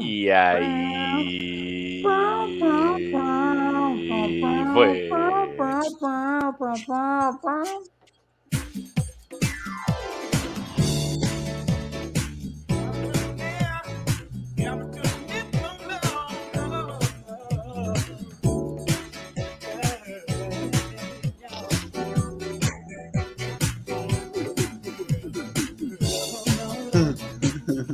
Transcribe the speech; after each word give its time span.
E 0.00 0.30
aí? 0.30 2.02
Foi. 4.74 5.08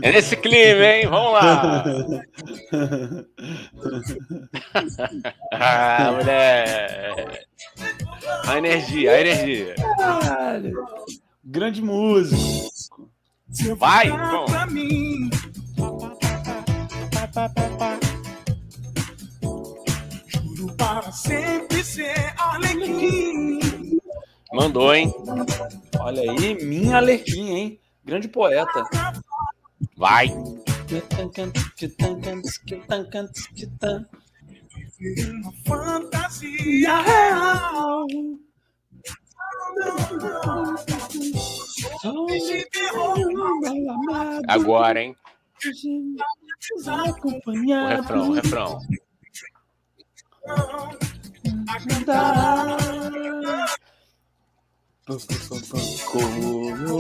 É 0.03 0.11
nesse 0.11 0.37
clima, 0.37 0.85
hein? 0.85 1.07
Vamos 1.07 1.33
lá. 1.33 1.85
ah, 5.55 6.13
mulher. 6.13 7.47
A 8.47 8.59
energia, 8.59 9.13
a 9.13 9.21
energia. 9.21 9.75
Caralho. 9.97 10.73
Grande 11.45 11.81
músico. 11.81 13.11
Vai, 13.77 14.11
bom. 14.11 14.47
Juro 20.29 20.75
para 20.77 21.13
sempre 21.13 21.85
ser. 21.85 22.35
Mandou, 24.53 24.95
hein? 24.95 25.15
Olha 26.01 26.23
aí, 26.23 26.65
minha 26.65 26.97
alerquinha, 26.97 27.59
hein? 27.59 27.81
Grande 28.05 28.29
poeta. 28.29 28.85
Vai. 30.03 30.27
Fantasia 35.65 37.01
real. 37.03 38.07
Agora, 44.49 45.01
hein? 45.01 45.17
O 47.85 47.89
refrão, 47.89 48.29
o 48.29 48.33
refrão. 48.33 48.79
Combina. 56.07 56.93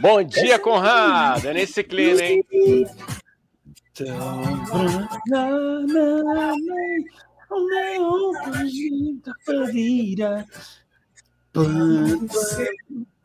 Bom 0.00 0.22
dia, 0.24 0.58
Conrado. 0.58 1.46
É 1.46 1.54
nesse 1.54 1.84
clima, 1.84 2.20
hein? 2.22 2.44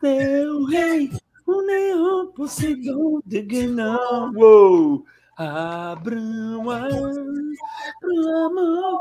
Teu 0.00 0.64
rei, 0.66 1.10
o 1.46 1.62
neon 1.62 2.26
Poseidon 2.28 3.20
de 3.26 3.42
Guinan. 3.42 4.32
Uou! 4.36 5.04
Abrão, 5.36 6.64
pro 8.00 8.46
amor. 8.46 9.00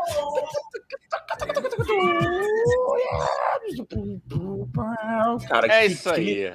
Cara, 5.48 5.68
É 5.68 5.82
que- 5.82 5.94
isso 5.94 6.14
que- 6.14 6.20
aí. 6.48 6.54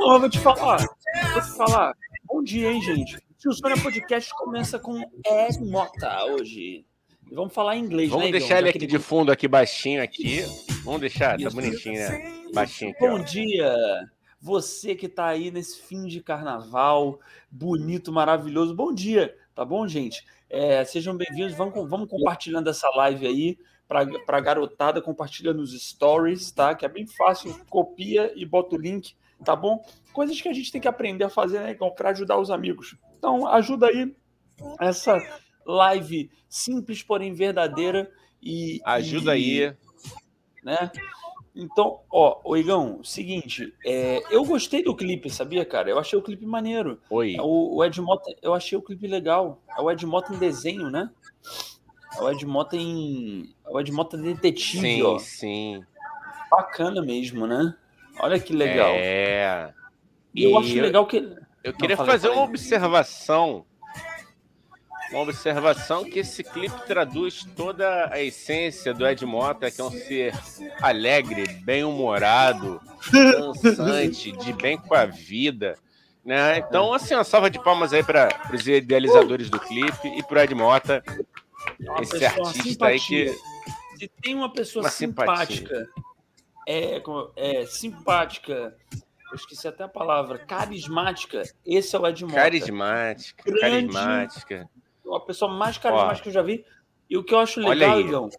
Ó, 0.00 0.18
vou 0.18 0.28
te 0.30 0.38
falar, 0.38 0.78
vou 1.32 1.42
te 1.42 1.56
falar. 1.56 1.94
Bom 2.26 2.42
dia, 2.42 2.70
hein, 2.72 2.80
gente? 2.82 3.18
O 3.46 3.52
Sônia 3.52 3.76
Podcast 3.82 4.32
começa 4.36 4.78
com 4.78 4.98
Ed 5.26 5.58
Mota 5.70 6.24
hoje. 6.24 6.86
E 7.30 7.34
vamos 7.34 7.52
falar 7.52 7.76
em 7.76 7.80
inglês, 7.80 8.10
Vamos 8.10 8.26
né, 8.26 8.32
deixar 8.32 8.58
ele 8.58 8.68
aqui 8.70 8.86
de 8.86 8.98
fundo, 8.98 9.30
aqui 9.32 9.46
baixinho 9.48 10.02
aqui. 10.02 10.42
Vamos 10.84 11.00
deixar, 11.00 11.38
tá 11.38 11.50
bonitinho, 11.50 11.94
né? 11.98 12.32
Baixinho 12.54 12.90
aqui, 12.92 13.00
Bom 13.00 13.14
ó. 13.14 13.18
dia, 13.18 13.74
você 14.44 14.94
que 14.94 15.08
tá 15.08 15.24
aí 15.24 15.50
nesse 15.50 15.80
fim 15.80 16.04
de 16.04 16.20
carnaval, 16.22 17.18
bonito, 17.50 18.12
maravilhoso. 18.12 18.74
Bom 18.74 18.92
dia, 18.92 19.34
tá 19.54 19.64
bom, 19.64 19.88
gente? 19.88 20.22
É, 20.50 20.84
sejam 20.84 21.16
bem-vindos, 21.16 21.54
vamos, 21.54 21.88
vamos 21.88 22.10
compartilhando 22.10 22.68
essa 22.68 22.90
live 22.90 23.26
aí 23.26 23.58
para 23.88 24.06
a 24.36 24.40
garotada, 24.40 25.00
compartilha 25.00 25.54
nos 25.54 25.72
stories, 25.72 26.50
tá? 26.52 26.74
Que 26.74 26.84
é 26.84 26.88
bem 26.90 27.06
fácil, 27.06 27.58
copia 27.70 28.34
e 28.36 28.44
bota 28.44 28.76
o 28.76 28.78
link, 28.78 29.14
tá 29.42 29.56
bom? 29.56 29.82
Coisas 30.12 30.38
que 30.38 30.48
a 30.50 30.52
gente 30.52 30.70
tem 30.70 30.78
que 30.78 30.88
aprender 30.88 31.24
a 31.24 31.30
fazer, 31.30 31.60
né, 31.60 31.74
para 31.96 32.10
ajudar 32.10 32.38
os 32.38 32.50
amigos. 32.50 32.98
Então, 33.16 33.46
ajuda 33.46 33.86
aí 33.86 34.14
essa 34.78 35.22
live 35.64 36.30
simples, 36.50 37.02
porém 37.02 37.32
verdadeira 37.32 38.12
e 38.42 38.78
Ajuda 38.84 39.38
e- 39.38 39.64
aí. 39.70 39.76
né? 40.62 40.92
Então, 41.56 42.00
ó, 42.10 42.40
o 42.44 42.56
Igão, 42.56 43.02
seguinte, 43.04 43.72
é, 43.86 44.20
eu 44.28 44.44
gostei 44.44 44.82
do 44.82 44.94
clipe, 44.94 45.30
sabia, 45.30 45.64
cara? 45.64 45.88
Eu 45.88 45.98
achei 46.00 46.18
o 46.18 46.22
clipe 46.22 46.44
maneiro. 46.44 47.00
Oi. 47.08 47.36
O, 47.38 47.76
o 47.76 47.84
Ed 47.84 48.00
Mota, 48.00 48.34
eu 48.42 48.52
achei 48.52 48.76
o 48.76 48.82
clipe 48.82 49.06
legal. 49.06 49.62
É 49.78 49.80
o 49.80 49.88
Ed 49.88 50.04
Mota 50.04 50.34
em 50.34 50.38
desenho, 50.38 50.90
né? 50.90 51.08
É 52.18 52.22
o 52.22 52.30
Ed 52.30 52.44
Mota 52.44 52.76
em. 52.76 53.54
É 53.64 53.70
o 53.70 53.80
Ed 53.80 53.92
Mota 53.92 54.16
detetive, 54.16 54.80
Sim, 54.80 55.02
ó. 55.02 55.18
sim. 55.18 55.84
Bacana 56.50 57.00
mesmo, 57.00 57.46
né? 57.46 57.74
Olha 58.18 58.38
que 58.40 58.52
legal. 58.52 58.90
É. 58.92 59.72
E 60.34 60.44
eu 60.44 60.58
acho 60.58 60.74
legal 60.74 61.06
que. 61.06 61.18
Eu 61.62 61.72
queria 61.72 61.98
aí, 61.98 62.06
fazer 62.06 62.28
uma 62.30 62.42
observação. 62.42 63.64
Uma 65.10 65.20
observação 65.20 66.04
que 66.04 66.20
esse 66.20 66.42
clipe 66.42 66.86
traduz 66.86 67.46
toda 67.56 68.08
a 68.12 68.20
essência 68.20 68.92
do 68.92 69.06
Ed 69.06 69.24
Mota, 69.24 69.70
que 69.70 69.80
é 69.80 69.84
um 69.84 69.90
ser 69.90 70.34
alegre, 70.80 71.46
bem-humorado, 71.62 72.80
dançante, 73.12 74.32
de 74.32 74.52
bem 74.52 74.76
com 74.78 74.94
a 74.94 75.04
vida. 75.04 75.76
Né? 76.24 76.58
Então, 76.58 76.92
assim, 76.94 77.14
uma 77.14 77.22
salva 77.22 77.50
de 77.50 77.62
palmas 77.62 77.92
aí 77.92 78.02
para 78.02 78.28
os 78.52 78.66
idealizadores 78.66 79.50
do 79.50 79.60
clipe 79.60 80.08
e 80.08 80.22
para 80.22 80.40
o 80.40 80.42
Ed 80.42 80.54
Mota, 80.54 81.04
é 81.06 81.90
uma 81.90 82.00
esse 82.00 82.18
pessoa 82.18 82.48
artista 82.48 82.86
aí 82.86 82.98
que. 82.98 83.28
Se 83.98 84.08
tem 84.20 84.34
uma 84.34 84.52
pessoa 84.52 84.82
Uma 84.82 84.90
simpática, 84.90 85.88
é, 86.66 87.00
é 87.36 87.66
simpática, 87.66 88.74
eu 89.30 89.36
esqueci 89.36 89.68
até 89.68 89.84
a 89.84 89.88
palavra, 89.88 90.38
carismática, 90.38 91.42
esse 91.64 91.94
é 91.94 91.98
o 91.98 92.06
Ed 92.06 92.24
Mota. 92.24 92.36
Carismática, 92.36 93.44
Grande. 93.44 93.60
carismática. 93.60 94.70
A 95.16 95.20
pessoa 95.20 95.52
mais 95.52 95.78
carismática 95.78 96.24
que 96.24 96.28
eu 96.28 96.32
já 96.32 96.42
vi. 96.42 96.64
E 97.08 97.16
o 97.16 97.24
que 97.24 97.34
eu 97.34 97.38
acho 97.38 97.60
legal. 97.60 98.00
Igão, 98.00 98.30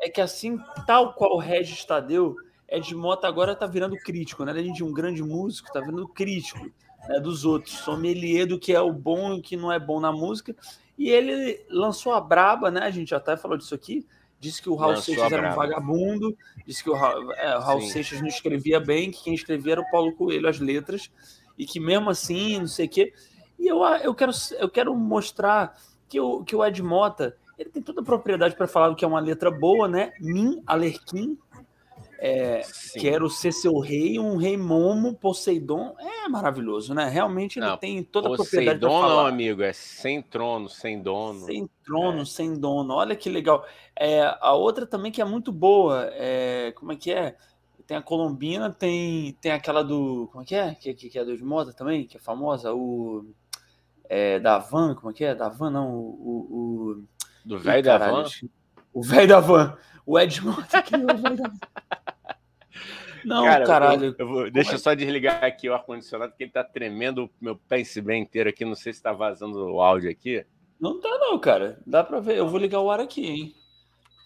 é 0.00 0.08
que 0.08 0.20
assim, 0.20 0.58
tal 0.86 1.14
qual 1.14 1.34
o 1.34 1.38
Regis 1.38 1.84
Tadeu, 1.84 2.36
Ed 2.68 2.94
Mota 2.94 3.26
agora 3.26 3.54
tá 3.54 3.66
virando 3.66 3.96
crítico, 3.96 4.44
né? 4.44 4.52
Além 4.52 4.72
de 4.72 4.82
um 4.82 4.92
grande 4.92 5.22
músico, 5.22 5.72
tá 5.72 5.80
virando 5.80 6.08
crítico 6.08 6.70
né, 7.08 7.20
dos 7.20 7.44
outros. 7.44 7.74
Sommelier 7.78 8.46
do 8.46 8.58
que 8.58 8.72
é 8.72 8.80
o 8.80 8.92
bom 8.92 9.34
e 9.34 9.38
o 9.38 9.42
que 9.42 9.56
não 9.56 9.72
é 9.72 9.78
bom 9.78 10.00
na 10.00 10.12
música. 10.12 10.54
E 10.98 11.10
ele 11.10 11.64
lançou 11.70 12.12
a 12.12 12.20
Braba, 12.20 12.70
né? 12.70 12.80
A 12.80 12.90
gente 12.90 13.10
já 13.10 13.18
até 13.18 13.36
falou 13.36 13.56
disso 13.56 13.74
aqui. 13.74 14.06
Disse 14.38 14.60
que 14.60 14.68
o 14.68 14.74
Raul 14.74 14.92
Lançou 14.92 15.14
Seixas 15.14 15.32
era 15.32 15.52
um 15.52 15.54
vagabundo. 15.54 16.36
Disse 16.66 16.82
que 16.82 16.90
o 16.90 16.94
Raul, 16.94 17.32
é, 17.32 17.56
o 17.56 17.60
Raul. 17.60 17.80
Seixas 17.82 18.20
não 18.20 18.28
escrevia 18.28 18.78
bem, 18.78 19.10
que 19.10 19.24
quem 19.24 19.34
escrevia 19.34 19.72
era 19.72 19.80
o 19.80 19.90
Paulo 19.90 20.12
Coelho, 20.14 20.48
as 20.48 20.58
letras. 20.58 21.10
E 21.56 21.64
que 21.64 21.80
mesmo 21.80 22.10
assim, 22.10 22.58
não 22.58 22.66
sei 22.66 22.86
o 22.86 22.88
quê. 22.88 23.12
E 23.58 23.66
eu, 23.66 23.82
eu, 23.82 24.14
quero, 24.14 24.32
eu 24.58 24.68
quero 24.68 24.94
mostrar 24.94 25.76
que 26.08 26.20
o, 26.20 26.44
que 26.44 26.54
o 26.54 26.64
Ed 26.64 26.82
Mota 26.82 27.36
ele 27.58 27.70
tem 27.70 27.82
toda 27.82 28.00
a 28.02 28.04
propriedade 28.04 28.54
para 28.54 28.68
falar 28.68 28.94
que 28.94 29.04
é 29.04 29.08
uma 29.08 29.20
letra 29.20 29.50
boa, 29.50 29.88
né? 29.88 30.12
Min 30.20 30.62
Alerquim, 30.66 31.38
é, 32.18 32.62
Sim. 32.62 33.00
quero 33.00 33.28
ser 33.28 33.52
seu 33.52 33.78
rei, 33.78 34.18
um 34.18 34.36
rei 34.36 34.56
momo, 34.56 35.14
Poseidon. 35.14 35.94
É 35.98 36.28
maravilhoso, 36.28 36.94
né? 36.94 37.08
Realmente 37.08 37.58
ele 37.58 37.66
Não, 37.66 37.76
tem 37.76 38.02
toda 38.02 38.28
a 38.28 38.34
propriedade 38.34 38.80
Poseidon 38.80 39.02
não, 39.02 39.08
falar. 39.08 39.28
amigo, 39.28 39.62
é 39.62 39.72
sem 39.72 40.22
trono, 40.22 40.68
sem 40.68 41.02
dono. 41.02 41.40
Sem 41.40 41.68
trono, 41.84 42.26
sem 42.26 42.54
dono. 42.54 42.94
Olha 42.94 43.14
que 43.14 43.28
legal. 43.28 43.64
É, 43.94 44.22
a 44.40 44.54
outra 44.54 44.86
também 44.86 45.12
que 45.12 45.20
é 45.20 45.24
muito 45.24 45.52
boa. 45.52 46.08
É, 46.12 46.72
como 46.72 46.92
é 46.92 46.96
que 46.96 47.12
é? 47.12 47.36
Tem 47.86 47.96
a 47.96 48.02
Colombina, 48.02 48.70
tem, 48.70 49.36
tem 49.40 49.52
aquela 49.52 49.84
do. 49.84 50.28
Como 50.32 50.42
é 50.42 50.46
que 50.46 50.54
é? 50.54 50.74
Que, 50.74 50.92
que, 50.94 51.08
que 51.08 51.18
é 51.18 51.24
do 51.24 51.36
de 51.36 51.44
moda 51.44 51.72
também, 51.72 52.06
que 52.06 52.16
é 52.16 52.20
famosa. 52.20 52.74
O. 52.74 53.26
É, 54.08 54.38
da 54.40 54.58
Van, 54.58 54.94
como 54.94 55.10
é 55.10 55.14
que 55.14 55.24
é? 55.24 55.34
Da 55.34 55.48
Van, 55.48 55.70
não. 55.70 55.90
O. 55.90 56.00
o, 56.00 56.90
o- 56.92 57.04
Do 57.44 57.58
velho 57.58 57.82
da 57.82 57.98
van. 57.98 58.24
O 58.92 59.02
velho 59.02 59.28
da 59.28 59.40
Van. 59.40 59.76
O 60.04 60.18
Ed 60.18 60.40
Mota 60.44 60.82
criou 60.82 61.04
o 61.12 61.16
velho 61.16 61.36
da 61.36 61.48
Van. 61.48 61.58
Não, 63.24 63.44
Cara, 63.44 63.64
eu- 63.64 63.66
caralho. 63.66 64.14
Eu, 64.18 64.28
vou, 64.28 64.50
deixa 64.50 64.72
é? 64.72 64.74
eu 64.74 64.78
só 64.78 64.94
desligar 64.94 65.42
aqui 65.44 65.68
o 65.68 65.74
ar-condicionado, 65.74 66.30
porque 66.30 66.44
ele 66.44 66.52
tá 66.52 66.62
tremendo 66.62 67.24
o 67.24 67.30
meu 67.40 67.56
pense 67.56 68.00
bem 68.00 68.22
inteiro 68.22 68.48
aqui. 68.48 68.64
Não 68.64 68.74
sei 68.76 68.92
se 68.92 69.02
tá 69.02 69.12
vazando 69.12 69.58
o 69.66 69.80
áudio 69.80 70.10
aqui, 70.10 70.46
Não 70.80 71.00
tá, 71.00 71.08
não, 71.18 71.38
cara. 71.38 71.80
Dá 71.86 72.04
pra 72.04 72.20
ver. 72.20 72.36
Eu 72.36 72.46
vou 72.48 72.60
ligar 72.60 72.80
o 72.80 72.90
ar 72.90 73.00
aqui, 73.00 73.26
hein? 73.26 73.54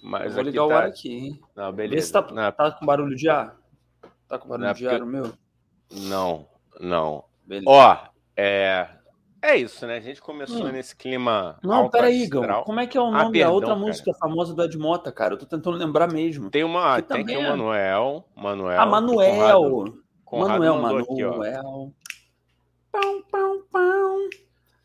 Eu 0.02 0.08
mas 0.10 0.32
vou 0.34 0.42
aqui 0.42 0.50
ligar 0.50 0.64
o 0.64 0.68
tá... 0.68 0.78
ar 0.78 0.84
aqui, 0.86 1.12
hein? 1.12 1.40
Não, 1.56 1.70
Vê 1.72 1.88
beleza. 1.88 2.22
tá, 2.22 2.32
Não, 2.34 2.52
tá 2.52 2.70
com 2.72 2.84
barulho 2.84 3.16
de 3.16 3.28
ar. 3.28 3.56
Tá 4.28 4.38
com 4.38 4.48
barulho 4.48 4.66
Não, 4.68 4.74
de 4.74 4.86
ar 4.88 5.02
o 5.02 5.06
meu? 5.06 5.32
não, 6.08 6.46
não. 6.78 7.24
Beleza. 7.46 7.68
Ó, 7.70 7.96
É, 8.36 8.88
é 9.42 9.56
isso, 9.56 9.87
né? 9.87 9.96
A 9.96 10.00
gente 10.00 10.20
começou 10.20 10.66
Hum. 10.66 10.72
nesse 10.72 10.94
clima. 10.94 11.58
Não, 11.62 11.88
peraí. 11.88 12.22
Igão. 12.25 12.62
Como 12.64 12.81
é 12.81 12.87
que 12.87 12.96
é 12.96 13.00
o 13.00 13.06
Ah, 13.06 13.10
nome 13.10 13.25
da 13.25 13.31
perdão, 13.31 13.52
outra 13.54 13.69
cara. 13.70 13.81
música 13.81 14.14
famosa 14.14 14.54
do 14.54 14.62
Ed 14.62 14.76
Mota, 14.78 15.10
cara? 15.12 15.34
Eu 15.34 15.38
tô 15.38 15.46
tentando 15.46 15.76
lembrar 15.76 16.12
mesmo. 16.12 16.50
Tem 16.50 16.64
uma, 16.64 16.96
Que 16.96 17.08
tem 17.08 17.25
que 17.25 17.32
também 17.32 17.37
o 17.37 17.46
é- 17.46 17.50
Manuel, 17.50 18.25
Manuel. 18.37 18.81
Ah, 18.81 18.87
Manuel. 18.87 19.60
Conrado, 19.60 20.04
Conrado 20.25 20.50
Manuel, 20.60 20.76
Manuel. 20.81 21.04
aqui. 21.04 21.94
Pão, 22.92 23.22
pão, 23.31 23.62
pão. 23.70 24.28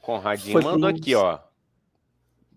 Conradinho 0.01 0.61
Foi 0.61 0.71
mandou 0.71 0.89
aqui, 0.89 1.15
ó. 1.15 1.39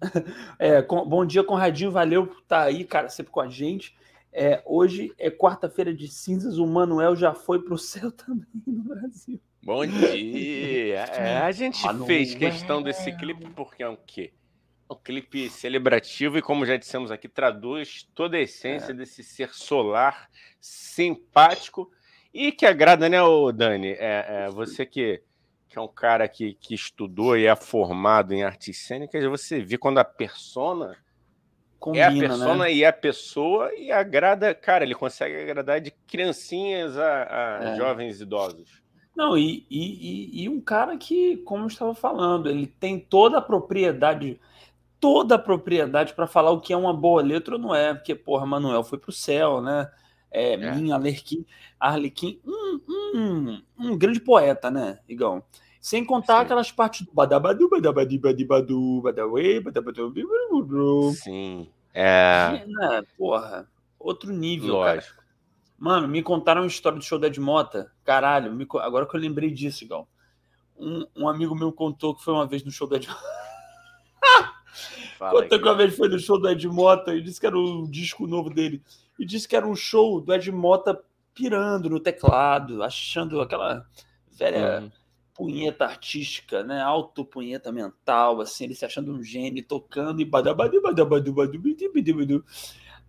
É, 0.58 0.82
com- 0.82 1.04
bom 1.06 1.24
dia, 1.24 1.42
Conradinho. 1.42 1.90
Valeu 1.90 2.26
por 2.26 2.38
estar 2.38 2.62
aí, 2.62 2.84
cara, 2.84 3.08
sempre 3.08 3.32
com 3.32 3.40
a 3.40 3.48
gente. 3.48 3.96
É, 4.32 4.62
hoje 4.64 5.12
é 5.18 5.30
quarta-feira 5.30 5.92
de 5.92 6.06
cinzas. 6.08 6.58
O 6.58 6.66
Manuel 6.66 7.16
já 7.16 7.34
foi 7.34 7.60
pro 7.60 7.76
céu 7.78 8.12
também 8.12 8.46
no 8.66 8.82
Brasil. 8.84 9.40
Bom 9.68 9.84
dia. 9.84 11.00
É, 11.12 11.36
a 11.40 11.52
gente 11.52 11.84
Manuel. 11.84 12.06
fez 12.06 12.34
questão 12.34 12.82
desse 12.82 13.12
clipe 13.12 13.50
porque 13.50 13.82
é 13.82 13.88
um 13.90 13.98
quê? 14.06 14.32
Um 14.90 14.94
clipe 14.94 15.50
celebrativo 15.50 16.38
e, 16.38 16.42
como 16.42 16.64
já 16.64 16.78
dissemos 16.78 17.10
aqui, 17.10 17.28
traduz 17.28 18.08
toda 18.14 18.38
a 18.38 18.40
É. 18.40 18.44
essência 18.44 18.94
desse 18.94 19.22
ser 19.22 19.50
solar, 19.50 20.30
simpático 20.58 21.90
e 22.32 22.50
que 22.50 22.64
agrada, 22.64 23.10
né, 23.10 23.20
ô 23.22 23.52
Dani? 23.52 23.88
É, 23.90 24.46
é, 24.46 24.50
você 24.50 24.86
que, 24.86 25.22
que 25.68 25.78
é 25.78 25.82
um 25.82 25.86
cara 25.88 26.26
que, 26.26 26.54
que 26.54 26.74
estudou 26.74 27.36
e 27.36 27.44
é 27.44 27.54
formado 27.54 28.32
em 28.32 28.42
artes 28.42 28.78
cênicas, 28.78 29.22
você 29.26 29.60
vê 29.60 29.76
quando 29.76 29.98
a 29.98 30.04
persona 30.04 30.96
Combina, 31.78 32.04
é 32.04 32.08
a 32.08 32.18
persona 32.18 32.64
né? 32.64 32.72
e 32.72 32.84
a 32.86 32.92
pessoa 32.94 33.70
e 33.74 33.92
agrada, 33.92 34.54
cara, 34.54 34.82
ele 34.82 34.94
consegue 34.94 35.36
agradar 35.42 35.78
de 35.78 35.90
criancinhas 36.06 36.96
a, 36.96 37.58
a 37.60 37.64
É. 37.72 37.76
jovens 37.76 38.18
idosos. 38.22 38.87
Não, 39.18 39.36
e, 39.36 39.66
e, 39.68 40.44
e- 40.44 40.48
um 40.48 40.60
cara 40.60 40.96
que, 40.96 41.38
como 41.38 41.64
eu 41.64 41.66
estava 41.66 41.92
falando, 41.92 42.48
ele 42.48 42.68
tem 42.68 43.00
toda 43.00 43.38
a 43.38 43.42
propriedade, 43.42 44.40
toda 45.00 45.34
a 45.34 45.38
propriedade 45.40 46.14
para 46.14 46.28
falar 46.28 46.52
o 46.52 46.60
que 46.60 46.72
é 46.72 46.76
uma 46.76 46.94
boa 46.94 47.20
letra 47.20 47.56
ou 47.56 47.60
não 47.60 47.74
é, 47.74 47.92
porque, 47.92 48.14
porra, 48.14 48.46
Manuel 48.46 48.84
foi 48.84 48.96
pro 48.96 49.10
céu, 49.10 49.60
né? 49.60 49.90
É, 50.30 50.52
É. 50.52 50.72
Minha 50.72 50.94
Arlequim, 50.94 51.44
Arlequim 51.80 52.38
um, 52.46 52.80
um, 53.16 53.62
um 53.76 53.98
grande 53.98 54.20
poeta, 54.20 54.70
né, 54.70 55.00
Igão? 55.08 55.42
Sem 55.80 56.04
contar 56.04 56.36
Sim. 56.38 56.44
aquelas 56.44 56.70
partes 56.70 57.04
do 57.04 57.12
badabadu, 57.12 57.68
badabadi, 57.68 58.18
badibadu, 58.18 59.00
badawê, 59.02 59.58
badabadu. 59.58 60.14
Sim. 61.14 61.68
É, 61.92 62.64
Né, 62.68 63.02
porra, 63.16 63.68
outro 63.98 64.32
nível, 64.32 64.78
cara. 64.80 65.02
Mano, 65.78 66.08
me 66.08 66.22
contaram 66.22 66.62
uma 66.62 66.66
história 66.66 66.98
do 66.98 67.04
show 67.04 67.18
da 67.18 67.28
Edmota. 67.28 67.92
Caralho, 68.04 68.52
me 68.52 68.66
agora 68.80 69.06
que 69.06 69.14
eu 69.14 69.20
lembrei 69.20 69.50
disso, 69.50 69.84
igual. 69.84 70.08
Um, 70.76 71.06
um 71.16 71.28
amigo 71.28 71.54
meu 71.54 71.72
contou 71.72 72.14
que 72.14 72.24
foi 72.24 72.34
uma 72.34 72.46
vez 72.46 72.64
no 72.64 72.70
show 72.70 72.88
da 72.88 72.96
Edmota. 72.96 73.20
Fala 75.18 75.42
Contou 75.42 75.58
que 75.58 75.64
uma 75.68 75.74
vez 75.74 75.96
foi 75.96 76.08
no 76.08 76.18
show 76.18 76.38
do 76.38 76.48
Edmota 76.48 77.14
e 77.14 77.22
disse 77.22 77.40
que 77.40 77.46
era 77.46 77.58
o 77.58 77.88
disco 77.88 78.26
novo 78.26 78.50
dele. 78.50 78.82
E 79.18 79.24
disse 79.24 79.48
que 79.48 79.56
era 79.56 79.66
um 79.66 79.74
show 79.74 80.20
do 80.20 80.32
Edmota 80.32 81.00
pirando 81.34 81.88
no 81.88 82.00
teclado, 82.00 82.82
achando 82.82 83.40
aquela 83.40 83.86
velha 84.36 84.80
Uhum. 84.80 84.90
punheta 85.34 85.84
artística, 85.84 86.64
né? 86.64 86.80
Autopunheta 86.80 87.70
mental, 87.70 88.40
assim, 88.40 88.64
ele 88.64 88.74
se 88.74 88.84
achando 88.84 89.12
um 89.12 89.22
gênio, 89.22 89.64
tocando 89.64 90.20
e 90.20 90.24
badabadu, 90.24 90.80
badabadu, 90.82 91.32
badu, 91.32 91.58
bidi, 91.58 91.88
bidi, 91.88 92.12
badu. 92.12 92.44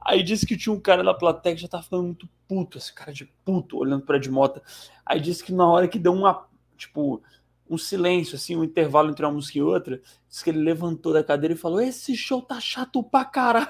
Aí 0.02 0.24
disse 0.24 0.46
que 0.46 0.58
tinha 0.58 0.74
um 0.74 0.80
cara 0.80 1.04
na 1.04 1.14
plateia 1.14 1.56
que 1.56 1.62
já 1.62 1.68
tava 1.68 1.84
ficando 1.84 2.04
muito 2.04 2.30
puto, 2.48 2.78
esse 2.78 2.94
cara 2.94 3.12
de 3.12 3.26
puto, 3.44 3.78
olhando 3.78 4.06
pra 4.06 4.18
Edmota. 4.18 4.62
Aí 5.06 5.20
disse 5.20 5.44
que 5.44 5.52
na 5.52 5.68
hora 5.68 5.88
que 5.88 6.00
deu 6.00 6.14
uma, 6.14 6.48
tipo, 6.78 7.22
um 7.70 7.78
silêncio, 7.78 8.36
assim, 8.36 8.56
um 8.56 8.64
intervalo 8.64 9.10
entre 9.10 9.26
uma 9.26 9.34
música 9.34 9.60
e 9.60 9.62
outra, 9.62 10.02
disse 10.28 10.44
que 10.44 10.50
ele 10.50 10.60
levantou 10.60 11.14
da 11.14 11.24
cadeira 11.24 11.54
e 11.54 11.58
falou: 11.58 11.82
Esse 11.82 12.16
show 12.16 12.42
tá 12.42 12.60
chato 12.60 13.04
pra 13.04 13.26
caralho. 13.26 13.68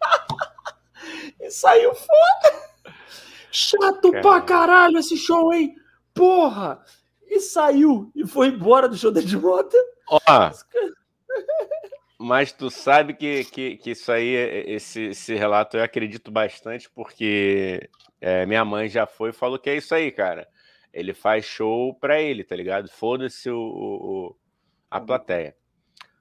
e 1.40 1.50
saiu 1.50 1.94
fora. 1.94 2.68
Chato 3.50 4.10
pra 4.10 4.40
Caralho. 4.40 4.46
caralho 4.46 4.98
esse 4.98 5.16
show, 5.16 5.52
hein? 5.52 5.74
Porra! 6.14 6.82
E 7.26 7.40
saiu 7.40 8.10
e 8.14 8.26
foi 8.26 8.48
embora 8.48 8.88
do 8.88 8.96
show 8.96 9.10
da 9.10 9.20
Edmota. 9.20 9.76
Ó, 10.08 10.18
mas 12.18 12.52
tu 12.52 12.68
sabe 12.70 13.14
que, 13.14 13.44
que, 13.44 13.76
que 13.76 13.90
isso 13.92 14.10
aí, 14.10 14.28
esse, 14.66 15.02
esse 15.10 15.34
relato 15.34 15.76
eu 15.76 15.84
acredito 15.84 16.30
bastante, 16.30 16.90
porque 16.90 17.88
é, 18.20 18.44
minha 18.44 18.64
mãe 18.64 18.88
já 18.88 19.06
foi 19.06 19.30
e 19.30 19.32
falou 19.32 19.58
que 19.58 19.70
é 19.70 19.76
isso 19.76 19.94
aí, 19.94 20.10
cara. 20.10 20.48
Ele 20.92 21.14
faz 21.14 21.44
show 21.44 21.94
pra 21.94 22.20
ele, 22.20 22.42
tá 22.42 22.56
ligado? 22.56 22.88
Foda-se 22.90 23.48
o, 23.50 23.58
o- 23.60 24.36
a 24.90 25.00
plateia. 25.00 25.54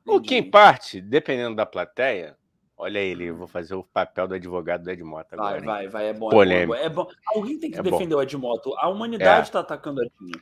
O 0.06 0.22
que 0.22 0.36
em 0.36 0.44
parte, 0.50 1.02
dependendo 1.02 1.56
da 1.56 1.66
plateia, 1.66 2.38
olha 2.78 3.00
ele, 3.00 3.26
eu 3.26 3.36
vou 3.36 3.48
fazer 3.48 3.74
o 3.76 3.84
papel 3.84 4.28
do 4.28 4.36
advogado 4.36 4.84
do 4.84 4.92
Edmota 4.92 5.36
agora. 5.36 5.60
Vai, 5.60 5.66
vai, 5.66 5.88
vai, 5.88 6.08
é 6.10 6.14
bom. 6.14 6.30
Polêmico. 6.30 6.76
É 6.76 6.90
bom, 6.90 7.02
é 7.02 7.06
bom. 7.06 7.10
Alguém 7.36 7.58
tem 7.60 7.72
que 7.72 7.80
É 7.80 7.82
bom. 7.82 7.90
defender 7.92 8.14
o 8.16 8.22
Edmoto. 8.22 8.74
A 8.78 8.88
humanidade 8.88 9.50
É. 9.50 9.52
tá 9.52 9.62
atacando 9.62 10.02
o 10.02 10.04
Edinho. 10.04 10.40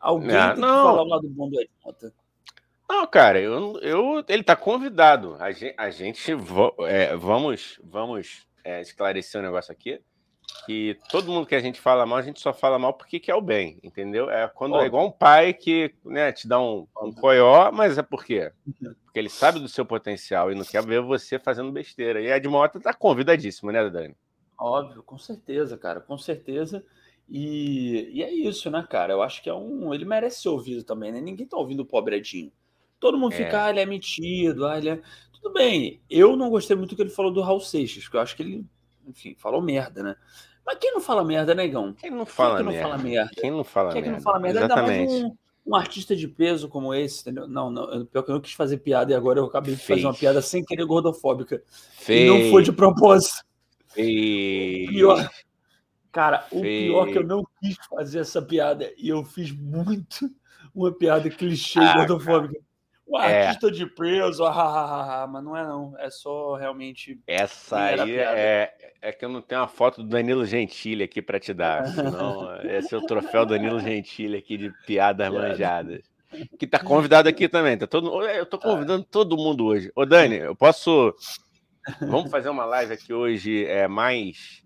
Alguém 0.00 0.36
Ah, 0.36 0.52
tem 0.52 0.60
não. 0.60 0.68
que 0.68 0.82
falar 0.90 1.02
o 1.02 1.06
lado 1.08 1.28
bom 1.28 1.48
do 1.48 1.60
Edmoto. 1.60 2.12
Não, 2.88 3.06
cara, 3.06 3.40
eu, 3.40 3.78
eu, 3.80 4.24
ele 4.28 4.42
tá 4.42 4.54
convidado. 4.54 5.36
A 5.40 5.50
gente, 5.50 5.74
a 5.76 5.90
gente 5.90 6.32
é, 6.86 7.16
vamos, 7.16 7.80
vamos 7.82 8.46
é, 8.64 8.80
esclarecer 8.80 9.40
um 9.40 9.44
negócio 9.44 9.72
aqui. 9.72 10.00
Que 10.64 10.96
todo 11.10 11.30
mundo 11.30 11.46
que 11.46 11.54
a 11.54 11.60
gente 11.60 11.80
fala 11.80 12.06
mal, 12.06 12.18
a 12.18 12.22
gente 12.22 12.40
só 12.40 12.52
fala 12.52 12.78
mal 12.78 12.94
porque 12.94 13.18
quer 13.18 13.34
o 13.34 13.40
bem, 13.40 13.80
entendeu? 13.82 14.30
É 14.30 14.48
quando 14.48 14.80
é 14.80 14.86
igual 14.86 15.06
um 15.06 15.10
pai 15.10 15.52
que 15.52 15.92
né, 16.04 16.32
te 16.32 16.46
dá 16.46 16.60
um, 16.60 16.86
um 17.02 17.12
coió, 17.12 17.70
mas 17.72 17.98
é 17.98 18.02
por 18.02 18.24
quê? 18.24 18.52
Porque 19.04 19.18
ele 19.18 19.28
sabe 19.28 19.58
do 19.58 19.68
seu 19.68 19.84
potencial 19.84 20.50
e 20.50 20.54
não 20.54 20.64
quer 20.64 20.84
ver 20.84 21.02
você 21.02 21.38
fazendo 21.38 21.72
besteira. 21.72 22.20
E 22.20 22.30
a 22.30 22.36
Edmota 22.36 22.80
tá 22.80 22.94
convidadíssimo, 22.94 23.72
né, 23.72 23.88
Dani? 23.90 24.16
Óbvio, 24.58 25.02
com 25.02 25.18
certeza, 25.18 25.76
cara, 25.76 26.00
com 26.00 26.16
certeza. 26.16 26.84
E, 27.28 28.08
e 28.12 28.22
é 28.22 28.32
isso, 28.32 28.70
né, 28.70 28.86
cara? 28.88 29.12
Eu 29.12 29.22
acho 29.22 29.42
que 29.42 29.50
é 29.50 29.54
um. 29.54 29.92
Ele 29.92 30.04
merece 30.04 30.42
ser 30.42 30.48
ouvido 30.48 30.84
também, 30.84 31.12
né? 31.12 31.20
Ninguém 31.20 31.46
tá 31.46 31.56
ouvindo 31.56 31.80
o 31.80 31.86
pobre 31.86 32.16
Edinho. 32.16 32.52
Todo 32.98 33.18
mundo 33.18 33.32
É. 33.34 33.36
fica, 33.36 33.64
ah, 33.64 33.70
ele 33.70 33.80
é 33.80 33.86
metido, 33.86 34.66
ah, 34.66 34.78
ele 34.78 34.88
é. 34.90 35.00
Tudo 35.32 35.52
bem. 35.52 36.00
Eu 36.08 36.36
não 36.36 36.50
gostei 36.50 36.76
muito 36.76 36.90
do 36.90 36.96
que 36.96 37.02
ele 37.02 37.10
falou 37.10 37.30
do 37.32 37.40
Raul 37.42 37.60
Seixas, 37.60 38.04
porque 38.04 38.16
eu 38.16 38.20
acho 38.20 38.34
que 38.36 38.42
ele, 38.42 38.64
enfim, 39.06 39.34
falou 39.36 39.60
merda, 39.60 40.02
né? 40.02 40.16
Mas 40.64 40.78
quem 40.78 40.92
não 40.92 41.00
fala 41.00 41.24
merda, 41.24 41.54
negão? 41.54 41.92
Quem 41.92 42.10
não 42.10 42.24
Quem 42.24 42.34
fala 42.34 42.56
que 42.58 42.62
não 42.64 42.72
merda? 42.72 42.88
fala 42.88 43.02
merda? 43.02 43.30
Quem 43.40 43.50
não 43.52 43.64
fala 43.64 43.92
Quem 43.92 43.98
é 44.00 44.02
que 44.02 44.08
merda? 44.10 44.16
não 44.18 44.24
fala 44.24 44.40
merda? 44.40 44.60
Ainda 44.62 44.76
mais 44.82 44.88
Exatamente. 45.12 45.24
um, 45.24 45.36
um 45.72 45.76
artista 45.76 46.16
de 46.16 46.26
peso 46.26 46.68
como 46.68 46.92
esse, 46.92 47.20
entendeu? 47.20 47.46
Não, 47.46 47.70
não, 47.70 48.04
pior 48.06 48.22
que 48.22 48.30
eu 48.30 48.34
não 48.34 48.40
quis 48.40 48.52
fazer 48.54 48.78
piada 48.78 49.12
e 49.12 49.14
agora 49.14 49.38
eu 49.38 49.44
acabei 49.44 49.74
de 49.76 49.86
fazer 49.86 50.04
uma 50.04 50.14
piada 50.14 50.42
sem 50.42 50.64
querer 50.64 50.84
gordofóbica. 50.84 51.62
Fez, 51.92 52.22
E 52.22 52.26
não 52.44 52.50
foi 52.50 52.62
de 52.64 52.72
propósito. 52.72 53.44
fez. 53.88 54.88
Pior. 54.88 55.30
Cara, 56.10 56.46
o 56.50 56.60
Fez. 56.60 56.86
pior 56.90 57.08
é 57.08 57.12
que 57.12 57.18
eu 57.18 57.26
não 57.26 57.44
quis 57.60 57.76
fazer 57.90 58.20
essa 58.20 58.40
piada 58.42 58.92
e 58.96 59.08
eu 59.08 59.22
fiz 59.22 59.52
muito 59.52 60.28
uma 60.74 60.90
piada 60.90 61.28
clichê 61.30 61.78
Ah, 61.78 61.98
gordofóbica. 61.98 62.58
Um 62.58 62.62
É. 63.14 63.46
artista 63.46 63.70
de 63.70 63.86
peso, 63.86 64.44
ah, 64.44 64.50
ah, 64.50 64.62
ah, 64.62 65.22
ah, 65.22 65.26
mas 65.26 65.44
não 65.44 65.56
é 65.56 65.62
não, 65.62 65.94
é 65.98 66.10
só 66.10 66.56
realmente. 66.56 67.20
Essa 67.26 67.76
a 67.76 68.02
aí 68.02 68.16
é, 68.16 68.72
é 69.00 69.12
que 69.12 69.24
eu 69.24 69.28
não 69.28 69.40
tenho 69.40 69.60
uma 69.60 69.68
foto 69.68 70.02
do 70.02 70.08
Danilo 70.08 70.44
Gentili 70.44 71.04
aqui 71.04 71.22
pra 71.22 71.38
te 71.38 71.54
dar, 71.54 71.86
senão 71.88 72.60
esse 72.64 72.94
é 72.94 72.98
o 72.98 73.06
troféu 73.06 73.46
Danilo 73.46 73.78
Gentili 73.78 74.38
aqui 74.38 74.56
de 74.56 74.72
piadas 74.86 75.30
Piada. 75.30 75.48
manjadas. 75.48 76.02
Que 76.58 76.66
tá 76.66 76.80
convidado 76.80 77.28
aqui 77.28 77.48
também, 77.48 77.78
tá 77.78 77.86
todo 77.86 78.22
Eu 78.22 78.44
tô 78.44 78.58
convidando 78.58 79.04
todo 79.04 79.36
mundo 79.36 79.64
hoje. 79.64 79.90
Ô 79.94 80.04
Dani, 80.04 80.36
eu 80.36 80.56
posso 80.56 81.14
Vamos 82.00 82.30
fazer 82.30 82.48
uma 82.48 82.64
live 82.64 82.92
aqui 82.92 83.12
hoje 83.12 83.64
é 83.64 83.86
mais 83.86 84.64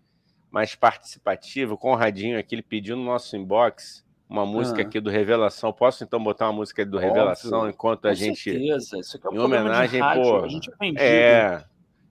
mais 0.51 0.75
participativa, 0.75 1.75
o 1.75 1.79
Conradinho 1.79 2.39
aqui 2.39 2.57
ele 2.57 2.63
pediu 2.63 2.97
no 2.97 3.05
nosso 3.05 3.37
inbox 3.37 4.05
uma 4.31 4.47
música 4.47 4.79
Ah. 4.81 4.83
aqui 4.87 5.01
do 5.01 5.11
Revelação. 5.11 5.73
Posso 5.73 6.05
então 6.05 6.23
botar 6.23 6.47
uma 6.47 6.53
música 6.53 6.87
do 6.87 6.97
Revelação 6.99 7.59
Óbvio. 7.59 7.71
enquanto 7.71 8.07
a 8.07 8.11
Com 8.11 8.15
gente 8.15 8.41
certeza, 8.53 8.99
isso 8.99 9.17
aqui 9.17 9.27
é 9.27 9.31
um 9.31 9.35
em 9.35 9.39
homenagem, 9.41 10.01
rádio, 10.01 10.23
pô, 10.23 10.45
a 10.45 10.49
gente 10.49 10.71
é 10.71 10.75
vendido. 10.79 11.03
É, 11.03 11.65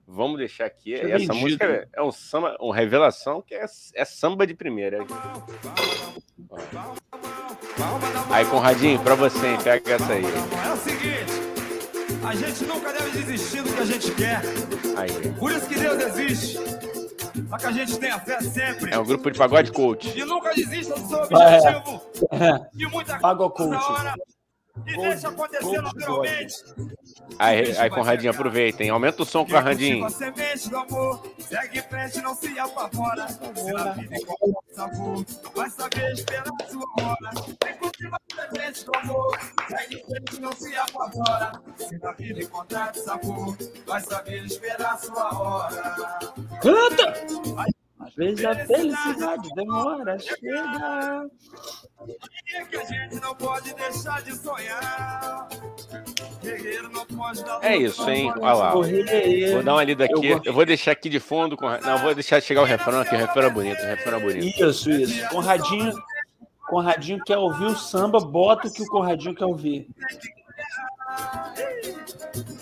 vamos 0.05 0.37
deixar 0.37 0.65
aqui. 0.65 0.95
Tinha 0.95 1.07
Essa 1.15 1.17
vendido. 1.17 1.35
música 1.35 1.65
é- 1.65 1.87
é 1.93 2.03
um 2.03 2.11
samba, 2.11 2.57
uma 2.59 2.75
revelação 2.75 3.41
que 3.41 3.55
é, 3.55 3.65
é 3.95 4.05
samba 4.05 4.45
de 4.45 4.53
primeira. 4.53 4.99
Aí, 8.29 8.45
Conradinho, 8.45 8.99
pra 8.99 9.15
você, 9.15 9.47
hein, 9.47 9.57
pega 9.63 9.93
essa 9.93 10.13
aí. 10.13 10.23
É 10.25 10.73
o 10.73 10.77
seguinte, 10.77 12.23
a 12.27 12.35
gente 12.35 12.63
nunca 12.65 12.91
deve 12.93 13.11
desistir 13.11 13.61
do 13.63 13.73
que 13.73 13.79
a 13.81 13.85
gente 13.85 14.11
quer. 14.11 14.41
aí. 14.97 15.31
Por 15.39 15.51
isso 15.51 15.67
que 15.67 15.75
Deus 15.79 15.97
existe. 16.03 16.57
Pra 17.47 17.57
que 17.57 17.65
a 17.67 17.71
gente 17.71 17.97
tenha 17.99 18.19
fé 18.19 18.39
sempre. 18.41 18.93
É 18.93 18.99
um 18.99 19.05
grupo 19.05 19.29
de 19.31 19.37
pagode 19.37 19.71
coach. 19.71 20.17
E 20.17 20.25
nunca 20.25 20.53
desista 20.53 20.93
do 20.99 21.07
seu 21.07 21.19
É. 21.39 21.57
objetivo. 21.79 22.01
É, 22.31 22.69
De 22.77 22.87
muita 22.87 23.19
coisa 23.19 23.77
coach. 23.77 23.91
hora. 23.99 24.13
E 24.87 24.93
Gold- 24.93 25.09
deixa 25.09 25.27
acontecer 25.29 25.81
naturalmente. 25.81 26.55
Aí, 27.37 27.77
aí 27.77 27.89
Conradinho, 27.89 28.31
aproveitem. 28.31 28.89
Aumenta 28.89 29.23
o 29.23 29.25
som, 29.25 29.45
Conradinho. 29.45 30.05
A 30.05 30.09
semente 30.09 30.69
do 30.69 30.77
amor. 30.77 31.21
Segue 31.39 31.79
em 31.79 31.81
frente, 31.83 32.21
não 32.21 32.35
se 32.35 32.59
apavora. 32.59 33.27
Se 33.27 33.73
na 33.73 33.91
vida 33.93 34.15
igual 34.17 34.63
sabor, 34.73 35.25
vai 35.55 35.69
saber 35.69 36.11
esperar 36.13 36.51
a 36.61 36.67
sua 36.67 36.85
hora. 37.01 37.31
Vem 37.63 37.77
cultivar 37.77 38.19
a 38.19 38.41
semente 38.41 38.85
do 38.85 38.91
amor. 38.97 39.37
gente 39.69 40.41
não 40.41 40.51
se 40.53 40.75
apavora. 40.75 41.51
Se 41.77 41.97
na 41.97 42.11
vida 42.13 42.39
encontrar 42.41 42.95
sabor, 42.95 43.57
vai 43.85 44.01
saber 44.01 44.45
esperar 44.45 44.97
sua 44.99 45.39
hora. 45.39 46.19
Canta! 46.61 47.13
Às 47.99 48.15
vezes 48.15 48.45
a 48.45 48.55
felicidade 48.55 49.49
demora 49.55 50.15
a 50.15 50.19
chegar. 50.19 51.25
É 52.53 52.65
que 52.65 52.77
a 52.77 52.85
gente 52.85 53.15
não 53.19 53.35
pode 53.35 53.73
deixar 53.73 54.21
de 54.21 54.35
sonhar. 54.35 55.47
Guerreiro 56.41 56.89
não 56.89 57.05
pode 57.05 57.43
dar 57.43 57.59
É 57.61 57.75
isso, 57.75 58.09
hein? 58.09 58.31
Olha 58.37 58.53
lá. 58.53 58.71
Vou 58.71 59.63
dar 59.63 59.73
uma 59.73 59.83
lida 59.83 60.05
aqui. 60.05 60.27
Eu 60.45 60.53
vou 60.53 60.65
deixar 60.65 60.91
aqui 60.91 61.09
de 61.09 61.19
fundo. 61.19 61.57
Com... 61.57 61.67
Não, 61.69 61.99
vou 61.99 62.15
deixar 62.15 62.41
chegar 62.41 62.61
o 62.61 62.65
refrão 62.65 63.01
aqui. 63.01 63.15
O 63.15 63.17
refrão 63.17 63.47
é 63.47 63.49
bonito. 63.49 63.81
O 63.81 63.85
refrão 63.85 64.17
é 64.17 64.21
bonito. 64.21 64.69
Isso, 64.69 64.89
isso. 64.89 65.29
Conradinho, 65.29 65.93
Conradinho 66.69 67.23
quer 67.25 67.37
ouvir 67.37 67.65
o 67.65 67.75
samba, 67.75 68.19
bota 68.19 68.67
o 68.67 68.71
que 68.71 68.83
o 68.83 68.87
Conradinho 68.87 69.35
quer 69.35 69.45
ouvir. 69.45 69.87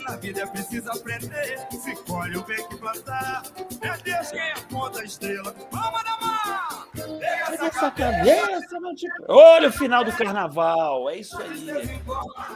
Na 0.04 0.16
vida 0.18 0.42
é 0.42 0.46
preciso 0.46 0.90
aprender. 0.92 1.68
Se 1.72 1.96
colhe 2.04 2.38
o 2.38 2.44
bem 2.44 2.68
que 2.68 2.78
plantar. 2.78 3.44
É 3.82 3.98
Deus 3.98 4.32
quem 4.32 4.52
aponta 4.52 5.02
a 5.02 5.04
estrela. 5.04 5.56
Vamos 5.72 6.04
na 6.04 6.18
mar! 6.20 6.88
Pega 6.94 7.66
essa 7.66 7.66
essa 7.66 7.92
cabeça, 7.92 8.80
não 8.80 8.96
te... 8.96 9.08
Olha 9.28 9.70
o 9.70 9.72
final 9.72 10.04
do 10.04 10.12
carnaval, 10.12 11.10
é 11.10 11.18
isso 11.18 11.40
aí. 11.40 12.02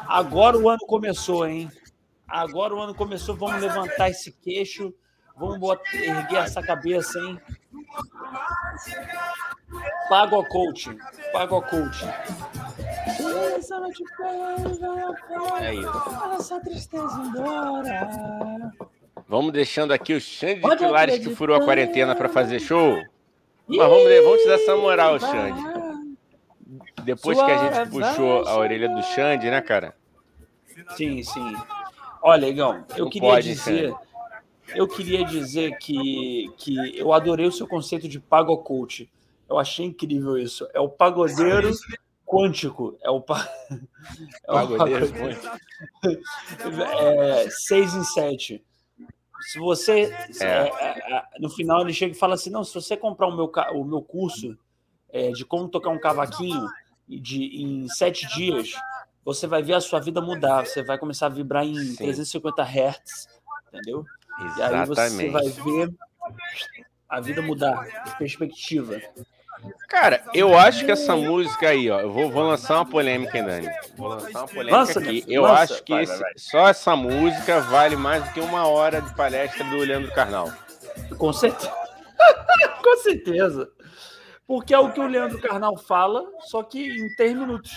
Agora 0.08 0.58
o 0.58 0.70
ano 0.70 0.86
começou, 0.88 1.48
hein? 1.48 1.72
Agora 2.28 2.74
o 2.74 2.80
ano 2.80 2.96
começou, 2.96 3.36
vamos 3.36 3.62
levantar 3.62 4.10
esse 4.10 4.32
queixo, 4.32 4.94
vamos 5.36 5.60
botar, 5.60 5.96
erguer 5.96 6.44
essa 6.44 6.62
cabeça, 6.62 7.20
hein? 7.20 7.40
Paga 10.10 10.38
o 10.38 10.46
coach, 10.46 10.90
paga 11.32 11.56
Essa 16.38 16.60
tristeza 16.60 17.22
embora. 17.22 18.72
Vamos 19.28 19.54
deixando 19.54 19.92
aqui 19.92 20.14
o 20.14 20.22
Xande 20.22 20.62
de 20.62 20.78
Pilares 20.78 21.20
que 21.20 21.34
furou 21.36 21.56
a 21.56 21.64
quarentena 21.64 22.16
para 22.16 22.30
fazer 22.30 22.60
show. 22.60 22.96
Mas 23.68 23.78
vamos, 23.78 24.24
vamos 24.24 24.42
te 24.42 24.48
dar 24.48 24.56
essa 24.56 24.76
moral. 24.76 25.20
Xande. 25.20 25.62
Depois 27.04 27.38
que 27.38 27.52
a 27.52 27.58
gente 27.58 27.90
puxou 27.90 28.48
a 28.48 28.58
orelha 28.58 28.90
do 28.90 29.02
Xande, 29.02 29.50
né, 29.50 29.62
cara? 29.62 29.96
Sim, 30.96 31.24
sim. 31.24 31.56
Olha, 32.22 32.48
Igão, 32.48 32.86
eu 32.96 33.06
Não 33.06 33.10
queria 33.10 33.30
pode, 33.30 33.48
dizer, 33.48 33.94
eu 34.76 34.88
queria 34.88 35.26
dizer 35.26 35.78
que, 35.78 36.52
que 36.58 36.98
eu 36.98 37.14
adorei 37.14 37.48
o 37.48 37.52
seu 37.52 37.68
conceito 37.68 38.08
de 38.08 38.20
pago 38.20 38.58
coach. 38.58 39.10
Eu 39.50 39.58
achei 39.58 39.86
incrível 39.86 40.38
isso. 40.38 40.68
É 40.74 40.80
o 40.80 40.88
pagodeiro 40.88 41.72
quântico. 42.32 42.98
É 43.04 43.10
o, 43.10 43.20
pa... 43.20 43.46
é 44.48 44.52
o 44.52 44.54
Pagodeiro, 44.54 45.06
é, 47.02 47.50
seis 47.50 47.94
em 47.94 48.04
sete. 48.06 48.64
Se 49.42 49.60
você. 49.60 50.14
É. 50.40 50.46
é, 50.46 50.70
é, 50.80 51.18
é, 51.18 51.24
no 51.40 51.50
final 51.50 51.82
ele 51.82 51.94
chega 51.94 52.16
e 52.16 52.18
fala 52.18 52.36
assim: 52.36 52.50
não, 52.50 52.64
se 52.64 52.74
você 52.74 52.96
comprar 52.96 53.28
o 53.28 53.36
meu, 53.36 53.52
o 53.74 53.84
meu 53.84 54.02
curso 54.02 54.58
é, 55.10 55.32
de 55.32 55.44
como 55.44 55.68
tocar 55.68 55.90
um 55.90 56.00
cavaquinho 56.00 56.68
de, 57.08 57.62
em 57.62 57.90
sete 57.90 58.28
dias, 58.36 58.72
você 59.26 59.48
vai 59.48 59.62
ver 59.62 59.74
a 59.74 59.82
sua 59.82 60.00
vida 60.00 60.22
mudar. 60.22 60.66
Você 60.66 60.84
vai 60.84 60.98
começar 60.98 61.26
a 61.26 61.30
vibrar 61.30 61.66
em 61.66 61.76
Sim. 61.76 61.96
350 61.98 62.64
Hz, 62.64 63.28
entendeu? 63.68 64.06
E 64.40 64.62
aí 64.62 64.86
você 64.86 65.30
vai 65.30 65.46
Exatamente. 65.46 65.62
ver 65.62 65.94
a 67.10 67.20
vida 67.20 67.42
mudar, 67.42 68.16
perspectiva. 68.18 69.02
Cara, 69.88 70.24
eu 70.34 70.58
acho 70.58 70.86
que 70.86 70.92
essa 70.92 71.16
música 71.16 71.70
aí, 71.70 71.90
ó, 71.92 72.00
eu 72.00 72.12
vou, 72.12 72.30
vou 72.32 72.44
lançar 72.44 72.76
uma 72.76 72.86
polêmica 72.86 73.38
ainda, 73.38 73.50
Dani. 73.52 73.70
Vou 73.98 74.08
lançar 74.08 74.40
uma 74.40 74.48
polêmica 74.48 74.78
Lança, 74.78 75.00
aqui. 75.00 75.24
Eu 75.28 75.42
lança. 75.44 75.74
acho 75.74 75.84
que 75.84 75.94
Vai, 75.94 76.06
vai, 76.06 76.18
vai. 76.18 76.32
só 76.38 76.68
essa 76.70 76.96
música 76.96 77.60
vale 77.62 77.96
mais 77.96 78.24
do 78.24 78.32
que 78.32 78.40
uma 78.40 78.68
hora 78.68 79.02
de 79.02 79.14
palestra 79.16 79.64
do 79.66 79.78
Leandro 79.78 80.12
Carnal. 80.14 80.52
Com 81.18 81.34
certeza. 81.34 81.72
Com 82.84 82.98
certeza. 82.98 83.70
Porque 84.48 84.74
é 84.74 84.80
o 84.80 84.92
que 84.92 85.00
o 85.00 85.08
Leandro 85.08 85.40
Carnal 85.42 85.78
fala, 85.78 86.24
só 86.42 86.64
que 86.64 86.80
em 86.88 87.16
três 87.16 87.36
minutos. 87.36 87.72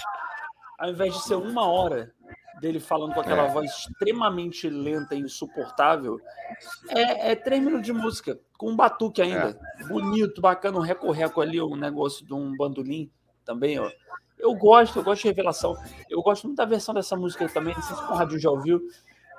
Ao 0.79 0.91
invés 0.91 1.15
de 1.15 1.23
ser 1.23 1.37
uma 1.37 1.67
hora 1.69 2.13
dele 2.61 2.81
falando 2.81 3.15
com 3.15 3.21
aquela 3.21 3.45
É. 3.45 3.49
voz 3.51 3.71
extremamente 3.71 4.69
lenta 4.69 5.15
e 5.15 5.21
insuportável, 5.21 6.19
é, 6.91 7.33
é 7.33 7.37
três 7.37 7.63
minutos 7.63 7.87
de 7.87 7.93
música, 7.93 8.39
com 8.65 8.71
um 8.71 8.77
batuque 8.77 9.21
ainda. 9.21 9.59
Bonito, 9.89 10.41
bacana, 10.41 10.79
um 10.79 10.83
recorreco 10.83 11.41
ali, 11.41 11.61
um 11.61 11.77
negócio 11.77 12.25
de 12.25 12.33
um 12.33 12.57
bandolim 12.57 13.11
também, 13.45 13.79
ó. 13.79 13.91
Eu 14.39 14.55
gosto, 14.55 14.99
eu 14.99 15.05
gosto 15.05 15.23
de 15.23 15.29
revelação. 15.29 15.77
Eu 16.09 16.23
gosto 16.23 16.45
muito 16.47 16.57
da 16.57 16.65
versão 16.65 16.95
dessa 16.95 17.15
música 17.15 17.45
aí 17.45 17.51
também. 17.53 17.75
Não 17.75 17.83
sei 17.83 17.97
se 17.97 18.03
o 18.03 18.07
Conradinho 18.07 18.41
já 18.41 18.51
ouviu. 18.51 18.81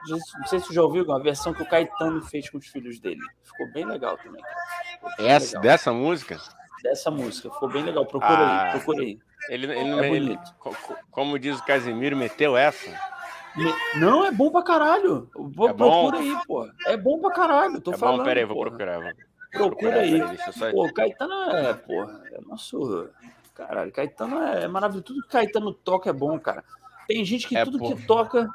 Não 0.07 0.45
sei 0.47 0.59
se 0.59 0.67
você 0.67 0.73
já 0.73 0.83
ouviu 0.83 1.11
a 1.11 1.19
versão 1.19 1.53
que 1.53 1.63
o 1.63 1.65
Caetano 1.65 2.21
fez 2.21 2.49
com 2.49 2.59
os 2.59 2.67
filhos 2.67 2.99
dele. 2.99 3.19
Ficou 3.43 3.71
bem 3.73 3.85
legal 3.85 4.15
também. 4.17 4.41
Bem 5.17 5.27
Essa, 5.27 5.47
legal. 5.57 5.61
dessa 5.63 5.91
música, 5.93 6.39
Dessa 6.83 7.09
música. 7.09 7.49
Ficou 7.51 7.67
bem 7.67 7.83
legal. 7.83 8.05
Procura 8.05 8.31
Ah. 8.37 8.63
aí, 8.65 8.71
procura 8.73 9.01
aí. 9.01 9.17
ele, 9.49 9.65
ele, 9.65 9.99
É 10.05 10.11
ele- 10.13 10.39
como 11.09 11.39
diz 11.39 11.59
o 11.59 11.65
Casimiro, 11.65 12.15
meteu 12.15 12.55
essa. 12.55 12.91
Não, 13.99 14.25
é 14.25 14.31
bom 14.31 14.51
pra 14.51 14.61
caralho. 14.63 15.29
Vou- 15.33 15.69
É 15.69 15.73
bom? 15.73 16.09
procura 16.09 16.17
aí, 16.19 16.35
pô. 16.45 16.67
É 16.87 16.97
bom 16.97 17.19
pra 17.19 17.31
caralho. 17.31 17.79
Tô 17.81 17.93
é 17.93 17.97
falando. 17.97 18.17
bom, 18.19 18.23
peraí, 18.25 18.43
vou 18.45 18.55
porra. 18.57 18.69
procurar. 18.69 18.99
Vou 18.99 19.11
Procura 19.69 19.91
procurar, 19.91 19.99
aí. 20.01 20.19
peraí, 20.35 20.53
só... 20.53 20.71
Pô, 20.71 20.93
Caetano 20.93 21.33
é, 21.51 21.73
porra, 21.73 22.21
é 22.31 22.41
nosso. 22.41 23.09
Caralho, 23.53 23.91
Caetano 23.91 24.37
é 24.43 24.67
maravilhoso. 24.67 25.05
Tudo 25.05 25.21
que 25.23 25.29
Caetano 25.29 25.71
toca 25.73 26.09
é 26.09 26.13
bom, 26.13 26.37
cara. 26.37 26.63
Tem 27.07 27.23
gente 27.23 27.47
que 27.47 27.55
É, 27.55 27.63
tudo 27.63 27.77
pô. 27.79 27.95
que 27.95 28.05
toca, 28.05 28.49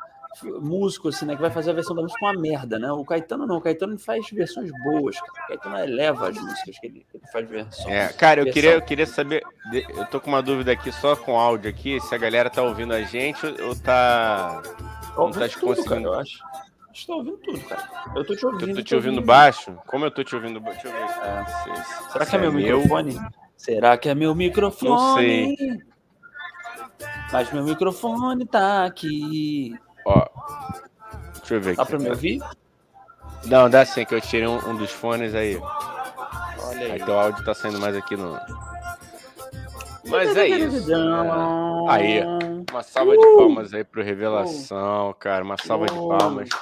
músico, 0.61 1.09
assim, 1.09 1.27
né, 1.27 1.35
que 1.35 1.41
vai 1.43 1.51
fazer 1.51 1.71
a 1.71 1.75
versão 1.75 1.95
da 1.95 2.03
música 2.03 2.25
uma 2.25 2.33
merda, 2.41 2.79
né? 2.79 2.91
O 2.93 3.05
Caetano 3.05 3.47
não, 3.47 3.57
o 3.57 3.61
Caetano 3.61 3.99
faz 3.99 4.29
versões 4.31 4.71
boas, 4.85 5.19
cara. 5.21 5.33
O 5.33 5.49
Caetano 5.49 5.79
eleva 5.79 6.29
as 6.29 6.37
músicas 6.39 6.79
que 6.79 6.87
ele, 6.87 7.07
que 7.11 7.17
ele 7.17 7.27
faz 7.33 7.49
versão. 7.49 7.91
É, 7.91 8.09
cara, 8.13 8.41
eu 8.41 8.45
Versão. 8.45 8.55
queria, 8.63 8.75
eu 8.77 8.83
queria 8.83 9.07
saber. 9.07 9.43
Eu 9.73 10.07
tô 10.07 10.21
com 10.21 10.29
uma 10.31 10.41
dúvida 10.43 10.71
aqui 10.73 10.93
só 10.93 11.17
com 11.17 11.39
áudio 11.39 11.69
aqui, 11.71 12.01
se 12.01 12.15
a 12.15 12.19
galera 12.19 12.49
tá 12.49 12.63
ouvindo 12.63 12.93
a 12.95 13.03
gente 13.03 13.45
ou 13.47 13.75
tá. 13.77 14.63
Tô 14.63 14.69
não 14.69 15.33
tá 15.33 15.41
ouvindo 15.41 15.49
tudo, 15.51 15.61
cara, 15.61 15.77
conseguindo. 15.77 16.09
eu 16.09 16.15
acho. 16.15 16.39
Tô 17.07 17.15
ouvindo 17.17 17.37
tudo, 17.39 17.61
cara. 17.61 17.89
Eu 18.15 18.25
tô 18.25 18.37
te 18.37 18.43
Eu 18.45 18.51
ouvindo. 18.53 18.75
tô 18.77 18.83
te 18.83 18.95
ouvindo 18.95 19.23
baixo? 19.23 19.73
Como 19.87 20.05
eu 20.05 20.11
tô 20.11 20.23
te 20.25 20.35
ouvindo 20.35 20.61
baixo? 20.61 20.83
Deixa 20.83 20.97
eu 20.97 21.07
ver. 21.07 21.29
É. 21.29 21.45
Se- 21.47 21.85
se- 21.85 22.13
Será 22.13 22.25
se 22.25 22.31
que 22.31 22.37
é 22.37 22.41
meu 22.41 22.53
microfone? 22.53 23.21
Será 23.57 23.99
que 23.99 24.09
é 24.09 24.15
meu 24.15 24.35
microfone? 24.35 25.15
sei. 25.57 25.79
Mas 27.33 27.53
meu 27.53 27.63
microfone 27.65 28.45
tá 28.47 28.85
aqui. 28.85 29.75
Ó. 30.05 30.27
Deixa 31.39 31.55
eu 31.55 31.61
ver 31.61 31.77
Dá 31.77 31.83
aqui. 31.83 31.91
pra 31.93 32.01
me 32.01 32.09
ouvir? 32.11 32.41
Não, 33.47 33.71
dá 33.71 33.85
sim, 33.85 34.05
que 34.05 34.15
eu 34.15 34.21
tirei 34.21 34.47
um, 34.47 34.57
um 34.69 34.77
dos 34.77 34.91
fones 34.91 35.35
aí. 35.35 35.57
Olha 35.57 36.81
Aí 36.81 36.93
aí. 36.93 37.05
teu 37.05 37.19
áudio 37.19 37.45
tá 37.45 37.55
saindo 37.55 37.79
mais 37.81 37.97
aqui 37.97 38.17
no. 38.17 38.39
Mas 40.07 40.37
é 40.37 40.49
isso. 40.49 40.93
é. 40.93 40.97
Aí, 41.89 42.21
Uma 42.71 42.83
salva 42.83 43.17
de 43.17 43.37
palmas 43.37 43.73
aí 43.75 43.85
pro 43.85 44.03
Revelação, 44.03 45.15
cara. 45.19 45.45
Uma 45.45 45.57
salva 45.57 45.87
de 45.87 45.93
Uh! 45.99 46.09
palmas. 46.09 46.49
Esse 46.49 46.57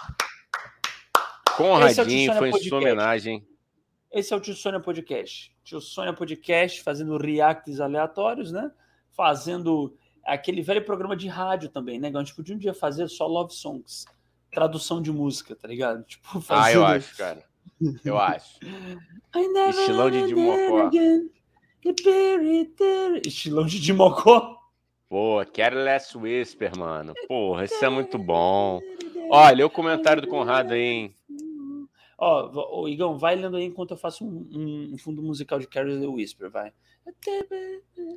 é 1.50 1.56
Conradinho, 1.56 2.04
Tissônia 2.32 2.34
foi 2.38 2.48
em 2.50 2.68
sua 2.68 2.78
homenagem. 2.78 3.46
Esse 4.12 4.32
é 4.32 4.36
o 4.36 4.40
Tio 4.40 4.54
Sônia 4.54 4.80
Podcast. 4.80 5.52
Tio 5.64 5.80
Sônia 5.80 6.12
Podcast 6.12 6.82
fazendo 6.82 7.16
reacts 7.18 7.80
aleatórios, 7.80 8.52
né? 8.52 8.70
Fazendo 9.10 9.94
aquele 10.28 10.62
velho 10.62 10.84
programa 10.84 11.16
de 11.16 11.26
rádio 11.26 11.68
também, 11.68 11.98
né? 11.98 12.10
A 12.14 12.18
gente 12.18 12.34
podia 12.34 12.54
um 12.54 12.58
dia 12.58 12.74
fazer 12.74 13.08
só 13.08 13.26
love 13.26 13.52
songs. 13.52 14.04
Tradução 14.52 15.00
de 15.00 15.10
música, 15.10 15.56
tá 15.56 15.66
ligado? 15.66 16.04
Tipo, 16.08 16.42
Ah, 16.48 16.72
eu 16.72 16.84
acho, 16.84 17.16
cara. 17.16 17.44
Eu 18.04 18.18
acho. 18.18 18.58
Never 19.34 19.68
Estilão 19.70 20.10
de 20.10 20.26
Dimocó. 20.26 20.90
Estilão 23.24 23.66
de 23.66 23.80
Dimocó. 23.80 24.58
Pô, 25.08 25.44
Careless 25.54 26.16
Whisper, 26.16 26.76
mano. 26.76 27.14
Porra, 27.26 27.64
isso 27.64 27.82
é 27.82 27.88
muito 27.88 28.18
bom. 28.18 28.80
Olha, 29.30 29.66
o 29.66 29.70
comentário 29.70 30.20
do 30.20 30.28
Conrado 30.28 30.72
aí, 30.72 30.80
hein? 30.80 31.14
Ó, 32.18 32.80
ô, 32.80 32.88
Igão, 32.88 33.16
vai 33.16 33.36
lendo 33.36 33.56
aí 33.56 33.64
enquanto 33.64 33.92
eu 33.92 33.96
faço 33.96 34.24
um, 34.24 34.90
um 34.92 34.98
fundo 34.98 35.22
musical 35.22 35.58
de 35.58 35.68
the 35.68 36.06
Whisper, 36.06 36.50
vai. 36.50 36.72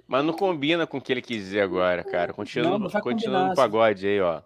Mas 0.07 0.25
não 0.25 0.33
combina 0.33 0.85
com 0.85 0.97
o 0.97 1.01
que 1.01 1.11
ele 1.11 1.21
quis 1.21 1.43
dizer 1.43 1.61
agora, 1.61 2.03
cara. 2.03 2.33
Continua, 2.33 2.71
Não, 2.71 2.79
não 2.79 2.89
continua 2.89 3.49
no 3.49 3.55
pagode 3.55 4.07
aí, 4.07 4.19
ó. 4.21 4.41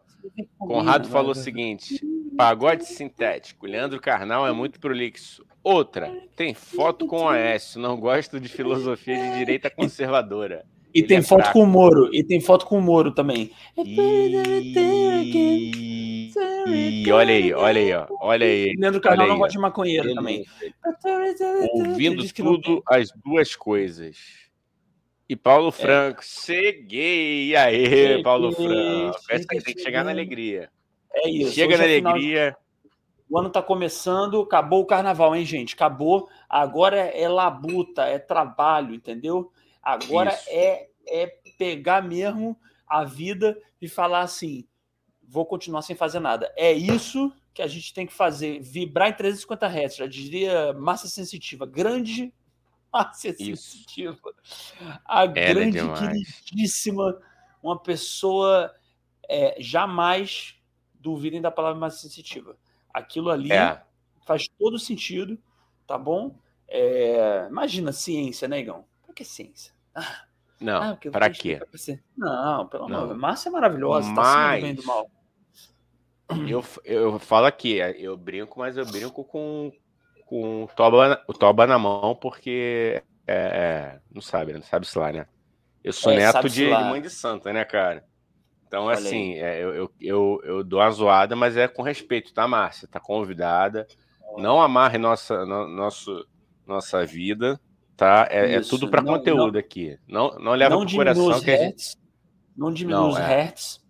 Conrado 0.58 1.08
falou 1.08 1.32
o 1.32 1.36
seguinte: 1.36 2.00
pagode 2.38 2.86
sintético. 2.86 3.66
Leandro 3.66 4.00
Carnal 4.00 4.48
é 4.48 4.52
muito 4.52 4.80
prolixo. 4.80 5.46
Outra, 5.64 6.12
tem 6.36 6.54
foto 6.54 7.08
com 7.08 7.24
o 7.24 7.30
Aécio. 7.30 7.80
Não 7.82 7.98
gosto 7.98 8.40
de 8.40 8.48
filosofia 8.48 9.16
de 9.18 9.38
direita 9.40 9.70
conservadora. 9.70 10.66
E 10.96 11.00
Ele 11.00 11.08
tem 11.08 11.18
é 11.18 11.22
foto 11.22 11.42
fraco. 11.42 11.60
com 11.60 11.66
o 11.66 11.68
Moro, 11.68 12.10
e 12.16 12.24
tem 12.24 12.40
foto 12.40 12.66
com 12.66 12.78
o 12.78 12.82
Moro 12.82 13.12
também. 13.12 13.52
E... 13.78 13.96
e 17.06 17.12
olha 17.12 17.34
aí, 17.34 17.54
olha 17.54 17.82
aí, 17.82 17.94
ó. 17.94 18.08
Olha 18.22 18.46
aí. 18.48 18.74
Leandro 18.78 19.02
Carnal 19.02 19.28
não 19.28 19.38
gosta 19.38 19.52
de 19.52 19.60
maconheiro 19.60 20.08
Ele- 20.08 20.16
também. 20.16 20.46
Ouvindo 21.74 22.24
não 22.24 22.62
tudo, 22.62 22.82
as 22.88 23.10
duas 23.26 23.56
coisas. 23.56 24.18
E 25.28 25.36
Paulo 25.36 25.72
Franco, 25.72 26.24
cheguei! 26.24 27.48
E 27.50 27.56
aí, 27.56 27.86
Cheguei, 27.86 28.24
Paulo 28.24 28.52
Franco? 28.54 29.18
Essa 29.30 29.44
cheguei, 29.44 29.62
tem 29.62 29.74
que 29.76 29.82
chegar 29.82 30.04
na 30.04 30.12
cheguei. 30.12 30.24
alegria. 30.24 30.70
É 31.14 31.30
isso. 31.30 31.54
Chega 31.54 31.78
na 31.78 31.86
é 31.86 31.96
final- 31.96 32.14
alegria. 32.14 32.56
O 33.28 33.40
ano 33.40 33.50
tá 33.50 33.60
começando, 33.62 34.40
acabou 34.42 34.82
o 34.82 34.86
carnaval, 34.86 35.36
hein, 35.36 35.44
gente? 35.44 35.74
Acabou. 35.74 36.30
Agora 36.48 36.98
é 36.98 37.28
labuta, 37.28 38.04
é 38.04 38.20
trabalho, 38.20 38.94
entendeu? 38.94 39.52
Agora 39.86 40.34
Isso. 40.34 40.50
é, 40.50 40.90
é 41.08 41.28
pegar 41.60 42.02
mesmo 42.02 42.60
a 42.88 43.04
vida 43.06 43.56
e 43.80 43.88
falar 43.88 44.22
assim: 44.22 44.68
vou 45.22 45.46
continuar 45.46 45.84
sem 45.84 45.96
fazer 45.96 46.20
nada. 46.20 46.52
É 46.58 46.74
isso 46.74 47.32
que 47.54 47.62
a 47.62 47.68
gente 47.68 47.94
tem 47.94 48.08
que 48.08 48.14
fazer. 48.14 48.60
Vibrar 48.60 49.10
em 49.10 49.14
350 49.14 49.68
Hz, 49.68 49.96
já 49.98 50.08
diria 50.08 50.74
massa 50.74 51.08
sensitiva. 51.08 51.66
Grande 51.68 52.34
massa 52.92 53.30
Isso. 53.30 53.72
sensitiva. 53.72 54.18
A 55.06 55.22
Ela 55.24 55.32
é 55.32 55.54
grande, 55.54 55.72
demais. 55.80 56.40
queridíssima, 56.42 57.22
uma 57.62 57.78
pessoa 57.78 58.74
é, 59.30 59.56
jamais 59.60 60.56
duvidem 60.94 61.42
da 61.42 61.52
palavra 61.52 61.80
massa 61.80 61.98
sensitiva. 62.00 62.58
Aquilo 62.94 63.30
ali 63.30 63.52
É, 63.52 63.82
faz 64.26 64.48
todo 64.58 64.80
sentido, 64.80 65.38
tá 65.86 65.98
bom? 65.98 66.36
É, 66.68 67.48
imagina 67.50 67.92
ciência, 67.92 68.48
né, 68.48 68.60
Igão? 68.60 68.86
Pra 69.04 69.14
que 69.14 69.24
ciência? 69.24 69.75
Ah, 69.96 70.28
não, 70.60 70.98
pra 71.12 71.30
vou 71.30 71.38
quê? 71.38 71.60
Não, 72.18 72.68
pelo 72.68 72.86
amor 72.86 72.92
Não. 72.92 73.02
de 73.04 73.08
Deus. 73.10 73.20
Márcia 73.22 73.50
é 73.50 73.52
maravilhosa, 73.52 74.14
tá 74.14 74.24
do 74.24 74.66
e 74.68 74.74
do 74.74 74.84
mal. 74.86 75.10
Eu, 76.44 76.64
eu 76.84 77.20
falo 77.20 77.46
aqui, 77.46 77.78
eu 77.98 78.16
brinco, 78.18 78.60
mas 78.60 78.78
eu 78.78 78.86
brinco 78.86 79.24
com, 79.26 79.72
com 80.28 80.64
o, 80.64 80.68
toba, 80.68 81.24
o 81.28 81.34
toba 81.34 81.66
na 81.66 81.80
mão, 81.80 82.16
porque 82.16 83.02
é, 83.28 83.34
é, 83.96 84.02
não 84.12 84.22
sabe, 84.22 84.54
né? 84.54 84.60
Não 84.60 84.66
sabe 84.66 84.86
se 84.88 84.98
lá, 84.98 85.12
né? 85.12 85.28
Eu 85.84 85.94
sou 85.94 86.12
É, 86.12 86.18
neto 86.18 86.50
de, 86.50 86.76
de 86.76 86.84
mãe 86.84 87.02
de 87.02 87.10
santa, 87.10 87.54
né, 87.54 87.66
cara? 87.66 88.06
Então, 88.68 88.90
Olha 88.90 88.94
assim, 88.94 89.36
é, 89.36 89.64
eu, 89.64 89.74
eu, 89.76 89.94
eu, 90.02 90.42
eu 90.44 90.64
dou 90.64 90.80
uma 90.80 90.92
zoada, 90.92 91.36
mas 91.36 91.58
é 91.58 91.68
com 91.68 91.82
respeito, 91.84 92.34
tá, 92.34 92.48
Márcia? 92.48 92.88
Tá 92.88 93.00
convidada. 93.00 93.88
Não 94.38 94.62
amarre 94.62 94.98
nossa, 94.98 95.46
no- 95.46 95.68
nosso, 95.68 96.28
nossa 96.66 97.06
vida, 97.06 97.60
tá? 97.96 98.28
É, 98.30 98.56
é 98.56 98.62
tudo 98.62 98.90
para 98.90 99.02
não- 99.02 99.14
conteúdo 99.18 99.58
aqui. 99.58 99.98
Não, 100.08 100.32
não 100.40 100.54
leva 100.54 100.76
não 100.76 100.86
pro 100.86 100.96
coração 100.96 101.28
os 101.28 101.44
que 101.44 101.52
a 101.52 101.56
gente. 101.58 101.64
hertz, 101.64 101.98
não 102.56 102.72
diminua 102.72 103.02
Não, 103.02 103.10
os 103.10 103.18
é. 103.18 103.26
hertz 103.28 103.82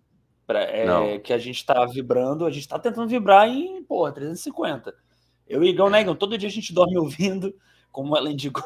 pra- 0.46 0.62
é, 0.62 0.84
Não. 0.86 1.18
que 1.20 1.32
a 1.32 1.38
gente 1.38 1.64
tá 1.64 1.84
vibrando, 1.86 2.44
a 2.46 2.50
gente 2.50 2.68
tá 2.68 2.78
tentando 2.78 3.08
vibrar 3.08 3.48
em, 3.48 3.82
porra, 3.84 4.12
350. 4.12 4.94
Eu 5.46 5.62
e 5.62 5.68
Igão, 5.68 5.88
né, 5.90 6.00
Igão? 6.00 6.14
Todo 6.16 6.36
dia 6.38 6.48
a 6.48 6.52
gente 6.52 6.72
dorme 6.74 6.96
ouvindo, 6.98 7.54
como 7.92 8.16
ela 8.16 8.28
indicou, 8.32 8.64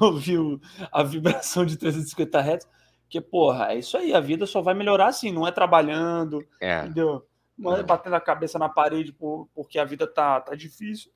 ouviu 0.00 0.60
a 0.90 1.02
vibração 1.02 1.64
de 1.64 1.76
350 1.76 2.38
Hz, 2.40 2.66
porque, 3.02 3.20
porra, 3.20 3.72
é 3.72 3.78
isso 3.78 3.96
aí, 3.96 4.14
a 4.14 4.20
vida 4.20 4.46
só 4.46 4.60
vai 4.60 4.72
melhorar 4.74 5.08
assim, 5.08 5.32
não 5.32 5.46
é 5.46 5.50
trabalhando, 5.52 6.44
É, 6.60 6.80
entendeu? 6.84 7.26
Não 7.58 7.76
é 7.76 7.80
É. 7.80 7.82
batendo 7.82 8.14
a 8.16 8.20
cabeça 8.20 8.58
na 8.58 8.68
parede 8.68 9.12
por- 9.12 9.48
porque 9.54 9.78
a 9.78 9.84
vida 9.84 10.06
tá, 10.06 10.40
tá 10.40 10.54
difícil. 10.54 11.10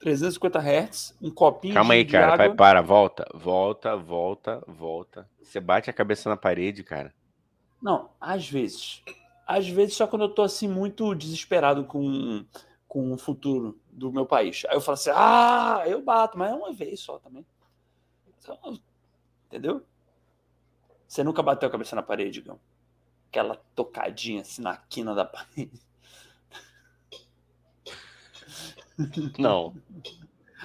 350 0.00 0.58
Hz, 0.58 1.14
um 1.20 1.30
copinho 1.30 1.74
Calma 1.74 1.94
aí, 1.94 2.04
de 2.04 2.12
cara. 2.12 2.32
água. 2.32 2.36
Vai, 2.48 2.56
para, 2.56 2.80
volta, 2.80 3.24
volta, 3.34 3.96
volta, 3.96 4.64
volta. 4.66 5.28
Você 5.42 5.60
bate 5.60 5.90
a 5.90 5.92
cabeça 5.92 6.28
na 6.28 6.36
parede, 6.36 6.82
cara. 6.82 7.14
Não, 7.80 8.10
às 8.20 8.48
vezes. 8.48 9.02
Às 9.46 9.68
vezes 9.68 9.94
só 9.94 10.06
quando 10.06 10.22
eu 10.22 10.34
tô 10.34 10.42
assim 10.42 10.68
muito 10.68 11.14
desesperado 11.14 11.84
com, 11.84 12.44
com 12.88 13.12
o 13.12 13.18
futuro 13.18 13.78
do 13.90 14.10
meu 14.12 14.24
país. 14.26 14.64
Aí 14.68 14.76
eu 14.76 14.80
falo 14.80 14.94
assim: 14.94 15.10
"Ah, 15.14 15.82
eu 15.86 16.02
bato", 16.02 16.38
mas 16.38 16.50
é 16.50 16.54
uma 16.54 16.72
vez 16.72 17.00
só 17.00 17.18
também. 17.18 17.44
Então, 18.38 18.80
Entendeu? 19.46 19.84
Você 21.08 21.24
nunca 21.24 21.42
bateu 21.42 21.68
a 21.68 21.72
cabeça 21.72 21.96
na 21.96 22.02
parede, 22.02 22.40
Gão? 22.40 22.60
Aquela 23.28 23.56
tocadinha 23.74 24.42
assim 24.42 24.62
na 24.62 24.76
quina 24.76 25.14
da 25.14 25.24
parede. 25.26 25.80
Não. 29.38 29.74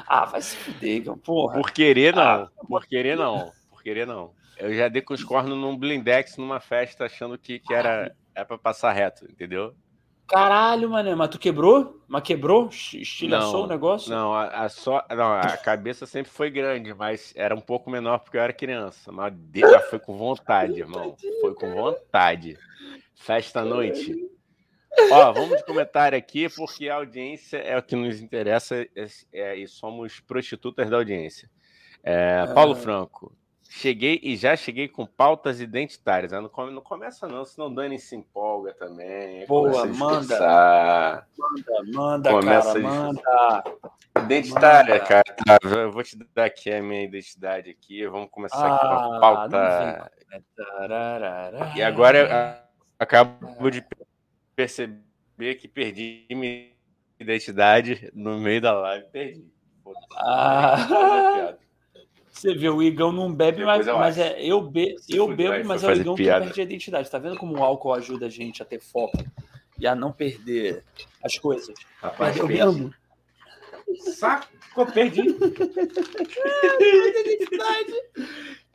Ah, 0.08 0.26
vai 0.26 0.42
se 0.42 0.56
fuder, 0.58 1.04
porra. 1.18 1.56
Por 1.60 1.72
querer, 1.72 2.14
não. 2.16 2.22
Ah, 2.24 2.50
Por 2.68 2.86
querer, 2.86 3.16
não. 3.18 3.52
Por 3.70 3.82
querer, 3.82 4.06
não. 4.06 4.32
Eu 4.58 4.74
já 4.74 4.88
dei 4.88 5.02
com 5.02 5.14
os 5.14 5.24
cornos 5.24 5.58
num 5.58 5.76
blindex 5.78 6.38
numa 6.38 6.60
festa 6.60 7.06
achando 7.06 7.38
que, 7.38 7.60
que 7.60 7.74
era, 7.74 8.16
era 8.34 8.46
pra 8.46 8.58
passar 8.58 8.92
reto, 8.94 9.26
entendeu? 9.30 9.74
Caralho, 10.28 10.90
mané, 10.90 11.14
mas 11.14 11.30
tu 11.30 11.38
quebrou? 11.38 12.02
Mas 12.08 12.24
quebrou? 12.24 12.68
Esti- 12.68 13.02
Estilhaçou 13.02 13.60
Não, 13.60 13.64
o 13.66 13.68
negócio? 13.68 14.10
Não, 14.10 14.34
a, 14.34 14.64
a 14.64 14.70
só, 14.70 15.06
não, 15.12 15.34
a 15.34 15.56
cabeça 15.58 16.06
sempre 16.08 16.32
foi 16.32 16.50
grande, 16.50 16.94
mas 16.96 17.32
era 17.36 17.54
um 17.54 17.62
pouco 17.62 17.92
menor 17.92 18.20
porque 18.20 18.38
eu 18.38 18.42
era 18.42 18.52
criança. 18.52 19.12
Mas 19.12 19.34
ah, 19.64 19.80
foi 19.82 20.00
com 20.00 20.18
vontade, 20.18 20.80
irmão. 20.80 21.16
Foi 21.42 21.54
com 21.54 21.72
vontade. 21.74 22.58
Festa 23.14 23.60
à 23.60 23.66
noite. 23.66 24.16
Ó, 25.12 25.32
vamos 25.34 25.58
de 25.58 25.66
comentário 25.66 26.18
aqui, 26.18 26.48
porque 26.50 26.90
a 26.90 26.96
audiência 26.96 27.58
é 27.58 27.78
o 27.78 27.84
que 27.84 27.96
nos 27.96 28.20
interessa 28.22 28.76
é- 28.96 29.08
é- 29.34 29.56
e 29.56 29.68
somos 29.68 30.20
prostitutas 30.20 30.90
da 30.90 30.98
audiência. 30.98 31.50
É, 32.04 32.46
Paulo 32.54 32.74
Ah. 32.74 32.76
Franco, 32.76 33.36
cheguei 33.68 34.20
e 34.24 34.36
já 34.38 34.56
cheguei 34.56 34.88
com 34.88 35.06
pautas 35.06 35.60
identitárias. 35.60 36.32
Ah, 36.34 36.40
Não, 36.42 36.50
come- 36.50 36.72
não 36.72 36.82
começa, 36.82 37.28
não, 37.28 37.44
senão 37.44 37.68
o 37.68 37.74
Dani 37.76 37.98
se 38.00 38.16
empolga 38.16 38.74
também. 38.74 39.46
Boa, 39.48 39.86
manda. 39.88 41.26
Manda, 41.38 41.84
manda, 41.94 42.30
Começa 42.32 42.68
cara, 42.74 42.80
manda. 42.80 43.64
Identitária, 44.18 44.94
Manda. 44.96 45.06
cara. 45.06 45.24
Tá, 45.46 45.58
eu 45.68 45.92
vou 45.92 46.04
te 46.04 46.18
dar 46.34 46.46
aqui 46.46 46.72
a 46.72 46.82
minha 46.82 47.04
identidade 47.04 47.70
aqui. 47.70 48.08
Vamos 48.08 48.30
começar 48.32 48.66
aqui 48.66 48.82
com 48.88 48.94
Ah, 48.94 49.06
a 49.06 49.10
não 49.10 49.20
pauta. 49.20 50.12
E 51.76 51.82
agora 51.84 52.64
acabo 53.00 53.70
de 53.70 53.84
perceber 54.56 55.56
que 55.60 55.68
perdi 55.68 56.26
minha 56.30 56.68
identidade 57.20 58.10
no 58.14 58.40
meio 58.40 58.62
da 58.62 58.74
live. 58.74 59.06
Perdi. 59.12 59.46
Ah. 60.16 61.56
Você 62.32 62.54
vê, 62.54 62.70
o 62.70 62.84
Igão 62.84 63.14
não 63.14 63.34
bebe, 63.34 63.60
Depois 63.60 63.78
mas, 63.78 63.88
eu 63.88 63.98
mas 63.98 64.18
é, 64.18 64.44
eu, 64.44 64.62
be, 64.62 64.98
Se 65.00 65.16
eu 65.16 65.34
bebo, 65.34 65.50
vai 65.52 65.64
mas 65.64 65.84
é 65.84 65.88
o 65.88 65.94
Igão 65.94 66.16
piada. 66.16 66.42
que 66.42 66.48
perde 66.48 66.62
a 66.62 66.64
identidade. 66.66 67.10
Tá 67.10 67.18
vendo 67.18 67.38
como 67.38 67.58
o 67.58 67.64
álcool 67.64 67.94
ajuda 67.94 68.26
a 68.26 68.30
gente 68.30 68.62
a 68.62 68.66
ter 68.66 68.80
foco 68.80 69.18
e 69.80 69.88
a 69.88 69.96
não 69.96 70.12
perder 70.12 70.84
as 71.24 71.38
coisas? 71.38 71.74
Rapaz, 72.02 72.36
Mas 72.36 72.38
eu 72.38 72.48
mesmo. 72.48 72.94
Saco, 74.00 74.48
perdi. 74.94 75.22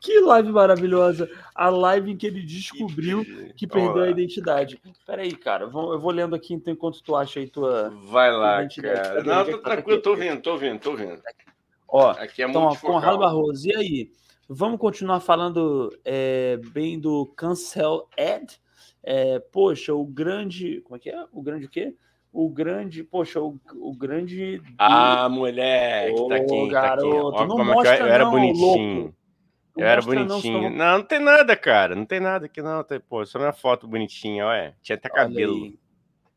Que 0.00 0.18
live 0.20 0.50
maravilhosa! 0.50 1.30
A 1.54 1.68
live 1.68 2.10
em 2.12 2.16
que 2.16 2.26
ele 2.26 2.42
descobriu 2.42 3.22
que 3.54 3.66
perdeu 3.66 4.02
a 4.04 4.08
identidade. 4.10 4.80
Peraí, 5.06 5.32
cara, 5.36 5.64
eu 5.64 5.98
vou 6.00 6.10
lendo 6.10 6.34
aqui 6.34 6.54
então 6.54 6.72
enquanto 6.72 7.02
tu 7.02 7.14
acha 7.14 7.38
aí 7.38 7.46
tua. 7.46 7.90
Vai 8.06 8.32
lá, 8.32 8.60
Identidade. 8.60 9.00
cara. 9.02 9.22
Não, 9.22 9.44
tô 9.44 9.58
que 9.58 9.62
tá 9.64 9.70
tranquilo, 9.72 9.98
aqui? 9.98 10.02
tô 10.04 10.16
vindo, 10.16 10.40
tô 10.40 10.56
vindo, 10.56 10.80
tô 10.80 10.96
vindo. 10.96 11.20
Ó, 11.86 12.10
Aqui 12.12 12.42
é 12.42 12.48
então, 12.48 12.62
ó. 12.62 12.76
Conrado 12.76 13.18
Barroso, 13.18 13.68
e 13.68 13.76
aí? 13.76 14.10
Vamos 14.48 14.80
continuar 14.80 15.20
falando 15.20 15.90
é, 16.04 16.58
bem 16.72 16.98
do 16.98 17.26
Cancel 17.36 18.08
Ed? 18.16 18.58
É, 19.02 19.38
poxa, 19.38 19.92
o 19.94 20.04
grande. 20.04 20.80
Como 20.82 20.96
é 20.96 20.98
que 20.98 21.10
é? 21.10 21.24
O 21.32 21.42
grande 21.42 21.66
o 21.66 21.68
quê? 21.68 21.94
O 22.32 22.48
grande. 22.48 23.04
Poxa, 23.04 23.40
o, 23.40 23.58
o 23.74 23.94
grande. 23.94 24.62
Ah, 24.78 25.28
moleque, 25.28 26.14
tá 26.16 26.22
Ô, 26.22 26.32
aqui, 26.32 26.46
tá 26.46 26.54
aqui. 26.56 26.68
garoto, 26.70 27.36
Ó, 27.38 27.46
não 27.46 27.60
é 27.60 27.64
que 27.64 27.70
mostra 27.74 27.98
eu 27.98 28.06
era 28.06 28.24
não, 28.24 28.30
bonitinho. 28.30 29.02
louco. 29.02 29.19
Eu 29.76 29.86
era 29.86 30.00
não, 30.00 30.06
bonitinho. 30.06 30.40
senão- 30.40 30.70
Não, 30.70 30.98
não 30.98 31.04
tem 31.04 31.18
nada, 31.18 31.56
cara. 31.56 31.94
Não 31.94 32.04
tem 32.04 32.20
nada 32.20 32.46
aqui, 32.46 32.60
não. 32.62 32.82
Tem, 32.84 33.00
pô, 33.00 33.24
só 33.24 33.38
minha 33.38 33.52
foto 33.52 33.86
bonitinha, 33.86 34.46
olha. 34.46 34.76
Tinha 34.82 34.96
até 34.96 35.08
cabelo. 35.08 35.54
Olha 35.56 35.64
aí, 35.64 35.78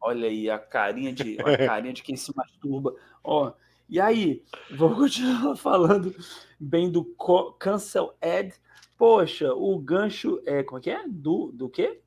olha 0.01 0.27
aí 0.27 0.49
a 0.49 0.59
carinha 0.59 1.11
de, 1.13 1.37
a 1.41 1.57
carinha 1.67 1.93
de 1.93 2.03
quem 2.03 2.15
se 2.15 2.31
masturba. 2.35 2.93
Ó, 3.23 3.51
e 3.89 3.99
aí, 3.99 4.43
vamos 4.71 4.97
continuar 4.99 5.55
falando 5.55 6.15
bem 6.59 6.91
do 6.91 7.03
co- 7.03 7.51
Cancel 7.53 8.15
Ed. 8.21 8.53
Poxa, 8.97 9.53
o 9.53 9.77
gancho 9.79 10.41
é 10.45 10.63
como 10.63 10.79
é 10.79 10.81
que 10.81 10.89
é? 10.89 11.03
Do 11.07 11.51
do 11.53 11.67
quê? 11.67 11.99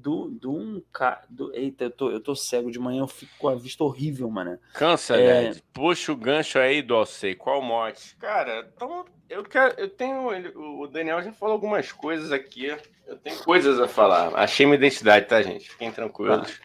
Do 0.00 0.28
do 0.30 0.52
um 0.52 0.80
ca... 0.92 1.24
do 1.28 1.52
Eita, 1.52 1.84
eu 1.84 1.90
tô, 1.90 2.08
eu 2.10 2.20
tô 2.20 2.32
cego 2.36 2.70
de 2.70 2.78
manhã, 2.78 3.00
eu 3.00 3.08
fico 3.08 3.32
com 3.36 3.48
a 3.48 3.56
vista 3.56 3.82
horrível, 3.82 4.30
mano. 4.30 4.56
Cansa, 4.72 5.16
É. 5.20 5.52
Puxa 5.72 6.12
o 6.12 6.16
gancho 6.16 6.56
aí 6.60 6.80
do 6.82 6.94
Alcei. 6.94 7.34
Qual 7.34 7.60
mote? 7.60 8.14
Cara, 8.16 8.70
então 8.76 9.04
eu 9.28 9.42
quero. 9.42 9.74
Eu 9.76 9.88
tenho. 9.90 10.32
ele- 10.32 10.52
O 10.56 10.86
Daniel 10.86 11.20
já 11.20 11.32
falou 11.32 11.54
algumas 11.54 11.90
coisas 11.90 12.30
aqui. 12.30 12.66
Eu 13.08 13.16
tenho 13.16 13.42
coisas 13.42 13.80
a 13.80 13.88
falar. 13.88 14.32
Achei 14.36 14.66
minha 14.66 14.76
identidade, 14.76 15.26
tá, 15.26 15.42
gente? 15.42 15.68
Fiquem 15.68 15.90
tranquilos. 15.90 16.60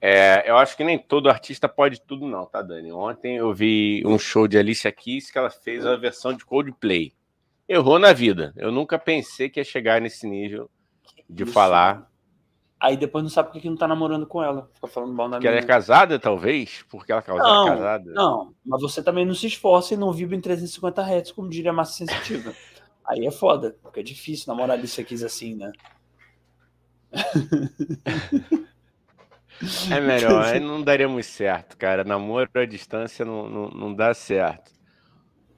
É, 0.00 0.48
eu 0.48 0.56
acho 0.56 0.76
que 0.76 0.84
nem 0.84 0.96
todo 0.98 1.28
artista 1.28 1.68
pode 1.68 2.00
tudo, 2.00 2.26
não, 2.26 2.46
tá, 2.46 2.62
Dani? 2.62 2.90
Ontem 2.92 3.36
eu 3.36 3.52
vi 3.52 4.02
um 4.06 4.18
show 4.18 4.46
de 4.48 4.56
Alicia 4.56 4.90
Keys 4.92 5.30
que 5.30 5.36
ela 5.36 5.50
fez 5.50 5.84
a 5.84 5.96
versão 5.96 6.32
de 6.32 6.44
Coldplay. 6.44 7.12
Errou 7.68 7.98
na 7.98 8.12
vida. 8.12 8.52
Eu 8.56 8.70
nunca 8.72 8.98
pensei 8.98 9.50
que 9.50 9.60
ia 9.60 9.64
chegar 9.64 10.00
nesse 10.00 10.26
nível 10.26 10.70
de 11.30 11.44
Isso, 11.44 11.52
falar 11.52 12.10
Aí 12.80 12.96
depois 12.96 13.22
não 13.22 13.28
sabe 13.28 13.48
por 13.48 13.54
que 13.54 13.60
que 13.60 13.68
não 13.68 13.76
tá 13.76 13.86
namorando 13.86 14.26
com 14.26 14.42
ela. 14.42 14.70
Fica 14.72 14.86
falando 14.86 15.12
mal 15.12 15.28
da 15.28 15.36
Porque 15.36 15.46
ela 15.46 15.58
é 15.58 15.62
casada, 15.62 16.18
talvez? 16.18 16.82
Porque 16.88 17.12
ela 17.12 17.22
Não, 17.28 17.66
é 17.66 17.70
casada. 17.70 18.10
Não, 18.12 18.54
mas 18.64 18.80
você 18.80 19.02
também 19.02 19.26
não 19.26 19.34
se 19.34 19.46
esforça 19.46 19.92
e 19.92 19.98
não 19.98 20.10
vibra 20.10 20.34
em 20.34 20.40
350 20.40 21.02
Hz, 21.02 21.30
como 21.32 21.50
diria 21.50 21.72
a 21.72 21.74
massa 21.74 21.92
sensitiva. 21.92 22.54
Aí 23.04 23.26
é 23.26 23.30
foda, 23.30 23.76
porque 23.82 24.00
é 24.00 24.02
difícil 24.02 24.46
namorar 24.48 24.78
de 24.78 25.04
quis 25.04 25.22
assim, 25.22 25.54
né? 25.54 25.72
É 29.90 30.00
melhor, 30.00 30.42
aí 30.42 30.58
não 30.60 30.80
daria 30.80 31.06
muito 31.06 31.26
certo, 31.26 31.76
cara. 31.76 32.02
Namoro 32.02 32.48
à 32.54 32.64
distância 32.64 33.26
não, 33.26 33.46
não, 33.46 33.68
não 33.68 33.94
dá 33.94 34.14
certo. 34.14 34.72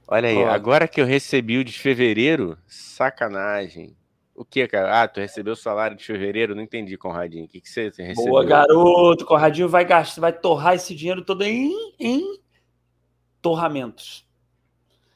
Olha 0.08 0.28
aí, 0.28 0.38
Ó. 0.38 0.50
agora 0.50 0.88
que 0.88 1.00
eu 1.00 1.06
recebi 1.06 1.58
o 1.58 1.64
de 1.64 1.78
fevereiro, 1.78 2.58
sacanagem. 2.66 3.96
O 4.42 4.44
que, 4.44 4.66
cara? 4.66 5.00
Ah, 5.02 5.06
tu 5.06 5.20
recebeu 5.20 5.52
o 5.52 5.56
salário 5.56 5.96
de 5.96 6.04
fevereiro? 6.04 6.52
Não 6.52 6.62
entendi, 6.62 6.96
Conradinho. 6.98 7.44
O 7.44 7.48
que, 7.48 7.60
que 7.60 7.68
você 7.70 7.92
recebeu? 7.96 8.24
Boa, 8.32 8.44
garoto. 8.44 9.24
Corradinho 9.24 9.68
vai 9.68 9.84
gastar, 9.84 10.20
vai 10.20 10.32
torrar 10.32 10.74
esse 10.74 10.96
dinheiro 10.96 11.24
todo 11.24 11.42
em, 11.44 11.72
em 12.00 12.40
torramentos. 13.40 14.26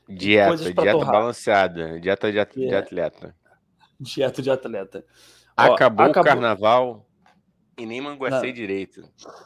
Dieta, 0.09 0.57
dieta 0.57 0.93
torrar. 0.93 1.13
balanceada, 1.13 1.99
dieta 2.01 2.31
de, 2.31 2.39
É. 2.39 2.77
atleta. 2.77 3.35
Dieta 3.99 4.41
de 4.41 4.51
atleta. 4.51 5.05
Ó, 5.59 5.63
Acabou, 5.75 6.07
acabou. 6.07 6.23
o 6.23 6.25
carnaval 6.25 7.07
e 7.77 7.85
nem 7.85 8.01
manguacei 8.01 8.51
Não. 8.51 8.55
direito. 8.55 9.03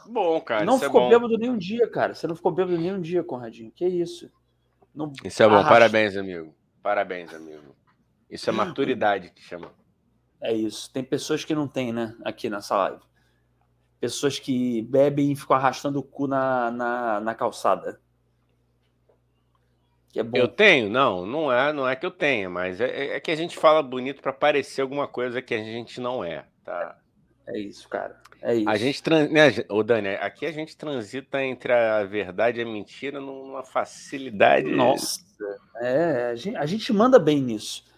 Bom, 0.07 0.39
cara, 0.41 0.63
não 0.63 0.75
isso 0.75 0.83
é 0.83 0.87
ficou 0.87 1.01
bom. 1.01 1.09
bêbado 1.09 1.37
nem 1.39 1.49
um 1.49 1.57
dia, 1.57 1.87
cara. 1.89 2.13
Você 2.13 2.27
não 2.27 2.35
ficou 2.35 2.51
bêbado 2.51 2.77
nem 2.77 2.93
um 2.93 3.01
dia, 3.01 3.23
Conradinho. 3.23 3.71
Que 3.71 3.87
isso? 3.87 4.29
Não... 4.93 5.11
Isso 5.23 5.41
é 5.41 5.47
bom, 5.47 5.53
Arrasta. 5.55 5.71
parabéns, 5.73 6.15
amigo. 6.15 6.53
Parabéns, 6.83 7.33
amigo. 7.33 7.75
Isso 8.31 8.49
é 8.49 8.53
maturidade 8.53 9.29
que 9.29 9.41
chama. 9.41 9.73
É 10.41 10.53
isso. 10.53 10.91
Tem 10.91 11.03
pessoas 11.03 11.43
que 11.43 11.53
não 11.53 11.67
tem, 11.67 11.91
né? 11.91 12.15
Aqui 12.23 12.49
nessa 12.49 12.77
live. 12.77 13.01
Pessoas 13.99 14.39
que 14.39 14.81
bebem 14.83 15.31
e 15.31 15.35
ficam 15.35 15.55
arrastando 15.55 15.99
o 15.99 16.03
cu 16.03 16.25
na, 16.27 16.71
na, 16.71 17.19
na 17.19 17.35
calçada. 17.35 17.99
Que 20.09 20.19
é 20.19 20.23
bom. 20.23 20.37
Eu 20.37 20.47
tenho? 20.47 20.89
Não, 20.89 21.25
não 21.25 21.51
é, 21.51 21.71
não 21.71 21.87
é 21.87 21.95
que 21.95 22.05
eu 22.05 22.11
tenha, 22.11 22.49
mas 22.49 22.81
é, 22.81 23.15
é 23.15 23.19
que 23.19 23.31
a 23.31 23.35
gente 23.35 23.57
fala 23.57 23.83
bonito 23.83 24.21
pra 24.21 24.33
parecer 24.33 24.81
alguma 24.81 25.07
coisa 25.07 25.41
que 25.41 25.53
a 25.53 25.63
gente 25.63 26.01
não 26.01 26.23
é, 26.23 26.45
tá? 26.63 26.97
É 27.47 27.59
isso, 27.59 27.87
cara. 27.87 28.19
É 28.41 28.55
isso. 28.55 28.69
A 28.69 28.77
gente, 28.77 29.03
né, 29.29 29.49
ô 29.69 29.83
Dani, 29.83 30.09
aqui 30.15 30.45
a 30.45 30.51
gente 30.51 30.75
transita 30.75 31.43
entre 31.43 31.71
a 31.71 32.03
verdade 32.03 32.59
e 32.59 32.63
a 32.63 32.65
mentira 32.65 33.19
numa 33.19 33.63
facilidade. 33.63 34.69
Nossa. 34.69 35.21
É, 35.77 36.31
a 36.31 36.35
gente, 36.35 36.57
a 36.57 36.65
gente 36.65 36.91
manda 36.91 37.19
bem 37.19 37.41
nisso. 37.41 37.90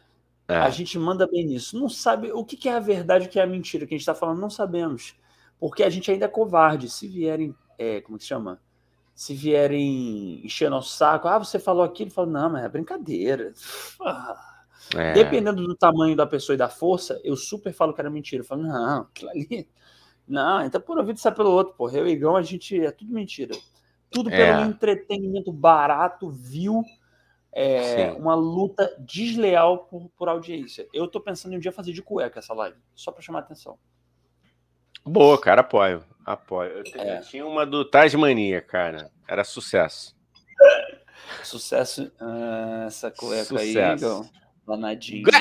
É. 0.48 0.58
A 0.58 0.70
gente 0.70 0.98
manda 1.00 1.28
bem 1.28 1.46
nisso. 1.46 1.80
Não 1.80 1.88
sabe 1.90 2.32
o 2.32 2.44
que 2.44 2.58
que 2.58 2.68
é 2.68 2.74
a 2.76 2.80
verdade 2.80 3.28
o 3.28 3.30
que 3.30 3.40
é 3.40 3.44
a 3.44 3.48
mentira 3.48 3.86
que 3.86 3.94
a 3.94 3.98
gente 3.98 4.02
está 4.02 4.16
falando, 4.16 4.40
não 4.40 4.50
sabemos. 4.50 5.16
Porque 5.60 5.84
a 5.84 5.90
gente 5.90 6.12
ainda 6.12 6.26
é 6.26 6.30
covarde. 6.30 6.90
Se 6.90 7.08
vierem, 7.08 7.56
é, 7.78 8.02
como 8.02 8.18
que 8.18 8.26
chama? 8.26 8.60
Se 9.16 9.34
vierem 9.34 10.46
encher 10.46 10.70
nosso 10.70 10.90
saco, 10.90 11.28
ah, 11.28 11.38
você 11.38 11.60
falou 11.60 11.84
aquilo, 11.84 12.12
falo, 12.12 12.32
não, 12.32 12.50
mas 12.50 12.66
é 12.66 12.70
brincadeira. 12.70 13.54
É. 14.96 15.14
Dependendo 15.14 15.64
do 15.66 15.76
tamanho 15.76 16.16
da 16.16 16.26
pessoa 16.26 16.56
e 16.56 16.58
da 16.58 16.68
força, 16.68 17.20
eu 17.24 17.36
super 17.38 17.72
falo 17.74 17.94
que 17.94 18.02
era 18.02 18.10
mentira. 18.10 18.42
Eu 18.42 18.46
falo, 18.48 18.64
não, 18.64 19.02
aquilo 19.04 19.30
ali. 19.32 19.70
Não, 20.28 20.66
então 20.66 20.80
por 20.80 20.98
um 20.98 21.02
ouvido 21.02 21.20
sai 21.20 21.34
pelo 21.34 21.52
outro, 21.52 21.74
porra. 21.76 21.98
Eu 21.98 22.08
e 22.08 22.12
Igão, 22.12 22.36
a 22.36 22.42
gente 22.42 22.80
é 22.80 22.92
tudo 22.92 23.14
mentira. 23.14 23.56
Tudo 24.10 24.30
pelo 24.30 24.42
É. 24.42 24.62
entretenimento 24.62 25.52
barato, 25.52 26.30
vil, 26.30 26.84
é, 27.56 28.12
uma 28.14 28.34
luta 28.36 28.96
desleal 29.00 29.86
por, 29.86 30.10
por 30.18 30.28
audiência. 30.28 30.88
Eu 30.92 31.08
tô 31.08 31.22
pensando 31.22 31.54
em 31.54 31.58
um 31.58 31.60
dia 31.60 31.72
fazer 31.72 31.94
de 31.94 32.02
cueca 32.02 32.40
essa 32.40 32.54
live, 32.54 32.78
só 32.96 33.12
pra 33.12 33.22
chamar 33.22 33.40
atenção. 33.40 33.78
Boa, 35.06 35.40
cara, 35.40 35.62
apoio. 35.62 36.04
Apoio. 36.26 36.72
Eu, 36.72 36.84
É. 37.02 37.18
eu 37.20 37.22
tinha 37.22 37.46
uma 37.46 37.66
do 37.66 37.86
Tasmania, 37.86 38.62
cara. 38.62 39.12
Era 39.28 39.44
sucesso. 39.44 40.16
Sucesso 41.44 42.12
ah, 42.20 42.86
essa 42.88 43.10
cueca 43.12 43.60
aí, 43.60 43.68
Sucesso. 43.68 44.06
Igão. 44.06 44.30
Danadinho. 44.66 45.24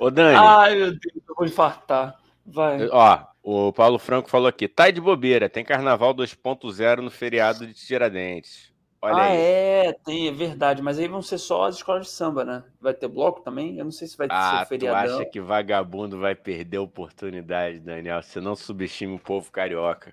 Ô, 0.00 0.10
Dani, 0.10 0.36
Ai, 0.36 0.74
meu 0.74 0.90
Deus, 0.92 1.22
eu 1.28 1.34
vou 1.36 1.46
infartar. 1.46 2.18
Vai. 2.46 2.88
ó, 2.88 3.26
o 3.42 3.72
Paulo 3.72 3.98
Franco 3.98 4.30
falou 4.30 4.48
aqui. 4.48 4.68
Tá 4.68 4.90
de 4.90 5.00
bobeira, 5.00 5.48
tem 5.48 5.64
carnaval 5.64 6.14
2.0 6.14 7.02
no 7.02 7.10
feriado 7.10 7.66
de 7.66 7.74
Tiradentes. 7.74 8.72
Olha 9.02 9.22
ah, 9.22 9.26
aí. 9.26 9.36
é, 9.36 9.92
tem, 10.04 10.28
é 10.28 10.32
verdade. 10.32 10.82
Mas 10.82 10.98
aí 10.98 11.08
vão 11.08 11.22
ser 11.22 11.38
só 11.38 11.64
as 11.64 11.76
escolas 11.76 12.06
de 12.06 12.12
samba, 12.12 12.44
né? 12.44 12.64
Vai 12.80 12.94
ter 12.94 13.08
bloco 13.08 13.40
também? 13.42 13.78
Eu 13.78 13.84
não 13.84 13.92
sei 13.92 14.06
se 14.08 14.16
vai 14.16 14.28
Ah, 14.30 14.60
ser 14.60 14.66
tu 14.66 14.68
feriadão. 14.68 15.20
acha 15.20 15.24
que 15.30 15.40
vagabundo 15.40 16.18
vai 16.18 16.34
perder 16.34 16.78
a 16.78 16.82
oportunidade, 16.82 17.80
Daniel? 17.80 18.22
Você 18.22 18.40
não 18.40 18.54
subestime 18.56 19.14
o 19.14 19.18
povo 19.18 19.50
carioca. 19.50 20.12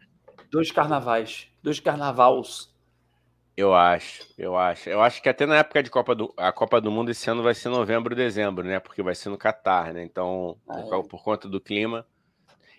Dois 0.51 0.71
carnavais. 0.71 1.47
Dois 1.63 1.79
carnavals. 1.79 2.73
Eu 3.55 3.73
acho, 3.73 4.23
eu 4.37 4.55
acho. 4.55 4.87
Eu 4.89 5.01
acho 5.01 5.21
que 5.21 5.27
até 5.29 5.45
na 5.45 5.57
época 5.57 5.81
de 5.81 5.89
Copa 5.89 6.13
do 6.13 6.31
a 6.37 6.51
Copa 6.51 6.79
do 6.79 6.91
Mundo 6.91 7.09
esse 7.09 7.27
ano 7.29 7.41
vai 7.41 7.55
ser 7.55 7.69
novembro, 7.69 8.15
dezembro, 8.15 8.63
né? 8.65 8.79
Porque 8.79 9.01
vai 9.01 9.15
ser 9.15 9.29
no 9.29 9.37
Catar, 9.37 9.93
né? 9.93 10.03
Então, 10.03 10.59
Ah, 10.69 10.73
por, 10.75 10.87
cau- 10.89 11.03
por 11.03 11.23
conta 11.23 11.49
do 11.49 11.59
clima. 11.59 12.05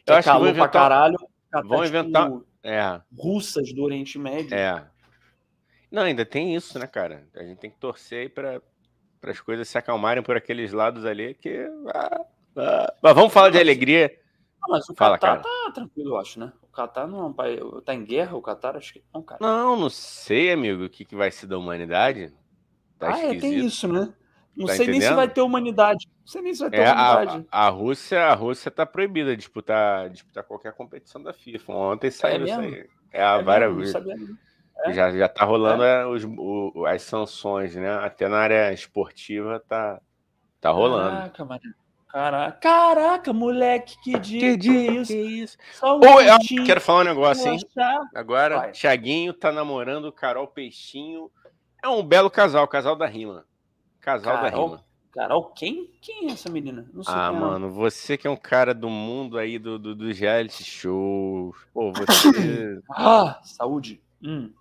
Eu 0.09 0.15
é 0.15 0.19
acho 0.19 0.29
que 0.29 0.33
vão 0.33 0.41
calor 0.41 0.41
pra 0.41 0.51
inventar. 0.51 0.71
caralho. 0.71 1.19
Catar, 1.51 1.67
vão 1.69 1.85
tipo, 1.85 1.97
inventar- 1.97 2.33
É, 2.63 3.01
Russas 3.17 3.73
do 3.73 3.83
Oriente 3.83 4.19
Médio. 4.19 4.55
é. 4.55 4.85
Não, 5.91 6.03
ainda 6.03 6.25
tem 6.27 6.55
isso, 6.55 6.79
né, 6.79 6.87
cara? 6.87 7.27
A 7.35 7.43
gente 7.43 7.59
tem 7.59 7.71
que 7.71 7.79
torcer 7.79 8.21
aí 8.23 8.29
para 8.29 8.61
as 9.23 9.41
coisas 9.41 9.67
se 9.69 9.79
acalmarem 9.79 10.23
por 10.23 10.37
aqueles 10.37 10.73
lados 10.73 11.07
ali 11.07 11.33
que. 11.35 11.67
ah, 11.95 12.21
ah. 12.57 12.95
Mas 13.03 13.15
vamos 13.15 13.33
falar 13.33 13.49
de 13.51 13.59
alegria. 13.59 14.15
Ah, 14.63 14.67
mas 14.69 14.89
o 14.89 14.95
Fala, 14.95 15.19
Catar 15.19 15.43
cara. 15.43 15.65
tá 15.67 15.73
tranquilo, 15.73 16.11
eu 16.11 16.19
acho, 16.19 16.41
né? 16.41 16.53
O 16.63 16.67
Catar 16.67 17.07
não 17.07 17.21
é 17.21 17.25
um 17.27 17.33
país. 17.33 17.61
Tá 17.87 17.95
em 17.95 18.05
guerra, 18.05 18.37
o 18.37 18.43
Catar? 18.43 18.77
Acho 18.77 18.93
que 18.93 19.03
não, 19.15 19.23
cara. 19.23 19.39
Não, 19.41 19.77
não 19.77 19.89
sei, 19.89 20.53
amigo, 20.53 20.85
o 20.85 20.91
que, 20.91 21.05
que 21.07 21.17
vai 21.17 21.31
ser 21.31 21.47
da 21.47 21.57
humanidade. 21.57 22.35
Tá 22.99 23.15
ah, 23.15 23.21
é, 23.21 23.39
tem 23.39 23.59
isso, 23.65 23.89
né? 23.89 24.13
Não 24.59 24.67
Tá 24.67 24.75
sei 24.75 24.87
nem 24.87 24.95
se 24.95 24.99
entendendo? 25.07 25.17
vai 25.17 25.29
ter 25.29 25.41
humanidade. 25.41 26.09
Não 26.21 26.27
sei 26.27 26.43
nem 26.43 26.53
se 26.53 26.61
vai 26.61 26.71
ter 26.71 26.77
É, 26.81 26.93
humanidade. 26.93 27.47
a 27.51 27.67
a 27.67 27.69
Rússia, 27.69 28.25
a 28.27 28.35
Rússia 28.35 28.71
tá 28.71 28.85
proibida 28.85 29.31
de 29.31 29.37
disputar, 29.37 30.11
disputar 30.11 30.43
qualquer 30.43 30.73
competição 30.73 31.23
da 31.23 31.33
FIFA. 31.33 31.73
Ontem 31.73 32.11
saiu 32.11 32.45
isso 32.45 32.61
mesmo? 32.61 32.77
aí. 32.77 32.89
É, 33.13 33.23
a 33.23 33.37
É 33.39 33.43
não. 33.43 33.81
É? 34.85 34.93
Já, 34.93 35.11
já 35.11 35.29
tá 35.29 35.45
rolando 35.45 35.83
é, 35.83 36.07
os, 36.07 36.25
o- 36.25 36.85
as 36.87 37.03
sanções, 37.03 37.75
né? 37.75 37.91
Até 37.99 38.29
na 38.29 38.39
área 38.39 38.73
esportiva 38.73 39.63
tá, 39.69 40.01
tá 40.61 40.71
rolando. 40.71 41.17
Caraca, 41.17 41.45
mano. 41.45 41.61
Caraca, 42.09 42.59
caraca, 42.59 43.33
moleque, 43.35 43.97
que 44.03 44.19
dia. 44.19 44.57
Que, 44.57 44.71
isso? 44.71 45.13
isso? 45.13 45.59
Só 45.73 45.99
um 45.99 46.01
eu 46.03 46.65
quero 46.65 46.81
falar 46.81 47.01
um 47.01 47.05
negócio, 47.05 47.47
hein? 47.53 47.59
Agora, 48.15 48.57
Vai. 48.57 48.73
Thiaguinho 48.73 49.35
tá 49.35 49.53
namorando 49.53 50.11
Carol 50.11 50.47
Peixinho. 50.49 51.31
É 51.83 51.89
um 51.89 52.03
belo 52.03 52.31
casal, 52.31 52.67
casal 52.67 52.97
da 52.97 53.07
rima. 53.07 53.45
Casal 54.13 54.37
da 54.37 54.51
Carol? 54.51 54.67
rima. 54.69 54.85
Carol, 55.13 55.45
quem? 55.53 55.91
Quem 56.01 56.29
é 56.29 56.33
essa 56.33 56.51
menina? 56.51 56.89
Não 56.93 57.03
sei 57.03 57.13
Ah, 57.15 57.29
é, 57.29 57.33
não. 57.33 57.41
mano, 57.41 57.71
você 57.71 58.17
que 58.17 58.27
é 58.27 58.31
um 58.31 58.37
cara 58.37 58.73
do 58.75 58.89
mundo 58.89 59.37
aí 59.39 59.59
do, 59.59 59.79
do, 59.79 59.95
dos 59.95 60.19
reality 60.19 60.63
shows. 60.65 61.57
Pô, 61.73 61.93
você. 61.97 62.81
Ah, 62.91 63.41
saúde. 63.43 64.01
Hum. 64.23 64.53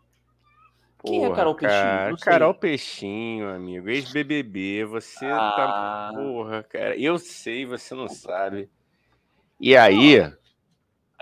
Quem 1.06 1.20
é 1.24 1.28
Porra, 1.28 1.36
Carol 1.36 1.56
Peixinho? 1.56 1.80
cara, 1.82 2.10
Não 2.10 2.18
sei. 2.18 2.26
Carol 2.26 2.54
Peixinho, 2.56 3.50
amigo. 3.50 3.90
Ex-BBB. 3.90 4.86
Você 4.86 5.28
tá. 5.30 6.10
Ah, 6.10 6.12
Porra, 6.14 6.64
cara. 6.64 6.98
Eu 6.98 7.18
sei, 7.20 7.66
você 7.66 7.94
não 7.94 8.08
sabe. 8.10 8.70
E 9.62 9.76
aí. 9.78 10.22
aí 10.22 10.34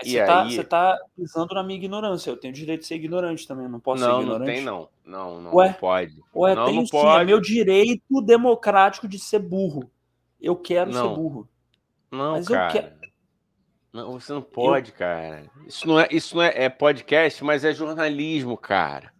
você, 0.02 0.24
tá, 0.24 0.42
aí? 0.42 0.52
você 0.54 0.64
tá 0.64 0.98
pisando 1.14 1.54
na 1.54 1.62
minha 1.62 1.78
ignorância. 1.78 2.30
Eu 2.30 2.36
tenho 2.36 2.54
direito 2.54 2.80
de 2.80 2.86
ser 2.86 2.96
ignorante 2.96 3.46
também. 3.46 3.68
Não 3.68 3.78
posso 3.80 4.02
ser 4.02 4.08
Não, 4.08 4.16
não 4.16 4.22
ignorante. 4.22 4.50
tem, 4.50 4.62
não. 4.64 4.88
Não, 5.06 5.40
não, 5.40 5.54
Ué? 5.54 5.68
não 5.68 5.74
pode. 5.74 6.14
Ué, 6.34 6.54
Não, 6.54 6.64
tenho 6.66 6.76
não 6.80 6.86
sim. 6.86 6.96
É 6.96 7.00
pode. 7.00 7.24
meu 7.26 7.40
direito 7.40 8.20
democrático 8.22 9.06
de 9.06 9.18
ser 9.20 9.38
burro. 9.38 9.88
Eu 10.40 10.56
quero 10.56 10.90
Não. 10.92 11.08
ser 11.10 11.14
burro. 11.14 11.48
Não, 12.10 12.32
Mas 12.32 12.46
eu 12.50 12.56
cara. 12.56 12.72
quero- 12.72 12.96
Não, 13.92 14.12
você 14.12 14.32
não 14.32 14.42
pode, 14.42 14.92
cara. 14.92 15.48
Isso 15.66 15.86
não 15.86 16.00
é, 16.00 16.08
isso 16.10 16.34
não 16.36 16.42
é, 16.42 16.64
é 16.64 16.68
podcast, 16.68 17.42
mas 17.44 17.64
é 17.64 17.72
jornalismo, 17.72 18.56
cara. 18.56 19.12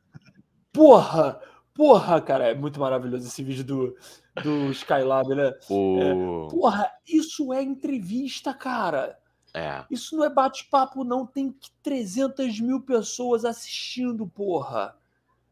Porra! 0.73 1.41
Porra, 1.73 2.21
cara, 2.21 2.49
é 2.49 2.55
muito 2.55 2.81
maravilhoso 2.81 3.27
esse 3.27 3.43
vídeo 3.45 3.63
do, 3.63 3.97
do 4.43 4.71
Skylab, 4.73 5.29
né? 5.35 5.53
O... 5.71 6.49
Porra, 6.51 6.91
isso 7.07 7.53
é 7.53 7.63
entrevista, 7.63 8.53
cara. 8.53 9.19
É. 9.55 9.85
Isso 9.91 10.17
não 10.17 10.25
é 10.25 10.31
bate-papo, 10.31 11.05
não. 11.05 11.27
Tem 11.27 11.53
que 11.53 11.71
300 11.83 12.61
mil 12.61 12.81
pessoas 12.83 13.45
assistindo, 13.45 14.27
porra. 14.27 14.97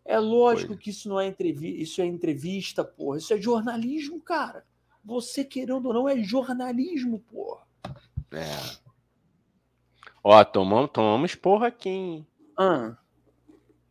É 0.05 0.19
lógico 0.19 0.75
Pois. 0.75 0.81
que 0.81 0.91
isso 0.91 1.09
não 1.09 1.19
é 1.19 1.27
entrevista, 1.27 1.83
isso 1.83 2.03
é 2.03 2.07
entrevista, 2.07 2.85
porra. 2.85 3.19
Isso 3.19 3.33
é 3.33 3.41
jornalismo, 3.41 4.21
cara. 4.21 4.65
Você 5.05 5.45
querendo 5.45 5.87
ou 5.87 5.95
não 5.95 6.09
é 6.09 6.23
jornalismo, 6.23 7.21
porra. 7.31 7.63
É. 8.33 8.47
Ó, 10.23 10.43
tomamos, 10.45 10.91
tomamos 10.93 11.35
porra 11.35 11.69
aqui, 11.69 11.89
hein? 11.89 12.27
Ah, 12.59 12.97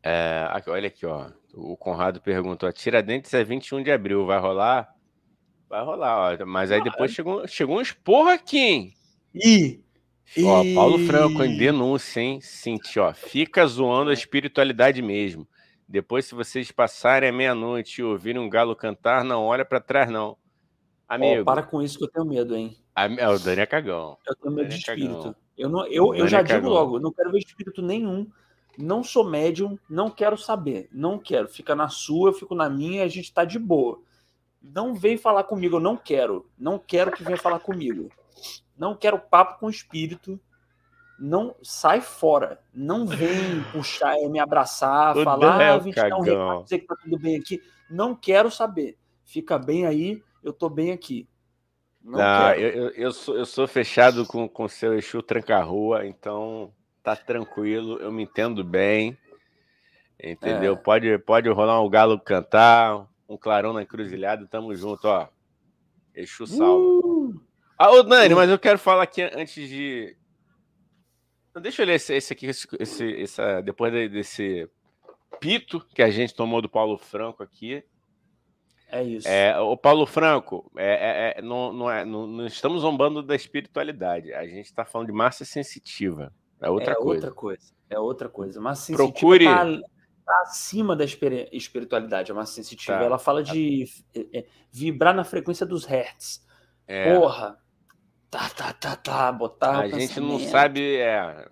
É, 0.02 0.48
aqui, 0.52 0.70
olha 0.70 0.88
aqui, 0.88 1.06
ó. 1.06 1.30
O 1.54 1.78
Conrado 1.78 2.20
perguntou: 2.22 2.72
Tiradentes 2.74 3.34
é 3.34 3.44
21 3.44 3.84
de 3.84 3.92
abril, 3.92 4.26
vai 4.26 4.40
rolar? 4.40 4.94
Vai 5.70 5.84
rolar, 5.84 6.40
ó. 6.42 6.46
Mas 6.46 6.72
aí 6.72 6.84
depois 6.84 7.12
chegou, 7.12 7.48
chegou 7.48 7.78
um 7.78 7.82
esporro 7.82 8.30
aqui, 8.30 8.58
hein? 8.60 8.94
E. 9.34 9.80
Ó, 10.44 10.64
Paulo 10.74 10.98
Franco, 11.06 11.44
em 11.44 11.58
denúncia, 11.58 12.20
hein? 12.22 12.42
Cinti, 12.42 13.00
ó. 13.00 13.14
Fica 13.14 13.66
zoando 13.68 14.10
a 14.10 14.14
espiritualidade 14.14 15.02
mesmo. 15.02 15.48
Depois, 15.94 16.26
se 16.26 16.34
vocês 16.34 16.72
passarem 16.72 17.30
a 17.30 17.32
meia-noite 17.32 18.02
e 18.02 18.04
ouvirem 18.04 18.42
um 18.42 18.50
galo 18.50 18.76
cantar, 18.76 19.24
não 19.24 19.44
olha 19.44 19.64
para 19.64 19.80
trás, 19.80 20.10
não. 20.10 20.36
Amigo. 21.08 21.42
Ó, 21.42 21.44
para 21.44 21.62
com 21.62 21.84
isso 21.84 22.00
que 22.00 22.04
eu 22.04 22.10
tenho 22.10 22.26
medo, 22.26 22.56
hein? 22.56 22.76
A, 22.96 23.06
é, 23.06 23.30
o 23.30 23.38
Dani 23.38 23.62
é 23.62 23.66
cagão. 23.68 24.18
Eu 24.26 24.36
tenho 24.36 24.56
medo 24.56 24.70
de 24.70 24.76
espírito. 24.78 25.36
Eu, 25.56 25.70
não, 25.70 25.86
eu, 25.86 26.16
eu 26.16 26.28
já 26.28 26.40
é 26.40 26.44
digo 26.44 26.68
logo, 26.68 27.00
não 27.00 27.12
quero 27.12 27.32
ver 27.32 27.38
espírito 27.38 27.84
nenhum. 27.84 28.28
Não 28.76 29.04
sou 29.04 29.24
médium, 29.24 29.78
não 29.88 30.10
quero 30.10 30.36
saber. 30.36 30.90
Não 30.92 31.20
quero. 31.20 31.48
Fica 31.48 31.76
na 31.76 31.88
sua, 31.90 32.30
eu 32.30 32.34
fico 32.34 32.56
na 32.56 32.68
minha 32.72 33.04
a 33.04 33.08
gente 33.08 33.32
tá 33.32 33.46
de 33.46 33.60
boa. 33.60 34.02
Não 34.60 34.96
vem 34.96 35.16
falar 35.16 35.44
comigo, 35.44 35.76
eu 35.76 35.80
não 35.80 35.96
quero. 35.96 36.50
Não 36.58 36.80
quero 36.80 37.12
que 37.12 37.24
venha 37.24 37.38
falar 37.38 37.60
comigo. 37.60 38.10
Não 38.76 38.96
quero 38.96 39.20
papo 39.20 39.60
com 39.60 39.70
espírito. 39.70 40.40
Não 41.20 41.56
sai 41.62 42.02
fora. 42.02 42.60
Não 42.74 43.06
vem 43.06 43.64
puxar, 43.72 44.16
me 44.30 44.40
abraçar, 44.40 45.18
o 45.18 45.24
falar, 45.24 45.76
ah, 45.76 45.78
vim 45.78 45.92
te 45.92 45.96
dar 45.96 46.18
um 46.18 46.22
recado, 46.22 46.64
dizer 46.64 46.80
que 46.80 46.88
tá 46.88 46.96
tudo 46.96 47.20
bem 47.20 47.36
aqui. 47.38 47.62
Não 47.90 48.16
quero 48.16 48.50
saber. 48.50 48.98
Fica 49.24 49.58
bem 49.58 49.86
aí, 49.86 50.22
eu 50.44 50.52
tô 50.52 50.70
bem 50.70 50.92
aqui. 50.92 51.28
Não, 52.04 52.20
não 52.20 52.54
eu, 52.54 52.90
eu, 52.90 53.12
sou, 53.14 53.38
eu 53.38 53.46
sou 53.46 53.66
fechado 53.68 54.26
com 54.26 54.50
o 54.54 54.68
seu 54.68 54.94
Exu 54.94 55.22
Tranca-Rua, 55.22 56.06
então 56.06 56.74
tá 57.02 57.16
tranquilo, 57.16 57.98
eu 58.00 58.12
me 58.12 58.24
entendo 58.24 58.64
bem. 58.64 59.18
Entendeu? 60.22 60.74
É. 60.74 60.76
Pode, 60.76 61.18
pode 61.20 61.50
rolar 61.50 61.82
um 61.82 61.90
galo 61.90 62.20
cantar, 62.20 63.08
um 63.28 63.38
clarão 63.38 63.74
na 63.74 63.84
encruzilhada, 63.84 64.48
tamo 64.48 64.76
junto, 64.76 65.08
ó. 65.08 65.28
Exu 66.16 66.46
salva. 66.46 67.08
Uh! 67.08 67.42
Ah, 67.78 67.92
ô 67.92 68.04
Dani, 68.04 68.34
uh! 68.34 68.38
mas 68.38 68.50
eu 68.50 68.60
quero 68.60 68.78
falar 68.78 69.04
aqui 69.04 69.22
antes 69.22 69.68
de. 69.68 70.16
Deixa 71.62 71.84
eu 71.84 71.86
ler 71.86 71.96
esse, 71.96 72.14
esse 72.14 72.34
aqui, 72.34 72.48
esse, 72.48 72.68
esse, 72.80 73.22
essa, 73.22 73.62
depois 73.62 73.94
desse 74.12 74.68
pito 75.40 75.80
que 75.94 76.02
a 76.02 76.10
gente 76.10 76.34
tomou 76.34 76.62
do 76.62 76.70
Paulo 76.70 76.98
Franco 76.98 77.44
aqui. 77.44 77.84
É 78.90 79.04
isso. 79.04 79.28
É, 79.28 79.60
o 79.60 79.76
Paulo 79.76 80.06
Franco, 80.06 80.72
é, 80.78 81.34
é, 81.36 81.40
é 81.40 81.42
não, 81.42 81.74
não, 81.74 81.90
é, 81.92 82.06
não, 82.06 82.28
não, 82.28 82.46
estamos 82.46 82.82
zombando 82.82 83.22
da 83.22 83.36
espiritualidade. 83.36 84.34
A 84.34 84.46
gente 84.46 84.66
está 84.66 84.86
falando 84.86 85.08
de 85.08 85.14
massa 85.14 85.46
sensitiva. 85.46 86.32
É 86.62 86.70
outra 86.70 86.94
é 86.94 86.96
coisa. 86.96 87.10
outra 87.10 87.32
coisa. 87.32 87.74
É 87.90 88.00
outra 88.00 88.30
coisa. 88.30 88.62
Massa 88.62 88.86
sensitiva 88.86 89.12
Procure... 89.12 89.46
tá, 89.46 89.66
tá 90.26 90.42
acima 90.44 90.96
da 90.96 91.04
espiritualidade. 91.04 92.32
A 92.32 92.36
massa 92.36 92.54
sensitiva. 92.54 92.98
Tá. 92.98 93.04
Ela 93.04 93.18
fala 93.20 93.44
de 93.44 93.86
é, 94.16 94.46
vibrar 94.72 95.14
na 95.14 95.24
frequência 95.24 95.66
dos 95.66 95.86
hertz. 95.86 96.46
Porra. 97.16 97.63
Tá, 98.34 98.50
tá, 98.50 98.74
tá, 98.74 98.96
tá. 98.96 99.32
Botar. 99.32 99.82
A 99.82 99.88
gente 99.88 100.20
não 100.20 100.40
sabe. 100.40 100.98
É, 100.98 101.48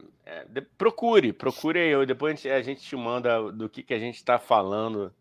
procure, 0.78 1.32
procure 1.32 1.80
aí. 1.80 2.06
Depois 2.08 2.44
a 2.46 2.62
gente 2.62 2.82
te 2.82 2.96
manda 2.96 3.52
do 3.52 3.70
que, 3.70 3.84
que 3.84 3.94
a 3.94 4.00
gente 4.00 4.16
está 4.16 4.40
falando 4.40 5.14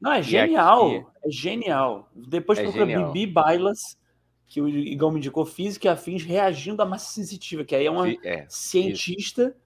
não, 0.00 0.12
é 0.12 0.22
genial. 0.22 0.86
Aqui... 0.86 1.06
É 1.24 1.30
genial. 1.30 2.10
Depois 2.14 2.58
é 2.58 2.62
procura 2.62 2.86
genial. 2.86 3.12
Bibi 3.12 3.32
Bailas, 3.32 3.98
que 4.46 4.60
o 4.60 4.68
Igão 4.68 5.10
me 5.10 5.18
indicou, 5.18 5.46
física 5.46 5.88
e 5.88 5.90
afins 5.90 6.22
reagindo 6.22 6.82
à 6.82 6.86
massa 6.86 7.12
sensitiva, 7.12 7.64
que 7.64 7.74
aí 7.74 7.86
é 7.86 7.90
uma 7.90 8.10
é, 8.10 8.46
cientista, 8.48 9.56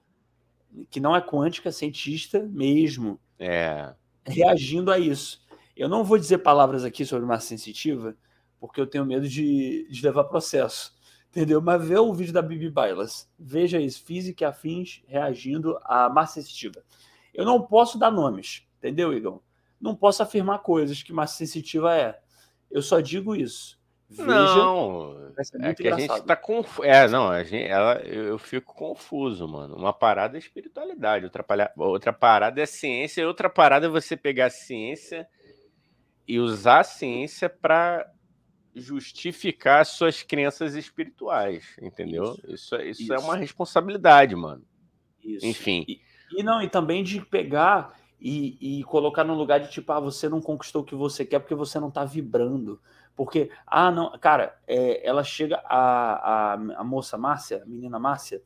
isso. 0.71 0.87
que 0.89 0.99
não 0.99 1.15
é 1.15 1.21
quântica, 1.21 1.69
é 1.69 1.71
cientista 1.71 2.39
mesmo. 2.51 3.19
É. 3.37 3.93
Reagindo 4.25 4.91
a 4.91 4.99
isso. 4.99 5.41
Eu 5.75 5.89
não 5.89 6.03
vou 6.03 6.17
dizer 6.17 6.39
palavras 6.39 6.83
aqui 6.83 7.05
sobre 7.05 7.25
massa 7.25 7.47
sensitiva, 7.47 8.15
porque 8.59 8.79
eu 8.79 8.87
tenho 8.87 9.05
medo 9.05 9.27
de, 9.27 9.87
de 9.89 10.01
levar 10.01 10.25
processo. 10.25 10.97
Entendeu? 11.29 11.61
Mas 11.61 11.87
vê 11.87 11.97
o 11.97 12.13
vídeo 12.13 12.33
da 12.33 12.41
Bibi 12.41 12.69
Bailas. 12.69 13.29
Veja 13.37 13.79
isso. 13.79 14.03
Física 14.03 14.43
e 14.43 14.47
afins 14.47 15.03
reagindo 15.07 15.77
à 15.83 16.09
massa 16.09 16.35
sensitiva. 16.35 16.83
Eu 17.33 17.45
não 17.45 17.61
posso 17.61 17.99
dar 17.99 18.11
nomes, 18.11 18.67
entendeu, 18.77 19.13
Igão? 19.13 19.41
não 19.79 19.95
posso 19.95 20.21
afirmar 20.21 20.59
coisas 20.59 21.01
que 21.01 21.13
massa 21.13 21.37
sensitiva 21.37 21.95
é. 21.95 22.19
Eu 22.69 22.81
só 22.81 22.99
digo 22.99 23.35
isso. 23.35 23.79
Veja, 24.11 24.33
não, 24.33 25.31
é 25.61 25.73
que 25.73 25.83
engraçado. 25.83 26.11
a 26.11 26.15
gente 26.15 26.25
tá 26.25 26.35
com. 26.35 26.65
É, 26.83 27.07
não, 27.07 27.29
a 27.29 27.43
gente, 27.43 27.67
ela, 27.67 27.99
eu 28.01 28.39
fico 28.39 28.73
confuso, 28.73 29.47
mano. 29.47 29.75
Uma 29.75 29.93
parada 29.93 30.35
é 30.35 30.39
espiritualidade, 30.39 31.25
outra, 31.25 31.45
outra 31.77 32.11
parada 32.11 32.59
é 32.59 32.65
ciência, 32.65 33.21
e 33.21 33.25
outra 33.25 33.49
parada 33.49 33.85
é 33.85 33.89
você 33.89 34.17
pegar 34.17 34.47
a 34.47 34.49
ciência 34.49 35.27
e 36.27 36.39
usar 36.39 36.79
a 36.79 36.83
ciência 36.83 37.47
para 37.49 38.11
justificar 38.75 39.85
suas 39.85 40.23
crenças 40.23 40.75
espirituais, 40.75 41.65
entendeu? 41.81 42.35
Isso, 42.47 42.53
isso, 42.53 42.75
isso, 42.81 43.01
isso. 43.03 43.13
é 43.13 43.19
uma 43.19 43.35
responsabilidade, 43.35 44.35
mano. 44.35 44.63
Isso. 45.23 45.45
Enfim. 45.45 45.85
E, 45.87 46.01
e 46.37 46.43
não, 46.43 46.61
e 46.61 46.69
também 46.69 47.03
de 47.03 47.21
pegar 47.21 47.93
e, 48.19 48.79
e 48.79 48.83
colocar 48.83 49.23
no 49.23 49.33
lugar 49.33 49.59
de 49.59 49.69
tipo, 49.69 49.91
ah, 49.91 49.99
você 49.99 50.27
não 50.27 50.41
conquistou 50.41 50.81
o 50.81 50.85
que 50.85 50.95
você 50.95 51.25
quer 51.25 51.39
porque 51.39 51.55
você 51.55 51.79
não 51.79 51.89
tá 51.89 52.05
vibrando. 52.05 52.79
Porque, 53.15 53.51
ah, 53.67 53.91
não, 53.91 54.17
cara, 54.17 54.57
é, 54.67 55.05
ela 55.05 55.23
chega, 55.23 55.61
a, 55.65 55.73
a, 55.73 56.53
a, 56.53 56.83
moça 56.83 57.17
Márcia, 57.17 57.61
a 57.63 57.65
menina 57.65 57.99
Márcia, 57.99 58.41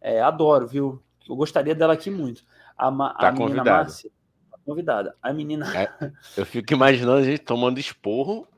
é, 0.00 0.20
adoro, 0.20 0.66
viu? 0.66 1.02
Eu 1.28 1.36
gostaria 1.36 1.74
dela 1.74 1.92
aqui 1.92 2.10
muito. 2.10 2.42
A, 2.76 2.88
a 2.88 2.90
tá 2.90 3.32
menina 3.32 3.36
convidada. 3.36 3.70
Márcia, 3.70 4.10
tá 4.50 4.58
convidada. 4.64 5.16
A 5.22 5.32
menina. 5.32 5.66
É, 5.76 6.12
eu 6.36 6.44
fico 6.44 6.72
imaginando 6.72 7.18
a 7.18 7.22
gente 7.22 7.40
tomando 7.40 7.78
esporro 7.78 8.48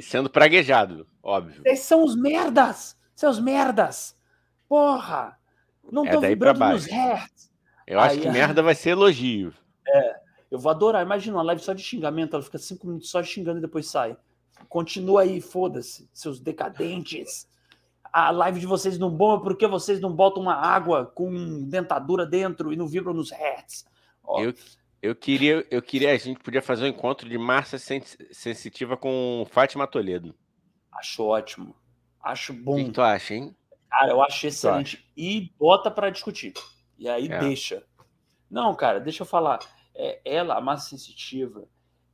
e 0.00 0.02
sendo 0.02 0.30
praguejado, 0.30 1.06
óbvio. 1.22 1.62
Vocês 1.62 1.80
são 1.80 2.02
os 2.02 2.16
merdas! 2.16 2.96
Seus 3.14 3.38
merdas! 3.38 4.16
Porra! 4.66 5.38
Não 5.92 6.04
estão 6.04 6.24
é 6.24 6.28
vibrando 6.28 6.58
nos 6.58 6.86
hertz. 6.86 7.50
Eu 7.86 8.00
acho 8.00 8.14
Aí, 8.14 8.20
que 8.22 8.30
merda 8.30 8.62
vai 8.62 8.74
ser 8.74 8.90
elogio. 8.90 9.52
É, 9.86 10.16
eu 10.50 10.58
vou 10.58 10.70
adorar. 10.70 11.04
Imagina 11.04 11.36
uma 11.36 11.42
live 11.42 11.60
só 11.60 11.74
de 11.74 11.82
xingamento, 11.82 12.34
ela 12.34 12.42
fica 12.42 12.56
cinco 12.56 12.86
minutos 12.86 13.10
só 13.10 13.22
xingando 13.22 13.58
e 13.58 13.60
depois 13.60 13.88
sai. 13.88 14.16
Continua 14.70 15.22
aí, 15.22 15.40
foda-se, 15.40 16.08
seus 16.14 16.40
decadentes. 16.40 17.46
A 18.10 18.30
live 18.30 18.58
de 18.58 18.66
vocês 18.66 18.98
não 18.98 19.10
bomba 19.10 19.42
porque 19.42 19.66
vocês 19.66 20.00
não 20.00 20.12
botam 20.12 20.42
uma 20.42 20.54
água 20.54 21.04
com 21.04 21.62
dentadura 21.68 22.24
dentro 22.24 22.72
e 22.72 22.76
não 22.76 22.88
vibram 22.88 23.12
nos 23.12 23.30
hertz. 23.30 23.84
Eu, 24.38 24.54
eu 25.02 25.14
queria, 25.14 25.66
eu 25.70 25.80
queria, 25.80 26.12
a 26.12 26.16
gente 26.16 26.40
podia 26.40 26.60
fazer 26.60 26.84
um 26.84 26.88
encontro 26.88 27.28
de 27.28 27.38
massa 27.38 27.78
sens 27.78 28.16
sensitiva 28.30 28.96
com 28.96 29.46
Fátima 29.50 29.86
Toledo. 29.86 30.34
Acho 30.92 31.24
ótimo. 31.24 31.74
Acho 32.22 32.52
bom. 32.52 32.80
O 32.80 32.84
que, 32.84 32.90
tu 32.92 33.00
acha, 33.00 33.34
hein? 33.34 33.56
Cara, 33.88 34.12
eu 34.12 34.22
acho 34.22 34.46
excelente. 34.46 35.10
E 35.16 35.52
bota 35.58 35.90
para 35.90 36.10
discutir. 36.10 36.52
E 36.98 37.08
aí 37.08 37.26
é. 37.26 37.38
deixa. 37.38 37.82
Não, 38.50 38.74
cara, 38.74 39.00
deixa 39.00 39.22
eu 39.22 39.26
falar. 39.26 39.60
É, 39.94 40.20
ela, 40.24 40.56
a 40.56 40.60
massa 40.60 40.90
sensitiva, 40.90 41.66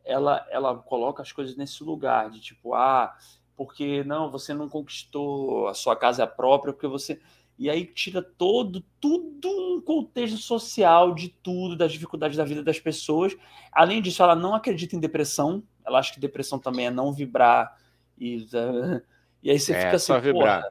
ela, 0.05 0.47
ela 0.51 0.77
coloca 0.77 1.23
as 1.23 1.33
coisas 1.33 1.57
nesse 1.57 1.83
lugar 1.83 2.31
de 2.31 2.41
tipo, 2.41 2.75
ah, 2.75 3.17
porque 3.57 4.05
não, 4.05 4.31
você 4.31 4.55
não 4.55 4.69
conquistou 4.69 5.67
a 5.67 5.75
sua 5.75 5.97
casa 5.97 6.27
própria, 6.27 6.73
porque 6.73 6.87
você. 6.87 7.21
E 7.59 7.71
aí 7.71 7.87
tira 7.87 8.21
todo, 8.21 8.85
tudo 9.01 9.49
um 9.49 9.81
contexto 9.81 10.37
social 10.37 11.15
de 11.15 11.29
tudo, 11.29 11.77
das 11.77 11.93
dificuldades 11.93 12.37
da 12.37 12.45
vida 12.45 12.63
das 12.63 12.79
pessoas. 12.79 13.37
Além 13.73 14.03
disso, 14.03 14.23
ela 14.23 14.35
não 14.35 14.55
acredita 14.55 14.95
em 14.95 15.01
depressão. 15.01 15.63
Ela 15.85 15.99
acha 15.99 16.13
que 16.13 16.21
depressão 16.21 16.59
também 16.59 16.87
é 16.87 16.91
não 16.91 17.13
vibrar. 17.13 17.77
E, 18.19 18.47
e 19.43 19.51
aí 19.51 19.59
você 19.59 19.73
é, 19.73 19.81
fica 19.81 19.97
assim, 19.97 20.07
só 20.07 20.21
vibrar. 20.21 20.65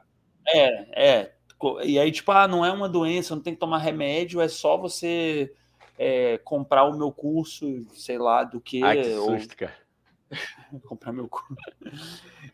É, 0.48 1.20
é, 1.20 1.32
e 1.84 1.98
aí, 1.98 2.12
tipo, 2.12 2.30
ah, 2.30 2.46
não 2.46 2.64
é 2.64 2.70
uma 2.70 2.88
doença, 2.88 3.34
não 3.34 3.42
tem 3.42 3.54
que 3.54 3.60
tomar 3.60 3.78
remédio, 3.78 4.40
é 4.40 4.46
só 4.46 4.76
você 4.76 5.52
é, 5.98 6.38
comprar 6.38 6.84
o 6.84 6.96
meu 6.96 7.10
curso, 7.10 7.84
sei 7.94 8.18
lá, 8.18 8.44
do 8.44 8.60
que. 8.60 8.82
Ai, 8.82 9.02
que 9.02 9.14
susto, 9.14 9.52
ou... 9.52 9.56
cara. 9.56 9.85
comprar 10.86 11.12
meu 11.12 11.28
curso. 11.28 11.54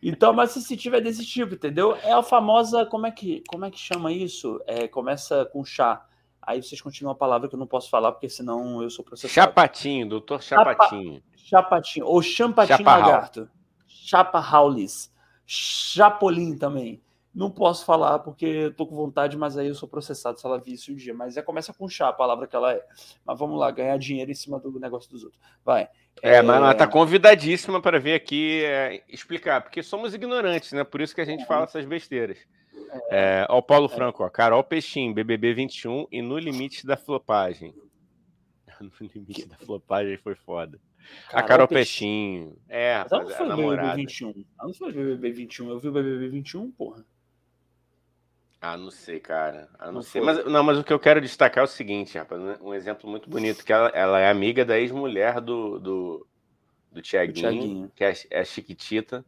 Então, 0.01 0.33
mas 0.33 0.51
se 0.51 0.77
tiver 0.77 1.01
desse 1.01 1.25
tipo, 1.25 1.55
entendeu? 1.55 1.95
É 2.03 2.11
a 2.11 2.21
famosa, 2.21 2.85
como 2.85 3.07
é 3.07 3.11
que, 3.11 3.43
como 3.47 3.65
é 3.65 3.71
que 3.71 3.79
chama 3.79 4.11
isso? 4.11 4.61
É, 4.65 4.87
começa 4.87 5.45
com 5.45 5.63
chá. 5.63 6.05
Aí 6.41 6.61
vocês 6.61 6.81
continuam 6.81 7.13
a 7.13 7.17
palavra 7.17 7.47
que 7.47 7.55
eu 7.55 7.59
não 7.59 7.67
posso 7.67 7.89
falar, 7.89 8.11
porque 8.11 8.29
senão 8.29 8.81
eu 8.81 8.89
sou 8.89 9.03
processado. 9.03 9.33
Chapatinho, 9.33 10.09
doutor 10.09 10.41
Chapatinho. 10.41 11.23
Chapa, 11.35 11.77
chapatinho, 11.77 12.05
ou 12.05 12.21
champatinho 12.21 12.77
Chapa 12.77 12.97
lagarto. 12.97 13.49
Chapa 13.87 14.39
Raulis. 14.39 15.11
Chapolin 15.45 16.57
também. 16.57 17.02
Não 17.33 17.49
posso 17.49 17.83
falar 17.83 18.19
porque 18.19 18.71
tô 18.77 18.85
com 18.85 18.95
vontade, 18.95 19.35
mas 19.35 19.57
aí 19.57 19.67
eu 19.67 19.73
sou 19.73 19.89
processado 19.89 20.39
se 20.39 20.45
ela 20.45 20.59
vir 20.59 20.73
isso 20.73 20.91
um 20.91 20.95
dia. 20.95 21.13
Mas 21.15 21.35
é 21.35 21.41
começa 21.41 21.73
com 21.73 21.89
chá, 21.89 22.09
a 22.09 22.13
palavra 22.13 22.45
que 22.45 22.55
ela 22.55 22.73
é. 22.73 22.85
Mas 23.25 23.39
vamos 23.39 23.59
lá, 23.59 23.71
ganhar 23.71 23.97
dinheiro 23.97 24.29
em 24.29 24.35
cima 24.35 24.59
do 24.59 24.79
negócio 24.79 25.09
dos 25.09 25.23
outros. 25.23 25.41
Vai. 25.65 25.89
É, 26.21 26.35
é... 26.35 26.41
mas 26.43 26.57
ela 26.57 26.75
tá 26.75 26.85
convidadíssima 26.85 27.81
para 27.81 27.99
vir 27.99 28.13
aqui 28.13 28.63
é, 28.63 29.03
explicar, 29.09 29.61
porque 29.61 29.81
somos 29.81 30.13
ignorantes, 30.13 30.71
né? 30.73 30.83
Por 30.83 31.01
isso 31.01 31.15
que 31.15 31.21
a 31.21 31.25
gente 31.25 31.45
fala 31.45 31.63
essas 31.63 31.85
besteiras. 31.85 32.37
É, 33.09 33.47
ó, 33.49 33.57
o 33.57 33.63
Paulo 33.63 33.87
é. 33.87 33.89
Franco, 33.89 34.23
ó, 34.23 34.29
Carol 34.29 34.63
Peixinho, 34.63 35.13
BBB 35.13 35.55
21 35.55 36.07
e 36.11 36.21
no 36.21 36.37
limite 36.37 36.85
da 36.85 36.97
flopagem. 36.97 37.73
No 38.81 38.91
limite 38.99 39.47
da 39.47 39.55
flopagem 39.55 40.17
foi 40.17 40.35
foda. 40.35 40.77
a 41.29 41.35
Carol 41.35 41.47
Carol 41.47 41.67
Peixinho. 41.69 42.47
Peixinho. 42.47 42.61
É, 42.67 43.05
ela 43.09 43.23
não 43.23 43.29
foi 43.29 43.45
a 43.45 43.49
BBB 43.49 43.61
namorada. 43.61 43.95
21. 43.95 44.29
Ela 44.29 44.67
não 44.67 44.73
foi 44.73 44.91
BBB 44.91 45.31
21. 45.31 45.69
Eu 45.69 45.79
vi 45.79 45.87
o 45.87 45.91
BBB 45.91 46.27
21, 46.27 46.71
porra. 46.71 47.05
Ah, 48.65 48.77
não 48.77 48.89
sei, 48.89 49.19
cara. 49.19 49.67
Ah, 49.77 49.87
não, 49.87 49.95
Não 49.95 50.01
sei. 50.01 50.21
Mas, 50.21 50.45
não, 50.45 50.63
mas 50.63 50.77
o 50.77 50.85
que 50.85 50.93
eu 50.93 50.97
quero 50.99 51.19
destacar 51.19 51.63
é 51.63 51.65
o 51.65 51.69
seguinte, 51.69 52.17
rapaz. 52.17 52.41
um- 52.61 52.73
exemplo 52.73 53.09
muito 53.09 53.29
bonito, 53.29 53.61
que 53.65 53.73
ela, 53.73 53.89
ela 53.89 54.19
é 54.21 54.29
amiga 54.29 54.63
da 54.63 54.79
ex-mulher 54.79 55.41
do, 55.41 55.77
do, 55.79 56.27
do 56.89 57.01
Tiaguinho, 57.01 57.91
que 57.93 58.05
é 58.05 58.11
a, 58.11 58.13
é 58.31 58.39
a 58.39 58.45
Chiquitita. 58.45 59.25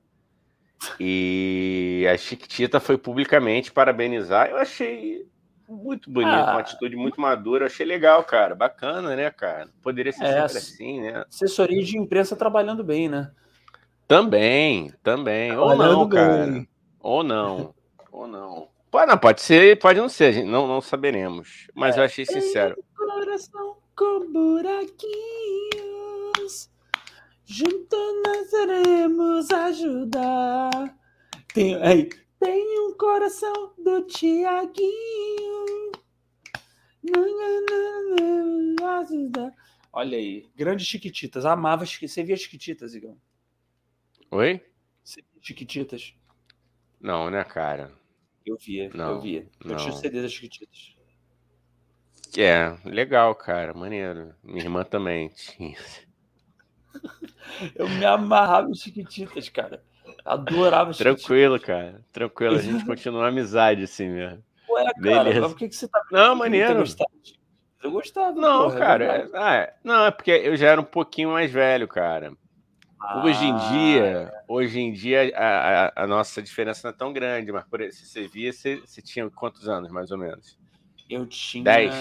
E 1.00 2.08
a 2.10 2.18
Chiquitita 2.18 2.80
foi 2.80 2.98
publicamente 2.98 3.74
parabenizar. 3.74 4.50
Eu 4.50 4.56
achei 4.56 5.28
muito 5.68 6.10
bonito, 6.10 6.32
Ah. 6.34 6.52
uma 6.52 6.60
atitude 6.62 6.96
muito 6.96 7.20
madura. 7.20 7.64
Eu 7.64 7.68
achei 7.68 7.86
legal, 7.86 8.24
cara. 8.24 8.56
Bacana, 8.56 9.18
né, 9.18 9.30
cara? 9.32 9.68
Poderia 9.82 10.14
ser 10.14 10.24
É, 10.24 10.48
sempre 10.48 10.58
assim. 10.60 11.02
né? 11.02 11.26
Assessoria 11.28 11.84
de 11.84 11.98
imprensa 11.98 12.38
trabalhando 12.38 12.86
bem, 12.86 13.10
né? 13.10 13.32
Também, 14.08 14.94
também. 15.04 15.58
Ou 15.58 15.76
não, 15.76 16.08
cara. 16.08 16.46
bem. 16.48 16.70
Ou 17.02 17.22
não. 17.22 17.74
Ou 18.14 18.28
não. 18.28 18.70
Pode, 18.96 19.12
não, 19.12 19.18
pode 19.18 19.42
ser, 19.42 19.78
pode 19.78 20.00
não 20.00 20.08
ser, 20.08 20.24
a 20.24 20.32
gente 20.32 20.48
não, 20.48 20.66
não 20.66 20.80
saberemos. 20.80 21.68
Mas 21.76 21.98
eu 21.98 22.04
É. 22.04 22.06
achei 22.06 22.26
sincero. 22.26 22.82
Coração 22.96 23.76
com 23.94 24.32
buraquinhos, 24.32 25.12
juntos 27.44 28.00
nós 28.26 28.54
iremos 28.54 29.52
ajudar. 29.52 30.98
Tem, 31.54 31.76
aí, 31.84 32.08
tem 32.40 32.80
um 32.88 32.94
coração 32.94 33.74
do 33.78 34.02
Tiaguinho. 34.04 35.66
Olha 39.92 40.18
aí, 40.18 40.48
grandes 40.56 40.88
Chiquititas. 40.88 41.46
Amava 41.46 41.86
Chiquititas. 41.86 42.14
Você 42.14 42.24
via 42.24 42.38
Chiquititas, 42.38 42.96
Igão? 42.96 43.18
Oi? 44.32 44.66
Você 45.04 45.22
via 45.22 45.42
Chiquititas? 45.42 46.16
Não, 47.02 47.30
né, 47.30 47.44
cara? 47.44 47.92
Eu 48.46 48.58
via, 48.58 48.86
eu 48.86 48.98
Não, 48.98 49.20
via. 49.22 49.48
Eu 49.64 49.70
não. 49.72 49.76
tinha 49.78 49.90
o 49.92 49.98
CD 49.98 50.22
das 50.22 50.32
Chiquititas. 50.32 50.96
É, 52.38 52.78
legal, 52.86 53.34
cara, 53.34 53.74
maneiro. 53.74 54.34
Minha 54.44 54.64
irmã 54.64 54.84
também 54.84 55.30
tinha. 55.36 55.78
Eu 57.76 57.88
me 57.90 58.06
amarrava 58.06 58.70
em 58.70 58.74
Chiquititas, 58.76 59.50
cara. 59.50 59.84
Adorava 60.24 60.94
Chiquititas. 60.94 61.24
Tranquilo, 61.24 61.60
cara. 61.60 62.04
Tranquilo, 62.12 62.56
a 62.58 62.62
gente 62.62 62.86
continua 62.86 63.26
a 63.26 63.28
amizade 63.30 63.84
assim 63.84 64.10
mesmo. 64.10 64.44
Ué, 64.70 64.84
cara, 64.84 64.94
Beleza. 65.24 65.42
mas 65.42 65.52
por 65.52 65.58
que, 65.60 65.70
que 65.70 65.76
você 65.76 65.88
tá. 65.88 66.02
Não, 66.12 66.36
maneiro. 66.36 66.84
Eu 67.84 67.92
gostava. 67.92 68.32
Não, 68.34 68.64
porra, 68.64 68.76
é 68.76 68.80
cara. 68.80 69.06
é- 69.06 69.30
ah, 69.34 69.74
não, 69.84 70.06
é 70.06 70.12
porque 70.12 70.32
eu 70.32 70.56
já 70.58 70.70
era 70.70 70.82
um 70.82 70.86
pouquinho 70.86 71.32
mais 71.32 71.52
velho, 71.52 71.88
cara. 71.88 72.34
Hoje 73.14 73.46
em 73.46 73.54
Ah, 73.54 73.70
dia, 73.70 74.34
hoje 74.48 74.80
em 74.80 74.92
dia 74.92 75.32
a, 75.38 75.86
a- 75.88 76.04
a 76.04 76.08
nossa 76.08 76.42
diferença 76.42 76.82
não 76.88 76.90
é 76.94 76.98
tão 76.98 77.14
grande, 77.14 77.52
mas 77.52 77.64
por, 77.66 77.82
se 77.92 78.06
você 78.06 78.28
via, 78.28 78.52
você, 78.52 78.78
você 78.78 79.02
tinha 79.02 79.30
quantos 79.30 79.68
anos, 79.70 79.90
mais 79.92 80.12
ou 80.12 80.18
menos? 80.18 80.58
Eu 81.10 81.26
tinha. 81.28 81.64
Dez. 81.64 81.94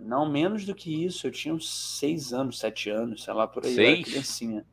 Não, 0.00 0.28
menos 0.30 0.64
do 0.66 0.74
que 0.74 1.04
isso. 1.04 1.26
Eu 1.26 1.30
tinha 1.30 1.54
uns 1.54 1.70
seis 1.98 2.32
anos, 2.32 2.58
sete 2.58 2.90
anos, 2.90 3.24
sei 3.24 3.32
lá, 3.32 3.46
por 3.46 3.64
aí. 3.64 3.70
Eu 3.70 3.76
Seis? 3.76 4.04
criancinha. 4.04 4.64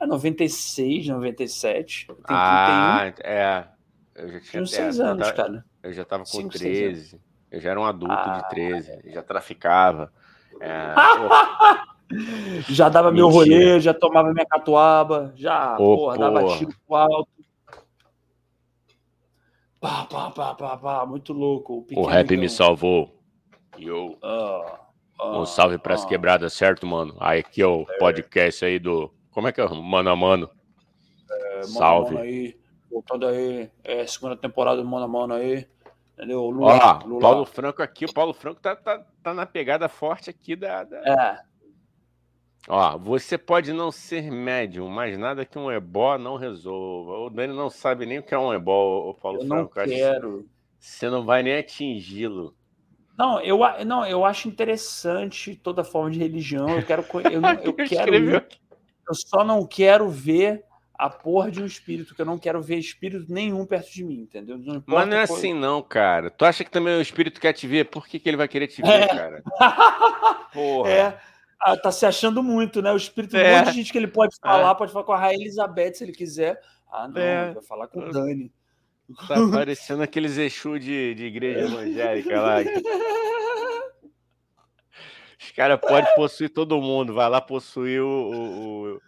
É 0.00 0.06
96, 0.06 1.06
97. 1.06 2.06
Eu 2.08 2.14
tenho 2.16 2.26
31. 2.26 2.40
Ah, 2.40 3.14
é. 3.22 3.68
Eu 4.16 4.28
já 4.28 4.40
Tinha 4.40 4.50
tinha 4.50 4.62
uns 4.62 4.72
é, 4.72 4.76
seis 4.76 4.98
eu 4.98 5.06
anos, 5.06 5.26
tava- 5.26 5.36
cara. 5.36 5.64
Eu 5.82 5.92
já 5.92 6.04
tava 6.04 6.24
com 6.24 6.30
Cinco, 6.30 6.58
seis 6.58 6.78
13. 6.78 7.20
Eu 7.50 7.60
já 7.60 7.70
era 7.70 7.80
um 7.80 7.84
adulto 7.84 8.14
Ah, 8.14 8.36
de 8.36 8.48
13. 8.50 9.00
Já 9.12 9.22
traficava. 9.22 10.12
É, 10.60 10.94
Já 12.68 12.88
dava 12.88 13.10
meu 13.12 13.28
Mentira. 13.30 13.54
rolê, 13.56 13.80
já 13.80 13.92
tomava 13.92 14.32
minha 14.32 14.46
catuaba, 14.46 15.32
já, 15.36 15.74
Ô, 15.78 15.96
porra, 15.96 16.18
dava 16.18 16.40
porra. 16.40 16.56
tiro 16.58 16.72
pro 16.86 16.96
alto. 16.96 17.28
Pá, 19.80 20.04
pá, 20.06 20.30
pá, 20.30 20.54
pá, 20.54 20.76
pá, 20.76 21.06
muito 21.06 21.32
louco. 21.32 21.78
o 21.78 21.82
pequeno 21.82 22.06
rap 22.06 22.36
me 22.36 22.48
salvou. 22.48 23.14
Yo. 23.78 24.16
Ah, 24.22 24.80
ah, 25.20 25.38
Um 25.38 25.46
salve 25.46 25.78
pras 25.78 26.04
ah. 26.04 26.08
quebradas, 26.08 26.52
certo, 26.52 26.84
mano? 26.86 27.14
Aí 27.20 27.40
aqui 27.40 27.62
é 27.62 27.66
o 27.66 27.86
podcast 27.98 28.64
aí 28.64 28.78
do. 28.78 29.12
Como 29.30 29.46
é 29.46 29.52
que 29.52 29.60
é? 29.60 29.68
Mano 29.68 30.10
a 30.10 30.16
mano. 30.16 30.50
É, 31.30 31.54
mano 31.58 31.64
Salve. 31.68 32.14
mano 32.14 32.24
aí, 32.26 32.58
voltando 32.90 33.26
aí, 33.28 33.70
é, 33.84 34.04
segunda 34.06 34.36
temporada 34.36 34.82
do 34.82 34.88
Mano 34.88 35.04
a 35.04 35.08
Mano 35.08 35.34
aí, 35.34 35.68
entendeu? 36.14 36.42
Ó, 36.42 36.50
Lula, 36.50 36.98
Lula. 37.04 37.20
Paulo 37.20 37.44
Franco 37.44 37.80
aqui. 37.82 38.06
O 38.06 38.12
Paulo 38.12 38.32
Franco 38.32 38.60
tá, 38.60 38.74
tá, 38.74 39.04
tá 39.22 39.32
na 39.34 39.46
pegada 39.46 39.88
forte 39.88 40.28
aqui 40.30 40.56
da, 40.56 40.82
da- 40.82 40.96
É, 41.06 41.38
Ó, 42.66 42.98
você 42.98 43.38
pode 43.38 43.72
não 43.72 43.90
ser 43.90 44.30
médium, 44.30 44.88
mas 44.88 45.16
nada 45.18 45.44
que 45.44 45.58
um 45.58 45.70
ebó 45.70 46.18
não 46.18 46.36
resolva. 46.36 47.12
O 47.18 47.30
Dani 47.30 47.54
não 47.54 47.70
sabe 47.70 48.04
nem 48.04 48.18
o 48.18 48.22
que 48.22 48.34
é 48.34 48.38
um 48.38 48.52
ebó, 48.52 49.08
o 49.10 49.14
Paulo 49.14 49.38
eu 49.40 49.44
não 49.44 49.68
Franco. 49.68 49.74
Que 49.88 49.96
quero. 49.96 50.46
Você 50.78 51.08
não 51.08 51.24
vai 51.24 51.42
nem 51.42 51.56
atingi-lo. 51.58 52.54
Não 53.16 53.40
eu, 53.40 53.58
não, 53.84 54.06
eu 54.06 54.24
acho 54.24 54.48
interessante 54.48 55.56
toda 55.56 55.82
forma 55.82 56.10
de 56.10 56.18
religião, 56.18 56.68
eu 56.68 56.84
quero, 56.84 57.04
eu, 57.32 57.40
não- 57.40 57.50
eu 57.54 57.74
quero 57.74 58.14
eu 59.08 59.14
só 59.14 59.42
não 59.44 59.66
quero 59.66 60.08
ver 60.08 60.62
a 60.94 61.08
porra 61.08 61.50
de 61.50 61.62
um 61.62 61.66
espírito, 61.66 62.14
que 62.14 62.20
eu 62.20 62.26
não 62.26 62.36
quero 62.38 62.60
ver 62.60 62.76
espírito 62.76 63.32
nenhum 63.32 63.64
perto 63.64 63.90
de 63.92 64.04
mim, 64.04 64.20
entendeu? 64.22 64.58
Não 64.58 64.82
Mas 64.84 65.08
não 65.08 65.16
é 65.16 65.22
assim, 65.22 65.54
não, 65.54 65.80
cara. 65.80 66.28
Tu 66.28 66.44
acha 66.44 66.64
que 66.64 66.70
também 66.70 66.96
o 66.96 67.00
espírito 67.00 67.40
quer 67.40 67.52
te 67.52 67.66
ver? 67.68 67.84
Por 67.84 68.06
que, 68.06 68.18
que 68.18 68.28
ele 68.28 68.36
vai 68.36 68.48
querer 68.48 68.66
te 68.66 68.82
ver, 68.82 69.02
É. 69.04 69.06
cara? 69.06 69.42
Porra. 70.52 70.90
É, 70.90 71.20
ah, 71.60 71.76
tá 71.76 71.90
se 71.92 72.04
achando 72.06 72.42
muito, 72.42 72.80
né? 72.82 72.92
O 72.92 72.96
espírito, 72.96 73.36
um 73.36 73.40
É. 73.40 73.58
monte 73.58 73.70
de 73.70 73.76
gente 73.78 73.92
que 73.92 73.98
ele 73.98 74.06
pode 74.08 74.36
falar, 74.40 74.74
pode 74.74 74.92
falar 74.92 75.04
com 75.04 75.12
a 75.12 75.18
Rainha 75.18 75.40
Elizabeth 75.42 75.94
se 75.94 76.04
ele 76.04 76.12
quiser. 76.12 76.60
Ah, 76.90 77.08
não, 77.08 77.20
É. 77.20 77.52
vai 77.52 77.62
falar 77.62 77.88
com 77.88 78.00
o 78.00 78.10
Dani. 78.10 78.52
Tá 79.26 79.36
parecendo 79.50 80.02
aqueles 80.02 80.36
Exu 80.36 80.78
de, 80.78 81.14
de 81.14 81.24
igreja 81.24 81.60
evangélica 81.66 82.40
lá. 82.40 82.56
Os 85.40 85.50
caras 85.52 85.80
podem 85.80 86.14
possuir 86.14 86.50
todo 86.50 86.80
mundo. 86.80 87.14
Vai 87.14 87.28
lá 87.28 87.40
possuir 87.40 88.02
o, 88.02 88.06
o, 88.06 88.94
o- 88.94 89.00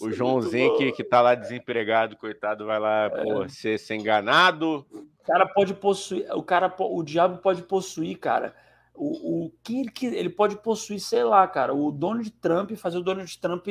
o 0.00 0.10
Joãozinho 0.12 0.76
que, 0.76 0.90
que 0.92 1.04
tá 1.04 1.20
lá 1.20 1.34
desempregado, 1.36 2.16
coitado, 2.16 2.66
vai 2.66 2.78
lá 2.78 3.04
É. 3.04 3.08
pô, 3.22 3.48
ser, 3.48 3.78
ser 3.78 3.94
enganado. 3.94 4.84
O 4.92 5.06
cara 5.24 5.46
pode 5.46 5.74
possuir, 5.74 6.26
o 6.34 6.42
cara, 6.42 6.72
o 6.78 7.02
diabo 7.04 7.38
pode 7.38 7.62
possuir, 7.62 8.18
cara. 8.18 8.52
O, 8.96 9.46
o 9.46 9.50
que 9.62 9.80
ele, 9.80 9.90
que- 9.90 10.06
ele 10.06 10.30
pode 10.30 10.56
possuir, 10.62 10.98
sei 11.00 11.22
lá, 11.22 11.46
cara, 11.46 11.74
o 11.74 11.92
Donald 11.92 12.30
Trump, 12.32 12.72
fazer 12.72 12.98
o 12.98 13.02
Donald 13.02 13.38
Trump 13.38 13.66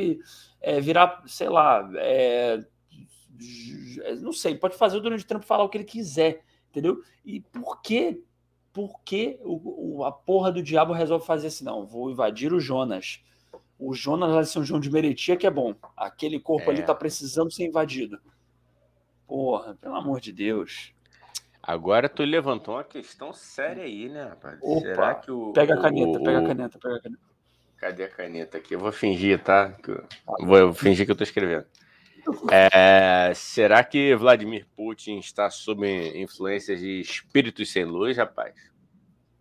é, 0.62 0.80
virar, 0.80 1.24
sei 1.28 1.50
lá, 1.50 1.90
é, 1.96 2.64
não 4.22 4.32
sei, 4.32 4.56
pode 4.56 4.78
fazer 4.78 4.98
o 4.98 5.02
Donald 5.02 5.24
Trump 5.26 5.44
falar 5.44 5.64
o 5.64 5.70
que 5.70 5.78
ele 5.78 5.84
quiser, 5.86 6.44
entendeu? 6.70 7.02
E 7.26 7.42
por 7.42 7.82
quê? 7.82 8.22
Por 8.72 9.00
que 9.04 9.40
o, 9.42 9.98
o- 10.00 10.04
a 10.06 10.12
porra 10.12 10.52
do 10.52 10.62
diabo 10.62 10.94
resolve 10.94 11.26
fazer 11.26 11.48
assim? 11.48 11.64
Não, 11.64 11.86
vou 11.86 12.12
invadir 12.12 12.54
o 12.54 12.60
Jonas. 12.60 13.22
O 13.80 13.94
Jonas 13.94 14.30
lá 14.34 14.42
de 14.42 14.50
São 14.50 14.64
João 14.64 14.80
de 14.80 14.90
Meriti 14.92 15.36
que 15.38 15.48
é 15.48 15.52
bom. 15.52 15.74
Aquele 15.98 16.40
corpo 16.40 16.70
É. 16.70 16.74
ali 16.74 16.84
tá 16.84 16.94
precisando 16.94 17.52
ser 17.52 17.66
invadido. 17.66 18.20
Porra, 19.28 19.76
pelo 19.82 19.96
amor 19.96 20.20
de 20.22 20.32
Deus. 20.32 20.94
Agora 21.68 22.08
tu 22.08 22.24
levantou 22.24 22.76
uma 22.76 22.84
questão 22.84 23.34
séria 23.34 23.84
aí, 23.84 24.08
né, 24.08 24.24
rapaz? 24.26 24.60
Opa, 24.62 24.80
Será 24.82 25.16
que 25.16 25.32
o. 25.32 25.52
Pega 25.54 25.74
a 25.76 25.80
o- 25.80 25.82
caneta, 25.82 26.20
pega 26.20 26.38
a 26.38 26.42
o- 26.42 26.48
caneta, 26.48 26.80
pega 26.80 26.96
a 26.96 27.02
caneta. 27.02 27.22
Cadê 27.78 28.04
a 28.04 28.10
caneta 28.10 28.58
aqui? 28.58 28.76
Eu 28.76 28.80
vou 28.80 28.92
fingir, 28.92 29.42
tá? 29.44 29.76
Eu- 29.88 30.06
Vou 30.46 30.74
fingir 30.74 31.06
que 31.06 31.12
eu 31.12 31.16
tô 31.16 31.24
escrevendo. 31.24 31.66
É, 32.52 33.32
será 33.36 33.84
que 33.84 34.16
Vladimir 34.16 34.66
Putin 34.76 35.18
está 35.20 35.50
sob 35.50 35.86
influência 36.20 36.76
de 36.76 37.00
espíritos 37.02 37.72
sem 37.72 37.86
luz, 37.86 38.18
rapaz? 38.18 38.54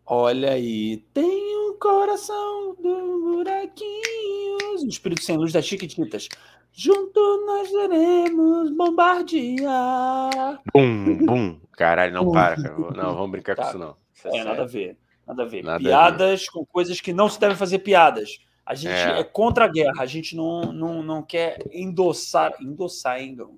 Olha 0.05 0.53
aí, 0.53 0.99
tem 1.15 1.25
um 1.71 1.79
coração 1.79 2.75
do 2.75 3.21
buraquinhos. 3.37 4.83
O 4.83 4.89
espírito 4.89 5.23
sem 5.23 5.37
luz 5.37 5.53
das 5.53 5.65
Chiquititas. 5.65 6.29
Junto 6.77 7.47
nós 7.47 7.71
iremos 7.71 8.71
bombardear. 8.73 10.61
Bum, 10.75 11.17
bum. 11.25 11.61
Caralho, 11.73 12.13
não 12.13 12.25
Bum. 12.25 12.33
para, 12.33 12.57
cara. 12.61 12.77
Não, 12.77 13.15
vamos 13.15 13.31
brincar 13.31 13.55
com 13.55 13.63
Tá. 13.63 13.69
isso, 13.69 13.79
não. 13.79 13.97
Isso 14.13 14.27
É, 14.29 14.31
sério. 14.33 14.45
nada 14.47 14.63
a 14.63 14.67
ver. 14.67 14.99
Nada 15.27 15.43
a 15.43 15.47
ver. 15.47 15.63
Nada 15.63 15.75
a 15.77 15.79
ver. 15.79 15.85
Piadas 15.85 16.49
com 16.49 16.67
coisas 16.67 17.01
que 17.01 17.13
não 17.13 17.29
se 17.29 17.39
devem 17.39 17.57
fazer 17.57 17.79
piadas. 17.79 18.41
A 18.67 18.75
gente 18.75 18.93
É. 18.93 19.21
é, 19.21 19.25
contra 19.25 19.67
a 19.67 19.69
guerra. 19.69 20.03
A 20.03 20.07
gente 20.07 20.35
não, 20.35 20.63
não, 20.73 21.01
não 21.03 21.23
quer 21.23 21.59
endossar. 21.73 22.55
Endossar, 22.61 23.23
Engão. 23.23 23.57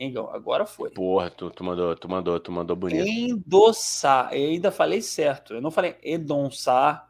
Engão, 0.00 0.30
agora 0.32 0.64
foi. 0.64 0.88
Porra, 0.90 1.30
tu, 1.30 1.50
tu 1.50 1.62
mandou, 1.62 1.94
tu 1.94 2.08
mandou, 2.08 2.40
tu 2.40 2.50
mandou 2.50 2.74
bonito. 2.74 3.06
Endossar. 3.06 4.32
Eu 4.32 4.48
ainda 4.50 4.70
falei 4.70 5.02
certo. 5.02 5.52
Eu 5.54 5.60
não 5.60 5.70
falei 5.70 5.96
endonçar, 6.02 7.08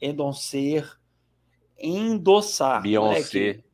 endoncer, 0.00 0.90
endossar. 1.78 2.80
Beyoncé. 2.82 3.08
moleque. 3.38 3.64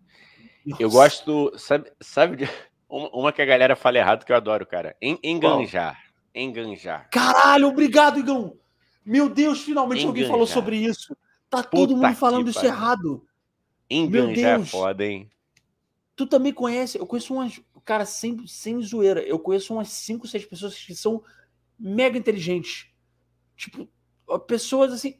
Eu 0.79 0.91
gosto, 0.91 1.53
sabe, 1.59 1.91
sabe 2.01 2.37
de 2.37 2.49
uma, 2.89 3.33
que 3.33 3.43
a 3.43 3.47
galera 3.47 3.77
fala 3.77 3.99
errado 3.99 4.25
que 4.25 4.33
eu 4.33 4.37
adoro, 4.37 4.67
cara. 4.67 4.97
En, 5.01 5.19
enganjar. 5.23 5.99
Enganjar. 6.35 7.09
Caralho, 7.11 7.69
obrigado, 7.69 8.19
Igão. 8.19 8.57
Meu 9.05 9.29
Deus, 9.29 9.63
finalmente 9.63 10.07
alguém 10.07 10.25
falou 10.25 10.41
Enganjar. 10.43 10.55
sobre 10.55 10.77
isso. 10.77 11.17
Tá 11.49 11.63
todo 11.63 11.95
Puta 11.95 12.07
mundo 12.07 12.17
falando 12.17 12.49
isso 12.49 12.61
pariu. 12.61 12.73
errado. 12.73 13.27
Enganjar 13.89 14.61
é 14.61 14.65
foda, 14.65 15.05
hein? 15.05 15.29
Tu 16.15 16.27
também 16.27 16.53
conhece, 16.53 16.99
eu 16.99 17.07
conheço 17.07 17.35
umas, 17.35 17.61
cara, 17.85 18.05
sem, 18.05 18.47
sem 18.47 18.81
zoeira, 18.83 19.21
eu 19.23 19.39
conheço 19.39 19.73
umas 19.73 19.89
5, 19.89 20.29
6 20.29 20.45
pessoas 20.45 20.75
que 20.79 20.95
são 20.95 21.23
mega 21.79 22.17
inteligentes. 22.17 22.89
Tipo, 23.57 23.89
pessoas 24.47 24.93
assim, 24.93 25.20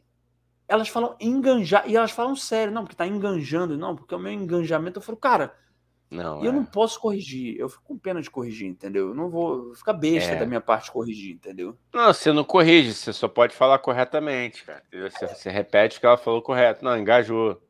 elas 0.71 0.89
falam 0.89 1.17
enganjar, 1.21 1.85
e 1.89 1.97
elas 1.97 2.11
falam 2.13 2.35
sério, 2.37 2.73
não, 2.73 2.83
porque 2.85 2.97
tá 2.97 3.07
enganjando, 3.07 3.77
não, 3.77 3.95
porque 3.97 4.15
o 4.15 4.19
meu 4.19 4.33
enganjamento, 4.33 4.99
eu 4.99 5.03
falo, 5.03 5.19
cara, 5.19 5.55
Não, 6.11 6.43
eu 6.45 6.51
é. 6.51 6.55
não 6.55 6.65
posso 6.65 6.99
corrigir. 6.99 7.57
Eu 7.59 7.69
fico 7.69 7.83
com 7.85 7.99
pena 7.99 8.21
de 8.23 8.31
corrigir, 8.31 8.67
entendeu? 8.69 9.09
Eu 9.09 9.15
não 9.15 9.29
vou 9.31 9.75
ficar 9.75 9.93
besta 9.93 10.33
É. 10.33 10.37
da 10.39 10.47
minha 10.47 10.61
parte 10.61 10.91
corrigir, 10.91 11.35
entendeu? 11.35 11.77
Não, 11.93 12.13
você 12.13 12.33
não 12.33 12.43
corrige, 12.45 12.95
você 12.95 13.13
só 13.13 13.29
pode 13.29 13.55
falar 13.55 13.79
corretamente, 13.79 14.65
cara. 14.65 14.83
Você, 14.93 15.27
você 15.29 15.51
repete 15.51 15.99
o 15.99 16.01
que 16.01 16.07
ela 16.07 16.17
falou 16.17 16.41
correto. 16.43 16.85
Não, 16.85 16.97
engajou. 16.99 17.61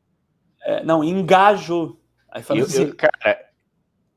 É, 0.62 0.82
não, 0.84 1.02
engajou. 1.04 2.00
Aí 2.30 2.42
fala 2.42 2.60
Eu- 2.60 2.64
assim, 2.66 2.84
eu- 2.88 2.96
cara, 2.96 3.50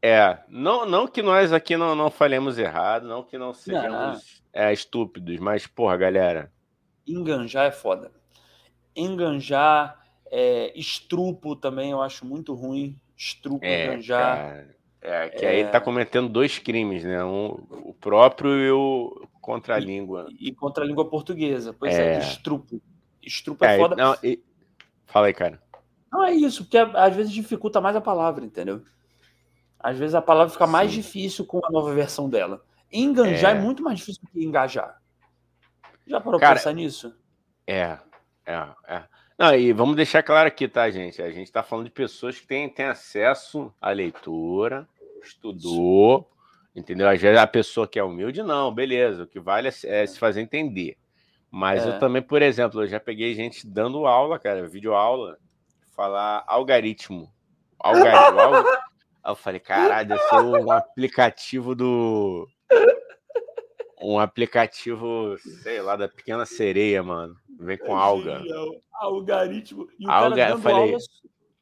é, 0.02 0.40
não, 0.48 0.86
não 0.86 1.08
que 1.08 1.22
nós 1.22 1.52
aqui 1.52 1.76
não, 1.76 1.94
não 1.96 2.10
falemos 2.12 2.58
errado, 2.58 3.08
não 3.08 3.24
que 3.24 3.38
não 3.38 3.54
sejamos 3.54 4.42
é, 4.54 4.72
estúpidos, 4.72 5.38
mas, 5.40 5.66
porra, 5.68 5.98
galera, 5.98 6.52
enganjar 7.08 7.66
é 7.66 7.72
foda. 7.72 8.12
Enganjar, 8.96 10.00
é, 10.32 10.72
estrupo 10.78 11.56
também 11.56 11.92
eu 11.92 12.02
acho 12.02 12.26
muito 12.26 12.54
ruim. 12.54 13.00
Estrupo, 13.16 13.64
é, 13.66 13.86
enganjar. 13.86 14.36
cara, 14.36 14.76
é, 15.02 15.30
que 15.30 15.46
aí 15.46 15.60
ele 15.60 15.70
tá 15.70 15.80
cometendo 15.82 16.30
dois 16.30 16.58
crimes, 16.60 17.04
né? 17.04 17.24
Um, 17.24 17.48
o 17.86 17.94
próprio 18.00 18.52
e 18.60 18.72
o 18.72 19.28
contra 19.42 19.76
a 19.76 19.80
língua. 19.80 20.28
E 20.40 20.52
contra 20.54 20.84
a 20.84 20.88
língua 20.88 21.10
portuguesa. 21.10 21.74
Pois 21.74 21.94
é, 21.94 22.16
É. 22.16 22.20
estrupo. 22.20 22.82
Estrupo 23.22 23.64
é, 23.66 23.76
É, 23.76 23.78
foda. 23.80 23.96
não, 23.96 24.16
e- 24.24 24.42
Fala 25.06 25.28
aí, 25.28 25.34
cara. 25.34 25.62
Não 26.12 26.26
é 26.26 26.32
isso, 26.34 26.64
porque 26.64 26.78
às 26.78 27.16
vezes 27.16 27.32
dificulta 27.32 27.80
mais 27.82 27.96
a 27.96 28.02
palavra, 28.02 28.44
entendeu? 28.46 28.82
Às 29.80 29.98
vezes 29.98 30.16
a 30.16 30.22
palavra 30.22 30.52
fica 30.52 30.66
mais 30.66 30.90
Sim. 30.92 30.98
difícil 31.02 31.46
com 31.46 31.60
a 31.64 31.70
nova 31.70 31.94
versão 31.94 32.30
dela. 32.30 32.64
Enganjar 32.92 33.56
é, 33.56 33.58
É. 33.58 33.62
muito 33.62 33.84
mais 33.84 34.00
difícil 34.00 34.22
do 34.24 34.30
que 34.32 34.44
engajar. 34.44 35.00
Já 36.08 36.20
parou 36.22 36.40
Cara, 36.40 36.54
pra 36.54 36.60
pensar 36.62 36.74
nisso? 36.74 37.16
É, 37.68 37.98
é, 38.46 38.68
é. 38.88 39.04
Não, 39.38 39.56
e 39.56 39.74
vamos 39.74 39.96
deixar 39.96 40.22
claro 40.22 40.48
aqui, 40.48 40.68
tá, 40.68 40.90
gente? 40.90 41.22
A 41.22 41.32
gente 41.32 41.52
tá 41.52 41.64
falando 41.64 41.86
de 41.86 41.92
pessoas 41.92 42.40
que 42.40 42.46
têm, 42.46 42.70
têm 42.70 42.86
acesso 42.86 43.74
à 43.82 43.90
leitura, 43.90 44.88
estudou, 45.24 46.30
entendeu? 46.76 47.10
Às 47.10 47.20
vezes 47.20 47.40
a 47.40 47.48
pessoa 47.48 47.88
que 47.88 47.98
é 47.98 48.04
humilde, 48.04 48.44
não, 48.44 48.74
beleza. 48.74 49.24
O 49.24 49.28
que 49.28 49.40
vale 49.40 49.70
é, 49.70 49.72
é 49.84 50.06
se 50.06 50.20
fazer 50.20 50.42
entender. 50.42 50.98
Mas 51.50 51.86
É. 51.86 51.90
eu 51.90 52.00
também, 52.00 52.22
por 52.22 52.42
exemplo, 52.42 52.82
eu 52.82 52.88
já 52.88 53.00
peguei 53.00 53.34
gente 53.34 53.66
dando 53.66 54.06
aula, 54.06 54.40
cara, 54.40 54.68
videoaula, 54.68 55.38
falar 55.96 56.44
algaritmo. 56.48 57.32
Algaritmo. 57.80 58.40
alg... 58.40 58.68
Aí 59.24 59.32
eu 59.32 59.36
falei, 59.36 59.60
caralho, 59.60 60.10
deve 60.10 60.22
ser 60.22 60.36
um 60.36 60.72
aplicativo 60.72 61.74
do. 61.74 62.48
Um 64.04 64.20
aplicativo, 64.20 65.38
sei 65.62 65.82
lá, 65.82 65.96
da 65.96 66.10
pequena 66.10 66.46
sereia, 66.46 67.02
mano. 67.02 67.38
Vem 67.58 67.78
com 67.78 67.96
alga. 67.96 68.40
Genial. 68.40 68.76
Algaritmo. 68.94 69.88
E 69.98 70.06
o 70.06 70.12
Alga, 70.12 70.36
cara 70.36 70.50
eu 70.50 70.56
dando 70.56 70.62
falei. 70.62 70.90
aula. 70.90 70.98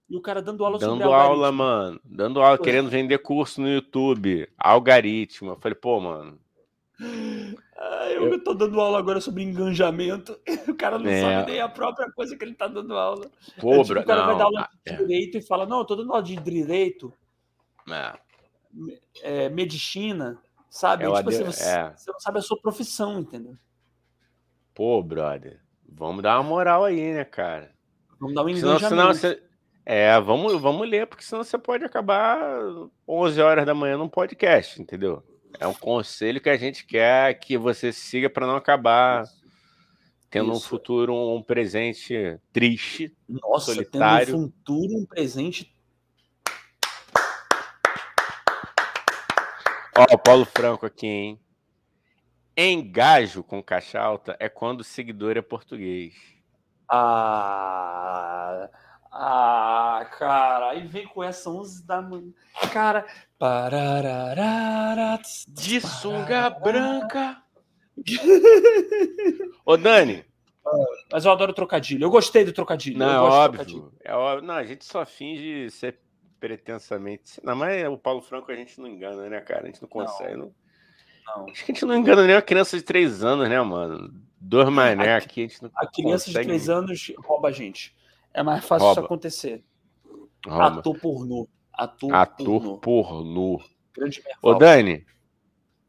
E 0.09 0.17
o 0.17 0.21
cara 0.21 0.41
dando 0.41 0.65
aula 0.65 0.79
sobre 0.79 0.99
Dando 0.99 1.13
aula, 1.13 1.51
mano. 1.51 2.01
Dando 2.03 2.41
aula, 2.41 2.57
querendo 2.57 2.89
vender 2.89 3.19
curso 3.19 3.61
no 3.61 3.69
YouTube. 3.69 4.47
Algaritmo. 4.57 5.51
Eu 5.51 5.55
falei, 5.57 5.75
pô, 5.75 5.99
mano. 5.99 6.39
Ah, 7.77 8.09
eu, 8.11 8.43
tô 8.43 8.53
dando 8.53 8.79
aula 8.79 8.97
agora 8.99 9.21
sobre 9.21 9.43
enganjamento. 9.43 10.37
O 10.67 10.75
cara 10.75 10.97
não 10.99 11.09
É. 11.09 11.21
sabe 11.21 11.51
nem 11.51 11.61
a 11.61 11.69
própria 11.69 12.11
coisa 12.11 12.35
que 12.35 12.43
ele 12.43 12.53
tá 12.53 12.67
dando 12.67 12.95
aula. 12.97 13.29
Pô, 13.59 13.73
É 13.75 13.83
tipo, 13.83 13.99
o 13.99 14.03
cara 14.05 14.21
vai 14.23 14.31
não, 14.31 14.37
dar 14.37 14.45
aula 14.45 14.61
ah, 14.61 14.69
de 14.85 14.93
é, 14.93 14.97
direito 14.97 15.37
e 15.37 15.41
fala: 15.41 15.65
Não, 15.65 15.79
eu 15.79 15.85
tô 15.85 15.95
dando 15.95 16.11
aula 16.11 16.23
de 16.23 16.35
direito, 16.35 17.13
é. 17.89 18.13
é, 19.21 19.49
medicina, 19.49 20.37
sabe? 20.71 21.03
É 21.03 21.13
tipo 21.13 21.29
assim, 21.29 21.43
você, 21.43 21.63
é. 21.63 21.93
você 21.95 22.11
não 22.11 22.19
sabe 22.19 22.39
a 22.39 22.41
sua 22.41 22.59
profissão, 22.59 23.19
entendeu? 23.19 23.55
Pô, 24.73 25.03
brother. 25.03 25.59
Vamos 25.87 26.23
dar 26.23 26.39
uma 26.39 26.49
moral 26.49 26.85
aí, 26.85 27.13
né, 27.13 27.25
cara? 27.25 27.75
Vamos 28.19 28.33
dar 28.33 28.43
um 28.43 28.55
Senão, 28.55 28.79
senão 28.79 29.07
você. 29.07 29.43
É, 29.85 30.19
vamos, 30.21 30.61
vamos 30.61 30.87
ler, 30.87 31.07
porque 31.07 31.23
senão 31.23 31.43
você 31.43 31.57
pode 31.57 31.83
acabar 31.83 32.39
11 33.07 33.41
horas 33.41 33.65
da 33.65 33.73
manhã 33.73 33.97
num 33.97 34.07
podcast, 34.07 34.81
entendeu? 34.81 35.23
É 35.59 35.67
um 35.67 35.73
conselho 35.73 36.39
que 36.39 36.49
a 36.49 36.55
gente 36.55 36.85
quer 36.85 37.33
que 37.33 37.57
você 37.57 37.91
siga 37.91 38.29
para 38.29 38.47
não 38.47 38.55
acabar 38.55 39.25
tendo 40.29 40.51
um 40.51 40.55
Isso. 40.57 40.69
futuro, 40.69 41.13
um 41.13 41.43
presente 41.43 42.39
triste. 42.53 43.13
Nossa, 43.27 43.73
solitário. 43.73 44.27
tendo 44.27 44.37
um 44.37 44.43
futuro, 44.43 44.97
um 44.97 45.05
presente. 45.05 45.75
Ó, 50.01 50.15
o 50.15 50.17
Paulo 50.17 50.45
Franco 50.45 50.83
aqui, 50.85 51.05
hein? 51.05 51.39
Engajo 52.57 53.43
com 53.43 53.61
caixa 53.61 53.99
alta 53.99 54.35
é 54.39 54.49
quando 54.49 54.81
o 54.81 54.83
seguidor 54.83 55.37
é 55.37 55.43
português. 55.43 56.15
Ah, 56.89 58.67
ah, 59.11 60.09
cara, 60.17 60.71
aí 60.71 60.87
vem 60.87 61.07
com 61.07 61.23
essa 61.23 61.51
11 61.51 61.85
da 61.85 62.01
manhã. 62.01 62.31
Cara, 62.73 63.05
De 65.47 65.79
sunga 65.79 66.49
branca. 66.49 67.37
Ô, 69.63 69.77
Dani, 69.77 70.25
Mas 71.11 71.25
eu 71.25 71.31
adoro 71.31 71.53
trocadilho. 71.53 72.05
Eu 72.05 72.09
gostei 72.09 72.43
do 72.43 72.51
trocadilho. 72.53 72.97
não, 72.97 73.07
eu 73.07 73.13
é 73.13 73.29
óbvio. 73.29 73.65
trocadilho. 73.65 73.93
É 74.03 74.15
óbvio. 74.15 74.47
Não, 74.47 74.55
a 74.55 74.63
gente 74.63 74.83
só 74.83 75.05
finge 75.05 75.69
ser 75.69 75.99
pretensamente. 76.41 77.39
Não, 77.43 77.55
mas 77.55 77.87
o 77.87 77.97
Paulo 77.97 78.21
Franco 78.21 78.51
a 78.51 78.55
gente 78.55 78.81
não 78.81 78.87
engana, 78.87 79.29
né, 79.29 79.39
cara? 79.39 79.63
A 79.63 79.65
gente 79.67 79.81
não 79.81 79.87
consegue. 79.87 80.35
Não. 80.35 80.51
Não. 81.27 81.45
Acho 81.49 81.63
que 81.63 81.71
a 81.71 81.75
gente 81.75 81.85
não 81.85 81.95
engana 81.95 82.25
nem 82.25 82.35
uma 82.35 82.41
criança 82.41 82.75
de 82.75 82.83
3 82.83 83.23
anos, 83.23 83.47
né, 83.47 83.61
mano? 83.61 84.11
Dois 84.37 84.67
mané 84.69 85.13
A- 85.13 85.17
aqui, 85.17 85.41
a 85.45 85.47
gente 85.47 85.61
não 85.63 85.71
A 85.75 85.85
criança 85.87 86.25
de 86.25 86.31
consegue 86.31 86.47
3 86.47 86.67
anos 86.67 87.13
rouba 87.19 87.47
a 87.49 87.51
gente. 87.51 87.95
É 88.33 88.41
mais 88.41 88.65
fácil 88.65 88.87
isso 88.87 88.95
Rouba. 88.95 89.05
acontecer. 89.05 89.63
rouba. 90.45 90.79
Ator 90.79 90.99
pornô. 90.99 91.47
Ator, 91.71 92.13
Ator 92.13 92.45
pornô. 92.45 92.77
pornô. 92.79 93.63
Grande 93.95 94.23
Ô. 94.41 94.55
Dani, 94.55 95.05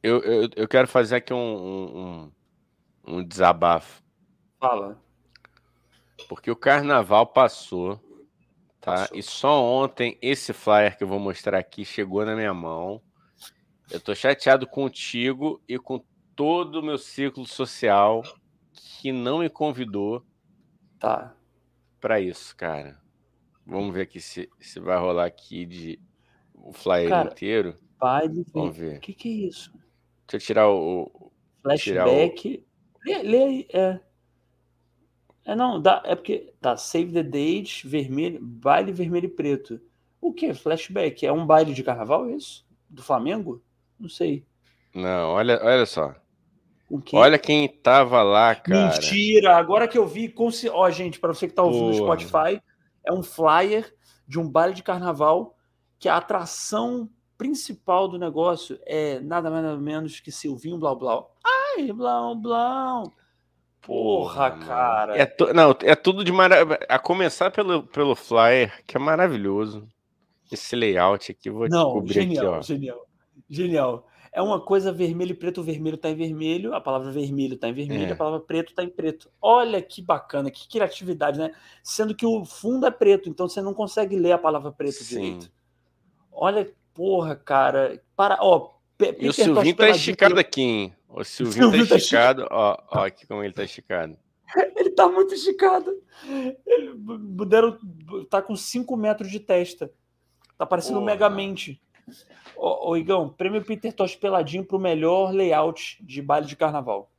eu, 0.03 0.21
eu, 0.21 0.49
eu 0.55 0.69
quero 0.69 0.87
fazer 0.87 1.17
aqui 1.17 1.33
um, 1.33 1.39
um- 1.39 2.33
um 3.07 3.25
desabafo. 3.25 4.03
Fala. 4.61 5.01
Porque 6.29 6.51
o 6.51 6.57
carnaval 6.57 7.27
passou, 7.27 7.99
tá? 8.83 8.93
Passou. 8.97 9.17
E 9.17 9.23
só 9.23 9.65
ontem 9.65 10.19
esse 10.21 10.53
flyer 10.53 10.99
que 10.99 11.05
eu 11.05 11.09
vou 11.09 11.19
mostrar 11.19 11.59
aqui 11.59 11.85
chegou 11.85 12.27
na 12.27 12.37
minha 12.37 12.53
mão. 12.53 13.01
Eu 13.91 13.99
tô 14.01 14.15
chateado 14.15 14.67
contigo 14.67 15.63
e 15.67 15.79
com 15.79 16.05
todo 16.37 16.81
o 16.81 16.83
meu 16.83 16.99
círculo 16.99 17.47
social 17.47 18.23
que 19.01 19.11
não 19.13 19.39
me 19.39 19.49
convidou 19.49 20.23
Tá. 20.99 21.35
para 22.01 22.21
isso, 22.21 22.55
cara. 22.57 23.01
Vamos 23.67 23.95
ver 23.95 24.03
aqui 24.03 24.21
se, 24.21 24.51
se 24.61 24.79
vai 24.81 24.99
rolar 24.99 25.25
aqui 25.27 25.65
de 25.65 26.01
o 26.55 26.73
flyer 26.73 27.09
Cara, 27.09 27.31
inteiro. 27.31 27.79
Baile. 27.99 28.45
Vamos 28.53 28.71
O 28.71 28.73
ver. 28.81 28.99
que, 29.01 29.15
que 29.15 29.29
é 29.29 29.47
isso? 29.49 29.73
Deixa 30.27 30.37
eu 30.37 30.41
tirar 30.41 30.69
o. 30.69 31.03
o- 31.03 31.33
tirar 31.77 32.07
o- 32.07 32.11
Flashback. 32.11 32.67
Lê, 33.05 33.23
lê 33.23 33.43
aí. 33.45 33.67
É. 33.73 34.01
É 35.45 35.55
não, 35.55 35.81
dá, 35.81 36.03
é 36.05 36.15
porque 36.15 36.53
tá 36.61 36.77
save 36.77 37.13
the 37.13 37.23
date, 37.23 37.87
vermelho, 37.87 38.39
baile 38.41 38.93
vermelho 38.93 39.27
e 39.27 39.31
preto. 39.31 39.81
O 40.21 40.33
que? 40.33 40.55
Flashback? 40.55 41.27
É 41.27 41.33
um 41.33 41.45
baile 41.45 41.75
de 41.75 41.83
carnaval 41.83 42.31
isso? 42.31 42.65
Do 42.89 43.03
Flamengo? 43.03 43.63
Não 43.99 44.09
sei. 44.09 44.47
Não, 44.95 45.31
olha, 45.31 45.61
olha 45.63 45.87
só. 45.87 46.15
O 46.89 47.01
que? 47.01 47.17
Olha 47.17 47.39
quem 47.39 47.67
tava 47.67 48.23
lá, 48.23 48.55
cara. 48.55 48.93
Mentira! 48.93 49.57
Agora 49.57 49.89
que 49.89 49.99
eu 49.99 50.07
vi, 50.07 50.29
consci... 50.29 50.69
ó, 50.69 50.89
gente, 50.91 51.19
para 51.19 51.33
você 51.33 51.49
que 51.49 51.55
tá 51.55 51.63
ouvindo 51.63 51.89
no. 51.89 51.95
Spotify, 51.95 52.63
é 53.05 53.13
um 53.13 53.23
flyer 53.23 53.93
de 54.29 54.39
um 54.39 54.49
baile 54.49 54.75
de 54.75 54.83
carnaval 54.83 55.57
que 55.99 56.09
a 56.09 56.17
atração 56.17 57.09
principal 57.37 58.07
do 58.07 58.19
negócio 58.19 58.79
é 58.87 59.19
nada 59.21 59.51
mais 59.51 59.65
nada 59.65 59.79
menos 59.79 60.21
que 60.21 60.31
Silvinho 60.31 60.79
Blau 60.79 60.97
Blau. 60.97 61.35
Ai, 61.45 61.93
Blau 61.93 62.37
Blau! 62.37 63.13
Porra, 63.83 64.51
cara. 64.53 65.17
É 65.17 65.27
tu- 65.27 65.53
Não, 65.53 65.77
é 65.83 65.95
tudo 65.95 66.25
de 66.25 66.31
maravilha. 66.33 66.79
A 66.89 66.99
começar 66.99 67.51
pelo, 67.51 67.83
pelo 67.83 68.15
flyer, 68.15 68.73
que 68.87 68.97
é 68.97 69.01
maravilhoso. 69.01 69.87
Esse 70.51 70.77
layout 70.77 71.33
aqui, 71.33 71.49
eu 71.49 71.55
vou 71.55 71.69
Não, 71.69 71.85
descobrir 71.85 72.13
genial, 72.15 72.47
aqui, 72.47 72.59
ó. 72.59 72.63
genial, 72.63 73.07
genial. 73.49 74.07
É 74.35 74.41
uma 74.41 74.61
coisa 74.61 74.93
vermelho 74.93 75.33
e 75.33 75.35
preto, 75.35 75.61
o 75.61 75.65
vermelho 75.65 75.97
tá 75.99 76.09
em 76.09 76.15
vermelho, 76.15 76.75
a 76.75 76.81
palavra 76.81 77.11
vermelho 77.11 77.57
tá 77.59 77.69
em 77.69 77.73
vermelho, 77.75 78.11
É. 78.11 78.13
a 78.13 78.17
palavra 78.17 78.41
preto 78.41 78.73
tá 78.75 78.83
em 78.83 78.89
preto. 78.89 79.31
Olha 79.41 79.83
que 79.83 80.01
bacana, 80.01 80.51
que 80.51 80.67
criatividade, 80.69 81.39
né? 81.39 81.53
Sendo 81.83 82.15
que 82.15 82.25
o 82.25 82.45
fundo 82.45 82.87
é 82.87 82.91
preto, 82.91 83.29
então 83.29 83.47
você 83.49 83.61
não 83.61 83.75
consegue 83.75 84.17
ler 84.17 84.33
a 84.33 84.39
palavra 84.39 84.71
preto 84.73 84.93
Sim. 85.05 85.17
direito. 85.21 85.53
Olha, 86.31 86.71
porra, 86.95 87.35
cara. 87.37 88.01
Para, 88.17 88.39
ó, 88.41 88.71
Pe- 88.97 89.17
E 89.19 89.29
o 89.29 89.33
Silvinho 89.33 89.75
tá 89.75 89.89
esticado 89.89 90.39
aqui, 90.39 90.63
hein? 90.63 90.95
O 91.13 91.23
Silvinho 91.25 91.55
tá 91.55 91.63
Silvinho 91.63 91.89
tá 91.89 91.97
esticado. 91.97 92.49
Ó, 92.51 92.79
ó, 92.91 92.99
aqui 93.07 93.27
como 93.27 93.43
ele 93.43 93.53
tá 93.53 93.65
esticado. 93.65 94.17
Ele 94.77 94.91
tá 94.91 95.09
muito 95.09 95.35
esticado. 95.35 95.91
Ele 96.67 96.95
deram, 97.47 97.79
tá 98.29 98.43
com 98.43 98.55
5 98.55 98.97
metros 98.97 99.31
de 99.31 99.41
testa. 99.41 99.91
Tá 100.59 100.67
parecendo 100.67 100.99
um 100.99 101.03
Porra. 101.03 101.13
Megamente. 101.13 101.81
Ô, 102.57 102.91
ô, 102.91 102.97
Igão, 102.97 103.29
prêmio 103.29 103.65
Peter 103.65 103.93
Tosh 103.93 104.15
peladinho 104.15 104.65
pro 104.65 104.79
melhor 104.79 105.33
layout 105.33 105.99
de 106.05 106.21
baile 106.21 106.47
de 106.47 106.57
carnaval. 106.57 107.11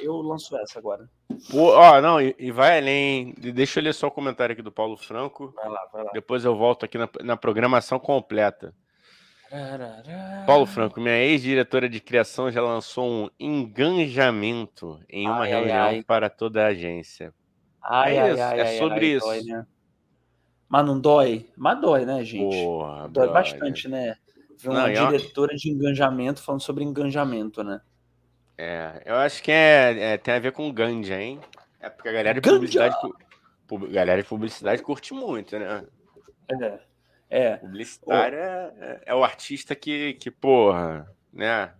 Eu, 0.00 0.06
eu 0.06 0.16
lanço 0.16 0.56
essa 0.56 0.78
agora. 0.78 1.08
Pô, 1.50 1.72
ó, 1.72 2.00
não, 2.00 2.20
e, 2.20 2.34
e 2.38 2.50
vai 2.50 2.78
além. 2.78 3.34
Deixa 3.38 3.78
eu 3.78 3.84
ler 3.84 3.94
só 3.94 4.08
o 4.08 4.10
comentário 4.10 4.52
aqui 4.52 4.62
do 4.62 4.72
Paulo 4.72 4.96
Franco. 4.96 5.52
Vai 5.54 5.68
lá, 5.68 5.88
vai 5.92 6.04
lá. 6.04 6.10
Depois 6.12 6.44
eu 6.44 6.56
volto 6.56 6.84
aqui 6.84 6.98
na, 6.98 7.08
na 7.22 7.36
programação 7.36 7.98
completa. 7.98 8.74
Paulo 10.46 10.66
Franco, 10.66 11.00
minha 11.00 11.16
ex-diretora 11.16 11.88
de 11.88 12.00
criação 12.00 12.50
já 12.50 12.60
lançou 12.60 13.06
um 13.08 13.30
engajamento 13.38 15.00
em 15.08 15.26
uma 15.28 15.42
Ai, 15.44 15.52
ai, 15.52 15.58
reunião 15.60 15.86
ai. 15.88 16.02
para 16.02 16.28
toda 16.28 16.64
a 16.64 16.68
agência. 16.68 17.32
Ai, 17.82 18.16
É 18.16 18.20
ai, 18.20 18.30
isso, 18.32 18.42
ai, 18.42 18.60
é 18.60 18.62
ai, 18.64 18.78
sobre 18.78 18.94
ai, 19.00 19.16
isso. 19.16 19.26
dói, 19.26 19.42
né? 19.42 19.66
Mas 20.68 20.86
não 20.86 21.00
dói? 21.00 21.48
Mas 21.56 21.80
dói, 21.80 22.04
né, 22.04 22.24
gente? 22.24 22.54
Porra, 22.56 23.08
dói 23.08 23.26
brother. 23.26 23.32
bastante, 23.32 23.88
né? 23.88 24.16
Ver 24.60 24.68
uma 24.70 24.88
Não, 24.88 25.10
diretora 25.10 25.54
de 25.54 25.70
engajamento 25.70 26.42
falando 26.42 26.62
sobre 26.62 26.84
engajamento, 26.84 27.62
né? 27.62 27.80
É, 28.56 29.02
eu 29.04 29.16
acho 29.16 29.42
que 29.42 29.50
é, 29.50 30.14
é- 30.14 30.18
tem 30.18 30.34
a 30.34 30.38
ver 30.38 30.52
com 30.52 30.72
ganja, 30.72 31.20
hein? 31.20 31.40
É 31.80 31.90
porque 31.90 32.08
a 32.08 32.12
galera 32.12 32.40
de 32.40 32.40
Ganja! 32.40 32.58
publicidade, 32.58 32.96
galera 33.92 34.22
de 34.22 34.28
publicidade 34.28 34.82
curte 34.82 35.12
muito, 35.12 35.58
né? 35.58 35.84
É. 36.62 36.93
É. 37.30 37.56
Publicitário 37.56 38.38
é, 38.38 39.02
é 39.06 39.14
o 39.14 39.24
artista 39.24 39.74
que, 39.74 40.14
que, 40.14 40.30
porra, 40.30 41.10
né? 41.32 41.72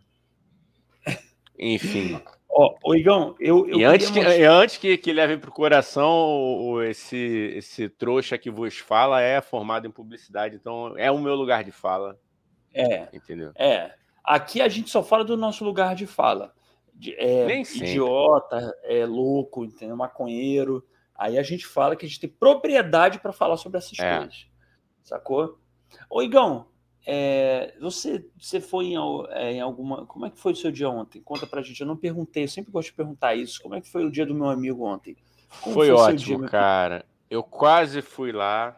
Enfim. 1.58 2.20
Ó, 2.48 2.74
ô 2.84 2.94
Igão, 2.94 3.34
eu, 3.40 3.68
eu 3.68 3.78
e 3.80 3.84
antes, 3.84 4.10
que, 4.10 4.20
mostrar- 4.20 4.50
antes 4.52 4.76
que, 4.76 4.96
que 4.96 5.12
leve 5.12 5.36
pro 5.36 5.50
coração, 5.50 6.08
o, 6.10 6.70
o- 6.74 6.82
esse, 6.82 7.52
esse 7.56 7.88
trouxa 7.88 8.38
que 8.38 8.50
vos 8.50 8.78
fala 8.78 9.20
é 9.20 9.40
formado 9.40 9.86
em 9.86 9.90
publicidade, 9.90 10.54
então 10.56 10.94
é 10.96 11.10
o 11.10 11.18
meu 11.18 11.34
lugar 11.34 11.64
de 11.64 11.72
fala, 11.72 12.18
É, 12.72 13.08
entendeu? 13.12 13.52
é. 13.56 13.92
Aqui 14.22 14.62
a 14.62 14.68
gente 14.68 14.88
só 14.88 15.02
fala 15.02 15.24
do 15.24 15.36
nosso 15.36 15.64
lugar 15.64 15.94
de 15.94 16.06
fala. 16.06 16.54
De- 16.94 17.14
é, 17.18 17.44
Nem 17.44 17.64
sempre. 17.64 17.88
idiota, 17.90 18.74
é 18.84 19.04
louco, 19.04 19.64
entendeu? 19.64 19.96
Maconheiro. 19.96 20.82
Aí 21.14 21.36
a 21.38 21.42
gente 21.42 21.66
fala 21.66 21.94
que 21.94 22.06
a 22.06 22.08
gente 22.08 22.20
tem 22.20 22.30
propriedade 22.30 23.18
para 23.18 23.32
falar 23.32 23.56
sobre 23.56 23.78
essas 23.78 23.98
É. 23.98 24.16
coisas. 24.18 24.46
Sacou? 25.04 25.58
Ô, 26.08 26.22
Igão, 26.22 26.66
é, 27.06 27.74
você, 27.78 28.26
você 28.38 28.60
foi 28.60 28.86
em, 28.86 28.96
é, 29.28 29.52
em 29.52 29.60
alguma. 29.60 30.06
Como 30.06 30.24
é 30.24 30.30
que 30.30 30.38
foi 30.38 30.52
o 30.52 30.56
seu 30.56 30.72
dia 30.72 30.88
ontem? 30.88 31.20
Conta 31.20 31.46
pra 31.46 31.62
gente. 31.62 31.80
Eu 31.80 31.86
não 31.86 31.96
perguntei, 31.96 32.44
eu 32.44 32.48
sempre 32.48 32.72
gosto 32.72 32.88
de 32.88 32.94
perguntar 32.94 33.34
isso. 33.34 33.62
Como 33.62 33.74
é 33.74 33.80
que 33.80 33.90
foi 33.90 34.04
o 34.04 34.10
dia 34.10 34.24
do 34.24 34.34
meu 34.34 34.48
amigo 34.48 34.84
ontem? 34.84 35.16
Como 35.60 35.74
Foi 35.74 35.88
foi 35.88 35.96
ótimo, 35.96 36.40
dia, 36.40 36.48
cara. 36.48 37.04
Eu 37.30 37.42
quase 37.42 38.00
fui 38.00 38.32
lá 38.32 38.76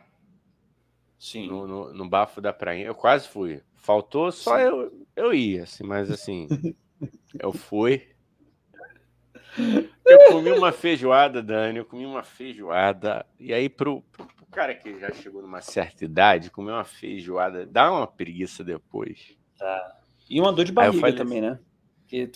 Sim. 1.18 1.48
no, 1.48 1.66
no, 1.66 1.94
no 1.94 2.08
bafo 2.08 2.40
da 2.40 2.52
praia. 2.52 2.84
Eu 2.84 2.94
quase 2.94 3.28
fui. 3.28 3.62
Faltou 3.76 4.32
só 4.32 4.56
Sim. 4.56 4.62
eu, 4.64 5.06
eu 5.14 5.32
ir, 5.32 5.60
assim, 5.60 5.84
mas 5.84 6.10
assim, 6.10 6.48
eu 7.38 7.52
fui. 7.52 8.08
Eu 10.06 10.32
comi 10.32 10.52
uma 10.52 10.70
feijoada, 10.72 11.42
Dani, 11.42 11.78
eu 11.78 11.84
comi 11.84 12.06
uma 12.06 12.22
feijoada. 12.22 13.26
E 13.40 13.52
aí, 13.52 13.68
pro, 13.68 14.02
pro, 14.12 14.24
pro 14.24 14.46
cara 14.46 14.74
que 14.74 14.98
já 15.00 15.10
chegou 15.12 15.42
numa 15.42 15.60
certa 15.60 16.04
idade, 16.04 16.50
comer 16.50 16.72
uma 16.72 16.84
feijoada 16.84 17.66
dá 17.66 17.90
uma 17.90 18.06
preguiça 18.06 18.62
depois. 18.62 19.36
E 20.30 20.40
uma 20.40 20.52
dor 20.52 20.64
de 20.64 20.72
barriga 20.72 21.00
falei 21.00 21.14
também, 21.16 21.40
né? 21.40 21.58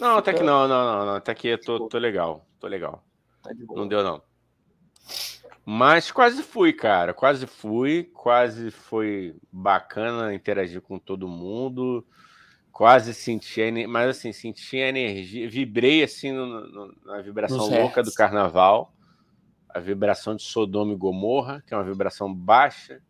Não, 0.01 0.17
até 0.17 0.33
fica- 0.33 0.43
que 0.43 0.47
não, 0.51 0.67
não, 0.67 0.85
não, 0.85 1.07
não. 1.07 1.15
Até 1.15 1.33
que 1.35 1.49
eu 1.49 1.59
tô, 1.61 1.89
tô 1.89 1.99
legal, 1.99 2.45
tô 2.59 2.67
legal. 2.67 3.05
tá 3.43 3.53
de 3.53 3.65
boa. 3.65 3.79
Não 3.81 3.87
deu, 3.87 4.03
não. 4.03 4.21
Mas 5.65 6.11
quase 6.11 6.43
fui, 6.43 6.73
cara. 6.73 7.15
Quase 7.15 7.47
fui. 7.47 8.11
Quase 8.15 8.71
foi 8.71 9.37
bacana 9.53 10.35
interagir 10.35 10.81
com 10.81 10.99
todo 10.99 11.29
mundo. 11.29 12.05
Quase 12.81 13.13
senti, 13.13 13.61
a 13.61 13.87
mas 13.87 14.09
assim, 14.09 14.33
senti 14.33 14.79
a 14.81 14.89
energia. 14.89 15.47
Vibrei 15.51 16.03
assim 16.03 16.33
no- 16.33 16.67
no- 16.67 16.95
na 17.05 17.21
vibração 17.21 17.69
louca 17.69 18.03
do 18.03 18.11
carnaval. 18.15 18.95
A 19.69 19.79
vibração 19.79 20.35
de 20.35 20.43
Sodoma 20.45 20.95
e 20.95 20.97
Gomorra, 20.97 21.63
que 21.67 21.75
é 21.75 21.77
uma 21.77 21.85
vibração 21.85 22.33
baixa, 22.35 23.03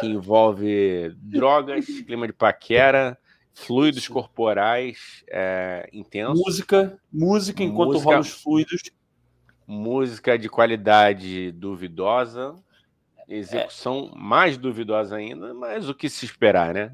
que 0.00 0.06
envolve 0.08 1.14
drogas, 1.16 1.86
clima 2.08 2.26
de 2.26 2.32
paquera, 2.32 3.16
fluidos 3.54 4.02
Sim. 4.02 4.12
corporais 4.14 5.22
é, 5.30 5.88
intensos. 5.92 6.40
Música, 6.44 6.98
música 7.12 7.62
enquanto 7.62 7.92
Música- 7.92 8.04
rola 8.04 8.20
os 8.20 8.30
fluidos. 8.42 8.82
música 9.64 10.36
de 10.36 10.48
qualidade 10.48 11.52
duvidosa, 11.52 12.56
execução 13.28 14.10
mais 14.16 14.58
duvidosa 14.58 15.14
ainda, 15.14 15.54
mas 15.54 15.88
o 15.88 15.94
que 15.94 16.08
se 16.10 16.24
esperar, 16.24 16.74
né? 16.74 16.92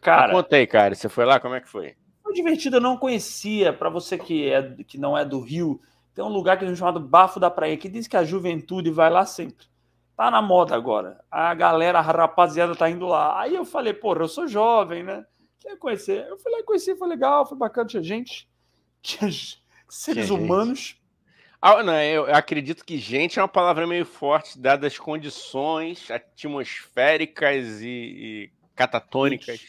Cara, 0.00 0.32
Conta 0.32 0.56
aí, 0.56 0.66
cara, 0.66 0.94
você 0.94 1.08
foi 1.08 1.24
lá, 1.24 1.38
como 1.38 1.54
é 1.54 1.60
que 1.60 1.68
foi? 1.68 1.94
foi 2.30 2.34
divertido, 2.34 2.76
eu 2.76 2.80
não 2.80 2.96
conhecia. 2.96 3.72
Para 3.72 3.90
você 3.90 4.16
que, 4.16 4.48
é, 4.48 4.62
que 4.84 4.96
não 4.96 5.18
é 5.18 5.24
do 5.24 5.40
Rio, 5.40 5.80
tem 6.14 6.24
um 6.24 6.28
lugar 6.28 6.58
que 6.58 6.64
é 6.64 6.74
chamado 6.74 7.00
Bafo 7.00 7.40
da 7.40 7.50
Praia, 7.50 7.76
que 7.76 7.88
diz 7.88 8.06
que 8.06 8.16
a 8.16 8.24
juventude 8.24 8.90
vai 8.90 9.10
lá 9.10 9.26
sempre. 9.26 9.66
Tá 10.16 10.30
na 10.30 10.40
moda 10.40 10.76
agora. 10.76 11.20
A 11.30 11.52
galera, 11.54 11.98
a 11.98 12.02
rapaziada 12.02 12.74
tá 12.76 12.88
indo 12.88 13.06
lá. 13.06 13.40
Aí 13.40 13.54
eu 13.54 13.64
falei, 13.64 13.92
porra, 13.92 14.20
eu 14.20 14.28
sou 14.28 14.46
jovem, 14.46 15.02
né? 15.02 15.24
Quer 15.58 15.76
conhecer? 15.76 16.26
Eu 16.28 16.38
fui 16.38 16.52
lá 16.52 16.62
conhecer, 16.62 16.96
foi 16.96 17.08
legal, 17.08 17.46
foi 17.46 17.58
bacana, 17.58 17.88
tinha 17.88 18.02
gente, 18.02 18.48
tinha 19.02 19.30
seres 19.88 20.26
gente. 20.26 20.32
humanos. 20.32 20.96
Ah, 21.60 21.82
não, 21.82 22.00
eu 22.00 22.34
acredito 22.34 22.84
que 22.84 22.96
gente 22.96 23.38
é 23.38 23.42
uma 23.42 23.48
palavra 23.48 23.86
meio 23.86 24.06
forte, 24.06 24.58
dadas 24.58 24.94
as 24.94 24.98
condições 24.98 26.10
atmosféricas 26.10 27.82
e, 27.82 27.86
e 27.86 28.50
catatônicas. 28.74 29.60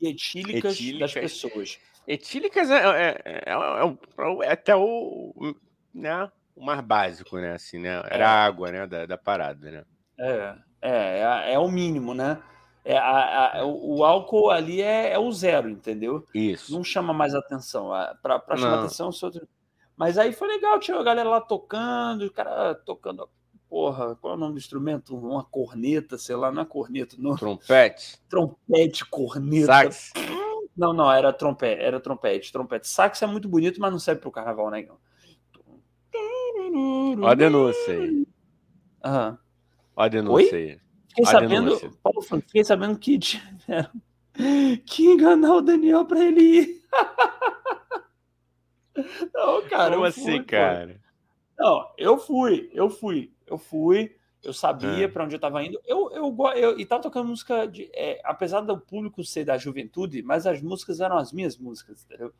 E 0.00 0.08
etílicas, 0.08 0.78
das 0.98 1.12
pessoas. 1.12 1.78
Etílicas 2.06 2.70
é, 2.70 2.76
é- 2.84 3.22
é- 3.24 3.42
é 3.46 4.46
é 4.46 4.52
até 4.52 4.76
o, 4.76 5.54
né, 5.94 6.30
o 6.54 6.64
mais 6.64 6.80
básico, 6.80 7.38
né? 7.38 7.52
Assim, 7.54 7.78
né? 7.78 8.02
Era 8.10 8.28
a 8.28 8.44
água 8.44 8.70
né, 8.70 8.86
da, 8.86 9.06
da 9.06 9.16
parada, 9.16 9.70
né? 9.70 9.84
É, 10.18 10.54
é, 10.82 11.18
é, 11.20 11.52
é 11.54 11.58
o 11.58 11.68
mínimo, 11.68 12.12
né? 12.14 12.42
É, 12.84 12.98
a- 12.98 13.60
a- 13.60 13.64
o, 13.64 14.04
álcool 14.04 14.50
ali 14.50 14.82
é, 14.82 15.12
é 15.12 15.18
o 15.18 15.32
zero, 15.32 15.70
entendeu? 15.70 16.26
Isso. 16.34 16.72
Não 16.74 16.84
chama 16.84 17.14
mais 17.14 17.34
atenção. 17.34 17.88
Para 18.22 18.56
chamar 18.56 18.72
Não. 18.76 18.78
atenção, 18.80 19.10
outro- 19.22 19.48
mas 19.96 20.18
aí 20.18 20.32
foi 20.32 20.48
legal, 20.48 20.78
tinha 20.78 20.98
a 20.98 21.02
galera 21.02 21.28
lá 21.30 21.40
tocando, 21.40 22.26
o 22.26 22.30
cara 22.30 22.74
tocando, 22.74 23.26
porra, 23.74 24.14
qual 24.14 24.34
é 24.34 24.36
o 24.36 24.38
nome 24.38 24.52
do 24.52 24.58
instrumento? 24.58 25.18
Uma 25.18 25.42
corneta, 25.42 26.16
sei 26.16 26.36
lá, 26.36 26.52
não 26.52 26.62
é 26.62 26.64
corneta, 26.64 27.16
não. 27.18 27.34
Trompete, 27.34 28.20
Trompete, 28.28 29.04
corneta. 29.04 29.66
sax. 29.66 30.12
Não, 30.76 30.92
não, 30.92 31.10
era 31.10 31.32
trompete, 31.32 31.82
era 31.82 31.98
trompete, 31.98 32.52
trompete. 32.52 32.86
Sax 32.86 33.20
é 33.22 33.26
muito 33.26 33.48
bonito, 33.48 33.80
mas 33.80 33.90
não 33.90 33.98
serve 33.98 34.20
pro 34.20 34.30
carnaval, 34.30 34.70
né? 34.70 34.86
Ó 37.20 37.26
a 37.26 37.34
denúncia 37.34 37.94
aí. 37.94 38.24
Aham. 39.04 39.38
Ó 39.96 40.02
a 40.02 40.08
denúncia 40.08 40.56
aí. 40.56 40.78
Fiquei 41.08 41.26
sabendo. 41.26 41.90
Paulo 42.00 42.22
Franco, 42.22 42.46
fiquei 42.46 42.62
sabendo 42.62 42.96
que 42.96 43.18
tiveram 43.18 43.90
que 44.86 45.04
enganar 45.04 45.52
o 45.52 45.60
Daniel 45.60 46.04
pra 46.04 46.24
ele 46.24 46.40
ir. 46.40 46.84
Não, 49.34 49.68
cara. 49.68 49.94
Como 49.94 50.04
assim, 50.04 50.22
fui, 50.22 50.44
cara? 50.44 51.02
Não, 51.58 51.88
eu 51.96 52.18
fui, 52.18 52.70
eu 52.72 52.90
fui, 52.90 53.32
eu 53.46 53.56
fui, 53.58 54.16
eu 54.42 54.52
sabia 54.52 55.04
É. 55.04 55.08
pra 55.08 55.24
onde 55.24 55.36
eu 55.36 55.40
tava 55.40 55.62
indo. 55.64 55.80
Eu, 55.86 56.10
eu, 56.12 56.36
eu 56.56 56.78
e 56.78 56.84
tava 56.84 57.02
tocando 57.02 57.28
música 57.28 57.66
de. 57.66 57.90
é, 57.94 58.20
apesar 58.24 58.60
do 58.60 58.78
público 58.78 59.22
ser 59.24 59.44
da 59.44 59.56
juventude, 59.56 60.22
mas 60.22 60.46
as 60.46 60.60
músicas 60.60 61.00
eram 61.00 61.16
as 61.16 61.32
minhas 61.32 61.56
músicas, 61.56 62.04
entendeu? 62.04 62.32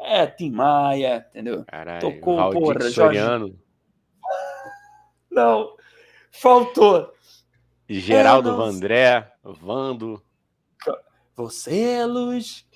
É, 0.00 0.26
Tim 0.26 0.50
Maia, 0.50 1.26
entendeu? 1.30 1.64
Caralho, 1.66 2.00
Tocou, 2.00 2.36
Valdir 2.36 2.60
porra, 2.60 2.74
Jorge- 2.80 2.94
Soriano, 2.94 3.58
Não, 5.30 5.76
faltou. 6.30 7.12
Geraldo 7.88 8.48
É, 8.48 8.52
não- 8.52 8.58
Vandré, 8.58 9.32
Vando. 9.42 10.22
Você 11.34 11.80
é 11.92 12.04
luz, 12.04 12.66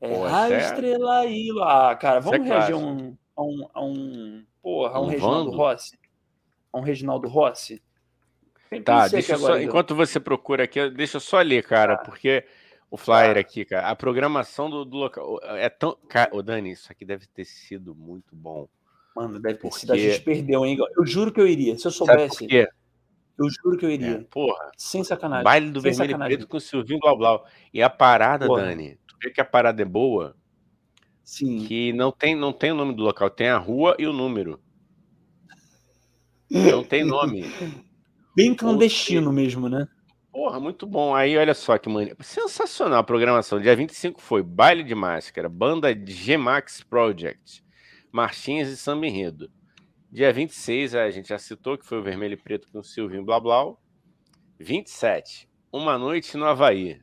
é 0.00 0.08
Pô, 0.14 0.24
raio, 0.24 0.54
essa 0.54 0.64
é- 0.66 0.68
estrela 0.74 1.26
e. 1.26 1.48
Ah, 1.62 1.96
cara, 1.96 2.18
Essa 2.18 2.30
vamos 2.30 2.46
é 2.46 2.50
reagir 2.52 2.74
a 2.74 2.76
um, 2.76 3.16
a 3.34 3.42
um, 3.42 3.68
a 3.72 3.82
um. 3.84 4.44
Porra, 4.62 5.00
um, 5.00 5.04
Um 5.04 5.08
Reginaldo 5.08 5.44
Vando? 5.50 5.56
Rossi. 5.56 5.98
Um 6.74 6.80
Reginaldo 6.80 7.28
Rossi. 7.28 7.82
Tem- 8.70 8.82
Tá, 8.82 9.06
deixa 9.08 9.36
só, 9.36 9.58
enquanto 9.60 9.94
você 9.94 10.18
procura 10.18 10.64
aqui, 10.64 10.88
deixa 10.90 11.18
eu 11.18 11.20
só 11.20 11.40
ler, 11.42 11.62
cara, 11.62 11.98
porque 11.98 12.42
o 12.90 12.96
flyer 12.96 13.36
aqui, 13.36 13.64
cara, 13.66 13.88
a 13.88 13.94
programação 13.96 14.70
do, 14.70 14.84
do 14.84 14.96
local 14.96 15.38
é 15.42 15.68
tão. 15.68 15.94
Cara, 16.08 16.30
ô 16.34 16.40
Dani, 16.42 16.70
isso 16.72 16.90
aqui 16.90 17.04
deve 17.04 17.26
ter 17.26 17.44
sido 17.44 17.94
muito 17.94 18.34
bom. 18.34 18.66
Mano, 19.14 19.38
deve 19.38 19.56
ter 19.56 19.60
Porque- 19.68 19.80
sido. 19.80 19.92
A 19.92 19.96
gente 19.98 20.20
perdeu, 20.22 20.64
hein? 20.64 20.78
Eu 20.96 21.04
juro 21.04 21.30
que 21.30 21.40
eu 21.40 21.46
iria. 21.46 21.76
Se 21.76 21.86
eu 21.86 21.90
soubesse, 21.90 22.46
eu 22.50 23.46
juro 23.62 23.76
que 23.76 23.84
eu 23.84 23.90
É, 23.90 23.92
iria. 23.94 24.26
porra, 24.30 24.70
Sem 24.78 25.04
sacanagem. 25.04 25.44
baile 25.44 25.70
do 25.70 25.80
sem 25.82 25.92
Vermelho 25.92 26.32
e. 26.32 26.36
Preto 26.36 26.48
com 26.48 26.56
o 26.56 26.60
Silvinho 26.60 26.98
Blau 27.00 27.18
Blau. 27.18 27.46
E 27.74 27.82
a 27.82 27.90
parada, 27.90 28.46
Porra. 28.46 28.62
Dani, 28.62 28.98
tu 29.06 29.16
vê 29.22 29.30
que 29.30 29.40
a 29.40 29.44
parada 29.44 29.82
é 29.82 29.84
boa, 29.84 30.34
Sim. 31.24 31.64
que 31.64 31.92
não 31.92 32.10
tem, 32.10 32.34
não 32.34 32.52
tem 32.52 32.72
o 32.72 32.74
nome 32.74 32.94
do 32.94 33.02
local, 33.02 33.30
tem 33.30 33.48
a 33.48 33.58
rua 33.58 33.96
e 33.98 34.06
o 34.06 34.12
número. 34.12 34.60
Não 36.50 36.84
tem 36.84 37.04
nome. 37.04 37.44
Bem 38.36 38.54
clandestino 38.54 39.32
mesmo, 39.32 39.68
né? 39.68 39.86
Porra, 40.30 40.58
muito 40.58 40.86
bom. 40.86 41.14
Aí, 41.14 41.36
olha 41.36 41.52
só 41.52 41.76
que 41.76 41.88
maneiro. 41.90 42.16
Sensacional 42.22 43.00
a 43.00 43.04
programação. 43.04 43.60
Dia 43.60 43.76
25 43.76 44.20
foi 44.20 44.42
Baile 44.42 44.82
de 44.82 44.94
Máscara, 44.94 45.48
Banda 45.48 45.94
G-Max 45.94 46.82
Project, 46.82 47.62
Martins 48.10 48.68
e 48.68 48.76
Samba 48.76 49.06
Enredo. 49.06 49.50
Dia 50.10 50.32
26, 50.32 50.94
a 50.94 51.10
gente 51.10 51.28
já 51.28 51.38
citou 51.38 51.76
que 51.76 51.86
foi 51.86 51.98
o 51.98 52.02
Vermelho 52.02 52.34
e 52.34 52.36
Preto 52.36 52.68
com 52.72 52.78
o 52.78 52.84
Silvinho 52.84 53.24
Blá 53.24 53.38
Blá. 53.38 53.74
27, 54.58 55.48
Uma 55.70 55.98
Noite 55.98 56.36
no 56.36 56.46
Havaí. 56.46 57.00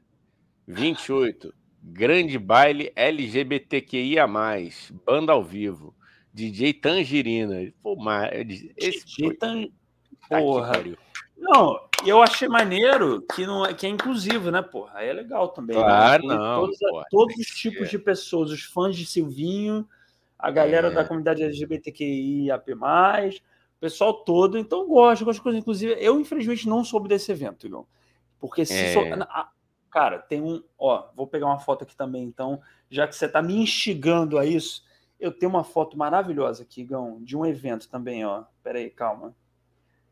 28, 0.68 1.54
Grande 1.82 2.38
Baile 2.38 2.92
LGBTQIA+, 2.96 4.28
Banda 5.06 5.34
ao 5.34 5.44
Vivo. 5.44 5.96
DJ 6.34 6.74
Tangerina. 6.74 7.72
Pô, 7.82 7.96
mas 7.96 8.32
esse 8.78 9.06
DJ. 9.06 9.36
Tá 10.30 10.40
Porra. 10.40 10.72
pariu. 10.74 10.98
Não, 11.38 11.80
eu 12.06 12.22
achei 12.22 12.48
maneiro 12.48 13.22
que, 13.34 13.46
não 13.46 13.66
é, 13.66 13.74
que 13.74 13.86
é 13.88 13.90
inclusivo, 13.90 14.52
né, 14.52 14.62
porra? 14.62 14.92
Aí 14.96 15.08
é 15.08 15.14
legal 15.14 15.48
também. 15.50 15.76
né? 15.76 15.82
Claro, 15.84 16.24
Inclui 16.26 16.38
não, 16.38 16.62
Todos, 16.62 16.80
porra, 16.80 17.06
todos 17.10 17.36
os 17.38 17.46
que 17.48 17.56
tipos 17.56 17.90
de 17.90 17.98
pessoas, 17.98 18.52
os 18.52 18.62
fãs 18.64 18.96
de 18.96 19.06
Silvinho, 19.06 19.88
a 20.38 20.52
galera 20.52 20.90
É. 20.90 20.92
da 20.92 21.06
comunidade 21.06 21.42
LGBTQIAP+, 21.42 22.74
o 22.74 23.80
pessoal 23.80 24.14
todo. 24.14 24.58
Então, 24.58 24.86
gosto, 24.88 25.24
gosto 25.26 25.38
de 25.40 25.44
coisa 25.44 25.58
inclusive. 25.58 25.96
Eu, 26.00 26.20
infelizmente, 26.20 26.68
não 26.68 26.84
soube 26.84 27.08
desse 27.10 27.32
evento, 27.32 27.66
Igor. 27.66 27.86
Porque 28.40 28.66
se... 28.66 28.74
É. 28.74 29.14
ah, 29.22 29.50
Cara, 29.92 30.20
tem 30.20 30.42
um... 30.42 30.64
Ó, 30.78 31.10
vou 31.16 31.28
pegar 31.28 31.48
uma 31.48 31.60
foto 31.60 31.84
aqui 31.84 31.96
também, 31.96 32.24
então, 32.24 32.62
já 32.90 33.08
que 33.08 33.16
você 33.16 33.28
tá 33.28 33.42
me 33.42 33.56
instigando 33.56 34.38
a 34.38 34.46
isso, 34.46 34.84
eu 35.20 35.32
tenho 35.32 35.50
uma 35.52 35.64
foto 35.64 35.98
maravilhosa 35.98 36.64
aqui, 36.64 36.82
Igão, 36.82 37.18
de 37.22 37.36
um 37.36 37.46
evento 37.46 37.90
também, 37.90 38.26
ó. 38.26 38.44
Pera 38.64 38.80
aí, 38.80 38.90
calma. 38.90 39.36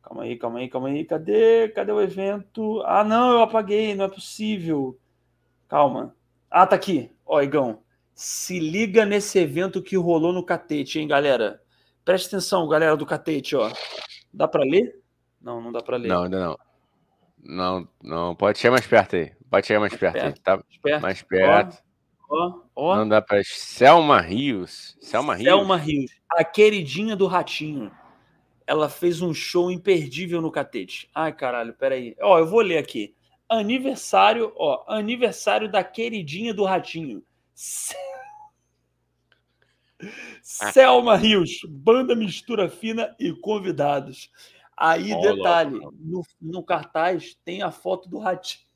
Calma 0.02 0.24
aí, 0.24 0.38
calma 0.38 0.60
aí, 0.60 0.70
calma 0.70 0.88
aí. 0.88 1.06
Cadê? 1.06 1.70
Cadê 1.70 1.92
o 1.92 2.02
evento? 2.02 2.82
Ah, 2.86 3.04
não, 3.04 3.32
eu 3.32 3.42
apaguei, 3.42 3.94
não 3.94 4.06
é 4.06 4.10
possível. 4.10 4.98
Calma. 5.68 6.16
Ah, 6.50 6.66
tá 6.66 6.76
aqui. 6.76 7.12
Ó, 7.26 7.42
Igão. 7.42 7.82
Se 8.14 8.60
liga 8.60 9.06
nesse 9.06 9.38
evento 9.38 9.82
que 9.82 9.96
rolou 9.96 10.34
no 10.34 10.44
Catete, 10.44 11.00
hein, 11.00 11.08
galera? 11.08 11.62
Presta 12.04 12.36
atenção, 12.36 12.68
galera 12.68 12.98
do 12.98 13.06
Catete, 13.06 13.56
ó. 13.56 13.72
Dá 14.34 14.48
pra 14.48 14.64
ler? 14.64 15.02
Não, 15.42 15.62
não 15.62 15.72
dá 15.72 15.82
pra 15.82 15.98
ler. 15.98 16.08
Não, 16.08 16.24
ainda 16.24 16.40
não. 16.40 16.58
Não, 17.44 17.88
não. 18.02 18.36
Pode 18.36 18.60
chegar 18.60 18.72
mais 18.72 18.88
perto 18.88 19.18
aí. 19.18 19.32
Pode 19.50 19.68
chegar 19.68 19.80
mais 19.80 19.96
perto 19.96 20.16
aí. 20.18 20.22
perto. 20.24 20.42
Tá 20.42 20.64
Esperto. 20.70 21.02
mais 21.02 21.22
perto. 21.22 21.78
Ó, 22.30 22.60
ó. 22.76 22.96
Não 22.98 23.08
dá 23.08 23.22
pra. 23.22 23.42
Selma 23.44 24.20
Rios. 24.20 24.98
Selma 25.00 25.34
Rios. 25.36 25.48
Selma 25.48 25.78
Rios, 25.78 26.12
a 26.30 26.44
queridinha 26.44 27.16
do 27.16 27.26
Ratinho. 27.28 27.92
Ela 28.66 28.90
fez 28.90 29.22
um 29.22 29.34
show 29.34 29.72
imperdível 29.72 30.42
no 30.42 30.52
Catete. 30.52 31.10
Ai, 31.16 31.32
caralho, 31.32 31.74
peraí. 31.74 32.16
Ó, 32.22 32.38
eu 32.38 32.46
vou 32.46 32.60
ler 32.60 32.78
aqui. 32.80 33.16
Aniversário, 33.48 34.52
ó, 34.58 34.84
aniversário 34.88 35.72
da 35.72 35.82
queridinha 35.86 36.54
do 36.54 36.66
Ratinho. 36.66 37.24
Se- 37.56 37.96
Selma 40.44 41.16
Rios, 41.16 41.60
banda 41.68 42.14
mistura 42.16 42.70
fina 42.70 43.16
e 43.18 43.32
convidados. 43.34 44.30
Aí, 44.76 45.14
Ó, 45.14 45.22
detalhe, 45.22 45.80
no, 46.00 46.22
no 46.40 46.62
cartaz 46.64 47.36
tem 47.44 47.62
a 47.64 47.72
foto 47.72 48.08
do 48.10 48.20
Ratinho. 48.20 48.67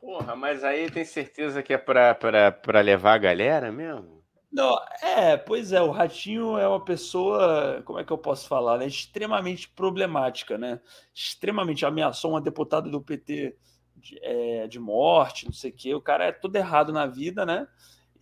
Porra, 0.00 0.36
mas 0.36 0.62
aí 0.62 0.90
tem 0.90 1.04
certeza 1.04 1.62
que 1.62 1.72
é 1.72 1.78
pra 1.78 2.80
levar 2.80 3.14
a 3.14 3.18
galera 3.18 3.72
mesmo? 3.72 4.16
Não, 4.52 4.74
é, 5.02 5.36
pois 5.36 5.72
é, 5.72 5.82
o 5.82 5.90
Ratinho 5.90 6.56
é 6.56 6.66
uma 6.66 6.82
pessoa, 6.82 7.82
como 7.84 7.98
é 7.98 8.04
que 8.04 8.12
eu 8.12 8.16
posso 8.16 8.48
falar, 8.48 8.78
né? 8.78 8.86
Extremamente 8.86 9.68
problemática, 9.68 10.56
né? 10.56 10.80
Extremamente 11.14 11.84
ameaçou 11.84 12.30
uma 12.30 12.40
deputada 12.40 12.88
do 12.88 13.02
PT 13.02 13.54
de, 13.96 14.18
é, 14.22 14.66
de 14.66 14.78
morte, 14.78 15.44
não 15.44 15.52
sei 15.52 15.70
o 15.70 15.74
quê. 15.74 15.94
O 15.94 16.00
cara 16.00 16.26
é 16.26 16.32
tudo 16.32 16.56
errado 16.56 16.92
na 16.92 17.06
vida, 17.06 17.44
né? 17.44 17.66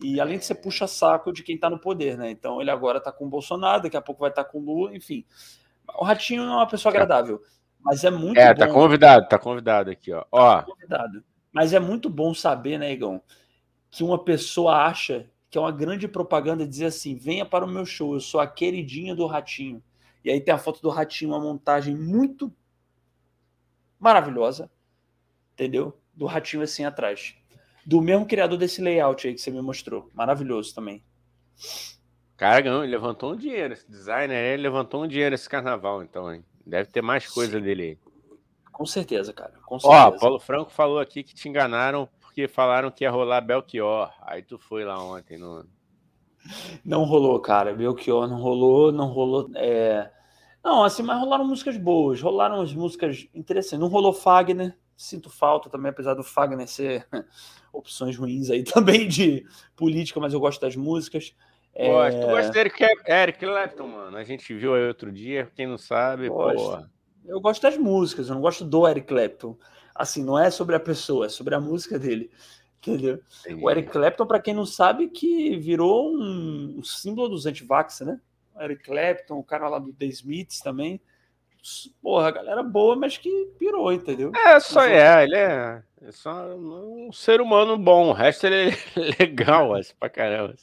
E 0.01 0.19
além 0.19 0.37
de 0.37 0.45
ser 0.45 0.55
puxa-saco 0.55 1.31
de 1.31 1.41
quem 1.41 1.57
tá 1.57 1.69
no 1.69 1.79
poder, 1.79 2.17
né? 2.17 2.31
Então 2.31 2.59
ele 2.59 2.71
agora 2.71 2.99
tá 2.99 3.11
com 3.11 3.25
o 3.25 3.29
Bolsonaro, 3.29 3.83
daqui 3.83 3.95
a 3.95 4.01
pouco 4.01 4.21
vai 4.21 4.29
estar 4.29 4.43
com 4.43 4.59
o 4.59 4.61
Lula, 4.61 4.95
enfim. 4.95 5.25
O 5.97 6.03
Ratinho 6.03 6.43
é 6.43 6.49
uma 6.49 6.67
pessoa 6.67 6.91
agradável, 6.91 7.41
mas 7.85 8.03
é 8.03 8.09
muito 8.09 8.39
É, 8.39 8.51
bom 8.51 8.59
tá 8.59 8.67
convidado, 8.67 9.29
tá 9.29 9.37
convidado 9.37 9.91
aqui, 9.91 10.11
ó. 10.11 10.25
Ó, 10.31 10.63
convidado. 10.63 11.23
Mas 11.53 11.71
é 11.71 11.79
muito 11.79 12.09
bom 12.09 12.33
saber, 12.33 12.79
né, 12.79 12.91
Igão, 12.91 13.21
que 13.91 14.03
uma 14.03 14.17
pessoa 14.17 14.83
acha 14.87 15.29
que 15.51 15.57
é 15.57 15.61
uma 15.61 15.71
grande 15.71 16.07
propaganda 16.07 16.67
dizer 16.67 16.87
assim: 16.87 17.15
venha 17.15 17.45
para 17.45 17.63
o 17.63 17.67
meu 17.67 17.85
show, 17.85 18.15
eu 18.15 18.19
sou 18.19 18.39
a 18.41 18.47
queridinha 18.47 19.15
do 19.15 19.27
Ratinho. 19.27 19.83
E 20.23 20.31
aí 20.31 20.41
tem 20.41 20.51
a 20.53 20.57
foto 20.57 20.81
do 20.81 20.89
Ratinho, 20.89 21.31
uma 21.31 21.39
montagem 21.39 21.95
muito 21.95 22.51
maravilhosa, 23.99 24.69
entendeu? 25.53 25.95
Do 26.13 26.25
Ratinho 26.25 26.63
assim 26.63 26.83
atrás. 26.83 27.35
Do 27.85 28.01
mesmo 28.01 28.25
criador 28.25 28.57
desse 28.57 28.81
layout 28.81 29.27
aí 29.27 29.35
que 29.35 29.41
você 29.41 29.51
me 29.51 29.61
mostrou. 29.61 30.09
Maravilhoso 30.11 30.73
também. 30.73 31.03
cara, 32.35 32.61
ganhou, 32.61 32.83
ele 32.83 32.91
levantou 32.91 33.33
um 33.33 33.35
dinheiro. 33.37 33.73
Esse 33.73 33.89
designer, 33.89 34.53
ele 34.53 34.63
levantou 34.63 35.03
um 35.03 35.07
dinheiro 35.07 35.35
esse 35.35 35.47
carnaval, 35.47 36.01
então, 36.01 36.33
hein? 36.33 36.43
Deve 36.65 36.89
ter 36.91 37.01
mais 37.01 37.27
coisa 37.27 37.59
dele 37.61 37.81
aí. 37.83 37.97
Com 38.71 38.85
certeza, 38.85 39.31
cara. 39.31 39.53
Com 39.65 39.75
Ó, 39.75 39.79
certeza. 39.79 40.19
Paulo 40.19 40.39
Franco 40.39 40.71
falou 40.71 40.99
aqui 40.99 41.23
que 41.23 41.33
te 41.33 41.47
enganaram 41.47 42.09
porque 42.19 42.47
falaram 42.47 42.91
que 42.91 43.03
ia 43.03 43.11
rolar 43.11 43.41
Belchior. 43.41 44.11
Aí 44.21 44.41
tu 44.41 44.57
foi 44.57 44.83
lá 44.83 45.01
ontem 45.01 45.37
no. 45.37 45.65
Não 46.83 47.03
rolou, 47.03 47.39
cara. 47.39 47.73
Belchior 47.73 48.27
não 48.27 48.37
rolou, 48.39 48.91
não 48.91 49.07
rolou. 49.07 49.49
é, 49.55 50.11
Não, 50.63 50.83
assim, 50.83 51.01
mas 51.03 51.19
rolaram 51.19 51.45
músicas 51.47 51.77
boas, 51.77 52.21
rolaram 52.21 52.61
as 52.61 52.73
músicas 52.73 53.27
interessantes. 53.33 53.79
Não 53.79 53.87
rolou 53.87 54.13
Fagner, 54.13 54.77
sinto 54.95 55.29
falta 55.29 55.69
também, 55.69 55.89
apesar 55.89 56.13
do 56.13 56.23
Fagner 56.23 56.67
ser 56.67 57.07
opções 57.73 58.17
ruins 58.17 58.49
aí 58.49 58.63
também 58.63 59.07
de 59.07 59.45
política, 59.75 60.19
mas 60.19 60.33
eu 60.33 60.39
gosto 60.39 60.61
das 60.61 60.75
músicas. 60.75 61.33
É, 61.75 61.89
Gosto. 61.89 62.21
Tu 62.21 62.27
gosta 62.27 62.51
do 62.51 62.57
Eric, 62.57 62.83
Eric 63.05 63.39
Clapton, 63.39 63.87
mano? 63.87 64.17
A 64.17 64.23
gente 64.23 64.53
viu 64.53 64.73
aí 64.73 64.87
outro 64.87 65.11
dia, 65.11 65.51
quem 65.53 65.67
não 65.67 65.77
sabe, 65.77 66.29
Gosto. 66.29 66.55
porra. 66.55 66.91
Eu 67.25 67.41
gosto 67.41 67.61
das 67.61 67.77
músicas, 67.77 68.29
eu 68.29 68.35
não 68.35 68.41
gosto 68.41 68.63
do 68.63 68.87
Eric 68.87 69.07
Clapton. 69.07 69.57
Assim, 69.93 70.23
não 70.23 70.39
é 70.39 70.49
sobre 70.49 70.75
a 70.75 70.79
pessoa, 70.79 71.25
é 71.25 71.29
sobre 71.29 71.53
a 71.53 71.59
música 71.59 71.99
dele. 71.99 72.31
Entendeu? 72.79 73.19
O 73.61 73.69
Eric 73.69 73.89
Clapton, 73.89 74.25
para 74.27 74.39
quem 74.39 74.53
não 74.53 74.65
sabe, 74.65 75.09
que 75.09 75.57
virou 75.57 76.15
um 76.15 76.83
símbolo 76.83 77.29
dos 77.29 77.45
antivax, 77.45 78.01
né? 78.01 78.19
O 78.53 78.61
Eric 78.61 78.83
Clapton, 78.83 79.39
o 79.39 79.43
cara 79.43 79.67
lá 79.67 79.79
do 79.79 79.91
The 79.91 80.05
Smiths 80.05 80.59
também. 80.59 81.01
Porra, 81.99 82.29
galera 82.29 82.61
boa, 82.61 82.95
mas 82.95 83.17
que 83.17 83.51
pirou, 83.57 83.91
entendeu? 83.91 84.31
É, 84.35 84.59
só 84.59 84.83
é, 84.83 85.23
ele 85.23 85.35
é, 85.35 85.81
é 86.03 86.11
só 86.11 86.55
um 86.55 87.11
ser 87.11 87.41
humano 87.41 87.75
bom, 87.75 88.09
o 88.09 88.13
resto 88.13 88.45
ele 88.45 88.71
é 88.71 88.75
legal, 89.19 89.73
assim, 89.73 89.93
pra 89.99 90.07
caramba. 90.07 90.53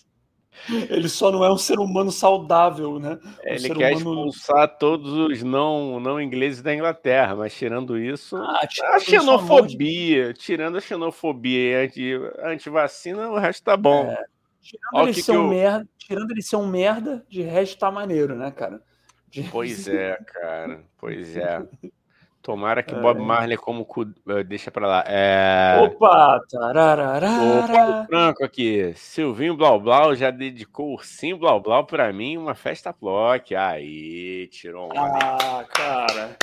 Ele 0.90 1.08
só 1.08 1.30
não 1.32 1.44
é 1.44 1.50
um 1.52 1.56
ser 1.56 1.78
humano 1.78 2.12
saudável, 2.12 2.98
né? 2.98 3.18
Um 3.24 3.28
Ele 3.42 3.74
quer 3.74 3.92
humano- 3.96 4.28
expulsar 4.28 4.76
todos 4.78 5.12
os 5.12 5.42
não, 5.42 5.98
não 5.98 6.20
ingleses 6.20 6.62
da 6.62 6.74
Inglaterra, 6.74 7.34
mas 7.34 7.54
tirando 7.54 7.98
isso, 7.98 8.36
Ah, 8.36 8.66
tirando 8.68 8.90
a 8.90 8.94
amor 8.94 9.00
de- 9.00 9.10
xenofobia, 9.10 10.34
tirando 10.34 10.76
a 10.78 10.80
xenofobia 10.80 11.58
e 11.60 11.84
anti, 11.86 12.12
antivacina, 12.44 13.28
o 13.30 13.38
resto 13.38 13.64
tá 13.64 13.76
bom. 13.76 14.04
É, 14.10 14.24
Tirando, 14.62 14.84
Ó, 14.94 14.98
o 15.00 15.02
ele 15.06 15.14
que 15.14 15.22
ser 15.22 15.32
que 15.32 15.38
um 15.38 15.42
eu- 15.42 15.48
merda, 15.48 15.88
tirando 15.98 16.30
ele 16.30 16.42
ser 16.42 16.56
um 16.56 16.66
merda, 16.68 17.26
de 17.28 17.42
resto 17.42 17.78
tá 17.78 17.90
maneiro, 17.90 18.36
né, 18.36 18.50
cara? 18.52 18.80
De- 19.28 19.42
Pois 19.50 19.88
é, 19.88 20.16
cara, 20.26 20.84
pois 20.98 21.36
é. 21.36 21.62
Tomara 22.42 22.82
que 22.82 22.92
É. 22.92 22.98
Bob 23.00 23.20
Marley 23.20 23.56
como 23.56 23.84
cu... 23.84 24.02
eh, 24.28 24.42
deixa 24.42 24.68
pra 24.70 24.86
lá. 24.88 25.04
É... 25.06 25.78
Opa! 25.80 26.36
O 26.38 26.46
tarararara. 26.48 27.28
Paulo 27.28 28.06
Franco 28.06 28.44
aqui. 28.44 28.92
Silvinho 28.96 29.56
Blau 29.56 29.80
Blau 29.80 30.14
já 30.16 30.30
dedicou 30.30 30.88
o 30.90 30.94
Ursinho 30.94 31.38
Blau 31.38 31.60
Blau 31.60 31.86
pra 31.86 32.12
mim 32.12 32.36
uma 32.36 32.54
festa 32.54 32.92
block. 33.00 33.54
Aí, 33.54 34.48
tirou 34.48 34.88
um. 34.88 34.98
Ah, 34.98 35.64
cara. 35.68 36.36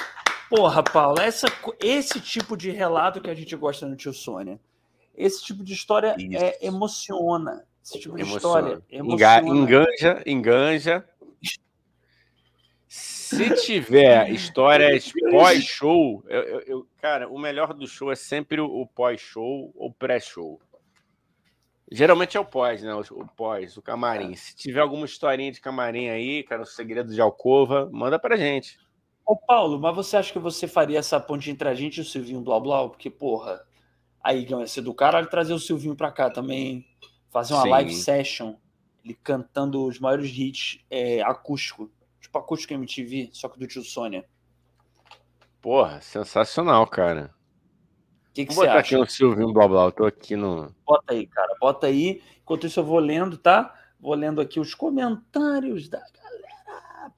Porra, 0.50 0.82
Paulo, 0.82 1.20
essa, 1.20 1.48
esse 1.84 2.20
tipo 2.22 2.56
de 2.56 2.72
relato 2.72 3.20
que 3.22 3.30
a 3.30 3.36
gente 3.36 3.56
gosta 3.56 3.86
no 3.86 3.96
Tio 3.96 4.14
Sônia. 4.14 4.58
Esse 5.16 5.44
tipo 5.44 5.64
de 5.64 5.74
história 5.74 6.16
Isso. 6.18 6.38
é, 6.44 6.58
emociona. 6.62 7.66
Esse 7.84 8.00
tipo 8.00 8.16
de 8.16 8.22
Emociona. 8.22 8.38
história 8.70 8.84
emociona. 8.90 9.48
Enganja, 9.50 10.24
enganja. 10.26 11.06
Se 13.30 13.56
tiver 13.64 14.32
histórias 14.32 15.14
pós-show, 15.30 16.24
eu, 16.28 16.42
eu- 16.42 16.62
eu- 16.62 16.88
cara, 17.00 17.30
o 17.30 17.38
melhor 17.38 17.74
do 17.76 17.88
show 17.88 18.12
é 18.12 18.16
sempre 18.16 18.60
o, 18.60 18.66
o 18.66 18.88
pós-show 18.88 19.72
ou 19.76 19.94
pré-show. 19.94 20.60
Geralmente 21.92 22.38
é 22.38 22.40
o 22.40 22.46
pós, 22.46 22.82
né? 22.82 22.94
O, 22.94 23.02
o 23.02 23.28
pós, 23.28 23.78
o 23.78 23.82
camarim. 23.84 24.34
Se 24.36 24.56
tiver 24.56 24.80
alguma 24.80 25.06
historinha 25.06 25.52
de 25.52 25.62
camarim 25.62 26.10
aí, 26.10 26.44
cara, 26.44 26.64
o 26.64 26.66
segredo 26.66 27.14
de 27.14 27.22
alcova, 27.22 27.88
manda 27.92 28.18
pra 28.18 28.36
gente. 28.36 28.78
Ô, 29.26 29.36
Paulo, 29.36 29.80
mas 29.80 29.96
você 29.96 30.18
acha 30.18 30.34
que 30.34 30.40
você 30.40 30.68
faria 30.68 30.98
essa 30.98 31.20
ponte 31.20 31.52
entre 31.52 31.70
a 31.70 31.76
gente 31.76 31.98
e 31.98 32.02
o 32.02 32.06
Silvinho 32.06 32.42
Blau 32.42 32.60
Blau? 32.62 32.90
Porque, 32.90 33.12
porra, 33.12 33.62
aí 34.24 34.44
ia 34.48 34.66
ser 34.68 34.82
do 34.82 34.94
caralho 34.94 35.30
trazer 35.30 35.54
o 35.54 35.60
Silvinho 35.60 35.96
pra 35.96 36.12
cá 36.12 36.32
também. 36.32 36.84
Fazer 37.30 37.54
uma 37.54 37.62
Sim. 37.62 37.70
live 37.70 37.94
session, 37.94 38.56
ele 39.06 39.14
cantando 39.14 39.86
os 39.86 40.00
maiores 40.00 40.32
hits 40.36 40.80
é, 40.90 41.22
acústico. 41.22 41.92
Tipo 42.30 42.38
acústico 42.38 42.74
MTV, 42.74 43.30
só 43.34 43.50
que 43.50 43.60
do 43.60 43.68
tio 43.68 43.82
Sônia. 43.82 44.24
Porra, 45.60 46.00
sensacional, 46.00 46.86
cara. 46.88 47.34
O 48.30 48.34
que, 48.34 48.46
que 48.46 48.54
Vou 48.54 48.64
você 48.64 48.68
botar 48.68 48.80
acha? 48.80 48.96
aqui 48.96 48.98
no 48.98 49.10
Silvinho 49.10 49.52
Blá 49.52 49.68
Blá. 49.68 49.86
Eu 49.86 49.92
tô 49.92 50.06
aqui 50.06 50.36
no. 50.36 50.74
Bota 50.86 51.14
aí, 51.14 51.28
cara. 51.28 51.56
Bota 51.60 51.88
aí. 51.88 52.22
Enquanto 52.42 52.68
isso, 52.68 52.80
eu 52.80 52.86
vou 52.86 53.00
lendo, 53.00 53.38
tá? 53.38 53.76
Vou 54.00 54.14
lendo 54.14 54.40
aqui 54.40 54.60
os 54.60 54.74
comentários 54.74 55.90
da 55.90 56.00
galera. 56.00 57.12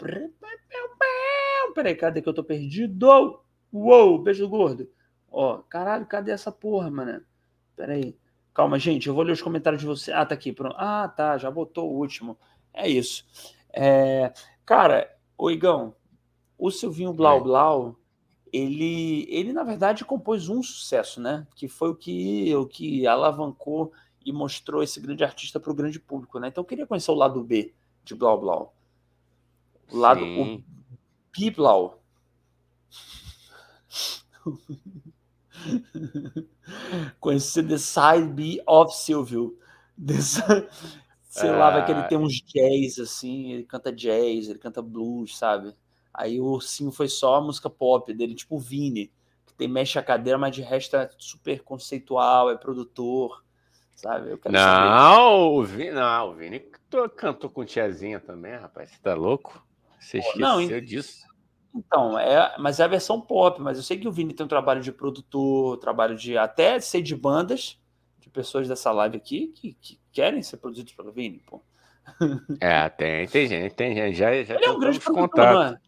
Peraí, 1.75 1.95
cadê 1.95 2.21
que 2.21 2.27
eu 2.27 2.33
tô 2.33 2.43
perdido? 2.43 3.39
Uou, 3.71 4.17
beijo 4.17 4.47
gordo. 4.49 4.89
Ó, 5.29 5.57
caralho, 5.59 6.05
cadê 6.05 6.31
essa 6.31 6.51
porra, 6.51 6.89
mano? 6.89 7.21
Peraí. 7.75 8.17
Calma, 8.53 8.79
gente, 8.79 9.07
eu 9.07 9.13
vou 9.13 9.23
ler 9.23 9.31
os 9.31 9.41
comentários 9.41 9.81
de 9.81 9.87
você. 9.87 10.11
Ah, 10.11 10.25
tá 10.25 10.33
aqui. 10.33 10.51
Pronto. 10.51 10.75
Ah, 10.77 11.07
tá, 11.07 11.37
já 11.37 11.49
botou 11.51 11.89
o 11.89 11.97
último. 11.97 12.37
É 12.73 12.89
isso. 12.89 13.25
É, 13.73 14.33
cara, 14.65 15.09
ô 15.37 15.49
Igão, 15.49 15.95
o 16.57 16.69
Silvinho 16.69 17.13
Blau 17.13 17.37
Oi. 17.37 17.43
Blau, 17.43 17.95
ele, 18.51 19.25
ele 19.29 19.53
na 19.53 19.63
verdade 19.63 20.05
compôs 20.05 20.49
um 20.49 20.61
sucesso, 20.61 21.21
né? 21.21 21.47
Que 21.55 21.67
foi 21.67 21.89
o 21.89 21.95
que, 21.95 22.53
o 22.55 22.65
que 22.65 23.07
alavancou 23.07 23.91
e 24.25 24.31
mostrou 24.31 24.83
esse 24.83 24.99
grande 24.99 25.23
artista 25.23 25.59
para 25.59 25.71
o 25.71 25.75
grande 25.75 25.99
público, 25.99 26.39
né? 26.39 26.49
Então 26.49 26.61
eu 26.61 26.67
queria 26.67 26.85
conhecer 26.85 27.11
o 27.11 27.15
lado 27.15 27.43
B 27.43 27.73
de 28.03 28.13
Blau 28.13 28.39
Blau. 28.39 28.75
O 29.91 29.97
lado 29.97 30.23
o 30.23 30.45
Sim. 30.45 30.63
Bi 31.33 31.49
Blau. 31.49 32.01
Conhecer 37.19 37.67
The 37.67 37.77
Side 37.77 38.27
B 38.27 38.61
of 38.67 38.95
Silvio. 38.95 39.57
sei 41.31 41.49
lá, 41.49 41.69
vai 41.71 41.85
que 41.85 41.91
ele 41.93 42.01
Ah. 42.01 42.07
tem 42.07 42.17
uns 42.17 42.41
jazz 42.41 42.99
assim, 42.99 43.53
ele 43.53 43.63
canta 43.63 43.89
jazz, 43.89 44.49
ele 44.49 44.59
canta 44.59 44.81
blues, 44.81 45.37
sabe? 45.37 45.73
Aí 46.13 46.41
o 46.41 46.45
Ursinho 46.45 46.91
foi 46.91 47.07
só 47.07 47.35
a 47.35 47.41
música 47.41 47.69
pop 47.69 48.13
dele, 48.13 48.35
tipo 48.35 48.57
o 48.57 48.59
Vini, 48.59 49.09
que 49.45 49.53
tem 49.53 49.65
mexe 49.65 49.97
a 49.97 50.03
cadeira, 50.03 50.37
mas 50.37 50.53
de 50.53 50.61
resto 50.61 50.97
é 50.97 51.09
super 51.17 51.63
conceitual, 51.63 52.51
é 52.51 52.57
produtor, 52.57 53.45
sabe? 53.95 54.37
Não, 54.49 55.55
o 55.55 55.63
Vini, 55.63 55.91
não, 55.91 56.31
o 56.31 56.33
Vini 56.35 56.59
to- 56.89 57.09
cantou 57.11 57.49
com 57.49 57.63
tiazinha 57.63 58.19
também, 58.19 58.57
rapaz. 58.57 58.91
Você 58.91 58.99
tá 59.01 59.13
louco? 59.13 59.65
Você 60.01 60.19
Pô, 60.19 60.27
esqueceu 60.27 60.41
não, 60.41 60.85
disso? 60.85 61.25
Então, 61.73 62.19
é, 62.19 62.53
mas 62.59 62.81
é 62.81 62.83
a 62.83 62.87
versão 62.87 63.21
pop, 63.21 63.61
mas 63.61 63.77
eu 63.77 63.83
sei 63.83 63.97
que 63.97 64.05
o 64.07 64.11
Vini 64.11 64.33
tem 64.33 64.45
um 64.45 64.49
trabalho 64.49 64.81
de 64.81 64.91
produtor, 64.91 65.77
trabalho 65.77 66.17
de 66.17 66.37
até 66.37 66.77
sei 66.81 67.01
de 67.01 67.15
bandas, 67.15 67.79
de 68.19 68.29
pessoas 68.29 68.67
dessa 68.67 68.91
live 68.91 69.15
aqui 69.15 69.47
que, 69.55 69.73
que 69.79 70.00
querem 70.11 70.41
ser 70.41 70.57
produzidos 70.57 70.93
pelo 70.93 71.11
Vini, 71.11 71.41
pô. 71.45 71.61
É, 72.59 72.89
tem, 72.89 73.27
tem 73.27 73.47
gente, 73.47 73.75
tem 73.75 73.95
gente. 73.95 74.17
Já, 74.17 74.43
já 74.43 74.55
Ele 74.55 74.65
é 74.65 74.71
um 74.71 74.79
grande 74.79 74.99
produtor, 74.99 75.29
contato. 75.29 75.53
não 75.53 75.63
é? 75.63 75.79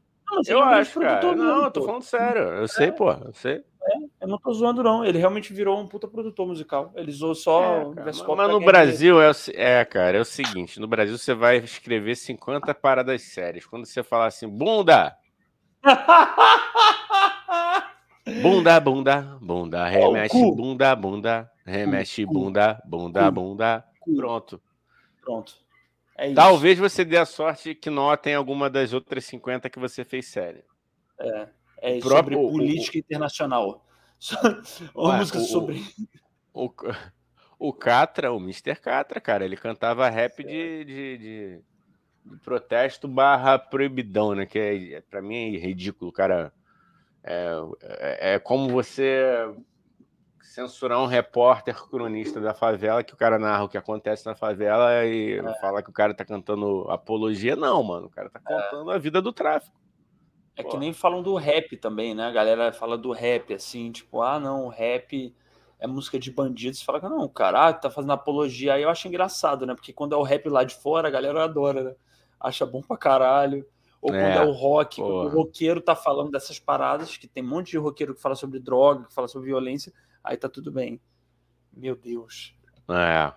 Eu 0.48 0.60
é 0.60 0.62
um 0.62 0.70
acho, 0.70 1.00
cara. 1.00 1.36
Não, 1.36 1.36
mesmo, 1.36 1.62
eu 1.64 1.72
tô 1.72 1.80
pô. 1.82 1.86
falando 1.88 2.04
sério. 2.04 2.42
Eu 2.42 2.68
sei, 2.68 2.92
pô. 2.92 3.12
Eu 3.12 3.34
sei. 3.34 3.64
Eu 4.22 4.28
não 4.28 4.38
tô 4.38 4.54
zoando, 4.54 4.82
não. 4.82 5.04
Ele 5.04 5.18
realmente 5.18 5.54
virou 5.54 5.80
um 5.80 5.88
puta 5.88 6.08
produtor 6.08 6.48
musical. 6.48 6.92
Ele 6.96 7.12
usou 7.12 7.36
só 7.36 7.92
É, 7.98 8.06
mas 8.06 8.22
mas 8.22 8.50
no 8.50 8.62
Brasil 8.62 9.22
é, 9.22 9.30
o 9.30 9.34
é, 9.54 9.86
cara, 9.86 10.18
é 10.18 10.22
o 10.22 10.26
seguinte: 10.26 10.80
no 10.80 10.88
Brasil 10.88 11.18
você 11.18 11.34
vai 11.34 11.58
escrever 11.58 12.16
50 12.16 12.74
paradas 12.74 13.22
sérias. 13.24 13.66
Quando 13.66 13.86
você 13.86 14.02
falar 14.02 14.28
assim, 14.28 14.48
bunda, 14.48 15.16
bunda, 18.42 18.80
bunda, 18.80 19.38
bunda, 19.42 19.86
remexe, 19.86 20.52
bunda, 20.56 20.96
bunda, 20.96 21.52
remexe, 21.66 22.26
bunda, 22.26 22.82
bunda, 22.86 23.30
bunda. 23.30 23.86
Pronto. 24.16 24.62
Pronto. 25.22 25.54
É 26.18 26.28
isso. 26.28 26.36
Talvez 26.36 26.78
você 26.78 27.04
dê 27.04 27.18
a 27.18 27.26
sorte 27.26 27.74
que 27.74 27.90
notem 27.90 28.36
alguma 28.36 28.70
das 28.70 28.94
outras 28.94 29.26
50 29.26 29.70
que 29.70 29.80
você 29.80 30.04
fez 30.04 30.28
séria. 30.28 30.64
É, 31.20 31.48
é 31.82 32.00
próprio- 32.00 32.10
sobre 32.10 32.36
o- 32.36 32.48
o- 32.48 32.52
política 32.52 32.98
internacional. 32.98 33.86
Uma 34.96 35.18
música 35.18 35.40
sobre. 35.40 35.84
O, 36.54 36.70
o 37.60 37.74
Catra, 37.74 38.32
o 38.32 38.38
Mr. 38.40 38.76
Catra, 38.76 39.20
cara, 39.20 39.44
ele 39.44 39.58
cantava 39.58 40.08
rap 40.10 40.44
de, 40.44 40.86
de, 40.86 41.18
de- 41.18 41.62
de 42.26 42.38
protesto 42.44 43.08
barra 43.08 43.58
proibidão, 43.58 44.34
né? 44.36 44.46
Que 44.46 44.94
é, 44.96 45.02
pra 45.02 45.22
mim 45.22 45.56
é 45.56 45.60
ridículo, 45.60 46.12
cara. 46.12 46.54
É, 47.24 47.54
é, 47.82 48.34
é 48.36 48.40
como 48.40 48.70
você 48.70 49.50
censurar 50.44 51.00
um 51.00 51.06
repórter 51.06 51.76
cronista 51.90 52.40
da 52.40 52.54
favela 52.54 53.04
que 53.04 53.14
o 53.14 53.18
cara 53.18 53.40
narra 53.40 53.64
o 53.64 53.70
que 53.70 53.78
acontece 53.78 54.26
na 54.26 54.36
favela 54.36 55.06
e 55.06 55.42
falar 55.60 55.82
que 55.82 55.90
o 55.90 55.94
cara 55.94 56.14
tá 56.14 56.26
cantando 56.26 56.86
apologia. 56.90 57.56
Não, 57.56 57.82
mano, 57.82 58.08
o 58.08 58.10
cara 58.10 58.30
tá 58.30 58.40
contando 58.40 58.92
a 58.92 58.98
vida 58.98 59.22
do 59.22 59.32
tráfico. 59.32 59.76
É 60.56 60.62
que 60.62 60.70
Pô. 60.70 60.78
nem 60.78 60.94
falam 60.94 61.24
do 61.24 61.36
rap 61.36 61.76
também, 61.78 62.14
né? 62.14 62.28
A 62.28 62.32
galera 62.32 62.72
fala 62.72 62.98
do 62.98 63.12
rap 63.12 63.54
assim, 63.54 63.92
tipo, 63.92 64.22
ah, 64.22 64.40
não, 64.40 64.66
o 64.66 64.70
rap 64.70 65.34
é 65.80 65.88
música 65.88 66.20
de 66.20 66.30
bandidos. 66.30 66.84
Fala 66.84 67.00
que 67.00 67.10
não, 67.10 67.28
cara, 67.28 67.70
ah, 67.70 67.74
tá 67.74 67.90
fazendo 67.90 68.14
apologia. 68.14 68.76
Aí 68.76 68.84
eu 68.84 68.90
acho 68.90 69.08
engraçado, 69.08 69.66
né? 69.66 69.74
Porque 69.74 69.92
quando 69.92 70.14
é 70.14 70.18
o 70.18 70.24
rap 70.24 70.48
lá 70.50 70.64
de 70.64 70.76
fora, 70.76 71.08
a 71.08 71.12
galera 71.12 71.44
adora, 71.44 71.84
né? 71.84 71.96
Acha 72.40 72.66
bom 72.66 72.82
pra 72.82 72.98
caralho. 72.98 73.66
Ou 74.00 74.14
É, 74.14 74.22
quando 74.22 74.46
é 74.46 74.50
o 74.50 74.52
rock, 74.52 75.02
o 75.02 75.30
roqueiro 75.30 75.80
tá 75.80 75.96
falando 75.96 76.30
dessas 76.30 76.60
paradas, 76.60 77.16
que 77.16 77.26
tem 77.26 77.42
um 77.42 77.48
monte 77.48 77.72
de 77.72 77.78
roqueiro 77.78 78.14
que 78.14 78.22
fala 78.22 78.36
sobre 78.36 78.60
droga, 78.60 79.06
que 79.06 79.14
fala 79.14 79.30
sobre 79.30 79.48
violência, 79.48 79.94
aí 80.24 80.38
tá 80.38 80.48
tudo 80.50 80.72
bem. 80.72 81.00
Meu 81.72 81.96
Deus. 81.96 82.56
É. 82.90 83.32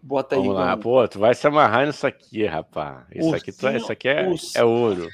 Bota 0.00 0.36
aí, 0.36 0.40
Vamos 0.40 0.54
lá, 0.54 0.76
pô, 0.76 1.06
tu 1.08 1.18
vai 1.18 1.34
se 1.34 1.46
amarrar 1.46 1.86
nisso 1.86 2.06
aqui, 2.06 2.46
rapaz. 2.46 3.04
Isso 3.12 3.34
aqui, 3.34 3.50
tu, 3.52 3.66
Ursinho, 3.66 3.76
isso 3.76 3.92
aqui 3.92 4.08
é, 4.08 4.28
ursinho. 4.28 4.52
é 4.60 4.64
ouro. 4.64 5.08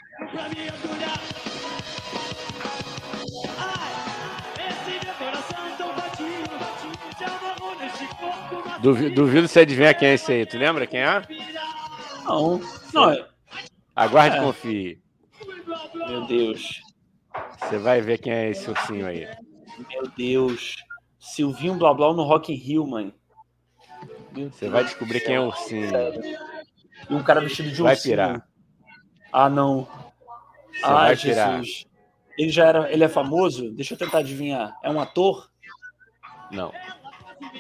Duvi- 8.81 9.11
Duvido 9.11 9.49
você 9.49 9.61
adivinhar 9.61 9.97
quem 9.97 10.09
é 10.09 10.15
esse 10.15 10.31
aí. 10.33 10.47
Tu 10.47 10.59
lembra 10.59 10.87
quem 10.87 11.01
é? 11.01 11.23
Não, 12.25 12.61
não, 12.93 13.11
é- 13.11 13.27
Aguarde 13.95 14.37
e 14.37 14.39
É. 14.41 14.43
confie. 14.43 14.99
meu 16.09 16.27
Deus. 16.27 16.81
Você 17.61 17.79
vai 17.79 18.01
ver 18.01 18.19
quem 18.19 18.33
é 18.33 18.51
esse 18.51 18.69
ursinho 18.69 19.07
aí. 19.07 19.27
Meu 19.89 20.09
Deus. 20.17 20.77
Silvinho 21.19 21.75
Blá 21.75 21.93
Blá 21.95 22.13
no 22.13 22.23
Rock 22.23 22.53
in 22.53 22.57
Rio, 22.57 22.87
mãe. 22.87 23.15
Você 24.33 24.69
vai 24.69 24.85
descobrir 24.85 25.21
quem 25.21 25.37
é 25.37 25.41
o 25.41 25.47
ursinho. 25.47 25.91
E 27.09 27.15
um 27.15 27.23
cara 27.23 27.41
vestido 27.41 27.71
de 27.71 27.83
Vai 27.83 27.95
ursinho. 27.95 28.13
pirar. 28.13 28.49
Ah, 29.33 29.49
não. 29.49 29.89
Você 30.73 30.85
ah, 30.85 30.93
vai 30.93 31.17
pirar. 31.17 31.63
Jesus. 31.63 31.87
Ele 32.37 32.51
já 32.51 32.67
era. 32.67 32.93
Ele 32.93 33.05
é 33.05 33.09
famoso? 33.09 33.71
Deixa 33.73 33.95
eu 33.95 33.99
tentar 33.99 34.19
adivinhar. 34.19 34.77
É 34.83 34.91
um 34.91 35.01
ator? 35.01 35.49
Não. 36.51 36.73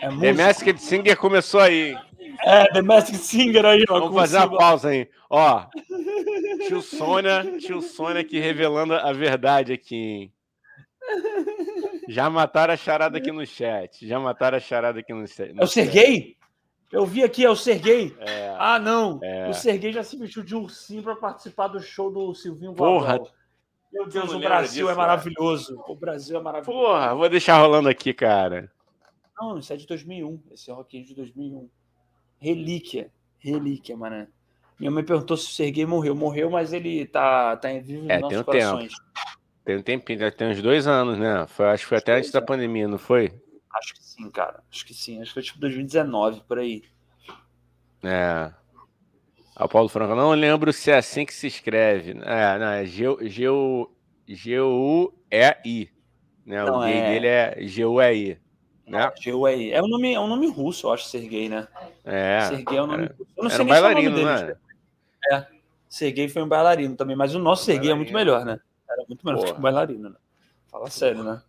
É 0.00 0.08
The? 0.08 0.32
Masked 0.32 0.80
Singer 0.80 1.16
começou 1.16 1.60
aí. 1.60 1.96
É, 2.44 2.72
The 2.72 2.82
Masked 2.82 3.18
Singer 3.18 3.64
aí, 3.64 3.84
ó. 3.88 4.00
Vamos 4.00 4.14
fazer 4.14 4.38
uma 4.38 4.58
pausa 4.58 4.88
aí. 4.88 5.08
Ó. 5.30 5.66
Tio 6.66 6.82
Sônia, 6.82 7.58
tio 7.58 7.80
Sônia 7.80 8.20
aqui 8.20 8.40
revelando 8.40 8.94
a 8.94 9.12
verdade 9.12 9.72
aqui, 9.72 9.96
hein? 9.96 10.32
Já 12.09 12.28
mataram 12.28 12.74
a 12.74 12.76
charada 12.76 13.18
aqui 13.18 13.32
no 13.32 13.46
chat. 13.46 14.07
Já 14.07 14.18
mataram 14.18 14.57
a 14.57 14.61
charada 14.61 15.00
aqui 15.00 15.12
no 15.12 15.26
chat. 15.26 15.55
É 15.57 15.64
o 15.64 15.66
Serguei? 15.66 16.36
Eu 16.92 17.05
vi 17.05 17.24
aqui, 17.24 17.44
é 17.44 17.50
o 17.50 17.57
Serguei. 17.57 18.16
É. 18.20 18.55
Ah, 18.59 18.78
não. 18.78 19.18
É. 19.22 19.48
O 19.48 19.55
Serguei 19.55 19.92
já 19.92 20.05
se 20.05 20.16
vestiu 20.16 20.42
de 20.42 20.55
ursinho 20.55 21.02
para 21.02 21.16
participar 21.16 21.68
do 21.68 21.80
show 21.80 22.11
do 22.11 22.34
Silvinho 22.34 22.72
Porra. 22.74 23.20
Meu 23.92 24.09
Deus, 24.09 24.32
o 24.32 24.38
Brasil 24.38 24.86
disso, 24.86 24.90
é 24.90 24.94
maravilhoso. 24.94 25.82
O 25.86 25.94
Brasil 25.94 26.36
é 26.36 26.40
maravilhoso. 26.42 26.80
Porra, 26.80 27.14
vou 27.14 27.28
deixar 27.28 27.59
rolando 27.59 27.88
aqui, 27.88 28.12
cara. 28.12 28.70
Não, 29.40 29.59
isso 29.59 29.72
é 29.72 29.76
de 29.76 29.86
2001. 29.86 30.42
Esse 30.52 30.70
é 30.70 30.74
Rock 30.74 31.02
de 31.02 31.14
2001. 31.14 31.68
Relíquia. 32.38 33.11
Relíquia, 33.38 33.96
mano. 33.96 34.26
Minha 34.78 34.90
mãe 34.90 35.05
perguntou 35.05 35.36
se 35.36 35.46
o 35.46 35.50
Serguei 35.50 35.86
morreu. 35.86 36.14
Morreu, 36.14 36.50
mas 36.50 36.72
ele 36.72 37.07
tá, 37.07 37.57
tá 37.57 37.70
em 37.70 37.80
vivo 37.80 38.11
É, 38.11 38.18
nos 38.18 38.28
tem 38.28 38.38
nossos 38.38 38.40
um 38.40 38.44
corações. 38.44 38.92
Tem 39.64 39.76
um 39.78 39.82
tempinho, 39.82 40.18
já 40.18 40.30
tem 40.30 40.48
uns 40.50 40.60
dois 40.60 40.86
anos, 40.86 41.18
né? 41.18 41.46
Foi, 41.48 41.66
acho 41.66 41.84
que 41.84 41.88
foi 41.88 41.98
até 41.98 42.14
antes 42.16 42.30
da 42.30 42.42
pandemia, 42.42 42.86
não 42.86 42.98
foi? 42.98 43.32
Acho 43.74 43.94
que 43.94 44.04
sim, 44.04 44.30
cara. 44.30 44.62
Acho 44.70 44.84
que 44.84 44.92
sim. 44.94 45.20
Acho 45.20 45.30
que 45.30 45.34
foi 45.34 45.42
tipo 45.42 45.58
2019, 45.58 46.42
por 46.46 46.58
aí. 46.58 46.82
É. 48.02 48.52
Ah, 49.56 49.64
o 49.64 49.68
Paulo 49.68 49.88
Franco, 49.88 50.14
não 50.14 50.30
lembro 50.32 50.72
se 50.72 50.90
é 50.90 50.96
assim 50.98 51.24
que 51.24 51.32
se 51.32 51.46
escreve. 51.46 52.10
É, 52.22 52.58
não, 52.58 52.66
é 52.66 52.84
G-U-E-I. 54.26 55.90
Né? 56.44 56.62
Não, 56.64 56.78
o 56.78 56.82
gay 56.82 56.92
é- 56.98 57.10
dele 57.12 57.26
é 57.26 57.56
G-U-E-I. 57.66 58.38
Né? 58.86 59.10
G.U.E.I. 59.18 59.72
É 59.72 59.82
um 59.82 59.88
nome, 59.88 60.12
é 60.12 60.20
um 60.20 60.26
nome 60.28 60.46
russo, 60.50 60.86
eu 60.88 60.92
acho, 60.92 61.04
Serguei, 61.06 61.48
né? 61.48 61.66
É. 62.04 62.40
Serguei 62.42 62.76
é 62.78 62.82
um 62.82 62.86
nome 62.86 63.04
era- 63.04 63.14
russo. 63.18 63.30
Eu 63.36 63.44
não 63.44 63.50
Era 63.50 63.56
sei 63.56 63.64
um 63.64 63.68
nem 63.68 63.74
se 63.74 63.80
é 63.80 63.80
o 63.80 63.82
nome 63.88 63.94
bailarino, 64.10 64.16
dele. 64.36 64.58
era? 65.30 65.40
É. 65.40 65.46
Serguei 65.88 66.28
foi 66.28 66.42
um 66.42 66.48
bailarino 66.48 66.94
também, 66.96 67.16
mas 67.16 67.34
o 67.34 67.38
nosso 67.38 67.64
Serguei 67.64 67.90
é 67.90 67.94
muito 67.94 68.12
Bailarino. 68.12 68.42
melhor, 68.44 68.56
né? 68.56 68.60
Muito 69.09 69.24
melhor 69.26 69.40
Porra. 69.40 69.52
que 69.52 69.59
um 69.59 69.62
bailarino, 69.62 70.11
né? 70.11 70.16
Fala 70.70 70.90
sério, 70.90 71.22
né? 71.22 71.42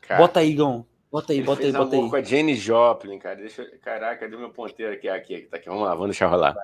Cara, 0.00 0.20
Bota 0.20 0.40
aí, 0.40 0.54
Gão. 0.54 0.86
Bota 1.10 1.32
aí, 1.32 1.42
bota 1.42 1.62
aí, 1.62 1.72
bota 1.72 1.96
aí. 1.96 2.10
com 2.10 2.16
a 2.16 2.22
Jane 2.22 2.54
Joplin, 2.54 3.18
cara. 3.18 3.36
Deixa 3.36 3.62
eu... 3.62 3.78
Caraca, 3.80 4.20
cadê 4.20 4.36
meu 4.36 4.50
ponteiro 4.50 4.92
aqui? 4.92 5.08
Aqui, 5.08 5.34
aqui, 5.34 5.46
tá 5.46 5.56
aqui. 5.56 5.68
Vamos 5.68 5.84
lá, 5.84 5.90
vamos 5.94 6.08
deixar 6.08 6.26
rolar. 6.26 6.54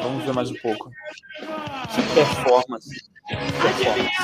Vamos 0.00 0.24
ver 0.24 0.32
mais 0.32 0.50
um 0.50 0.54
pouco. 0.56 0.90
Que 0.90 2.14
performance. 2.14 3.10
Que 3.26 3.36
performance. 3.62 4.18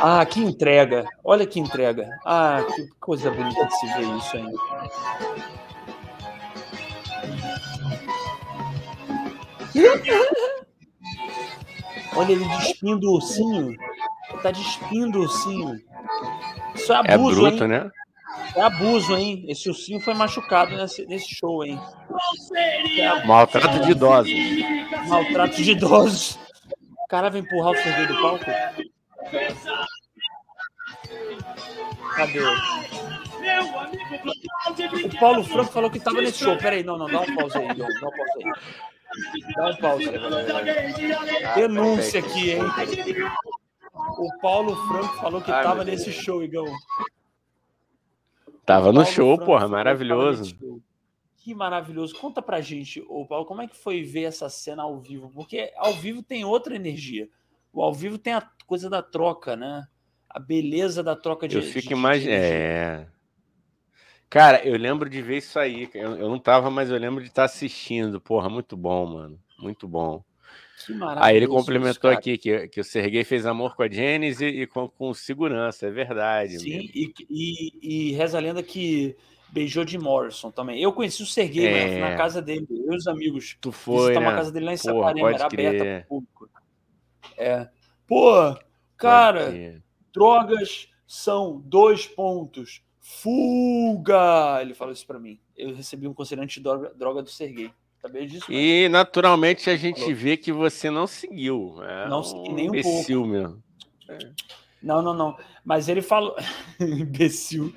Ah, 0.00 0.24
que 0.24 0.40
entrega. 0.40 1.04
Olha 1.24 1.46
que 1.46 1.58
entrega. 1.58 2.08
Ah, 2.24 2.64
que 2.74 2.88
coisa 3.00 3.30
bonita 3.30 3.66
de 3.66 3.74
se 3.78 3.86
ver 3.94 4.16
isso 4.16 4.36
ainda. 4.36 4.58
Olha 12.16 12.32
ele 12.32 12.44
despindo 12.44 13.08
o 13.10 13.14
ursinho. 13.14 13.68
Ele 13.70 14.42
tá 14.42 14.50
despindo 14.50 15.18
o 15.18 15.22
ursinho. 15.22 15.80
Isso 16.74 16.92
é 16.92 16.96
É 17.06 17.14
abuso, 17.14 17.40
bruto, 17.42 17.62
hein? 17.64 17.68
né? 17.70 17.90
É 18.56 18.62
abuso, 18.62 19.16
hein? 19.16 19.44
Esse 19.48 19.68
ursinho 19.68 20.00
foi 20.00 20.14
machucado 20.14 20.76
nesse, 20.76 21.06
nesse 21.06 21.34
show, 21.34 21.64
hein? 21.64 21.78
É 22.98 23.26
Maltrato 23.26 23.80
de 23.80 23.90
idosos. 23.92 24.32
maltrato 25.06 25.56
de 25.62 25.70
idosos. 25.72 26.38
O 27.04 27.08
cara 27.08 27.30
vai 27.30 27.40
empurrar 27.40 27.72
o 27.72 27.76
Serguei 27.76 28.06
do 28.06 28.20
palco? 28.20 28.44
Cadê? 32.16 32.40
O 35.06 35.20
Paulo 35.20 35.44
Franco 35.44 35.72
falou 35.72 35.90
que 35.90 36.00
tava 36.00 36.20
nesse 36.20 36.44
show. 36.44 36.56
Peraí, 36.56 36.82
não, 36.82 36.98
não, 36.98 37.06
dá 37.06 37.20
uma 37.20 37.36
pausa 37.36 37.58
aí. 37.58 37.68
Dá 37.68 37.74
uma 37.84 38.10
pausa 38.10 38.32
aí. 38.36 39.54
Dá 39.54 39.62
uma 39.62 39.76
pausa 39.76 40.10
aí. 40.10 41.54
Denúncia 41.54 42.20
aqui, 42.20 42.50
hein? 42.52 42.62
O 44.18 44.38
Paulo 44.40 44.76
Franco 44.88 45.16
falou 45.16 45.40
que 45.42 45.50
Ai, 45.50 45.62
tava 45.62 45.84
nesse 45.84 46.12
show, 46.12 46.42
Igão. 46.42 46.66
Tava 48.64 48.88
no 48.88 49.00
Paulo 49.00 49.06
show, 49.06 49.36
Franco 49.36 49.46
porra, 49.46 49.68
maravilhoso. 49.68 50.56
show. 50.58 50.80
Que 51.36 51.54
maravilhoso. 51.54 52.14
Conta 52.14 52.42
pra 52.42 52.60
gente, 52.60 53.00
ô 53.08 53.24
Paulo, 53.26 53.46
como 53.46 53.62
é 53.62 53.66
que 53.66 53.76
foi 53.76 54.02
ver 54.02 54.24
essa 54.24 54.48
cena 54.50 54.82
ao 54.82 54.98
vivo? 55.00 55.30
Porque 55.30 55.72
ao 55.76 55.94
vivo 55.94 56.22
tem 56.22 56.44
outra 56.44 56.74
energia. 56.76 57.28
O 57.72 57.82
ao 57.82 57.94
vivo 57.94 58.18
tem 58.18 58.34
a 58.34 58.50
coisa 58.68 58.88
da 58.90 59.02
troca, 59.02 59.56
né? 59.56 59.84
A 60.28 60.38
beleza 60.38 61.02
da 61.02 61.16
troca 61.16 61.48
de 61.48 61.56
Eu 61.56 61.62
fico 61.62 61.92
imaginando. 61.92 62.44
É. 62.44 63.08
Cara, 64.28 64.62
eu 64.62 64.76
lembro 64.76 65.08
de 65.08 65.22
ver 65.22 65.38
isso 65.38 65.58
aí. 65.58 65.88
Eu, 65.94 66.16
eu 66.16 66.28
não 66.28 66.38
tava, 66.38 66.70
mas 66.70 66.90
eu 66.90 66.98
lembro 66.98 67.22
de 67.22 67.30
estar 67.30 67.44
assistindo. 67.44 68.20
Porra, 68.20 68.50
muito 68.50 68.76
bom, 68.76 69.06
mano. 69.06 69.40
Muito 69.58 69.88
bom. 69.88 70.22
Que 70.84 70.92
Aí 70.92 70.98
maravilhoso 70.98 71.36
ele 71.36 71.46
complementou 71.46 72.10
cara. 72.10 72.18
aqui 72.18 72.36
que, 72.38 72.68
que 72.68 72.80
o 72.80 72.84
Serguei 72.84 73.24
fez 73.24 73.46
amor 73.46 73.74
com 73.74 73.82
a 73.82 73.90
Janice 73.90 74.44
e, 74.44 74.66
com, 74.66 74.86
com 74.86 75.14
segurança. 75.14 75.86
É 75.86 75.90
verdade. 75.90 76.60
Sim, 76.60 76.90
e, 76.94 77.12
e, 77.28 78.10
e 78.10 78.12
reza 78.12 78.36
a 78.36 78.40
lenda 78.40 78.62
que 78.62 79.16
beijou 79.50 79.84
de 79.84 79.98
Morrison 79.98 80.50
também. 80.50 80.80
Eu 80.80 80.92
conheci 80.92 81.22
o 81.22 81.26
Serguei 81.26 81.66
É. 81.66 81.98
na 81.98 82.14
casa 82.16 82.42
dele, 82.42 82.66
eu 82.70 82.92
e 82.92 82.96
os 82.96 83.06
amigos. 83.06 83.56
Tu 83.60 83.72
foi, 83.72 84.08
visitar 84.08 84.20
uma 84.20 84.30
né? 84.30 84.36
casa 84.36 84.52
dele 84.52 84.66
lá 84.66 84.74
em 84.74 84.78
Porra, 84.78 85.14
pode 85.14 85.34
era 85.34 85.46
aberta 85.46 85.48
crer. 85.48 86.00
pro 86.06 86.08
público. 86.08 86.50
É. 87.36 87.68
Pô, 88.08 88.56
cara, 88.96 89.82
drogas 90.12 90.88
são 91.06 91.60
dois 91.64 92.06
pontos. 92.06 92.82
Fuga! 93.00 94.58
Ele 94.60 94.74
falou 94.74 94.92
isso 94.92 95.06
pra 95.06 95.18
mim. 95.18 95.38
Eu 95.56 95.74
recebi 95.74 96.08
um 96.08 96.14
conselhante 96.14 96.58
de 96.58 96.62
droga, 96.62 97.22
do 97.22 97.28
Serguei. 97.30 97.70
Sabia 98.00 98.26
disso? 98.26 98.46
mano? 98.48 98.60
E 98.60 98.88
naturalmente 98.88 99.68
a 99.68 99.76
gente 99.76 100.00
Falou. 100.00 100.14
vê 100.14 100.36
que 100.36 100.52
você 100.52 100.88
não 100.88 101.06
seguiu. 101.06 101.82
É 101.82 102.08
Não 102.08 102.20
um 102.20 102.22
segui 102.22 102.52
nem 102.52 102.70
um 102.70 102.74
imbecil 102.74 103.26
mesmo. 103.26 103.62
Não, 104.80 105.02
não, 105.02 105.12
não. 105.12 105.36
Mas 105.64 105.88
ele 105.88 106.00
falou. 106.00 106.36
Imbecil. 106.80 107.74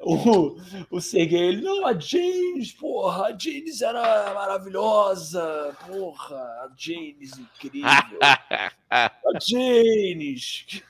o, 0.00 0.56
o 0.88 1.00
Serguei, 1.00 1.48
ele, 1.48 1.62
não, 1.62 1.84
a 1.84 1.98
James, 1.98 2.72
porra, 2.72 3.26
a 3.26 3.38
James 3.38 3.80
era 3.82 4.32
maravilhosa. 4.32 5.76
Porra, 5.86 6.36
a 6.36 6.70
James 6.76 7.38
incrível. 7.38 7.88
A 8.88 9.10
James. 9.40 10.82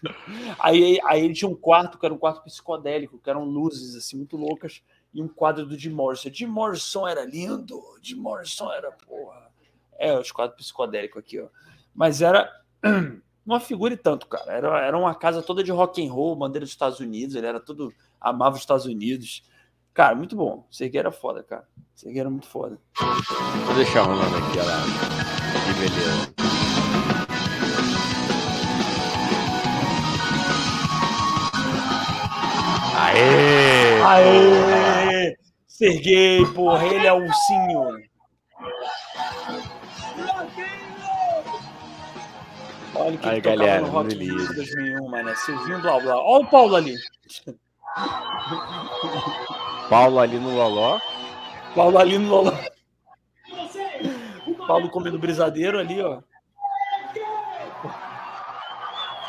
Aí, 0.59 0.99
aí 1.05 1.25
ele 1.25 1.35
tinha 1.35 1.51
um 1.51 1.57
quarto, 1.57 1.99
que 1.99 2.05
era 2.05 2.15
um 2.15 2.19
quarto 2.19 2.45
psicodélico, 2.45 3.19
que 3.19 3.31
eram 3.31 3.45
luzes, 3.45 3.97
assim, 3.97 4.19
muito 4.19 4.37
loucas, 4.37 4.83
e 5.15 5.23
um 5.23 5.29
quadro 5.29 5.65
do 5.65 5.79
Jim 5.79 5.91
Morrison. 5.91 6.31
Jim 6.33 6.47
Morrison 6.47 7.09
era 7.09 7.25
lindo, 7.25 7.83
Jim 8.03 8.17
Morrison 8.17 8.71
era, 8.71 8.93
porra. 8.93 9.51
É, 9.99 10.17
os 10.19 10.31
quadros 10.33 10.57
psicodélicos 10.57 11.19
aqui, 11.19 11.41
ó. 11.41 11.49
Mas 11.95 12.23
era 12.23 12.51
uma 13.45 13.61
figura 13.61 13.95
e 13.95 13.97
tanto, 13.97 14.27
cara. 14.27 14.53
Era, 14.53 14.81
era 14.81 14.99
uma 14.99 15.15
casa 15.15 15.43
toda 15.43 15.63
de 15.63 15.71
rock 15.71 16.07
and 16.07 16.13
roll, 16.13 16.37
bandeira 16.37 16.65
dos 16.65 16.73
Estados 16.73 17.01
Unidos, 17.01 17.35
ele 17.35 17.47
era 17.47 17.61
tudo, 17.61 17.93
amava 18.21 18.57
os 18.57 18.63
Estados 18.63 18.87
Unidos. 18.87 19.43
Cara, 19.93 20.15
muito 20.15 20.37
bom. 20.37 20.67
Serguei 20.71 21.01
era 21.01 21.11
foda, 21.11 21.43
cara. 21.43 21.67
Serguei 21.95 22.21
era 22.21 22.31
muito 22.31 22.47
foda. 22.47 22.79
Vou 23.67 23.75
deixar 23.75 24.03
rolando 24.03 24.37
aqui, 24.37 24.59
olha 24.59 24.65
lá. 24.65 24.83
Que 25.67 25.81
beleza. 25.81 26.41
Aê! 32.97 34.03
Aê! 34.03 35.37
Serguei, 35.67 36.47
porra, 36.55 36.87
ele 36.87 37.07
é 37.07 37.13
o 37.13 37.25
ursinho. 37.25 38.10
Olha 42.95 43.17
que 43.19 43.29
Aí, 43.29 43.41
galera, 43.41 43.83
no 43.83 43.89
Rock 43.89 44.15
in 44.15 44.19
beleza. 44.19 44.53
Rio 44.53 44.55
2001, 44.57 45.09
mano. 45.09 45.37
Silvinho 45.37 45.81
Blá 45.81 46.01
Blá. 46.01 46.17
Olha 46.17 46.45
o 46.45 46.51
Paulo 46.51 46.77
ali. 46.77 46.95
Paulo 49.89 50.19
ali 50.19 50.39
no 50.39 50.55
Loló. 50.55 51.01
Paulo 51.75 51.99
ali 51.99 52.19
no 52.19 52.29
Loló. 52.29 52.53
Paulo 54.67 54.91
comendo 54.91 55.19
brisadeiro 55.19 55.79
ali, 55.79 56.01
ó. 56.01 56.21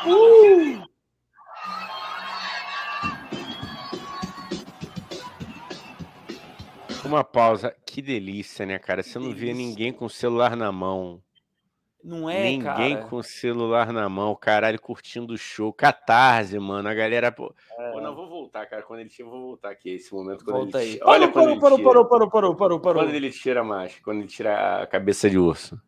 Uh! 0.06 0.82
Uma 7.04 7.24
pausa. 7.24 7.74
Que 7.84 8.00
delícia, 8.00 8.64
né, 8.64 8.78
cara? 8.78 9.02
Você 9.02 9.18
não 9.18 9.32
delícia. 9.32 9.54
ninguém 9.54 9.92
com 9.92 10.06
o 10.06 10.10
celular 10.10 10.56
na 10.56 10.72
mão. 10.72 11.22
Não 12.04 12.28
é, 12.28 12.42
ninguém 12.42 12.96
cara. 12.96 13.06
com 13.06 13.16
o 13.16 13.22
celular 13.22 13.92
na 13.92 14.08
mão, 14.08 14.34
caralho, 14.34 14.80
curtindo 14.80 15.34
o 15.34 15.38
show. 15.38 15.72
Catarse, 15.72 16.58
mano. 16.58 16.88
A 16.88 16.94
galera. 16.94 17.30
Pô, 17.30 17.54
Pô, 17.92 18.00
não, 18.00 18.14
vou 18.14 18.28
voltar, 18.28 18.66
cara. 18.66 18.82
Quando 18.82 19.00
ele 19.00 19.08
tira, 19.08 19.28
eu 19.28 19.30
vou 19.30 19.40
voltar 19.40 19.70
aqui. 19.70 19.90
Esse 19.90 20.12
momento. 20.12 20.44
Quando 20.44 20.56
É. 20.56 20.60
Volta 20.62 20.82
ele 20.82 20.92
aí. 20.94 21.00
Olha 21.04 21.28
Parou, 21.28 21.48
quando 21.48 21.60
parou, 21.60 21.78
ele 21.78 21.84
parou, 21.84 22.06
parou, 22.06 22.30
parou, 22.30 22.54
parou, 22.56 22.80
parou. 22.80 23.02
Quando 23.04 23.14
ele 23.14 23.30
tira 23.30 23.62
mais. 23.62 23.94
Quando 24.00 24.18
ele 24.18 24.28
tira 24.28 24.82
a 24.82 24.86
cabeça 24.86 25.30
de 25.30 25.38
urso. 25.38 25.80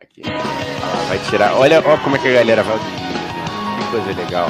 Aqui. 0.00 0.22
Vai 1.08 1.18
tirar. 1.28 1.54
Olha, 1.56 1.82
olha 1.86 1.98
como 2.02 2.16
é 2.16 2.18
que 2.18 2.28
a 2.28 2.32
galera 2.32 2.62
vai. 2.62 2.78
Que 2.78 3.90
coisa 3.90 4.22
legal. 4.22 4.48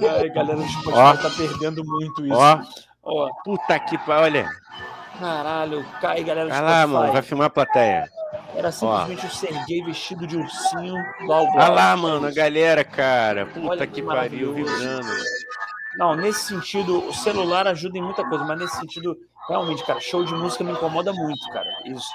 Ai, 0.00 0.28
galera, 0.30 0.58
o 0.58 0.68
Spotify 0.68 0.98
Ó. 0.98 1.16
tá 1.16 1.30
perdendo 1.36 1.84
muito 1.84 2.24
isso. 2.24 2.34
Ó, 2.34 2.60
Ó, 3.02 3.30
puta 3.44 3.78
que 3.80 3.96
pariu. 3.98 4.24
Olha. 4.24 4.50
caralho, 5.18 5.84
cai, 6.00 6.22
galera 6.22 6.48
do 6.48 6.52
Vai 6.52 6.62
lá, 6.62 6.86
mano. 6.86 7.12
Vai 7.12 7.22
filmar 7.22 7.46
a 7.46 7.50
plateia. 7.50 8.10
Era 8.54 8.70
simplesmente 8.70 9.26
o 9.26 9.30
Serguei 9.30 9.82
vestido 9.82 10.26
de 10.26 10.36
ursinho. 10.36 10.94
Blá, 11.26 11.40
blá. 11.40 11.52
Olha 11.54 11.68
lá, 11.68 11.96
mano. 11.96 12.26
A 12.26 12.30
galera, 12.30 12.84
cara. 12.84 13.46
Puta 13.46 13.68
Olha 13.68 13.86
que 13.86 13.94
que 13.94 14.02
pariu. 14.02 14.52
Vibrando. 14.52 15.08
Não, 15.96 16.14
nesse 16.14 16.46
sentido, 16.46 17.08
o 17.08 17.14
celular 17.14 17.66
ajuda 17.66 17.98
em 17.98 18.02
muita 18.02 18.24
coisa, 18.28 18.44
mas 18.44 18.58
nesse 18.58 18.76
sentido, 18.76 19.16
realmente, 19.48 19.84
cara, 19.84 20.00
show 20.00 20.22
de 20.22 20.34
música 20.34 20.62
me 20.62 20.72
incomoda 20.72 21.12
muito, 21.12 21.48
cara. 21.50 21.68
Isso. 21.86 22.10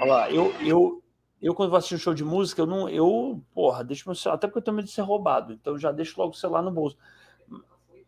Olha 0.00 0.12
lá, 0.12 0.30
eu, 0.30 0.54
eu, 0.60 1.02
eu 1.40 1.54
quando 1.54 1.70
vou 1.70 1.78
assistir 1.78 1.94
um 1.94 1.98
show 1.98 2.14
de 2.14 2.24
música, 2.24 2.60
eu 2.60 2.66
não. 2.66 2.88
Eu, 2.88 3.42
porra, 3.54 3.82
deixo 3.82 4.08
meu 4.08 4.14
celular, 4.14 4.36
até 4.36 4.46
porque 4.46 4.58
eu 4.58 4.62
tenho 4.62 4.76
medo 4.76 4.86
de 4.86 4.92
ser 4.92 5.02
roubado, 5.02 5.52
então 5.52 5.72
eu 5.72 5.78
já 5.78 5.90
deixo 5.90 6.20
logo 6.20 6.32
o 6.32 6.36
celular 6.36 6.62
no 6.62 6.70
bolso. 6.70 6.98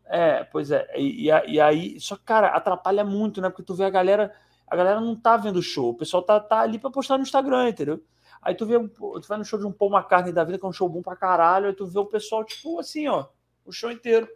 É, 0.05 0.45
pois 0.45 0.71
é. 0.71 0.87
E, 0.99 1.29
e 1.29 1.61
aí, 1.61 1.99
só 1.99 2.17
que, 2.17 2.23
cara, 2.25 2.49
atrapalha 2.49 3.03
muito, 3.03 3.41
né? 3.41 3.49
Porque 3.49 3.63
tu 3.63 3.75
vê 3.75 3.85
a 3.85 3.91
galera, 3.91 4.35
a 4.67 4.77
galera 4.77 5.01
não 5.01 5.17
tá 5.17 5.39
vendo 5.39 5.57
o 5.57 5.63
show, 5.63 5.91
o 5.91 5.97
pessoal 5.97 6.23
tá, 6.23 6.39
tá 6.39 6.61
ali 6.61 6.79
pra 6.79 6.91
postar 6.91 7.17
no 7.17 7.23
Instagram, 7.23 7.71
entendeu? 7.71 8.03
Aí 8.43 8.55
tu 8.55 8.67
vê, 8.67 8.77
tu 8.89 9.23
vai 9.27 9.39
no 9.39 9.45
show 9.45 9.59
de 9.59 9.65
um 9.65 9.73
Paul 9.73 9.93
McCartney 9.93 10.33
da 10.33 10.45
vida, 10.45 10.59
que 10.59 10.67
é 10.67 10.69
um 10.69 10.73
show 10.73 10.89
bom 10.89 11.01
pra 11.01 11.17
caralho, 11.17 11.69
aí 11.69 11.73
tu 11.73 11.87
vê 11.87 11.99
o 11.99 12.05
pessoal, 12.05 12.45
tipo, 12.45 12.79
assim, 12.79 13.09
ó, 13.09 13.27
o 13.65 13.73
show 13.73 13.91
inteiro. 13.91 14.29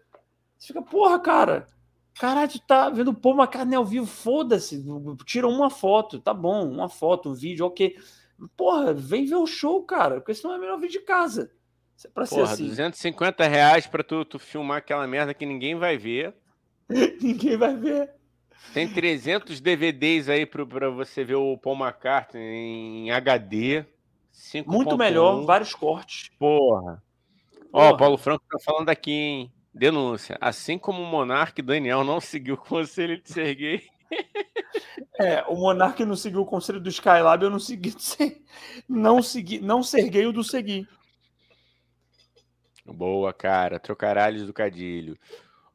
Você 0.56 0.68
fica, 0.68 0.80
porra, 0.80 1.18
cara, 1.18 1.66
caralho, 2.14 2.50
tu 2.50 2.60
tá 2.60 2.88
vendo 2.88 3.08
o 3.08 3.14
Paul 3.14 3.36
McCartney 3.36 3.76
ao 3.76 3.84
vivo, 3.84 4.06
foda-se, 4.06 4.82
tira 5.26 5.46
uma 5.46 5.68
foto, 5.68 6.20
tá 6.20 6.32
bom, 6.32 6.70
uma 6.70 6.88
foto, 6.88 7.30
um 7.30 7.34
vídeo, 7.34 7.66
ok. 7.66 7.96
Porra, 8.56 8.92
vem 8.92 9.24
ver 9.24 9.36
o 9.36 9.46
show, 9.46 9.82
cara, 9.84 10.16
porque 10.16 10.34
senão 10.34 10.54
é 10.54 10.58
melhor 10.58 10.78
vir 10.78 10.88
de 10.90 11.00
casa. 11.00 11.50
É 12.04 12.08
pra 12.08 12.26
ser 12.26 12.36
Porra, 12.36 12.52
assim. 12.52 12.68
250 12.68 13.46
reais 13.46 13.86
pra 13.86 14.02
tu, 14.04 14.24
tu 14.24 14.38
filmar 14.38 14.78
aquela 14.78 15.06
merda 15.06 15.32
que 15.32 15.46
ninguém 15.46 15.74
vai 15.74 15.96
ver. 15.96 16.34
Ninguém 17.20 17.56
vai 17.56 17.74
ver. 17.76 18.10
Tem 18.74 18.86
300 18.88 19.60
DVDs 19.60 20.28
aí 20.28 20.44
pro- 20.46 20.66
pra 20.66 20.88
você 20.90 21.24
ver 21.24 21.34
o 21.36 21.56
Paul 21.58 21.76
McCartney 21.76 22.42
em 23.06 23.10
HD. 23.10 23.84
5.1. 24.32 24.66
Muito 24.66 24.96
melhor, 24.98 25.44
vários 25.44 25.74
cortes. 25.74 26.30
Porra. 26.38 27.02
Ó, 27.72 27.80
Porra. 27.80 27.92
o 27.92 27.96
Paulo 27.96 28.18
Franco 28.18 28.44
tá 28.50 28.58
falando 28.64 28.88
aqui, 28.90 29.10
hein? 29.12 29.52
Denúncia. 29.74 30.36
Assim 30.40 30.78
como 30.78 31.02
o 31.02 31.06
Monark, 31.06 31.60
Daniel 31.62 32.04
não 32.04 32.20
seguiu 32.20 32.54
o 32.54 32.58
conselho 32.58 33.20
de 33.22 33.30
Serguei. 33.30 33.82
É, 35.18 35.42
o 35.48 35.56
Monark 35.56 36.04
não 36.04 36.14
seguiu 36.14 36.42
o 36.42 36.46
conselho 36.46 36.78
do 36.78 36.90
Skylab, 36.90 37.42
eu 37.42 37.48
não 37.50 37.58
segui. 37.58 37.94
Não 38.86 39.22
segui, 39.22 39.58
não 39.60 39.82
serguei 39.82 40.26
o 40.26 40.32
do 40.32 40.44
seguir. 40.44 40.86
Boa, 42.84 43.32
cara. 43.32 43.78
Trocaralhos 43.80 44.46
do 44.46 44.52
Cadilho. 44.52 45.18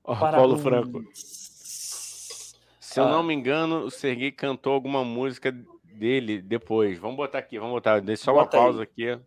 Ó. 0.04 0.16
Paulo 0.16 0.58
Franco. 0.60 1.04
Se 1.14 3.00
eu 3.00 3.06
Ah. 3.06 3.10
não 3.10 3.24
me 3.24 3.34
engano, 3.34 3.80
o 3.86 3.92
Serguei 3.92 4.32
cantou 4.32 4.74
alguma 4.74 5.04
música 5.04 5.52
dele 5.94 6.42
depois. 6.42 7.00
Vamos 7.00 7.18
botar 7.18 7.40
aqui, 7.40 7.58
vamos 7.58 7.74
botar. 7.74 8.00
Deixa 8.00 8.26
só 8.26 8.34
uma 8.34 8.44
Bota 8.44 8.58
aí. 8.58 8.64
pausa 8.64 8.84
aqui. 8.84 9.20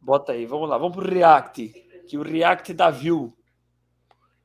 Bota 0.00 0.32
aí, 0.32 0.44
vamos 0.46 0.68
lá, 0.68 0.76
vamos 0.76 0.96
pro 0.96 1.08
React. 1.08 1.68
Que 2.08 2.18
o 2.18 2.22
React 2.22 2.74
dá 2.74 2.90
view. 2.90 3.32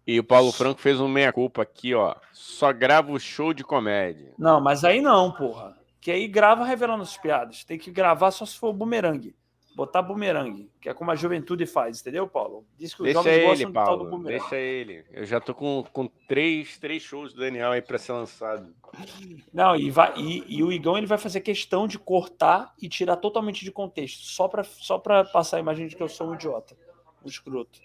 E 0.07 0.17
o 0.19 0.23
Paulo 0.23 0.53
Franco 0.53 0.79
fez 0.79 1.01
um 1.01 1.07
meia-culpa 1.09 1.61
aqui, 1.61 1.93
ó. 1.93 2.15
Só 2.31 2.71
grava 2.71 3.11
o 3.11 3.19
show 3.19 3.53
de 3.53 3.61
comédia. 3.61 4.33
Não, 4.37 4.61
mas 4.61 4.85
aí 4.85 5.01
não, 5.01 5.33
porra. 5.33 5.77
Que 5.99 6.09
aí 6.11 6.27
grava 6.29 6.63
revelando 6.63 7.03
as 7.03 7.17
piadas. 7.17 7.65
Tem 7.65 7.77
que 7.77 7.91
gravar 7.91 8.31
só 8.31 8.45
se 8.45 8.57
for 8.57 8.71
bumerangue. 8.71 9.35
Botar 9.75 10.01
bumerangue, 10.01 10.71
que 10.81 10.89
é 10.89 10.93
como 10.93 11.11
a 11.11 11.15
juventude 11.15 11.67
faz, 11.67 12.01
entendeu, 12.01 12.27
Paulo? 12.27 12.65
Diz 12.75 12.95
que 12.95 13.01
os 13.01 13.05
Deixa 13.05 13.19
jovens 13.19 13.35
ele, 13.35 13.45
gostam 13.45 13.69
do 13.69 13.73
tal 13.73 13.83
do 13.83 13.89
Paulo. 14.05 14.09
bumerangue. 14.09 14.39
Deixa 14.39 14.55
ele. 14.55 15.05
Eu 15.11 15.25
já 15.25 15.39
tô 15.39 15.53
com, 15.53 15.83
com 15.91 16.07
três, 16.27 16.79
três 16.79 17.03
shows 17.03 17.33
do 17.33 17.41
Daniel 17.41 17.71
aí 17.71 17.81
pra 17.81 17.99
ser 17.99 18.13
lançado. 18.13 18.73
Não, 19.53 19.75
e, 19.75 19.91
vai, 19.91 20.13
e, 20.17 20.43
e 20.47 20.63
o 20.63 20.71
Igão 20.71 20.97
ele 20.97 21.05
vai 21.05 21.17
fazer 21.17 21.41
questão 21.41 21.85
de 21.85 21.99
cortar 21.99 22.73
e 22.81 22.87
tirar 22.89 23.17
totalmente 23.17 23.63
de 23.63 23.71
contexto, 23.71 24.23
só 24.23 24.47
pra, 24.47 24.63
só 24.63 24.97
pra 24.97 25.23
passar 25.25 25.57
a 25.57 25.59
imagem 25.59 25.87
de 25.87 25.95
que 25.95 26.01
eu 26.01 26.09
sou 26.09 26.29
um 26.29 26.33
idiota, 26.33 26.75
um 27.23 27.27
escroto. 27.27 27.79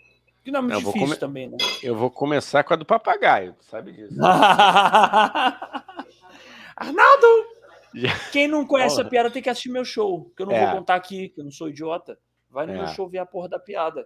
Que 0.45 0.51
não 0.51 0.61
é 0.61 0.62
vou 0.62 0.78
difícil 0.93 1.01
come- 1.01 1.16
também, 1.16 1.49
né? 1.49 1.57
Eu 1.82 1.95
vou 1.97 2.11
começar 2.11 2.64
com 2.64 2.74
a 2.74 2.76
do 2.76 2.84
papagaio, 2.84 3.55
tu 3.55 3.64
sabe 3.64 3.93
disso. 3.93 4.14
Arnaldo! 6.76 7.26
Quem 8.32 8.49
não 8.49 8.66
conhece 8.66 9.01
a 9.01 9.05
piada 9.05 9.30
tem 9.30 9.43
que 9.43 9.51
assistir 9.51 9.68
meu 9.70 9.84
show, 9.84 10.30
que 10.36 10.43
eu 10.43 10.47
não 10.47 10.55
É. 10.55 10.66
vou 10.66 10.76
contar 10.78 10.95
aqui, 10.95 11.28
que 11.28 11.40
eu 11.40 11.45
não 11.45 11.53
sou 11.53 11.68
idiota. 11.68 12.18
Vai 12.51 12.66
no 12.66 12.72
É. 12.72 12.76
meu 12.78 12.86
show 12.88 13.09
ver 13.09 13.18
a 13.18 13.26
porra 13.26 13.49
da 13.51 13.59
piada. 13.59 14.05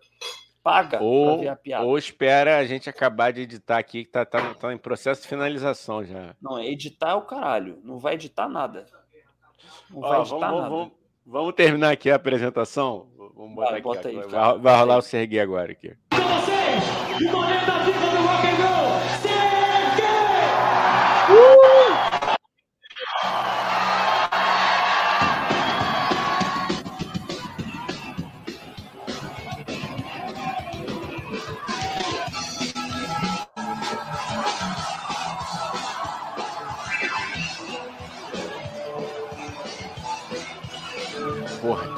Paga 0.62 0.98
pra 0.98 1.06
Ou, 1.06 1.38
ver 1.38 1.48
a 1.48 1.54
piada. 1.56 1.84
ou 1.86 1.96
espera 1.96 2.58
a 2.58 2.64
gente 2.66 2.90
acabar 2.90 3.32
de 3.32 3.42
editar 3.42 3.78
aqui, 3.78 4.04
que 4.04 4.10
tá, 4.10 4.24
tá, 4.26 4.52
tá 4.54 4.72
em 4.74 4.78
processo 4.78 5.22
de 5.22 5.28
finalização 5.28 6.04
já. 6.04 6.34
Não, 6.42 6.60
editar 6.60 7.10
é 7.10 7.14
o 7.14 7.22
caralho. 7.22 7.78
Não 7.84 7.98
vai 7.98 8.14
editar 8.14 8.48
nada. 8.48 8.84
Não 9.88 9.98
Ó, 9.98 10.08
vai 10.08 10.10
vamos, 10.10 10.30
editar 10.32 10.46
vamos- 10.48 10.62
nada. 10.62 10.74
vamos- 10.74 10.92
vamos 11.24 11.54
terminar 11.54 11.92
aqui 11.92 12.10
a 12.10 12.16
apresentação? 12.16 13.08
Vamos 13.16 13.54
botar 13.54 13.70
Vai, 13.80 13.98
aqui. 13.98 14.08
aí, 14.08 14.16
vai, 14.26 14.58
vai 14.58 14.76
rolar 14.80 14.96
o 14.98 15.02
Serguei 15.02 15.38
agora 15.38 15.70
aqui. 15.70 15.94
Porra, 16.26 16.42
que 21.22 21.75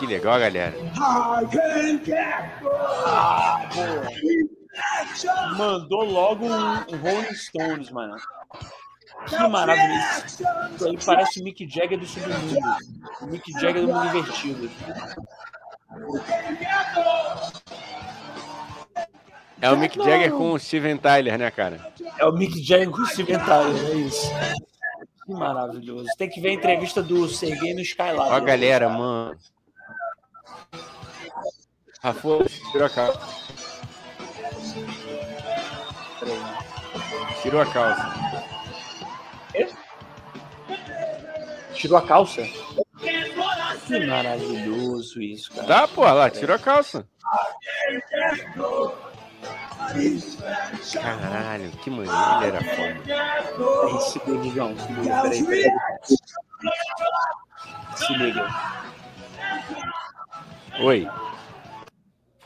legal, 0.09 0.39
galera. 0.39 0.75
Mandou 5.57 6.05
logo 6.05 6.47
um, 6.47 6.75
Rolling 7.03 7.35
Stones, 7.35 7.91
mano. 7.91 8.17
Que 9.27 9.49
maravilhoso. 9.49 10.87
Aí 10.87 10.99
parece 11.05 11.41
o 11.41 11.45
Mick 11.45 11.69
Jagger 11.69 11.99
do 11.99 12.07
submundo. 12.07 12.59
O 13.21 13.27
Mick 13.27 13.53
Jagger 13.53 13.83
do 13.83 13.93
mundo 13.93 14.07
invertido. 14.07 14.71
É 19.61 19.71
o 19.71 19.77
Mick 19.77 19.97
Jagger 19.97 20.31
com 20.33 20.53
o 20.53 20.59
Steven 20.59 20.97
Tyler, 20.97 21.37
né, 21.37 21.51
cara? 21.51 21.93
É 22.17 22.25
o 22.25 22.33
Mick 22.33 22.63
Jagger 22.63 22.91
com 22.91 23.03
o 23.03 23.07
Steven 23.07 23.39
Tyler, 23.41 23.91
é 23.91 23.95
isso. 23.97 24.31
Que 25.27 25.33
maravilhoso. 25.33 26.07
Tem 26.17 26.31
que 26.31 26.41
ver 26.41 26.51
a 26.51 26.53
entrevista 26.55 27.03
do 27.03 27.29
Sergei 27.29 27.75
no 27.75 27.81
Skylab. 27.81 28.31
Ó 28.31 28.35
a 28.35 28.41
galera, 28.41 28.89
mano. 28.89 29.37
Rafa, 32.03 32.28
tirou 32.70 32.86
a 32.86 32.90
calça. 32.90 33.20
Tirou 37.42 37.61
a 37.61 37.66
calça. 37.66 38.14
Tirou 41.74 41.99
a 41.99 42.03
calça? 42.03 42.42
Que 43.86 44.07
maravilhoso 44.07 45.22
isso, 45.22 45.51
cara. 45.53 45.66
Tá, 45.66 45.88
pô, 45.88 46.03
lá, 46.03 46.30
tirou 46.30 46.55
a 46.55 46.59
calça. 46.59 47.07
Caralho, 50.92 51.70
que 51.82 51.90
maneiro, 51.90 52.12
ele 52.42 52.57
era 52.57 52.64
foda. 52.64 53.86
Aí, 53.86 54.01
se 54.03 54.20
liga, 54.26 54.46
Igão. 54.46 54.76
Se 54.78 54.92
liga, 54.92 55.22
peraí, 55.22 55.44
peraí. 55.44 55.70
Se 57.96 58.12
liga. 58.14 58.46
Oi. 60.80 61.09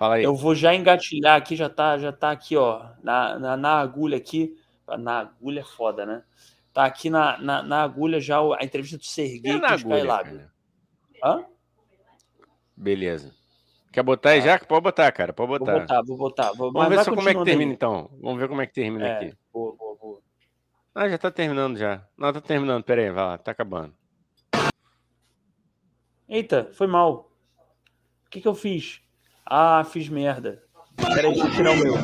Fala 0.03 0.17
aí. 0.17 0.25
Eu 0.25 0.35
vou 0.35 0.53
já 0.53 0.75
engatilhar 0.75 1.37
aqui, 1.37 1.55
já 1.55 1.69
tá, 1.69 1.97
já 1.97 2.11
tá 2.11 2.33
aqui, 2.33 2.57
ó, 2.57 2.87
na, 3.05 3.39
na, 3.39 3.57
na 3.57 3.75
agulha 3.79 4.17
aqui. 4.17 4.59
Na 4.99 5.21
agulha 5.21 5.61
é 5.61 5.65
foda, 5.65 6.05
né? 6.05 6.25
Tá 6.73 6.85
aqui 6.87 7.09
na, 7.09 7.39
na, 7.39 7.63
na 7.63 7.83
agulha 7.85 8.19
já 8.21 8.39
a 8.59 8.65
entrevista 8.65 8.99
do 8.99 9.05
Serguei 9.05 9.53
É 9.53 9.61
com 9.61 9.65
agulha. 9.65 10.51
Hã? 11.23 11.45
Beleza. 12.77 13.33
Quer 13.93 14.03
botar 14.03 14.31
aí 14.31 14.41
já? 14.41 14.59
Pode 14.59 14.83
botar, 14.83 15.13
cara. 15.13 15.33
Pode 15.33 15.51
Vou 15.51 15.59
botar. 15.61 15.79
botar, 15.79 16.03
vou 16.03 16.17
botar. 16.17 16.53
Vou, 16.53 16.73
Vamos 16.73 16.97
mas 16.97 17.07
ver 17.07 17.15
como 17.15 17.29
é 17.29 17.35
que 17.37 17.45
termina, 17.45 17.71
aí. 17.71 17.75
então. 17.77 18.11
Vamos 18.21 18.41
ver 18.41 18.49
como 18.49 18.61
é 18.61 18.67
que 18.67 18.73
termina 18.75 19.07
É, 19.07 19.17
aqui. 19.19 19.37
boa, 19.53 19.77
boa, 19.77 19.97
boa. 19.97 20.21
Ah, 20.97 21.09
já 21.09 21.17
tá 21.17 21.31
terminando 21.31 21.77
já. 21.77 22.05
Não, 22.19 22.33
tá 22.33 22.41
terminando. 22.41 22.83
Pera 22.83 23.03
aí, 23.03 23.11
vai 23.13 23.25
lá. 23.25 23.39
Tá 23.39 23.53
acabando. 23.53 23.95
Eita, 26.29 26.73
foi 26.73 26.89
mal. 26.89 27.31
O 28.27 28.31
que 28.31 28.41
que 28.41 28.49
eu 28.49 28.55
fiz? 28.57 29.01
Ah, 29.55 29.85
fiz 29.85 30.09
merda. 30.09 30.63
Peraí, 30.97 31.31
deixa 31.31 31.47
eu 31.47 31.51
tirar 31.53 31.73
o 31.73 31.77
meu. 31.77 31.95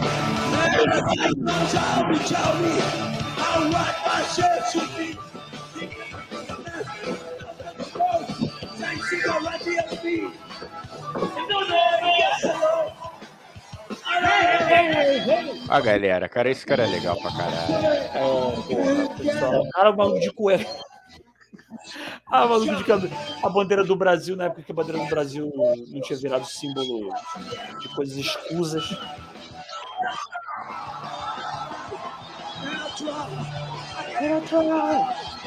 Ah, 15.71 15.81
galera, 15.81 16.29
cara, 16.29 16.51
esse 16.51 16.67
cara 16.67 16.83
é 16.83 16.87
legal 16.87 17.17
pra 17.17 17.31
caralho. 17.31 17.87
É, 17.87 18.19
porra, 18.19 19.17
pessoal. 19.17 19.67
Cara, 19.73 19.91
o 19.91 19.97
maluco 19.97 20.21
de 20.21 20.31
cueca. 20.33 20.67
Ah, 22.31 22.47
maluco 22.47 22.77
de 22.77 22.85
cabelo. 22.85 23.13
A 23.43 23.49
bandeira 23.49 23.85
do 23.85 23.97
Brasil, 23.97 24.37
na 24.37 24.45
época 24.45 24.63
que 24.63 24.73
a 24.73 24.75
bandeira 24.75 24.99
do 25.03 25.09
Brasil 25.09 25.53
não 25.89 26.01
tinha 26.01 26.19
virado 26.19 26.47
símbolo 26.47 27.11
de 27.81 27.89
coisas 27.95 28.17
escusas. 28.17 28.85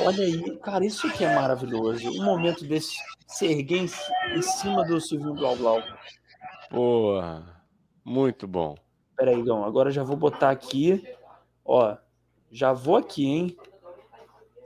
Olha 0.04 0.24
aí, 0.24 0.58
cara, 0.60 0.86
isso 0.86 1.08
aqui 1.08 1.24
é 1.24 1.36
maravilhoso. 1.36 2.10
Um 2.10 2.24
momento 2.24 2.66
desse 2.66 2.96
se 3.28 3.46
erguer 3.46 3.80
em, 3.80 4.38
em 4.38 4.42
cima 4.42 4.84
do 4.86 5.00
Silvio 5.00 5.34
Blau 5.34 5.56
Blau. 5.56 5.84
Porra, 6.70 7.44
muito 8.04 8.48
bom. 8.48 8.76
Pera 9.16 9.32
aí, 9.32 9.42
Gão, 9.42 9.64
agora 9.64 9.92
já 9.92 10.04
vou 10.04 10.18
botar 10.18 10.50
aqui. 10.50 11.06
Ó, 11.64 11.96
já 12.50 12.74
vou 12.74 12.98
aqui, 12.98 13.26
hein? 13.26 13.58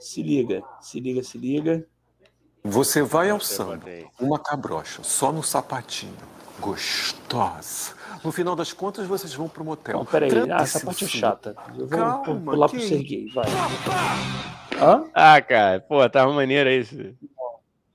Se 0.06 0.22
liga, 0.22 0.62
se 0.80 1.00
liga, 1.00 1.24
se 1.24 1.36
liga. 1.36 1.84
Você 2.64 3.02
vai 3.02 3.32
ao 3.32 3.40
samba, 3.40 3.82
uma 4.20 4.38
cabrocha, 4.38 5.02
só 5.04 5.32
no 5.32 5.42
sapatinho. 5.42 6.14
Gostosa. 6.60 7.94
No 8.24 8.32
final 8.32 8.56
das 8.56 8.72
contas, 8.72 9.08
vocês 9.08 9.34
vão 9.34 9.50
pro 9.50 9.66
motel. 9.66 9.98
Não, 9.98 10.06
pera 10.06 10.28
aí. 10.28 10.52
Ah, 10.52 10.62
essa 10.62 10.80
parte 10.80 11.06
é 11.06 11.08
chata. 11.08 11.56
Eu 11.70 11.88
vou 11.88 11.98
Calma, 11.98 12.24
pu- 12.24 12.40
pular 12.40 12.70
pro 12.70 12.78
que- 12.80 12.88
Serguei, 12.88 13.28
vai. 13.34 13.46
Hã? 14.80 15.10
Ah, 15.14 15.42
cara, 15.42 15.80
pô, 15.80 16.08
tava 16.08 16.32
maneiro 16.34 16.70
isso. 16.70 16.96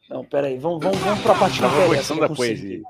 Não, 0.08 0.24
pera 0.24 0.48
aí. 0.48 0.58
Vamos, 0.58 0.82
vamos, 0.82 0.98
vamos 0.98 1.22
pra 1.22 1.34
parte 1.36 1.54
que 1.54 1.60
Tava 1.62 1.74
interessa. 1.84 1.96
gostando 2.14 2.18
que 2.20 2.24
é 2.24 2.28
da 2.28 2.34
poesia. 2.34 2.56
Serguei. 2.58 2.82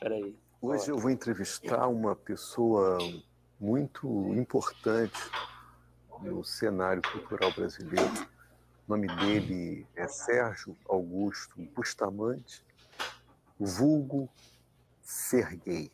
Pera 0.00 0.14
aí. 0.16 0.34
Hoje 0.60 0.90
eu 0.90 0.98
vou 0.98 1.10
entrevistar 1.10 1.86
uma 1.86 2.16
pessoa 2.16 2.98
muito 3.60 4.08
importante 4.34 5.18
no 6.20 6.44
cenário 6.44 7.02
cultural 7.02 7.52
brasileiro. 7.52 8.28
O 8.86 8.90
nome 8.92 9.06
dele 9.16 9.86
é 9.94 10.08
Sérgio 10.08 10.76
Augusto 10.88 11.60
Bustamante, 11.74 12.64
vulgo 13.58 14.28
Serguei. 15.02 15.90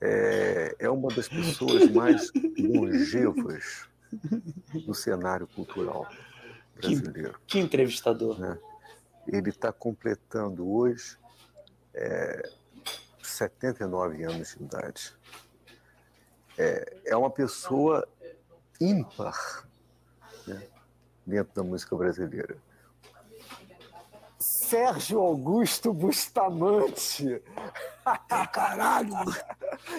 É, 0.00 0.76
é 0.78 0.90
uma 0.90 1.08
das 1.08 1.28
pessoas 1.28 1.90
mais 1.90 2.30
longevas 2.58 3.88
no 4.86 4.94
cenário 4.94 5.46
cultural 5.48 6.08
brasileiro. 6.76 7.38
Que 7.46 7.58
entrevistador. 7.58 8.38
né? 8.38 8.58
Ele 9.26 9.50
está 9.50 9.72
completando 9.72 10.70
hoje 10.70 11.18
é, 11.92 12.50
79 13.22 14.24
anos 14.24 14.56
de 14.56 14.62
idade. 14.62 15.14
É, 16.56 16.96
é 17.06 17.16
uma 17.16 17.30
pessoa 17.30 18.06
ímpar 18.80 19.66
né, 20.46 20.66
dentro 21.26 21.54
da 21.54 21.62
música 21.62 21.96
brasileira. 21.96 22.56
Sérgio 24.38 25.20
Augusto 25.20 25.92
Bustamante. 25.92 27.42
Caralho! 28.52 29.14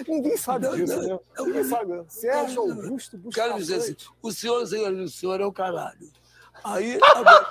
Ninguém 0.06 0.36
sabe 0.36 0.66
Não, 0.66 0.76
disso, 0.76 0.96
não, 0.96 1.08
né? 1.08 1.18
Ninguém 1.38 1.64
sabe. 1.64 2.04
Sérgio 2.08 2.62
Augusto 2.62 3.10
Quero 3.18 3.54
Bustamante. 3.54 3.58
dizer 3.60 3.76
assim, 3.76 3.96
o 4.22 4.32
senhor, 4.32 4.66
senhor, 4.66 4.92
o 4.92 5.08
senhor 5.08 5.40
é 5.40 5.44
o 5.44 5.52
caralho. 5.52 6.10
Aí, 6.62 6.98
agora, 7.02 7.48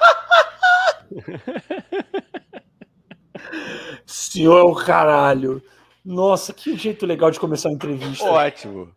Senhor 4.05 4.59
é 4.59 4.63
o 4.63 4.75
caralho. 4.75 5.61
Nossa, 6.05 6.53
que 6.53 6.75
jeito 6.77 7.05
legal 7.05 7.29
de 7.31 7.39
começar 7.39 7.69
a 7.69 7.71
entrevista. 7.73 8.25
Ótimo. 8.25 8.91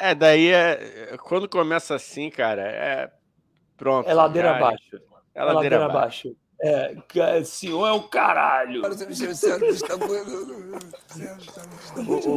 É, 0.00 0.14
daí 0.14 0.48
é. 0.48 1.16
Quando 1.22 1.48
começa 1.48 1.94
assim, 1.94 2.30
cara, 2.30 2.62
é. 2.62 3.10
Pronto. 3.76 4.08
é 4.08 4.14
ladeira 4.14 4.48
já- 4.48 4.56
abaixo. 4.56 5.00
É 5.34 5.44
ladeira 5.44 5.76
abaixo. 5.84 6.28
abaixo. 6.28 6.36
É, 6.62 6.94
ca- 7.08 7.42
senhor 7.42 7.86
é 7.86 7.92
o 7.92 8.02
caralho. 8.02 8.82
você 8.82 9.06
me 9.06 9.14
chama 9.14 9.32
de 9.32 9.38
Sérgio 9.38 9.66
Eu 9.66 9.76
sou 9.76 9.98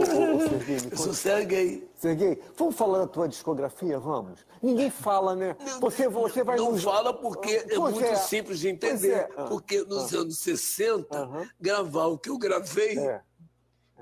conta- 0.05 1.13
Serguei. 1.13 1.87
Serguei, 1.95 2.41
vamos 2.57 2.75
falar 2.75 2.99
da 2.99 3.07
tua 3.07 3.27
discografia, 3.27 3.99
vamos? 3.99 4.39
Ninguém 4.61 4.89
fala, 4.89 5.35
né? 5.35 5.55
Você, 5.81 6.07
você 6.07 6.43
vai 6.43 6.55
Não 6.57 6.71
nos- 6.71 6.83
fala 6.83 7.13
porque 7.13 7.51
é 7.51 7.75
Pois 7.75 7.93
muito 7.95 8.07
é. 8.07 8.15
simples 8.15 8.59
de 8.59 8.69
entender. 8.69 9.11
é. 9.13 9.29
Ah. 9.37 9.43
Porque 9.45 9.79
nos 9.83 10.13
anos 10.13 10.39
60, 10.39 11.17
Aham, 11.17 11.47
gravar 11.59 12.05
o 12.07 12.17
que 12.17 12.29
eu 12.29 12.37
gravei, 12.37 12.97
é, 12.97 13.21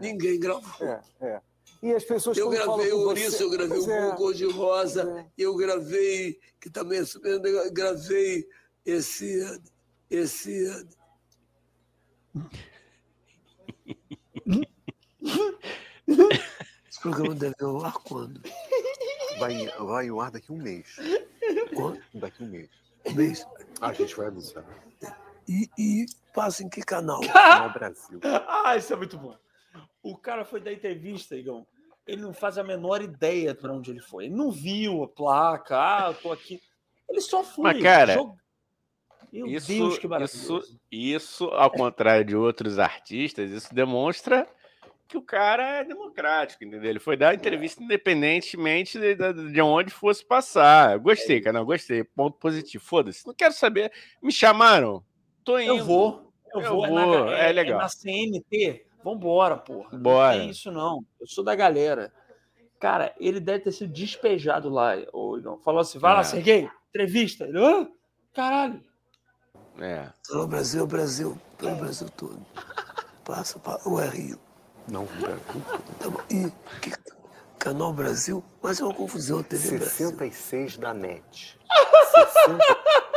ninguém 0.02 0.40
gravou. 0.40 0.88
é, 0.88 1.02
é. 1.22 1.42
E 1.84 1.92
as 1.94 2.04
pessoas 2.04 2.38
Eu 2.38 2.48
gravei 2.50 2.92
o 2.92 2.98
você- 3.00 3.06
Ouriço, 3.08 3.42
eu 3.44 3.50
gravei 3.50 3.70
Pois 3.78 3.88
o 3.88 3.92
é, 3.92 4.16
Cor 4.16 4.34
de 4.36 4.46
Rosa, 4.46 5.02
é. 5.20 5.26
eu 5.38 5.56
gravei, 5.56 6.40
que 6.60 6.70
também 6.70 7.00
é 7.00 7.06
super 7.06 7.40
gravei 7.72 8.48
esse. 8.86 9.62
esse 10.10 10.68
Esse 16.08 17.00
programa 17.02 17.36
deve 17.36 17.56
ir 17.60 17.64
ao 17.66 17.84
ar 17.86 17.94
quando? 17.94 18.42
Vai, 19.40 19.66
vai 19.80 20.10
ao 20.10 20.22
ar 20.22 20.32
daqui 20.32 20.52
a 20.52 20.56
um 20.56 20.58
mês. 20.62 20.96
Quando? 21.76 22.02
Daqui 22.14 22.44
a 22.44 22.46
um 22.46 22.50
mês. 22.50 22.70
Um 23.06 23.14
mês? 23.14 23.48
A 23.80 23.94
gente 23.94 24.16
vai 24.16 24.28
avisar. 24.28 24.66
E, 25.48 25.68
e 25.78 26.06
passa 26.34 26.64
em 26.64 26.70
que 26.70 26.82
canal? 26.82 27.20
Canal 27.34 27.74
Brasil. 27.74 28.20
Ah, 28.48 28.78
isso 28.78 28.94
é 28.94 28.96
muito 28.96 29.18
bom. 29.18 29.36
O 30.04 30.18
cara 30.18 30.44
foi 30.44 30.60
dar 30.60 30.74
entrevista, 30.74 31.36
Igão. 31.36 31.66
Ele 32.08 32.22
não 32.22 32.34
faz 32.34 32.58
a 32.58 32.64
menor 32.64 33.02
ideia 33.02 33.54
para 33.54 33.72
onde 33.74 33.92
ele 33.92 34.02
foi. 34.02 34.26
Ele 34.26 34.36
não 34.36 34.52
viu 34.52 35.04
a 35.04 35.08
placa. 35.08 35.78
Ah, 35.78 36.08
eu 36.10 36.14
tô 36.16 36.32
aqui. 36.32 36.60
Ele 37.10 37.22
só 37.22 37.44
foi. 37.44 37.64
Mas, 37.74 37.84
cara, 37.84 38.14
jog- 38.16 38.38
Isso, 39.32 39.68
Deus, 39.68 39.98
que 40.00 40.08
isso, 40.24 40.80
isso, 40.92 41.46
ao 41.50 41.70
contrário 41.72 42.26
de 42.26 42.36
outros 42.36 42.80
artistas, 42.80 43.52
isso 43.52 43.74
demonstra 43.74 44.48
que 45.08 45.18
o 45.18 45.22
cara 45.22 45.80
é 45.80 45.84
democrático, 45.84 46.64
entendeu? 46.64 46.90
Ele 46.90 47.00
foi 47.00 47.16
dar 47.18 47.36
entrevista 47.36 47.84
independentemente 47.84 48.98
de, 48.98 49.14
de- 49.16 49.52
de 49.52 49.62
onde 49.62 49.92
fosse 49.92 50.26
passar. 50.26 50.98
Gostei, 51.00 51.38
É 51.38 51.42
cara, 51.42 51.64
ponto 51.66 52.06
Ponto 52.16 52.38
positivo. 52.40 52.84
Foda-se, 52.84 53.28
não 53.28 53.34
quero 53.34 53.54
saber. 53.54 53.92
Me 54.22 54.32
chamaram? 54.32 55.04
Tô 55.44 55.60
indo. 55.60 55.78
Eu 55.78 55.84
vou. 55.86 56.32
Eu, 56.54 56.62
Eu 56.62 56.70
vou. 56.76 56.88
vou, 56.88 57.26
na, 57.26 57.32
é 57.38 57.52
legal. 57.52 57.80
na 57.80 57.88
CNT. 57.90 58.86
Vambora, 59.04 59.58
porra. 59.58 59.98
Bora. 59.98 60.34
Não 60.34 60.40
tem 60.42 60.50
isso, 60.50 60.72
não. 60.72 61.04
Eu 61.20 61.28
sou 61.28 61.44
da 61.44 61.56
galera. 61.56 62.14
Cara, 62.80 63.14
ele 63.20 63.40
deve 63.40 63.60
ter 63.66 63.72
sido 63.72 63.92
despejado 63.94 64.70
lá. 64.70 64.94
Ô, 65.14 65.38
Igão. 65.38 65.60
Falou 65.60 65.82
assim: 65.82 66.00
vai 66.00 66.14
lá, 66.14 66.22
É. 66.22 66.24
Serguei, 66.24 66.70
entrevista. 66.90 67.46
Ele, 67.46 67.58
"Hã? 67.64 67.88
caralho. 68.34 68.82
É. 69.80 70.10
Pelo 70.28 70.48
Brasil, 70.48 70.86
Brasil, 70.88 71.38
pelo 71.58 71.76
Brasil 71.76 72.10
todo. 72.10 72.40
Passa 73.24 73.60
para 73.60 73.88
o 73.88 73.96
Rio. 73.98 74.40
Não, 74.88 75.06
Brasil. 75.06 75.40
Tá. 76.00 76.26
E 76.30 76.52
que, 76.82 76.92
Canal 77.60 77.94
Brasil? 77.94 78.44
Mas 78.62 78.80
é 78.80 78.84
uma 78.84 78.94
confusão, 78.94 79.44
TV 79.44 79.78
Brasil. 79.78 80.08
66 80.10 80.78
da 80.78 80.94
NET. 80.94 81.60
60... 82.12 82.58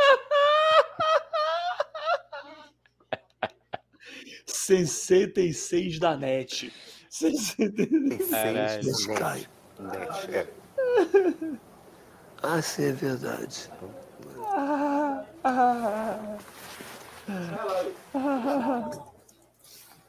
66 4.65 5.99
da 5.99 6.17
net. 6.17 6.73
66. 7.09 8.29
Caralho. 8.31 8.83
da 8.83 8.91
Sky. 8.91 9.49
NET. 9.79 10.35
É. 10.35 10.47
Ah, 12.41 12.61
sim, 12.61 12.85
é 12.85 12.91
verdade. 12.91 13.69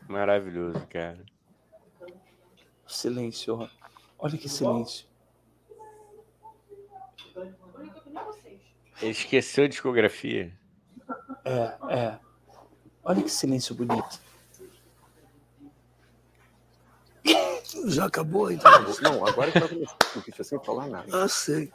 Maravilhoso, 0.08 0.86
cara. 0.88 1.24
Silêncio, 2.86 3.60
ó. 3.60 3.68
Olha 4.18 4.38
que 4.38 4.48
silêncio. 4.48 5.06
Ele 9.02 9.10
esqueceu 9.10 9.64
a 9.64 9.68
discografia. 9.68 10.58
É, 11.44 11.94
é. 11.94 12.18
Olha 13.04 13.22
que 13.22 13.30
silêncio 13.30 13.74
bonito. 13.74 14.25
Já 17.86 18.06
acabou 18.06 18.50
então? 18.50 18.70
a 18.70 18.76
entrevista? 18.76 19.02
Não, 19.08 19.26
agora 19.26 19.50
que 19.52 19.58
vai 19.60 19.68
começar 19.68 19.96
a 20.02 20.06
entrevista 20.18 20.44
sem 20.44 20.58
falar 20.64 20.86
nada. 20.88 21.06
Ah, 21.24 21.28
sei. 21.28 21.70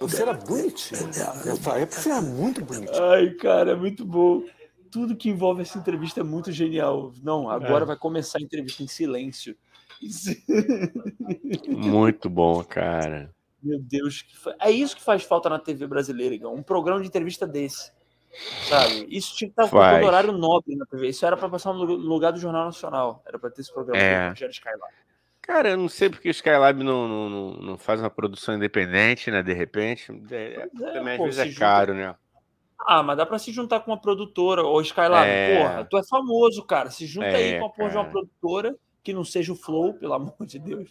Você 0.00 0.22
era 0.22 0.32
bonitinho. 0.34 1.06
Nessa 1.06 1.78
época 1.78 2.00
você 2.00 2.10
era 2.10 2.20
muito 2.20 2.64
bonitinho. 2.64 3.04
Ai, 3.04 3.30
cara, 3.34 3.72
é 3.72 3.76
muito 3.76 4.04
bom. 4.04 4.42
Tudo 4.90 5.16
que 5.16 5.30
envolve 5.30 5.62
essa 5.62 5.78
entrevista 5.78 6.20
é 6.20 6.24
muito 6.24 6.50
genial. 6.52 7.12
Não, 7.22 7.48
agora 7.48 7.84
É. 7.84 7.86
vai 7.86 7.96
começar 7.96 8.38
a 8.38 8.42
entrevista 8.42 8.82
em 8.82 8.88
silêncio. 8.88 9.56
Muito 11.68 12.28
bom, 12.28 12.62
cara. 12.64 13.30
Meu 13.62 13.78
Deus, 13.80 14.24
é 14.60 14.70
isso 14.70 14.96
que 14.96 15.02
faz 15.02 15.22
falta 15.22 15.48
na 15.48 15.58
TV 15.58 15.86
brasileira, 15.86 16.34
Igão. 16.34 16.54
Um 16.54 16.62
programa 16.62 17.00
de 17.00 17.06
entrevista 17.06 17.46
desse. 17.46 17.92
Sabe? 18.68 19.06
Isso 19.10 19.36
tinha 19.36 19.48
que 19.48 19.52
estar 19.52 19.64
com 19.64 19.76
Faz. 19.76 19.98
todo 19.98 20.06
horário 20.06 20.32
nobre 20.32 20.74
na 20.74 20.86
TV. 20.86 21.08
Isso 21.08 21.24
era 21.26 21.36
para 21.36 21.48
passar 21.50 21.72
no 21.72 21.84
lugar 21.84 22.32
do 22.32 22.40
Jornal 22.40 22.64
Nacional. 22.64 23.22
Era 23.26 23.38
para 23.38 23.50
ter 23.50 23.60
esse 23.60 23.72
programa 23.72 24.00
É. 24.02 24.24
do 24.24 24.28
Rogério 24.30 24.52
Skylab. 24.52 24.92
Cara, 25.42 25.70
eu 25.70 25.76
não 25.76 25.88
sei 25.88 26.08
porque 26.08 26.28
o 26.28 26.30
Skylab 26.30 26.82
não, 26.82 27.06
não, 27.08 27.50
não, 27.54 27.78
faz 27.78 28.00
uma 28.00 28.08
produção 28.08 28.54
independente, 28.56 29.30
né? 29.30 29.42
De 29.42 29.52
repente. 29.52 30.10
É, 30.30 30.62
é, 30.62 30.92
também 30.92 31.12
às 31.14 31.18
pô, 31.18 31.24
vezes 31.24 31.40
se 31.40 31.48
é 31.48 31.50
junta- 31.50 31.60
caro, 31.60 31.94
né? 31.94 32.14
Ah, 32.84 33.02
mas 33.02 33.16
dá 33.16 33.26
pra 33.26 33.38
se 33.38 33.52
juntar 33.52 33.80
com 33.80 33.90
uma 33.92 34.00
produtora. 34.00 34.64
Ô, 34.64 34.80
Skylab, 34.80 35.28
É. 35.28 35.56
porra, 35.58 35.84
tu 35.84 35.98
é 35.98 36.02
famoso, 36.08 36.64
cara. 36.64 36.90
Se 36.90 37.06
junta 37.06 37.26
aí 37.26 37.54
É, 37.54 37.58
com 37.60 37.66
a 37.66 37.70
porra 37.70 37.90
de 37.90 37.96
uma 37.96 38.04
produtora 38.10 38.74
que 39.04 39.12
não 39.12 39.24
seja 39.24 39.52
o 39.52 39.56
Flow, 39.56 39.94
pelo 39.94 40.14
amor 40.14 40.34
de 40.46 40.58
Deus. 40.58 40.88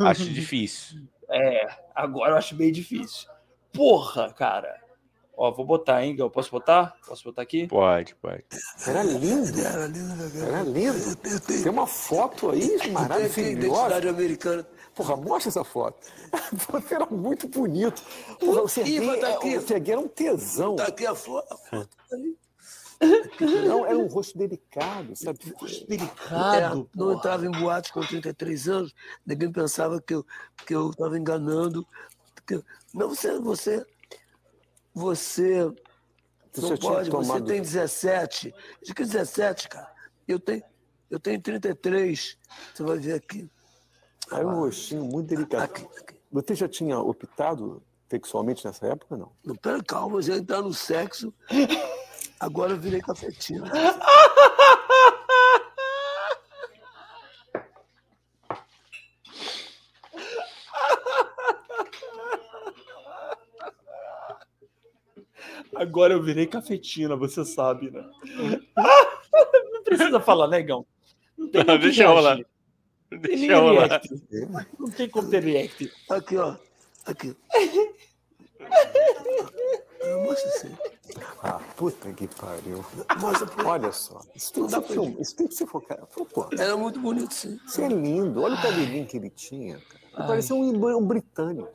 Acho 0.00 0.24
difícil. 0.24 1.00
É, 1.32 1.66
agora 1.94 2.32
eu 2.32 2.36
acho 2.36 2.54
bem 2.54 2.70
difícil. 2.70 3.28
Porra, 3.72 4.32
cara. 4.32 4.80
Ó, 5.34 5.50
vou 5.50 5.64
botar, 5.64 6.04
hein, 6.04 6.14
Gal? 6.14 6.28
Posso 6.30 6.50
botar? 6.50 6.94
Posso 7.06 7.24
botar 7.24 7.40
aqui? 7.40 7.66
Pode, 7.66 8.14
pode. 8.16 8.44
Era 8.86 9.02
lindo. 9.02 9.58
Era 9.60 9.86
lindo? 9.86 10.38
Era 10.46 10.62
lindo. 10.62 10.98
Eu 11.24 11.40
tenho, 11.40 11.62
Tem 11.62 11.72
uma 11.72 11.86
foto 11.86 12.50
aí 12.50 12.70
eu 12.70 12.92
maravilhosa. 12.92 13.40
identidade 13.50 14.08
americana. 14.08 14.66
Porra, 14.94 15.16
mostra 15.16 15.48
essa 15.48 15.64
foto. 15.64 16.06
Você 16.70 16.94
era 16.94 17.06
muito 17.06 17.48
bonito. 17.48 18.02
Porra, 18.38 18.60
o 18.62 18.68
Serguei, 18.68 19.16
tá 19.20 19.28
aqui. 19.34 19.54
é- 19.54 19.58
o 19.58 19.62
Serguei 19.66 19.92
era 19.94 20.00
um 20.02 20.08
tesão. 20.08 20.76
Tá 20.76 20.88
aqui 20.88 21.06
a 21.06 21.14
foto. 21.14 21.50
A 21.50 21.56
foto 21.56 21.88
aí. 22.12 22.36
Não, 23.66 23.84
era 23.84 23.98
um 23.98 24.06
rosto 24.06 24.38
delicado, 24.38 25.16
sabe? 25.16 25.38
Delicado, 25.88 26.88
É, 26.94 26.98
não 26.98 27.12
entrava 27.12 27.44
em 27.46 27.50
boate 27.50 27.92
com 27.92 28.00
33 28.06 28.68
anos, 28.68 28.94
ninguém 29.26 29.50
pensava 29.50 30.00
que 30.00 30.14
eu 30.14 30.24
que 30.66 30.74
eu 30.74 30.90
estava 30.90 31.18
enganando. 31.18 31.86
que 32.46 32.62
não, 32.94 33.08
você, 33.08 33.38
você, 33.40 33.84
você 34.94 35.72
Você 36.52 36.60
não 36.60 36.76
pode, 36.76 37.10
você 37.10 37.26
tomado- 37.28 37.46
tem 37.46 37.60
17. 37.60 38.54
Diz 38.82 38.92
que 38.92 39.04
17, 39.04 39.68
cara. 39.68 39.90
Eu 40.28 40.38
tenho, 40.38 40.62
eu 41.10 41.18
tenho 41.18 41.40
33. 41.40 42.36
Você 42.74 42.82
vai 42.82 42.98
ver 42.98 43.14
aqui. 43.14 43.50
Aí 44.30 44.44
um 44.44 44.60
rostinho 44.60 45.04
muito 45.04 45.28
delicado. 45.28 45.64
Aqui, 45.64 45.82
aqui. 45.98 46.14
Você 46.30 46.54
já 46.54 46.68
tinha 46.68 46.98
optado 46.98 47.82
sexualmente 48.08 48.64
nessa 48.64 48.86
época, 48.86 49.16
não? 49.16 49.32
Não, 49.44 49.54
pera, 49.56 49.82
calma, 49.82 50.22
já 50.22 50.36
entrar 50.36 50.62
no 50.62 50.72
sexo. 50.72 51.32
Agora 52.42 52.72
eu 52.72 52.80
virei 52.80 53.00
cafetina. 53.00 53.70
Agora 65.74 66.12
eu 66.12 66.22
virei 66.22 66.46
cafetina, 66.46 67.16
você 67.16 67.44
sabe, 67.44 67.90
né? 67.90 68.04
Não 69.72 69.82
precisa 69.82 70.20
falar, 70.20 70.48
negão. 70.48 70.86
Não 71.36 71.48
tem 71.48 71.64
Não, 71.64 71.78
deixa 71.78 72.06
rolar. 72.06 72.36
Não 73.10 73.18
tem 73.20 73.36
Deixa 73.38 73.56
rolar. 73.58 73.88
react. 73.88 74.08
Não 74.78 74.90
tem 74.90 75.08
como 75.08 75.30
ter 75.30 75.42
react. 75.42 75.90
Aqui, 76.10 76.36
ó. 76.36 76.56
Aqui. 77.06 77.34
Mostra 80.24 80.48
assim. 80.48 80.76
Ah, 81.44 81.58
puta 81.76 82.12
que 82.12 82.28
pariu. 82.28 82.84
Pra 83.56 83.68
Olha 83.68 83.90
só. 83.90 84.20
Isso 84.32 84.52
tem 84.52 84.64
que 84.64 84.70
ser 84.70 84.82
filme. 84.82 85.16
Isso 85.20 85.36
tem 85.36 85.48
que 85.48 85.54
ser 85.54 85.66
focado. 85.66 86.06
Pô, 86.06 86.46
Era 86.56 86.76
muito 86.76 87.00
bonito, 87.00 87.34
sim. 87.34 87.58
isso 87.66 87.80
é 87.82 87.88
lindo. 87.88 88.42
Olha 88.42 88.54
o 88.54 88.62
cabelinho 88.62 89.04
que 89.06 89.16
ele 89.16 89.28
tinha. 89.28 89.76
Cara. 89.80 90.02
Ele 90.18 90.26
parecia 90.28 90.54
um, 90.54 90.96
um 90.96 91.04
britânico. 91.06 91.68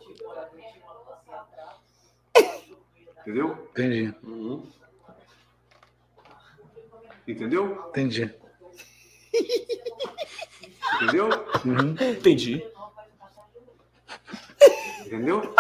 Entendeu? 3.20 3.68
Entendi, 3.72 4.16
Entendeu? 7.28 7.86
entendi. 7.90 8.34
Entendeu? 10.96 11.28
Uhum. 11.66 11.92
Entendi. 12.12 12.66
Entendeu? 15.06 15.54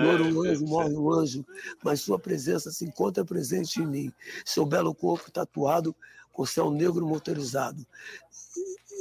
Mora 0.00 0.22
um 0.24 0.42
anjo, 0.42 0.66
morre 0.66 0.96
um 0.96 1.12
anjo, 1.12 1.46
mas 1.82 2.00
sua 2.00 2.18
presença 2.18 2.70
se 2.72 2.84
encontra 2.84 3.24
presente 3.24 3.80
em 3.80 3.86
mim. 3.86 4.12
Seu 4.44 4.66
belo 4.66 4.94
corpo 4.94 5.30
tatuado 5.30 5.94
com 6.32 6.44
céu 6.44 6.70
negro 6.70 7.06
motorizado. 7.06 7.86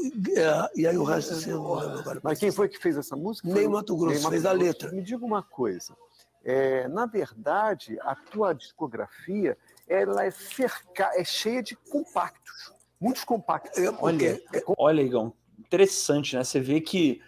E, 0.03 0.39
é, 0.39 0.69
e 0.75 0.87
aí 0.87 0.97
o 0.97 1.03
resto 1.03 1.33
assim, 1.33 1.49
eu 1.49 1.57
não 1.57 1.75
lembro 1.75 1.99
agora. 1.99 2.19
Mas 2.23 2.37
quem 2.39 2.51
foi 2.51 2.69
que 2.69 2.77
fez 2.77 2.95
essa 2.97 3.15
música? 3.15 3.47
O- 3.47 3.71
Mato 3.71 3.95
Grosso, 3.97 4.21
Mato 4.21 4.29
fez 4.31 4.45
a 4.45 4.49
Grosso. 4.53 4.65
letra. 4.65 4.91
Me 4.91 5.01
diga 5.01 5.25
uma 5.25 5.41
coisa. 5.41 5.95
É, 6.43 6.87
na 6.89 7.05
verdade, 7.05 7.97
a 8.01 8.15
tua 8.15 8.53
discografia 8.53 9.57
ela 9.87 10.25
é, 10.25 10.29
cerca, 10.31 11.09
é 11.15 11.23
cheia 11.23 11.63
de 11.63 11.75
compactos. 11.75 12.71
Muitos 12.99 13.23
compactos. 13.23 13.77
É 13.81 13.89
Olha, 13.99 14.41
olha, 14.77 15.01
Igão, 15.01 15.33
interessante, 15.57 16.35
né? 16.35 16.43
Você 16.43 16.59
vê 16.59 16.79
que 16.81 17.21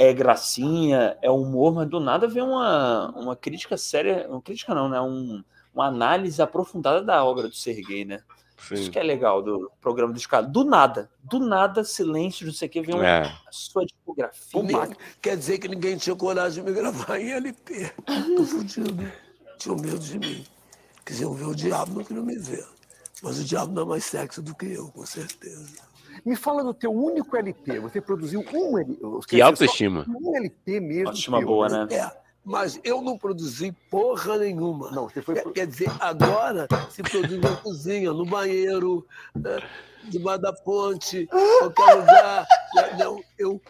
é 0.00 0.14
gracinha, 0.14 1.14
é 1.20 1.30
humor, 1.30 1.74
mas 1.74 1.88
do 1.88 2.00
nada 2.00 2.26
vem 2.26 2.42
uma, 2.42 3.10
uma 3.10 3.36
crítica 3.36 3.76
séria, 3.76 4.26
uma 4.30 4.40
crítica 4.40 4.74
não, 4.74 4.88
né? 4.88 4.98
Um, 4.98 5.44
uma 5.74 5.86
análise 5.86 6.40
aprofundada 6.40 7.02
da 7.02 7.22
obra 7.22 7.48
do 7.48 7.54
Serguei, 7.54 8.06
né? 8.06 8.20
Isso 8.72 8.84
Sim. 8.84 8.90
que 8.90 8.98
é 8.98 9.02
legal 9.02 9.42
do 9.42 9.70
programa 9.80 10.12
do 10.12 10.18
Escala. 10.18 10.46
Do 10.46 10.64
nada, 10.64 11.10
do 11.22 11.38
nada, 11.38 11.84
silêncio, 11.84 12.46
não 12.46 12.52
sei 12.52 12.68
o 12.68 12.70
que, 12.70 12.80
vem 12.80 12.94
uma, 12.94 13.06
É. 13.06 13.22
a 13.24 13.52
sua 13.52 13.84
discografia. 13.84 14.62
nem- 14.62 14.96
quer 15.20 15.36
dizer 15.36 15.58
que 15.58 15.68
ninguém 15.68 15.96
tinha 15.98 16.16
coragem 16.16 16.64
de 16.64 16.70
me 16.70 16.74
gravar 16.76 17.18
em 17.20 17.30
LP. 17.32 17.92
Tô 18.36 18.44
fudido. 18.44 19.12
Tinha 19.58 19.74
medo 19.76 19.98
de 19.98 20.18
mim. 20.18 20.44
Quisiam 21.04 21.34
ver 21.34 21.44
o 21.46 21.54
diabo, 21.54 21.94
não 21.98 22.04
queriam 22.04 22.24
me 22.24 22.38
ver. 22.38 22.66
Mas 23.22 23.38
o 23.38 23.44
diabo 23.44 23.72
não 23.74 23.82
é 23.82 23.86
mais 23.86 24.04
sexy 24.04 24.40
do 24.40 24.54
que 24.54 24.66
eu, 24.72 24.88
com 24.88 25.04
certeza. 25.04 25.89
Me 26.24 26.36
fala 26.36 26.62
do 26.62 26.74
teu 26.74 26.92
único 26.92 27.36
LP. 27.36 27.78
Você 27.80 28.00
produziu 28.00 28.44
um 28.52 28.78
LP. 28.78 29.26
Que 29.28 29.40
autoestima. 29.40 30.04
Um 30.08 30.36
LP 30.36 30.80
mesmo. 30.80 31.08
Autoestima 31.08 31.38
teu, 31.38 31.46
boa, 31.46 31.68
né? 31.68 31.94
É, 31.94 32.10
mas 32.44 32.80
eu 32.82 33.02
não 33.02 33.18
produzi 33.18 33.72
porra 33.90 34.38
nenhuma. 34.38 34.90
Não, 34.90 35.08
você 35.08 35.22
foi. 35.22 35.34
Quer, 35.34 35.52
quer 35.52 35.66
dizer, 35.66 35.90
agora 36.00 36.66
se 36.90 37.02
produz 37.02 37.40
na 37.40 37.56
cozinha, 37.56 38.12
no 38.12 38.24
banheiro, 38.24 39.06
né, 39.34 39.58
debaixo 40.04 40.42
da 40.42 40.52
ponte, 40.52 41.26
qualquer 41.26 41.94
lugar. 41.94 42.46
né, 42.74 42.96
Não, 42.98 43.22
eu 43.38 43.60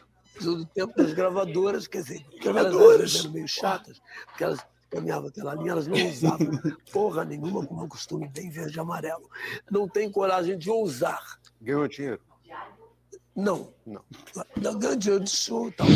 sou 0.41 0.57
do 0.57 0.65
tempo 0.67 0.97
das 0.97 1.13
gravadoras, 1.13 1.87
quer 1.87 2.03
dizer, 2.03 2.25
vezes 2.99 3.21
eram 3.21 3.33
meio 3.33 3.49
chatas, 3.49 4.01
porque 4.27 4.45
elas 4.45 4.61
caminhavam 4.89 5.29
aquela 5.29 5.55
linha, 5.55 5.73
elas 5.73 5.87
não 5.87 5.97
usavam 6.09 6.51
porra 6.93 7.25
nenhuma 7.25 7.65
com 7.65 7.75
o 7.75 7.79
meu 7.79 7.89
costume 7.89 8.29
bem 8.29 8.51
verde 8.51 8.77
e 8.77 8.81
amarelo. 8.81 9.29
Não 9.71 9.89
tem 9.89 10.11
coragem 10.11 10.57
de 10.57 10.71
ousar. 10.71 11.39
Ganhou 11.61 11.87
dinheiro. 11.87 12.21
Não. 13.35 13.73
Não. 13.87 14.03
Ganho 14.79 14.97
dinheiro 14.97 15.25
de 15.25 15.31
show 15.31 15.69
e 15.69 15.73
tal. 15.73 15.87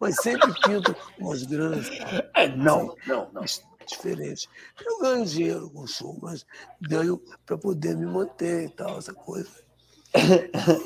Mas 0.00 0.16
sempre 0.22 0.52
pinto 0.62 0.94
umas 1.18 1.42
grandes 1.44 1.88
É, 2.34 2.48
não, 2.48 2.94
não, 3.06 3.28
não. 3.32 3.44
diferente. 3.86 4.48
Eu 4.84 4.98
ganho 5.00 5.24
dinheiro 5.24 5.70
com 5.70 5.86
show, 5.86 6.18
mas 6.20 6.44
ganho 6.80 7.20
para 7.44 7.56
poder 7.56 7.96
me 7.96 8.06
manter 8.06 8.64
e 8.66 8.68
tal, 8.70 8.98
essa 8.98 9.12
coisa. 9.14 9.48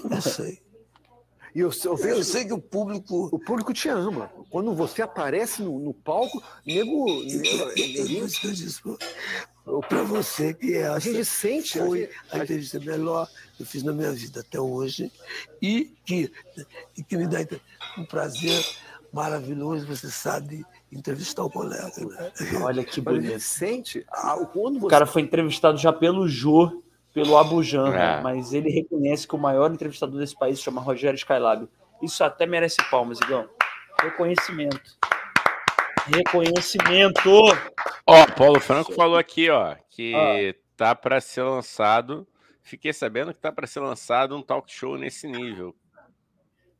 Não 0.08 0.20
sei. 0.20 0.60
E 1.54 1.58
eu, 1.60 1.70
eu 1.84 1.96
vejo 1.96 2.18
Eu 2.18 2.24
sei 2.24 2.44
que 2.44 2.52
o 2.52 2.60
público. 2.60 3.28
o 3.32 3.38
público 3.38 3.72
te 3.72 3.88
ama. 3.88 4.30
Quando 4.50 4.72
você 4.74 5.02
aparece 5.02 5.62
no, 5.62 5.80
no 5.80 5.92
palco, 5.92 6.40
nego. 6.64 7.08
Eu, 7.08 7.24
nego- 7.40 7.70
que 7.74 8.46
eu 8.46 8.52
disse 8.52 8.80
para 9.88 10.02
você 10.02 10.52
que 10.54 10.76
a 10.76 10.92
essa 10.96 11.00
gente 11.00 11.24
sente. 11.24 11.78
foi 11.78 12.04
a 12.04 12.06
a 12.06 12.38
gente- 12.38 12.44
entrevista 12.44 12.80
melhor 12.80 13.28
que 13.56 13.62
eu 13.62 13.66
fiz 13.66 13.82
na 13.82 13.92
minha 13.92 14.10
vida 14.12 14.40
até 14.40 14.58
hoje 14.60 15.10
e 15.62 15.92
que, 16.04 16.32
e 16.96 17.02
que 17.02 17.16
me 17.16 17.26
dá 17.26 17.38
um 17.98 18.04
prazer 18.04 18.64
maravilhoso, 19.12 19.86
você 19.86 20.08
sabe, 20.10 20.64
entrevistar 20.90 21.44
o 21.44 21.50
colega. 21.50 21.90
Né? 21.98 22.32
Olha 22.62 22.84
que 22.84 22.98
a 23.00 23.02
bonito. 23.02 23.40
sente. 23.40 24.04
ah, 24.10 24.36
Quando 24.52 24.76
O 24.76 24.80
você. 24.80 24.90
cara 24.90 25.06
foi 25.06 25.22
entrevistado 25.22 25.76
já 25.78 25.92
pelo 25.92 26.28
Jô, 26.28 26.82
pelo 27.12 27.36
Abujan, 27.36 27.92
É. 27.94 28.20
mas 28.20 28.52
ele 28.52 28.70
reconhece 28.70 29.26
que 29.26 29.34
o 29.34 29.38
maior 29.38 29.70
entrevistador 29.72 30.18
desse 30.20 30.38
país 30.38 30.58
se 30.58 30.64
chama 30.64 30.80
Rogério 30.80 31.16
Skylab. 31.16 31.68
Isso 32.00 32.22
até 32.22 32.46
merece 32.46 32.76
palmas, 32.90 33.20
Igão. 33.20 33.48
Reconhecimento. 34.00 34.96
Reconhecimento! 36.06 37.30
Ó, 38.06 38.26
Paulo 38.36 38.60
Franco 38.60 38.92
falou 38.92 39.16
aqui, 39.18 39.50
ó, 39.50 39.74
que 39.88 40.14
Ah. 40.14 40.54
tá 40.76 40.94
para 40.94 41.20
ser 41.20 41.42
lançado. 41.42 42.26
Fiquei 42.62 42.92
sabendo 42.92 43.32
que 43.32 43.40
tá 43.40 43.50
para 43.50 43.66
ser 43.66 43.80
lançado 43.80 44.36
um 44.36 44.42
talk 44.42 44.70
show 44.72 44.96
nesse 44.96 45.26
nível. 45.26 45.74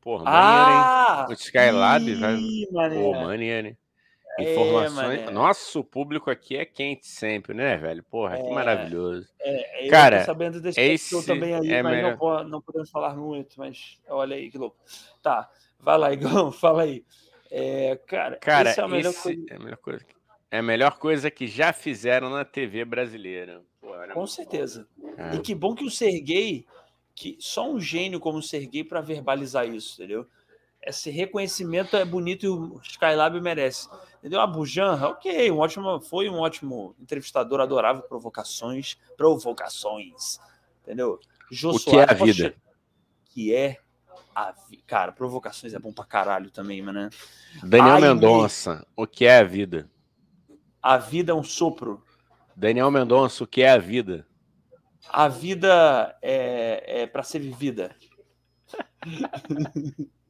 Porra, 0.01 0.25
maneiro, 0.25 0.71
hein? 0.71 0.85
Ah! 0.87 1.27
O 1.29 1.33
Skylab 1.33 2.15
vai. 2.15 2.39
Mané. 2.73 2.95
Pô, 3.03 3.13
maneiro, 3.13 3.69
hein? 3.69 3.77
É, 4.39 4.53
Informações. 4.53 4.93
mané. 5.21 5.31
Nosso 5.31 5.83
público 5.85 6.31
aqui 6.31 6.57
é 6.57 6.65
quente 6.65 7.07
sempre, 7.07 7.53
né, 7.53 7.77
velho? 7.77 8.03
Porra, 8.05 8.37
que 8.39 8.47
É. 8.47 8.51
maravilhoso. 8.55 9.29
É, 9.41 9.87
eu 9.87 9.91
Cara, 9.91 10.21
tô 10.21 10.27
sabendo 10.27 10.61
desse 10.61 10.81
esse 10.81 11.11
show 11.11 11.23
também 11.23 11.55
aí, 11.55 11.71
é 11.73 11.83
mas 11.83 11.97
melhor. 11.97 12.17
não, 12.19 12.45
não 12.45 12.61
podemos 12.63 12.89
falar 12.91 13.15
muito, 13.15 13.59
mas 13.59 13.99
olha 14.09 14.37
aí 14.37 14.51
que 14.51 14.57
louco. 14.57 14.77
Tá, 15.21 15.51
vai 15.79 15.99
lá, 15.99 16.13
Igão, 16.13 16.51
fala 16.53 16.83
aí. 16.85 17.05
É, 17.51 17.97
cara, 18.07 18.37
Cara, 18.37 18.71
esse 18.71 18.81
é 18.81 18.83
a 18.83 18.89
melhor 18.89 19.15
coisa. 19.15 19.45
é 19.51 19.55
a 19.55 19.59
melhor 19.59 19.77
coisa. 19.79 20.07
É 20.53 20.59
a 20.59 20.63
melhor 20.63 20.99
coisa 20.99 21.31
que 21.31 21.47
já 21.47 21.73
fizeram 21.73 22.31
na 22.31 22.45
TV 22.45 22.85
brasileira. 22.85 23.63
Pô, 23.81 23.89
Com 24.13 24.27
certeza. 24.27 24.87
cara. 25.17 25.37
E 25.37 25.41
que 25.41 25.55
bom 25.55 25.75
que 25.75 25.85
o 25.85 25.91
Serguei, 25.91 26.67
que 27.15 27.37
só 27.41 27.71
um 27.71 27.81
gênio 27.81 28.19
como 28.21 28.39
o 28.39 28.43
Serguei 28.43 28.83
para 28.85 29.01
verbalizar 29.01 29.69
isso, 29.69 29.95
entendeu? 30.01 30.27
Esse 30.83 31.11
reconhecimento 31.11 31.95
é 31.97 32.05
bonito 32.05 32.47
e 32.47 32.49
o 32.49 32.81
Skylab 32.83 33.39
merece. 33.41 33.89
Entendeu? 34.19 34.41
A 34.41 34.47
Bujan, 34.47 34.95
ok, 35.09 35.51
um 35.51 35.59
ótimo, 35.59 36.01
foi 36.01 36.29
um 36.29 36.39
ótimo 36.39 36.95
entrevistador, 37.01 37.61
adorava 37.61 38.01
provocações, 38.03 38.97
provocações, 39.17 40.39
entendeu? 40.83 41.19
Jô 41.51 41.73
O 41.73 41.79
que 41.79 41.97
é 41.97 42.03
a 42.09 42.15
vida? 42.15 42.33
che- 42.51 42.55
Que 43.27 43.55
é 43.55 43.79
a. 44.35 44.55
Cara, 44.87 45.13
provocações 45.13 45.75
é 45.75 45.79
bom 45.79 45.93
pra 45.93 46.05
caralho 46.05 46.51
também, 46.51 46.83
mano. 46.83 47.03
né? 47.03 47.11
Daniel 47.63 47.95
Ai, 47.95 48.01
Mendonça, 48.01 48.87
o 48.97 49.07
que 49.07 49.25
é 49.25 49.39
a 49.39 49.45
vida? 49.45 49.91
A 50.83 50.97
vida 50.97 51.33
é 51.33 51.35
um 51.35 51.43
sopro. 51.43 52.03
Daniel 52.57 52.91
Mendonça, 52.91 53.45
o 53.45 53.47
que 53.47 53.63
é 53.63 53.71
a 53.71 53.79
vida? 53.79 54.27
A 55.09 55.29
vida 55.29 56.17
é, 56.23 57.03
é 57.03 57.07
para 57.07 57.23
ser 57.23 57.39
vivida. 57.41 57.95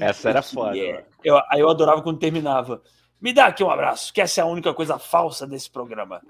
Essa 0.00 0.30
era 0.30 0.42
foda. 0.42 0.76
é. 0.78 1.04
Eu, 1.22 1.36
aí 1.48 1.60
eu 1.60 1.70
adorava 1.70 2.02
quando 2.02 2.18
terminava. 2.18 2.82
Me 3.20 3.32
dá 3.32 3.46
aqui 3.46 3.62
um 3.64 3.70
abraço, 3.70 4.12
que 4.12 4.20
essa 4.20 4.40
é 4.40 4.44
a 4.44 4.46
única 4.46 4.74
coisa 4.74 4.98
falsa 4.98 5.46
desse 5.46 5.70
programa. 5.70 6.20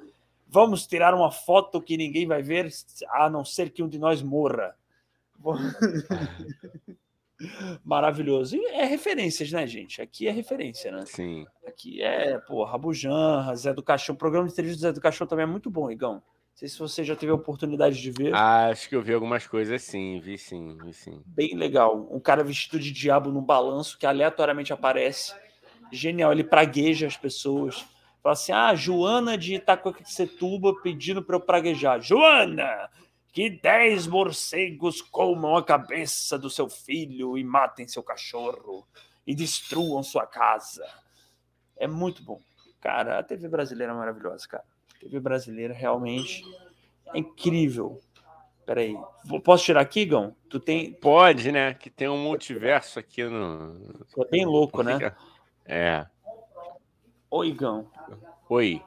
Vamos 0.46 0.86
tirar 0.86 1.12
uma 1.14 1.32
foto 1.32 1.82
que 1.82 1.96
ninguém 1.96 2.26
vai 2.26 2.42
ver, 2.42 2.70
a 3.10 3.28
não 3.28 3.44
ser 3.44 3.70
que 3.70 3.82
um 3.82 3.88
de 3.88 3.98
nós 3.98 4.22
morra. 4.22 4.76
Maravilhoso. 7.84 8.56
E 8.56 8.64
é 8.66 8.84
referências, 8.84 9.50
né, 9.50 9.66
gente? 9.66 10.00
Aqui 10.00 10.28
é 10.28 10.30
referência, 10.30 10.90
né? 10.92 11.04
Sim. 11.06 11.46
Aqui 11.66 12.02
é, 12.02 12.38
pô, 12.38 12.64
Rabujan, 12.64 13.54
Zé 13.54 13.72
do 13.72 13.82
Caixão. 13.82 14.14
O 14.14 14.18
programa 14.18 14.46
de 14.46 14.52
entrevista 14.52 14.78
do 14.78 14.82
Zé 14.82 14.92
do 14.92 15.00
Caixão 15.00 15.26
também 15.26 15.44
é 15.44 15.46
muito 15.46 15.70
bom, 15.70 15.90
Igão. 15.90 16.14
Não 16.14 16.58
sei 16.58 16.68
se 16.68 16.78
você 16.78 17.02
já 17.02 17.16
teve 17.16 17.32
a 17.32 17.34
oportunidade 17.34 18.00
de 18.00 18.10
ver. 18.12 18.32
Ah, 18.32 18.68
acho 18.68 18.88
que 18.88 18.94
eu 18.94 19.02
vi 19.02 19.12
algumas 19.12 19.44
coisas 19.44 19.82
sim, 19.82 20.20
vi 20.20 20.38
sim, 20.38 20.78
vi 20.84 20.92
sim. 20.92 21.20
Bem 21.26 21.56
legal. 21.56 22.08
Um 22.12 22.20
cara 22.20 22.44
vestido 22.44 22.78
de 22.78 22.92
diabo 22.92 23.32
num 23.32 23.42
balanço 23.42 23.98
que 23.98 24.06
aleatoriamente 24.06 24.72
aparece. 24.72 25.34
Genial. 25.90 26.30
Ele 26.30 26.44
pragueja 26.44 27.08
as 27.08 27.16
pessoas. 27.16 27.84
Fala 28.22 28.34
assim: 28.34 28.52
ah, 28.52 28.72
Joana 28.72 29.36
de 29.36 29.56
Itacoaquecetuba 29.56 30.80
pedindo 30.80 31.24
para 31.24 31.34
eu 31.34 31.40
praguejar. 31.40 32.00
Joana, 32.00 32.88
que 33.34 33.50
dez 33.50 34.06
morcegos 34.06 35.02
comam 35.02 35.56
a 35.56 35.62
cabeça 35.64 36.38
do 36.38 36.48
seu 36.48 36.68
filho 36.70 37.36
e 37.36 37.42
matem 37.42 37.88
seu 37.88 38.00
cachorro 38.00 38.86
e 39.26 39.34
destruam 39.34 40.04
sua 40.04 40.24
casa. 40.24 40.86
É 41.76 41.88
muito 41.88 42.22
bom. 42.22 42.40
Cara, 42.80 43.18
a 43.18 43.22
TV 43.24 43.48
brasileira 43.48 43.92
é 43.92 43.96
maravilhosa, 43.96 44.46
cara. 44.46 44.64
A 44.94 45.00
TV 45.00 45.18
brasileira 45.18 45.74
realmente 45.74 46.44
é 47.12 47.18
incrível. 47.18 48.00
Peraí. 48.64 48.96
Posso 49.42 49.64
tirar 49.64 49.80
aqui, 49.80 50.04
Gão? 50.06 50.36
Tu 50.48 50.60
tem. 50.60 50.92
Pode, 50.92 51.50
né? 51.50 51.74
Que 51.74 51.90
tem 51.90 52.08
um 52.08 52.22
multiverso 52.22 53.00
aqui 53.00 53.24
no. 53.24 53.96
É 54.16 54.28
bem 54.30 54.46
louco, 54.46 54.82
né? 54.82 54.96
É. 55.66 56.06
Oi, 57.30 57.50
Gão. 57.52 57.90
Oi. 58.50 58.82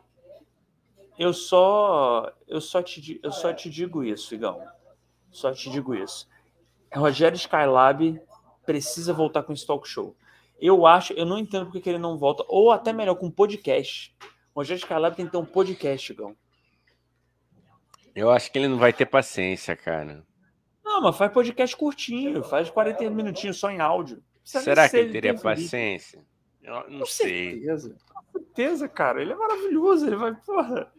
Eu 1.18 1.34
só, 1.34 2.31
eu 2.48 2.61
só 2.61 2.81
te, 2.81 3.19
eu 3.23 3.31
só 3.31 3.52
te 3.53 3.69
digo 3.69 4.03
isso, 4.03 4.35
Igão. 4.35 4.61
Só 5.31 5.52
te 5.52 5.69
digo 5.69 5.95
isso. 5.95 6.27
Rogério 6.94 7.35
Skylab 7.35 8.22
precisa 8.65 9.14
voltar 9.14 9.44
com 9.44 9.53
esse 9.53 9.65
talk 9.65 9.88
show. 9.88 10.15
Eu 10.60 10.85
acho, 10.85 11.14
eu 11.14 11.26
não 11.26 11.38
entendo 11.38 11.65
porque 11.65 11.81
que 11.81 11.89
ele 11.89 11.98
não 11.98 12.18
volta, 12.18 12.44
ou 12.48 12.72
até 12.72 12.91
melhor, 12.91 13.15
com 13.15 13.30
podcast. 13.30 14.15
Rogério 14.56 14.80
Skylab 14.80 15.15
tem 15.15 15.26
que 15.26 15.31
ter 15.31 15.38
um 15.38 15.45
podcast, 15.45 16.11
Igão. 16.11 16.35
Eu 18.15 18.31
acho 18.31 18.52
que 18.52 18.57
ele 18.57 18.68
não 18.68 18.77
vai 18.77 18.91
ter 18.91 19.06
paciência, 19.06 19.76
cara. 19.76 20.26
Não, 20.84 21.02
mas 21.02 21.15
faz 21.15 21.31
podcast 21.31 21.76
curtinho, 21.76 22.44
faz 22.44 22.69
40 22.69 23.10
minutinhos 23.11 23.57
só 23.57 23.69
em 23.69 23.80
áudio. 23.80 24.23
Será 24.44 24.89
que 24.89 24.98
ele 24.98 25.11
teria 25.11 25.35
paciência? 25.35 26.26
Eu 26.64 26.89
não 26.89 26.99
Com 26.99 27.06
sei. 27.06 27.60
certeza. 27.61 27.95
Certeza, 28.57 28.88
cara. 28.89 29.21
Ele 29.21 29.31
é 29.31 29.35
maravilhoso. 29.35 30.07
Ele 30.07 30.15
vai, 30.15 30.34
porra. 30.34 30.91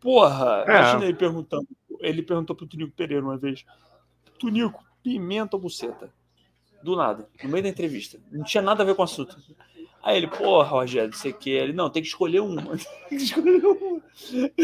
Porra, 0.00 0.64
É. 0.66 0.70
imagina 0.70 1.04
ele 1.06 1.14
perguntando. 1.14 1.66
Ele 1.98 2.22
perguntou 2.22 2.54
pro 2.54 2.66
Tunico 2.66 2.92
Pereira 2.92 3.24
uma 3.24 3.38
vez: 3.38 3.64
Tunico, 4.38 4.84
pimenta 5.02 5.56
ou 5.56 5.62
buceta? 5.62 6.12
Do 6.82 6.96
nada, 6.96 7.28
no 7.42 7.50
meio 7.50 7.62
da 7.62 7.68
entrevista. 7.68 8.18
Não 8.30 8.44
tinha 8.44 8.62
nada 8.62 8.82
a 8.82 8.86
ver 8.86 8.94
com 8.94 9.02
o 9.02 9.04
assunto. 9.04 9.36
Aí 10.02 10.16
ele, 10.16 10.28
porra, 10.28 10.66
Rogério, 10.68 11.10
o 11.14 11.34
que. 11.34 11.50
Ele, 11.50 11.72
não, 11.74 11.90
tem 11.90 12.02
que 12.02 12.08
escolher 12.08 12.40
uma. 12.40 12.62
tem 13.08 13.18
que 13.18 13.24
escolher 13.24 13.62
uma. 13.64 14.00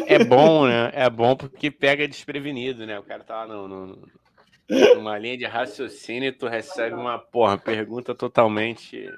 É 0.07 0.23
bom, 0.25 0.67
né? 0.67 0.91
É 0.95 1.09
bom 1.11 1.37
porque 1.37 1.71
pega 1.71 2.07
desprevenido, 2.09 2.87
né? 2.87 2.99
O 2.99 3.03
cara 3.03 3.23
tá 3.25 3.45
lá 3.45 3.47
no, 3.47 3.69
no- 3.69 4.09
numa 4.95 5.19
linha 5.19 5.37
de 5.37 5.45
raciocínio 5.45 6.29
e 6.29 6.33
tu 6.33 6.47
recebe 6.49 6.95
uma, 6.97 7.19
porra, 7.19 7.57
pergunta 7.59 8.15
totalmente. 8.15 9.11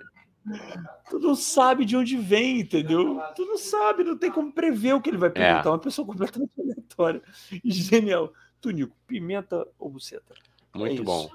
Tu 1.10 1.18
não 1.18 1.34
sabe 1.34 1.84
de 1.84 1.96
onde 1.96 2.16
vem, 2.16 2.60
entendeu? 2.60 3.20
Tu 3.34 3.44
não 3.44 3.58
sabe, 3.58 4.04
não 4.04 4.16
tem 4.16 4.30
como 4.30 4.52
prever 4.52 4.94
o 4.94 5.00
que 5.00 5.10
ele 5.10 5.18
vai 5.18 5.30
perguntar. 5.30 5.68
É. 5.68 5.72
Uma 5.72 5.78
pessoa 5.78 6.06
completamente 6.06 6.50
aleatória. 6.60 7.22
Genial. 7.64 8.32
Tunico, 8.60 8.96
pimenta 9.06 9.66
ou 9.78 9.90
buceta? 9.90 10.34
Muito 10.74 10.94
isso. 10.94 11.04
bom. 11.04 11.30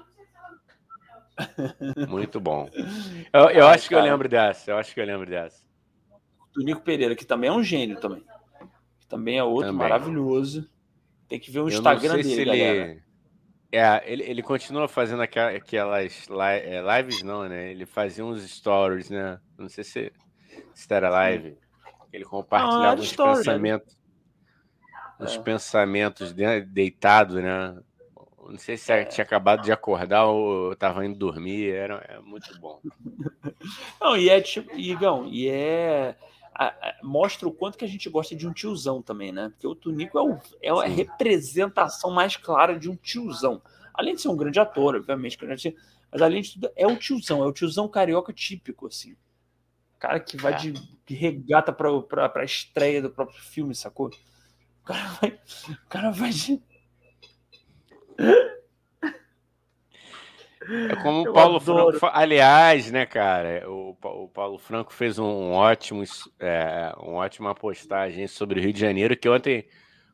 Muito 2.08 2.40
bom. 2.40 2.68
Eu, 3.32 3.50
eu 3.50 3.66
Ai, 3.66 3.74
acho 3.74 3.88
que 3.88 3.94
eu 3.94 3.98
cara. 3.98 4.10
lembro 4.10 4.28
dessa. 4.28 4.70
Eu 4.70 4.76
acho 4.78 4.94
que 4.94 5.00
eu 5.00 5.04
lembro 5.04 5.28
dessa. 5.28 5.64
Tunico 6.52 6.82
Pereira, 6.82 7.16
que 7.16 7.24
também 7.24 7.50
é 7.50 7.52
um 7.52 7.62
gênio 7.62 7.98
também. 7.98 8.22
Que 9.00 9.06
também 9.08 9.38
é 9.38 9.44
outro 9.44 9.72
Também. 9.72 9.78
maravilhoso. 9.78 10.70
Tem 11.26 11.40
que 11.40 11.50
ver 11.50 11.60
o 11.60 11.64
Eu 11.64 11.68
Instagram 11.68 12.16
dele, 12.16 12.34
se 12.34 12.44
galera. 12.44 13.03
Ele. 13.74 13.84
É, 13.84 14.02
ele, 14.06 14.22
ele 14.22 14.42
continua 14.42 14.88
fazendo 14.88 15.22
aquelas 15.22 16.26
é, 16.62 16.80
lives, 16.96 17.22
não, 17.22 17.48
né? 17.48 17.70
Ele 17.70 17.86
fazia 17.86 18.24
uns 18.24 18.42
stories, 18.42 19.10
né? 19.10 19.38
Não 19.58 19.68
sei 19.68 19.84
se, 19.84 20.12
se 20.74 20.94
era 20.94 21.08
live. 21.08 21.56
Ele 22.12 22.24
compartilhava 22.24 22.92
era 22.92 23.00
uns 23.00 23.06
story, 23.06 23.38
pensamentos. 23.38 23.96
Uns 25.20 25.36
É. 25.36 25.42
pensamentos 25.42 26.32
de- 26.32 26.60
deitado, 26.62 27.40
né? 27.40 27.76
Não 28.46 28.58
sei 28.58 28.76
se 28.76 28.92
É. 28.92 29.04
tinha 29.04 29.24
acabado 29.24 29.62
de 29.62 29.72
acordar 29.72 30.26
ou 30.26 30.76
tava 30.76 31.04
indo 31.04 31.18
dormir. 31.18 31.72
Era 31.72 31.96
é 32.08 32.20
muito 32.20 32.56
bom. 32.60 32.80
Não, 34.00 34.16
e 34.16 34.28
é 34.28 34.40
tipo, 34.40 34.76
Igão, 34.76 35.26
e 35.26 35.48
é. 35.48 36.14
A- 36.54 36.94
mostra 37.02 37.48
o 37.48 37.52
quanto 37.52 37.76
que 37.78 37.84
a 37.84 37.88
gente 37.88 38.08
gosta 38.08 38.34
de 38.36 38.46
um 38.46 38.52
tiozão 38.52 39.02
também, 39.02 39.32
né? 39.32 39.48
Porque 39.50 39.66
o 39.66 39.74
Tunico 39.74 40.18
é, 40.18 40.22
o, 40.22 40.38
é 40.62 40.86
a 40.86 40.88
Sim. 40.88 40.94
representação 40.94 42.10
mais 42.10 42.36
clara 42.36 42.78
de 42.78 42.88
um 42.90 42.96
tiozão. 42.96 43.60
Além 43.92 44.14
de 44.14 44.20
ser 44.22 44.28
um 44.28 44.36
grande 44.36 44.58
ator, 44.60 44.96
obviamente, 44.96 45.38
mas 46.10 46.22
além 46.22 46.42
de 46.42 46.52
tudo, 46.54 46.70
é 46.76 46.86
o 46.86 46.96
tiozão, 46.96 47.42
é 47.42 47.46
o 47.46 47.52
tiozão 47.52 47.88
carioca 47.88 48.32
típico, 48.32 48.86
assim. 48.86 49.16
Cara 49.98 50.20
que 50.20 50.36
vai 50.36 50.52
É. 50.52 50.56
de, 50.56 50.72
de 50.72 51.14
regata 51.14 51.72
pra, 51.72 52.00
pra, 52.02 52.28
pra 52.28 52.44
estreia 52.44 53.00
do 53.02 53.10
próprio 53.10 53.40
filme, 53.40 53.74
sacou? 53.74 54.08
O 54.08 54.84
cara 54.84 55.08
vai, 55.20 55.40
o 55.70 55.88
cara 55.88 56.10
vai 56.10 56.30
de. 56.30 56.62
É 60.90 60.96
como 60.96 61.22
o 61.22 61.26
Eu 61.26 61.32
Paulo 61.32 61.56
adoro. 61.56 61.98
Franco. 61.98 62.16
Aliás, 62.16 62.90
né, 62.90 63.04
cara? 63.06 63.68
O, 63.70 63.96
o 64.02 64.28
Paulo 64.28 64.58
Franco 64.58 64.92
fez 64.92 65.18
um 65.18 65.52
ótimo, 65.52 66.02
é, 66.40 66.92
uma 66.98 67.18
ótima 67.18 67.54
postagem 67.54 68.26
sobre 68.26 68.58
o 68.58 68.62
Rio 68.62 68.72
de 68.72 68.80
Janeiro, 68.80 69.16
que 69.16 69.28
ontem 69.28 69.66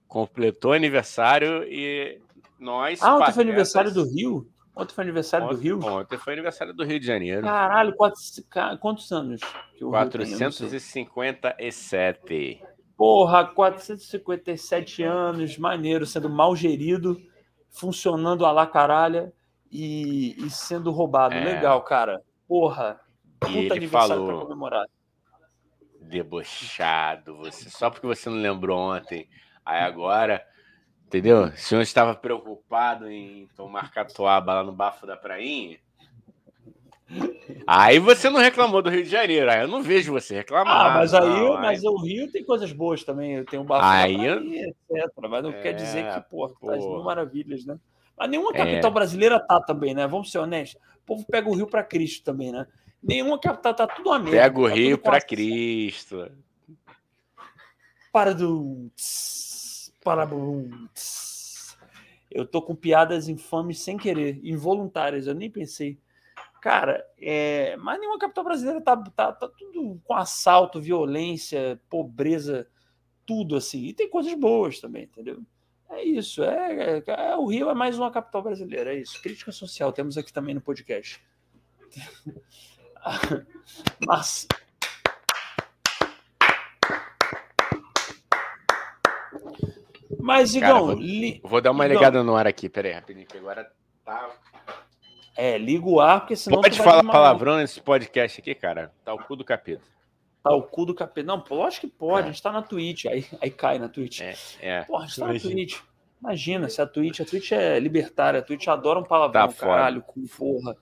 completou 0.09 0.72
aniversário 0.72 1.62
e 1.64 2.20
nós. 2.59 3.01
Ah, 3.02 3.09
ontem 3.14 3.18
patretas- 3.18 3.35
foi 3.35 3.44
aniversário 3.44 3.94
do 3.94 4.05
Rio? 4.10 4.48
Ontem 4.77 4.94
foi 4.94 5.05
aniversário 5.05 5.47
do 5.48 5.55
Ontem- 5.55 5.62
Rio? 5.64 5.78
Ontem 5.85 6.18
foi 6.18 6.32
aniversário 6.32 6.72
do 6.74 6.85
Rio 6.85 6.98
de 7.01 7.06
Janeiro. 7.06 7.43
Caralho, 7.43 7.94
quatro- 7.94 8.20
quantos 8.81 9.10
anos? 9.12 9.40
que 9.77 9.85
o 9.85 9.90
Rio 9.90 10.09
tem? 10.10 10.20
Eu 10.32 10.39
não 10.40 10.51
sei. 10.52 11.05
457. 11.06 12.62
Porra, 12.97 13.44
457 13.47 15.02
anos, 15.02 15.56
maneiro, 15.59 16.05
sendo 16.06 16.28
mal 16.28 16.55
gerido, 16.55 17.20
funcionando 17.70 18.44
a 18.44 18.52
la 18.52 18.66
caralha 18.66 19.32
e, 19.70 20.34
e 20.44 20.51
sendo 20.51 20.90
roubado. 20.90 21.34
É. 21.34 21.44
Legal, 21.44 21.80
cara. 21.82 22.22
Porra, 22.48 23.01
E 23.26 23.38
puta 23.47 23.51
ele 23.59 23.72
aniversário 23.72 24.16
pra 24.16 24.26
falou, 24.26 24.42
comemorar. 24.42 24.86
debochado, 26.01 27.36
você, 27.36 27.70
só 27.70 27.90
porque 27.90 28.06
você 28.06 28.28
não 28.28 28.36
lembrou 28.38 28.78
ontem. 28.78 29.28
Aí 29.64 29.80
agora, 29.80 30.44
entendeu? 31.06 31.44
O 31.44 31.56
senhor 31.56 31.80
estava 31.82 32.14
preocupado 32.14 33.09
em 33.10 33.47
tomar 33.56 33.90
catuaba 33.92 34.55
lá 34.55 34.64
no 34.64 34.72
bafo 34.72 35.06
da 35.06 35.16
prainha. 35.16 35.78
Aí 37.66 37.98
você 37.98 38.30
não 38.30 38.38
reclamou 38.40 38.80
do 38.82 38.88
Rio 38.90 39.02
de 39.02 39.10
Janeiro. 39.10 39.51
Aí 39.51 39.60
eu 39.62 39.68
não 39.68 39.82
vejo 39.82 40.12
você 40.12 40.36
reclamar. 40.36 40.92
Ah, 40.92 40.94
mas 40.94 41.12
aí, 41.12 41.28
não, 41.28 41.55
mas 41.55 41.82
o 41.82 41.97
Rio 41.97 42.30
tem 42.30 42.44
coisas 42.44 42.70
boas 42.72 43.02
também. 43.02 43.32
Eu 43.34 43.44
tenho 43.44 43.62
um 43.62 43.66
bafo 43.66 43.84
Aí 43.84 44.16
da 44.16 44.24
eu- 44.24 44.44
etc. 44.44 45.12
Mas 45.28 45.42
não 45.42 45.52
quer 45.52 45.72
dizer 45.72 46.05
É, 46.05 46.14
que, 46.20 46.30
porra, 46.30 46.52
tá 46.60 46.76
mil 46.76 47.02
maravilhas, 47.02 47.64
né? 47.66 47.76
Mas 48.20 48.28
nenhuma 48.28 48.51
É. 48.52 48.56
capital 48.59 48.90
brasileira 48.90 49.40
tá 49.40 49.59
também, 49.62 49.94
né? 49.94 50.06
Vamos 50.06 50.30
ser 50.30 50.38
honestos. 50.38 50.78
O 50.98 51.06
povo 51.06 51.24
pega 51.26 51.48
o 51.48 51.55
Rio 51.55 51.66
pra 51.66 51.82
Cristo 51.82 52.22
também, 52.22 52.52
né? 52.52 52.66
Nenhuma 53.02 53.38
capital 53.40 53.72
tá 53.74 53.86
tudo 53.86 54.10
uma 54.10 54.18
merda. 54.18 54.36
Pega 54.42 54.60
o 54.60 54.68
tá 54.68 54.74
Rio 54.74 54.90
tudo 54.98 55.02
com 55.05 55.09
pra 55.10 55.16
a- 55.18 55.22
Cristo. 55.22 56.30
Para 58.12 58.34
do. 58.34 58.90
Para. 60.05 60.28
Eu 62.30 62.47
tô 62.47 62.60
com 62.60 62.74
piadas 62.74 63.26
infames 63.26 63.80
sem 63.80 63.97
querer, 63.97 64.38
involuntárias, 64.44 65.26
eu 65.26 65.34
nem 65.34 65.51
pensei. 65.51 65.98
Cara, 66.60 67.02
é... 67.18 67.74
mas 67.78 67.98
nenhuma 67.98 68.18
capital 68.18 68.44
brasileira 68.44 68.80
tá, 68.82 68.94
tá, 68.97 69.32
tá 69.32 69.48
tudo 69.48 69.98
com 70.05 70.12
assalto, 70.14 70.78
violência, 70.80 71.80
pobreza, 71.88 72.68
tudo 73.24 73.56
assim. 73.56 73.86
E 73.86 73.94
tem 73.94 74.10
coisas 74.10 74.34
boas 74.34 74.78
também, 74.78 75.05
entendeu? 75.05 75.40
É 75.90 76.02
isso. 76.04 76.42
É, 76.44 76.98
é- 76.98 77.02
é- 77.06 77.36
o 77.36 77.46
Rio 77.46 77.68
é 77.70 77.74
mais 77.74 77.98
uma 77.98 78.10
capital 78.10 78.42
brasileira, 78.42 78.94
é 78.94 78.98
isso. 78.98 79.20
Crítica 79.22 79.50
social, 79.52 79.92
temos 79.92 80.16
aqui 80.16 80.32
também 80.32 80.54
no 80.54 80.60
podcast. 80.60 81.20
Mas. 84.06 84.46
Mas, 90.18 90.52
Cara, 90.52 90.66
Igão, 90.66 90.86
vou- 90.86 90.94
li- 90.96 91.40
Vou 91.44 91.60
dar 91.60 91.70
uma 91.70 91.86
Igão. 91.86 91.96
ligada 91.98 92.22
no 92.22 92.36
ar 92.36 92.46
aqui, 92.46 92.68
peraí, 92.68 92.92
rapidinho, 92.92 93.26
que 93.26 93.38
agora 93.38 93.70
tá. 94.04 94.30
é, 95.36 95.56
liga 95.56 95.86
o 95.86 96.00
ar, 96.00 96.20
porque 96.20 96.36
senão. 96.36 96.60
Pode 96.60 96.78
falar 96.78 97.04
palavrão 97.04 97.56
nesse 97.56 97.80
podcast 97.80 98.40
aqui, 98.40 98.54
cara. 98.54 98.92
Tá 99.04 99.14
o 99.14 99.18
cu 99.18 99.36
do 99.36 99.44
capeta. 99.44 99.82
Tá 100.42 100.50
o 100.54 100.62
cu 100.62 100.86
do 100.86 100.94
capeta. 100.94 101.26
Não, 101.26 101.40
pô, 101.40 101.54
lógico 101.56 101.86
que 101.86 101.92
pode, 101.92 102.26
É. 102.26 102.30
a 102.30 102.32
gente 102.32 102.42
tá 102.42 102.50
na 102.50 102.62
Twitch. 102.62 103.04
Aí, 103.06 103.26
aí 103.40 103.50
cai 103.50 103.78
na 103.78 103.88
Twitch. 103.88 104.20
É, 104.20 104.34
é. 104.60 104.82
Porra, 104.84 105.04
a 105.04 105.06
gente 105.06 105.16
tá 105.20 105.26
na 105.26 105.30
Imagina. 105.32 105.54
Twitch. 105.54 105.78
Imagina, 106.22 106.68
se 106.68 106.82
a 106.82 106.86
Twitch, 106.86 107.20
a 107.20 107.24
Twitch 107.24 107.52
é 107.52 107.78
libertária, 107.78 108.40
a 108.40 108.42
Twitch 108.42 108.68
adora 108.68 108.98
um 108.98 109.04
palavrão, 109.04 109.48
Tá 109.48 109.54
caralho, 109.54 110.02
com 110.02 110.26
porra. 110.26 110.76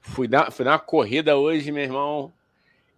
Fui 0.00 0.26
dar, 0.26 0.50
fui 0.50 0.64
dar 0.64 0.72
uma 0.72 0.78
corrida 0.78 1.36
hoje, 1.36 1.70
meu 1.70 1.82
irmão. 1.84 2.32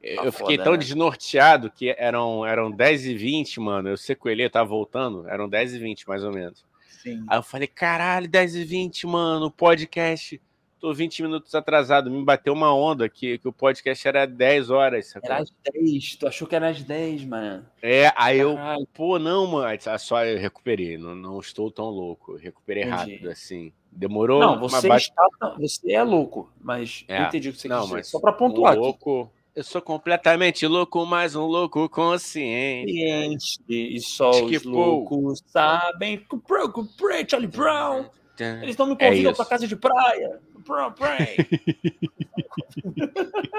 Tá 0.01 0.25
Eu 0.25 0.33
fiquei 0.33 0.57
foda, 0.57 0.65
tão 0.65 0.73
né? 0.75 0.79
desnorteado 0.79 1.71
que 1.71 1.95
eram, 1.99 2.45
eram 2.47 2.71
10 2.71 3.07
e 3.07 3.15
20, 3.15 3.59
mano. 3.61 3.89
Eu 3.89 3.97
sequelei, 3.97 4.49
tava 4.49 4.69
voltando, 4.69 5.29
eram 5.29 5.49
10 5.49 5.75
e 5.75 5.79
20 5.79 6.09
mais 6.09 6.23
ou 6.25 6.33
menos. 6.33 6.65
Sim. 7.03 7.25
Aí 7.29 7.39
eu 7.39 7.43
falei, 7.43 7.67
caralho, 7.69 8.29
10 8.29 8.55
e 8.57 8.65
20, 8.65 9.07
mano, 9.07 9.51
podcast. 9.51 10.41
Tô 10.83 10.93
20 10.93 11.23
minutos 11.23 11.55
atrasado. 11.55 12.11
Me 12.11 12.25
bateu 12.25 12.53
uma 12.53 12.75
onda 12.75 13.09
que, 13.09 13.39
que 13.39 13.47
o 13.47 13.53
podcast 13.53 14.09
era 14.09 14.27
10 14.27 14.69
horas. 14.69 15.07
sacou? 15.11 15.31
Era 15.31 15.41
às 15.41 15.53
10, 15.73 16.17
tu 16.17 16.27
achou 16.27 16.49
que 16.49 16.57
era 16.57 16.71
às 16.71 16.83
10, 16.83 17.25
mano. 17.25 17.65
É, 17.81 18.13
aí 18.17 18.41
eu, 18.41 18.57
Caralho. 18.57 18.89
pô, 18.93 19.17
não, 19.17 19.47
mano. 19.47 19.79
Ah, 19.87 19.97
Só 19.99 20.25
eu 20.25 20.37
recuperei, 20.41 20.99
não, 20.99 21.15
não 21.15 21.39
estou 21.39 21.71
tão 21.71 21.85
louco. 21.89 22.33
Eu 22.33 22.39
recuperei 22.39 22.83
Entendi. 22.83 22.97
rápido, 23.13 23.31
assim. 23.31 23.73
Demorou, 23.93 24.41
Não, 24.41 24.59
você, 24.59 24.89
bate- 24.89 25.05
está, 25.11 25.55
você 25.57 25.93
é 25.93 26.03
louco, 26.03 26.51
mas 26.61 27.05
É. 27.07 27.21
eu 27.21 27.23
entendi 27.27 27.51
o 27.51 27.53
que 27.53 27.61
você 27.61 27.69
Não, 27.69 27.83
quis 27.83 27.89
dizer. 27.91 28.05
Só 28.07 28.19
pra 28.19 28.33
pontuar 28.33 28.73
um 28.73 28.75
aqui. 28.75 28.81
louco. 28.81 29.31
Eu 29.55 29.63
sou 29.63 29.83
completamente 29.83 30.67
louco, 30.67 31.07
mas 31.07 31.37
um 31.37 31.45
louco 31.47 31.89
consciente. 31.91 33.61
E 33.69 34.01
só 34.01 34.31
os 34.31 34.41
que, 34.51 34.67
loucos 34.67 35.43
sabem. 35.47 36.25
Comprei, 36.73 37.25
Charlie 37.29 37.47
Brown. 37.51 38.07
Eles 38.39 38.77
não 38.77 38.87
me 38.87 38.93
É 38.99 39.09
convidam 39.09 39.33
isso. 39.33 39.41
pra 39.41 39.49
casa 39.51 39.67
de 39.67 39.77
praia. 39.77 40.41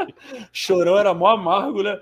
Chorão 0.51 0.97
era 0.97 1.13
mó 1.13 1.27
amargo, 1.27 1.83
né? 1.83 1.99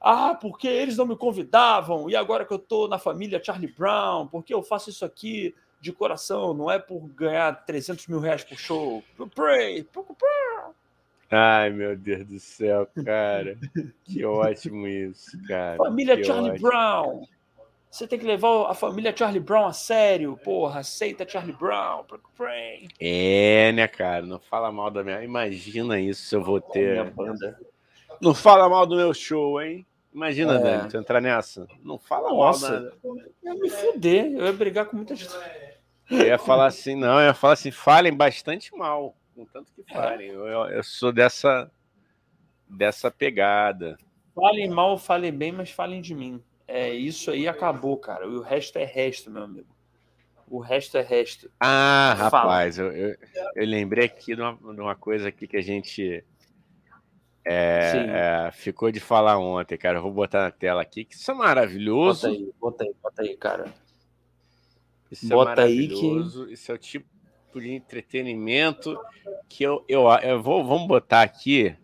Ah, 0.00 0.34
porque 0.34 0.68
eles 0.68 0.96
não 0.96 1.06
me 1.06 1.16
convidavam. 1.16 2.08
E 2.08 2.16
agora 2.16 2.44
que 2.44 2.52
eu 2.52 2.58
tô 2.58 2.86
na 2.88 2.98
família 2.98 3.42
Charlie 3.42 3.72
Brown, 3.72 4.26
porque 4.26 4.54
eu 4.54 4.62
faço 4.62 4.90
isso 4.90 5.04
aqui 5.04 5.54
de 5.80 5.92
coração, 5.92 6.54
não 6.54 6.70
é 6.70 6.78
por 6.78 7.00
ganhar 7.08 7.52
300 7.64 8.06
mil 8.08 8.20
reais 8.20 8.44
por 8.44 8.56
show. 8.56 9.02
Pray, 9.34 9.86
Ai, 11.30 11.70
meu 11.70 11.96
Deus 11.96 12.26
do 12.26 12.40
céu, 12.40 12.88
cara. 13.04 13.56
Que 14.04 14.24
ótimo 14.24 14.86
isso, 14.86 15.36
cara. 15.46 15.76
Família 15.76 16.16
que 16.16 16.24
Charlie 16.24 16.52
ótimo. 16.52 16.68
Brown. 16.70 17.22
Você 17.90 18.06
tem 18.06 18.18
que 18.18 18.26
levar 18.26 18.70
a 18.70 18.74
família 18.74 19.14
Charlie 19.16 19.40
Brown 19.40 19.66
a 19.66 19.72
sério, 19.72 20.38
porra. 20.44 20.80
Aceita 20.80 21.26
Charlie 21.26 21.54
Brown. 21.56 22.04
É, 23.00 23.72
né, 23.72 23.88
cara? 23.88 24.26
Não 24.26 24.38
fala 24.38 24.70
mal 24.70 24.90
da 24.90 25.02
minha. 25.02 25.22
Imagina 25.24 25.98
isso 25.98 26.22
se 26.22 26.36
eu 26.36 26.42
vou 26.42 26.60
Minha 26.74 27.04
ter. 27.04 27.10
banda. 27.10 27.58
Não 28.20 28.34
fala 28.34 28.68
mal 28.68 28.86
do 28.86 28.96
meu 28.96 29.14
show, 29.14 29.60
hein? 29.60 29.86
Imagina, 30.12 30.54
É. 30.54 30.58
Dani, 30.58 30.88
tu 30.90 30.96
entrar 30.96 31.20
nessa. 31.20 31.66
Não 31.82 31.98
fala 31.98 32.28
Nossa. 32.30 32.70
mal. 32.70 32.80
Nada. 32.82 32.96
Eu 33.44 33.54
ia 33.54 33.60
me 33.60 33.70
fuder. 33.70 34.26
Eu 34.32 34.46
ia 34.46 34.52
brigar 34.52 34.86
com 34.86 34.96
muita 34.96 35.14
gente. 35.16 35.32
Eu 36.10 36.26
ia 36.26 36.38
falar 36.38 36.66
assim, 36.66 36.94
não, 36.94 37.20
eu 37.20 37.26
ia 37.26 37.34
falar 37.34 37.52
assim, 37.54 37.70
falem 37.70 38.12
bastante 38.14 38.74
mal, 38.74 39.14
contanto 39.34 39.70
É. 39.78 39.82
que 39.82 39.92
falem. 39.94 40.28
Eu, 40.28 40.46
eu- 40.46 40.66
eu 40.70 40.82
sou 40.82 41.12
dessa, 41.12 41.70
dessa 42.68 43.10
pegada. 43.10 43.96
Falem 44.34 44.68
mal, 44.68 44.96
falem 44.98 45.32
bem, 45.32 45.52
mas 45.52 45.70
falem 45.70 46.00
de 46.00 46.14
mim. 46.14 46.42
É 46.68 46.90
isso 46.92 47.30
aí, 47.30 47.48
acabou, 47.48 47.96
cara. 47.96 48.26
E 48.26 48.28
o 48.28 48.42
resto 48.42 48.76
é 48.78 48.84
resto, 48.84 49.30
meu 49.30 49.42
amigo. 49.44 49.74
O 50.46 50.60
resto 50.60 50.96
é 50.98 51.02
resto. 51.02 51.50
Ah, 51.58 52.14
Fala. 52.30 52.52
rapaz, 52.52 52.78
eu, 52.78 52.92
eu, 52.92 53.16
eu 53.56 53.66
lembrei 53.66 54.04
aqui 54.04 54.34
de 54.36 54.40
uma, 54.42 54.54
de 54.74 54.80
uma 54.80 54.94
coisa 54.94 55.28
aqui 55.28 55.46
que 55.46 55.56
a 55.56 55.62
gente 55.62 56.22
é, 57.44 58.46
é, 58.46 58.50
ficou 58.52 58.90
de 58.92 59.00
falar 59.00 59.38
ontem, 59.38 59.78
cara. 59.78 59.98
Eu 59.98 60.02
vou 60.02 60.12
botar 60.12 60.42
na 60.42 60.50
tela 60.50 60.82
aqui, 60.82 61.04
que 61.04 61.14
isso 61.14 61.30
é 61.30 61.34
maravilhoso. 61.34 62.28
Bota 62.28 62.36
aí, 62.38 62.52
bota 62.60 62.84
aí, 62.84 62.94
bota 63.02 63.22
aí, 63.22 63.36
cara. 63.36 63.74
Isso 65.10 65.28
Bota 65.28 65.62
é 65.62 65.64
aí 65.64 65.88
que- 65.88 65.94
maravilhoso. 65.94 66.50
Isso 66.50 66.70
é 66.70 66.74
o 66.74 66.78
tipo 66.78 67.06
de 67.54 67.72
entretenimento 67.72 68.98
que 69.48 69.62
eu, 69.64 69.82
eu, 69.88 70.06
eu 70.22 70.42
vou. 70.42 70.62
Vamos 70.66 70.86
botar 70.86 71.22
aqui. 71.22 71.74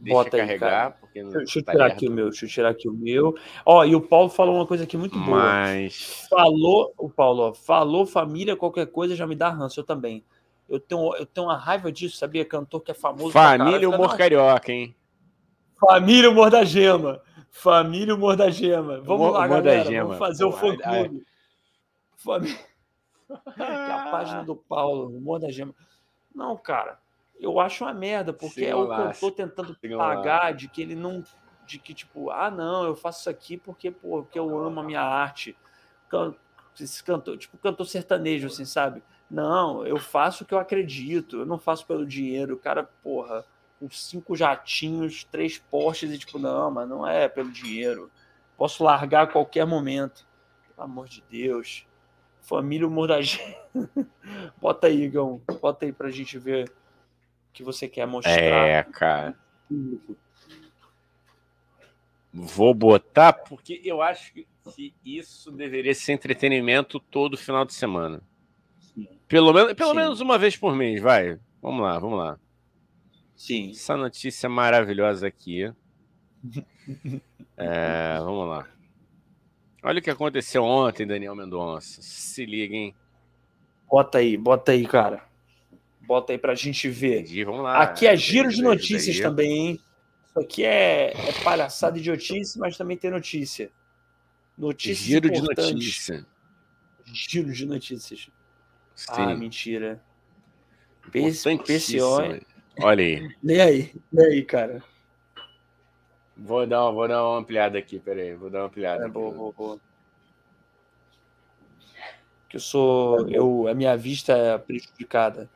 Deixa 0.00 0.14
Bota 0.18 0.36
aí, 0.36 0.42
carregar, 0.42 0.92
cara. 0.92 0.99
Porque 1.12 1.22
Deixa 1.38 1.58
eu 1.58 1.64
tirar 1.64 1.86
aqui 1.86 2.08
o 2.08 2.12
meu, 2.12 2.28
deixa 2.30 2.44
eu 2.44 2.48
tirar 2.48 2.68
aqui 2.70 2.88
o 2.88 2.92
meu. 2.92 3.34
Ó, 3.66 3.84
e 3.84 3.94
o 3.94 4.00
Paulo 4.00 4.28
falou 4.28 4.54
uma 4.56 4.66
coisa 4.66 4.84
aqui 4.84 4.96
muito 4.96 5.18
boa. 5.18 5.38
Mas. 5.38 6.26
Falou, 6.30 6.92
o 6.96 7.10
Paulo, 7.10 7.42
ó, 7.48 7.52
falou 7.54 8.06
família, 8.06 8.56
qualquer 8.56 8.86
coisa 8.86 9.16
já 9.16 9.26
me 9.26 9.34
dá 9.34 9.48
ranço, 9.48 9.80
eu 9.80 9.84
também. 9.84 10.24
Eu 10.68 10.78
tenho, 10.78 11.14
eu 11.16 11.26
tenho 11.26 11.48
uma 11.48 11.56
raiva 11.56 11.90
disso, 11.90 12.16
sabia? 12.16 12.44
Cantor 12.44 12.80
que 12.80 12.92
é 12.92 12.94
famoso. 12.94 13.32
Família 13.32 13.88
Humor 13.88 14.16
Carioca, 14.16 14.70
hein? 14.72 14.94
"Não, 15.82 15.88
Família 15.88 16.30
Humor 16.30 16.50
da 16.50 16.62
Gema. 16.64 17.20
Família 17.50 18.14
Humor 18.14 18.36
da 18.36 18.48
Gema. 18.50 19.00
Vamos 19.00 19.26
Humor- 19.26 19.32
lá, 19.32 19.46
Humor 19.46 19.62
galera. 19.62 19.84
Gema. 19.84 20.04
Vamos 20.04 20.18
fazer 20.18 20.44
o 20.44 20.50
Pô, 20.52 20.56
fã 20.58 20.76
clube. 20.76 21.22
Família. 22.16 22.58
que 23.56 23.62
é 23.62 23.92
a 23.92 24.08
página 24.10 24.44
do 24.44 24.54
Paulo, 24.54 25.08
Humor 25.16 25.40
da 25.40 25.50
Gema. 25.50 25.74
Não, 26.32 26.56
cara, 26.56 27.00
eu 27.40 27.58
acho 27.58 27.84
uma 27.84 27.94
merda, 27.94 28.32
porque 28.32 28.64
é 28.64 28.74
o 28.74 28.82
Sigam 28.82 28.96
cantor 29.06 29.32
tentando 29.32 29.76
Sigam 29.80 29.98
lá. 29.98 30.14
pagar 30.16 30.52
de 30.52 30.68
que 30.68 30.82
ele 30.82 30.94
não. 30.94 31.24
De 31.66 31.78
que, 31.78 31.94
tipo, 31.94 32.30
ah, 32.30 32.50
não, 32.50 32.84
eu 32.84 32.94
faço 32.96 33.20
isso 33.20 33.30
aqui 33.30 33.56
porque, 33.56 33.90
pô, 33.90 34.22
porque 34.22 34.38
eu 34.38 34.58
amo 34.58 34.80
a 34.80 34.82
minha 34.82 35.02
arte. 35.02 35.56
Esse 36.78 37.02
cantor, 37.04 37.38
tipo, 37.38 37.56
cantor 37.58 37.86
sertanejo, 37.86 38.48
assim, 38.48 38.64
sabe? 38.64 39.02
Não, 39.30 39.86
eu 39.86 39.96
faço 39.96 40.42
o 40.42 40.46
que 40.46 40.52
eu 40.52 40.58
acredito, 40.58 41.38
eu 41.38 41.46
não 41.46 41.58
faço 41.58 41.86
pelo 41.86 42.04
dinheiro. 42.04 42.54
O 42.54 42.58
cara, 42.58 42.82
porra, 43.02 43.44
com 43.78 43.88
cinco 43.88 44.34
jatinhos, 44.34 45.24
três 45.24 45.58
postes 45.58 46.10
e, 46.10 46.18
tipo, 46.18 46.38
não, 46.38 46.70
mas 46.70 46.88
não 46.88 47.06
é 47.06 47.28
pelo 47.28 47.50
dinheiro. 47.50 48.10
Posso 48.56 48.82
largar 48.82 49.22
a 49.22 49.26
qualquer 49.26 49.64
momento. 49.64 50.26
Pelo 50.74 50.84
amor 50.84 51.06
de 51.08 51.22
Deus. 51.30 51.86
Família 52.40 52.86
Humor 52.86 53.08
da 53.08 53.20
Gente. 53.22 53.56
Bota 54.60 54.88
aí, 54.88 55.02
Igão. 55.02 55.40
Bota 55.60 55.84
aí 55.86 55.92
pra 55.92 56.10
gente 56.10 56.36
ver 56.38 56.70
que 57.52 57.62
você 57.62 57.88
quer 57.88 58.06
mostrar. 58.06 58.32
É, 58.32 58.82
cara. 58.82 59.36
Vou 62.32 62.72
botar 62.72 63.32
porque 63.32 63.80
eu 63.84 64.00
acho 64.00 64.32
que 64.32 64.46
isso 65.04 65.50
deveria 65.50 65.94
ser 65.94 66.12
entretenimento 66.12 67.00
todo 67.00 67.36
final 67.36 67.64
de 67.64 67.74
semana. 67.74 68.22
Sim. 68.78 69.08
Pelo 69.26 69.52
menos, 69.52 69.72
pelo 69.74 69.90
Sim. 69.90 69.96
menos 69.96 70.20
uma 70.20 70.38
vez 70.38 70.56
por 70.56 70.74
mês, 70.74 71.00
vai. 71.00 71.38
Vamos 71.60 71.82
lá, 71.82 71.98
vamos 71.98 72.18
lá. 72.18 72.38
Sim. 73.34 73.70
Essa 73.70 73.96
notícia 73.96 74.48
maravilhosa 74.48 75.26
aqui. 75.26 75.72
É, 77.56 78.18
vamos 78.18 78.48
lá. 78.48 78.68
Olha 79.82 79.98
o 79.98 80.02
que 80.02 80.10
aconteceu 80.10 80.62
ontem, 80.62 81.06
Daniel 81.06 81.34
Mendonça. 81.34 82.02
Se 82.02 82.44
liga, 82.44 82.74
hein? 82.74 82.94
Bota 83.90 84.18
aí, 84.18 84.36
bota 84.36 84.72
aí, 84.72 84.86
cara. 84.86 85.24
Bota 86.10 86.32
aí 86.32 86.38
pra 86.38 86.56
gente 86.56 86.88
ver. 86.88 87.20
Entendi, 87.20 87.44
vamos 87.44 87.62
lá. 87.62 87.80
Aqui 87.84 88.04
é 88.04 88.16
giro 88.16 88.48
de 88.48 88.60
notícias 88.62 89.20
também, 89.20 89.52
hein? 89.68 89.80
Isso 90.26 90.40
aqui 90.40 90.64
é, 90.64 91.12
é 91.12 91.32
palhaçada 91.44 91.96
idiotice, 91.96 92.58
mas 92.58 92.76
também 92.76 92.96
tem 92.96 93.12
notícia. 93.12 93.70
Notícias 94.58 95.06
Giro 95.06 95.30
de 95.30 95.40
notícia. 95.40 96.26
Giro 97.04 97.52
de 97.52 97.64
notícias. 97.64 98.28
Sim. 98.92 99.06
Ah, 99.08 99.36
mentira. 99.36 100.02
PCO. 101.12 102.42
Olha 102.80 103.04
aí. 103.04 103.30
Lê 103.40 103.60
aí, 103.60 103.94
lê 104.12 104.24
aí, 104.26 104.42
cara. 104.44 104.82
Vou 106.36 106.66
dar, 106.66 106.82
uma- 106.86 106.92
vou 106.92 107.06
dar 107.06 107.24
uma 107.24 107.38
ampliada 107.38 107.78
aqui, 107.78 108.00
peraí. 108.00 108.34
Vou 108.34 108.50
dar 108.50 108.62
uma 108.62 108.66
ampliada. 108.66 109.04
É, 109.04 109.08
boa, 109.08 109.32
boa, 109.32 109.52
boa. 109.52 109.80
Que 112.48 112.56
eu 112.56 112.60
sou. 112.60 113.30
Eu, 113.30 113.68
a 113.68 113.74
minha 113.74 113.96
vista 113.96 114.32
é 114.36 114.58
prejudicada. 114.58 115.48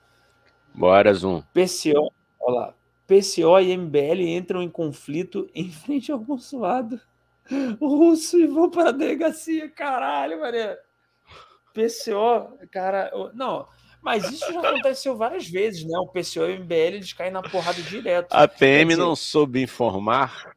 Bora, 0.75 1.15
Zoom. 1.15 1.43
PCO, 1.53 2.11
olha 2.41 2.57
lá. 2.59 2.75
PCO 3.07 3.61
e 3.61 3.77
MBL 3.77 4.23
entram 4.23 4.63
em 4.63 4.69
conflito 4.69 5.49
em 5.55 5.71
frente 5.71 6.11
ao 6.11 6.19
consulado 6.21 7.01
russo 7.81 8.39
e 8.39 8.47
vão 8.47 8.71
para 8.71 8.89
a 8.89 8.93
delegacia. 8.93 9.69
Caralho, 9.69 10.41
mané. 10.41 10.77
PCO, 11.75 12.57
cara. 12.71 13.11
Não, 13.35 13.67
mas 14.01 14.31
isso 14.31 14.53
já 14.53 14.61
aconteceu 14.61 15.17
várias 15.17 15.47
vezes, 15.49 15.85
né? 15.85 15.99
O 15.99 16.07
PCO 16.09 16.47
e 16.49 16.57
o 16.57 16.61
MBL 16.61 16.75
eles 16.97 17.13
caem 17.13 17.31
na 17.31 17.43
porrada 17.43 17.81
direto. 17.83 18.33
A 18.33 18.49
PM 18.49 18.91
dizer- 18.91 19.01
não 19.03 19.15
soube 19.15 19.61
informar. 19.63 20.55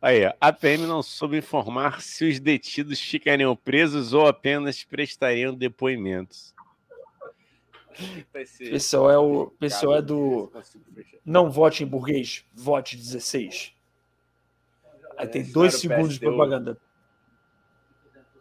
Aí, 0.00 0.20
a 0.40 0.52
PM 0.52 0.86
não 0.86 1.02
soube 1.02 1.38
informar 1.38 2.00
se 2.00 2.28
os 2.28 2.38
detidos 2.38 3.00
ficariam 3.00 3.56
presos 3.56 4.12
ou 4.12 4.26
apenas 4.26 4.84
prestariam 4.84 5.52
depoimentos. 5.54 6.54
PCO 8.32 9.10
é 9.10 9.18
o 9.18 9.46
PCO 9.58 9.94
é 9.94 10.02
do 10.02 10.52
não 11.24 11.50
vote 11.50 11.82
em 11.82 11.86
burguês, 11.86 12.44
vote 12.54 12.96
16. 12.96 13.74
Aí 15.16 15.26
tem 15.26 15.50
dois 15.50 15.74
segundos 15.74 16.14
de 16.14 16.20
propaganda. 16.20 16.78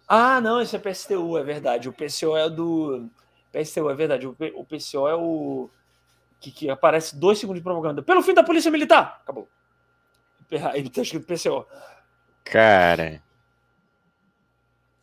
Ah, 0.07 0.40
não, 0.40 0.61
esse 0.61 0.76
é 0.76 0.80
PSTU, 0.80 1.38
é 1.38 1.44
verdade. 1.44 1.90
O 1.90 1.94
PCO 1.94 2.36
é 2.38 2.49
do. 2.49 3.10
PSTU, 3.52 3.90
é 3.90 3.95
verdade. 3.95 4.27
O, 4.27 4.34
PCO 4.34 5.07
é 5.07 5.15
o. 5.15 5.69
Que, 6.40 6.52
que 6.52 6.69
aparece 6.69 7.15
dois 7.15 7.40
segundos 7.40 7.60
de 7.60 7.64
propaganda. 7.64 8.03
Pelo 8.03 8.22
fim 8.22 8.34
da 8.34 8.44
Polícia 8.44 8.69
Militar! 8.69 9.22
Acabou. 9.23 9.48
Aí 10.72 10.88
tá 10.90 11.02
escrito 11.02 11.26
PCO. 11.26 11.65
Cara. 12.44 13.23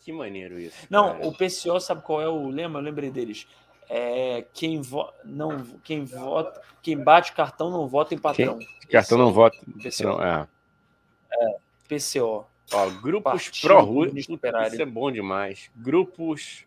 Que 0.00 0.12
maneiro 0.12 0.58
isso. 0.58 0.86
Não, 0.88 1.14
cara. 1.14 1.26
o 1.26 1.32
PCO 1.32 1.80
sabe 1.80 2.02
qual 2.02 2.20
é 2.20 2.28
o 2.28 2.48
lema? 2.48 2.78
Eu 2.78 2.84
lembrei 2.84 3.10
deles. 3.10 3.48
É 3.88 4.44
quem, 4.54 4.80
vo... 4.80 5.12
não, 5.24 5.62
quem 5.84 6.04
vota, 6.04 6.60
quem 6.82 6.96
bate 6.96 7.32
cartão 7.32 7.70
não 7.70 7.86
vota 7.86 8.14
em 8.14 8.18
patrão. 8.18 8.58
Cartão 8.90 9.18
não 9.18 9.32
vota. 9.32 9.56
PCO. 9.82 10.04
Não, 10.04 10.22
é. 10.22 10.46
PCO. 11.88 12.46
Ó, 12.72 12.90
grupos 13.02 13.60
pró-Rússia. 13.60 14.18
Isso 14.18 14.82
é 14.82 14.86
bom 14.86 15.10
demais. 15.10 15.70
Grupos 15.76 16.64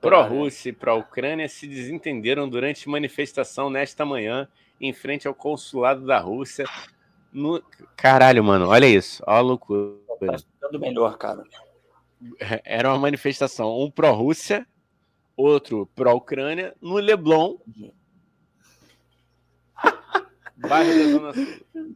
pró-Rússia 0.00 0.70
e 0.70 0.72
pró-Ucrânia 0.72 1.48
se 1.48 1.66
desentenderam 1.66 2.48
durante 2.48 2.88
manifestação 2.88 3.70
nesta 3.70 4.04
manhã 4.04 4.48
em 4.80 4.92
frente 4.92 5.28
ao 5.28 5.34
consulado 5.34 6.04
da 6.04 6.18
Rússia. 6.18 6.66
No... 7.32 7.62
Caralho, 7.96 8.42
mano, 8.42 8.68
olha 8.68 8.86
isso. 8.86 9.22
Olha 9.26 9.38
a 9.38 9.40
loucura. 9.40 9.96
Tá 10.20 10.38
ficando 10.38 10.80
melhor, 10.80 11.16
cara. 11.16 11.44
Era 12.64 12.88
uma 12.90 12.98
manifestação, 12.98 13.78
um 13.78 13.90
pró-Rússia, 13.90 14.66
outro 15.36 15.86
pró-Ucrânia, 15.94 16.74
no 16.80 16.94
Leblon, 16.96 17.56
bairro 20.56 20.88
da 20.98 21.10
Zona 21.10 21.32
Sul. 21.34 21.46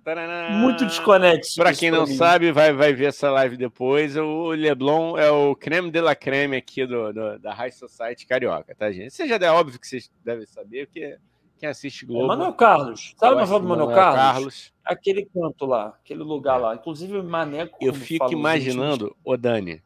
Taraná. 0.05 0.51
Muito 0.59 0.85
desconexo. 0.85 1.57
Pra 1.57 1.71
isso 1.71 1.81
quem 1.81 1.91
não 1.91 2.07
mim. 2.07 2.15
sabe, 2.15 2.51
vai, 2.53 2.73
vai 2.73 2.93
ver 2.93 3.07
essa 3.07 3.31
live 3.31 3.57
depois. 3.57 4.17
O 4.17 4.51
Leblon 4.51 5.17
é 5.17 5.31
o 5.31 5.55
creme 5.55 5.91
de 5.91 6.01
la 6.01 6.15
creme 6.15 6.57
aqui 6.57 6.87
do, 6.87 7.13
do- 7.13 7.39
da 7.39 7.55
High 7.55 7.71
Society 7.73 8.27
Carioca, 8.27 8.75
tá, 8.75 8.91
gente? 8.91 9.11
Você 9.13 9.27
já 9.29 9.37
é 9.37 9.51
óbvio 9.51 9.79
que 9.79 9.87
vocês 9.87 10.11
devem 10.25 10.47
saber, 10.47 10.87
porque 10.87 11.17
quem 11.59 11.69
assiste 11.69 12.05
É 12.05 12.09
Globo. 12.09 12.27
Manuel 12.29 12.53
Carlos. 12.55 13.15
Sabe 13.17 13.35
gosta 13.35 13.47
foto 13.49 13.61
do 13.63 13.67
do 13.67 13.69
Manuel 13.69 13.89
Manuel 13.89 14.15
Carlos? 14.15 14.73
Aquele 14.85 15.27
canto 15.27 15.65
lá, 15.67 15.89
aquele 15.89 16.23
lugar 16.23 16.59
É. 16.59 16.63
lá. 16.63 16.75
Inclusive, 16.75 17.19
o 17.19 17.25
Maneco. 17.25 17.77
Eu 17.81 17.95
fico 17.95 18.33
imaginando, 18.33 19.17
ô 19.25 19.37
Dani, 19.37 19.83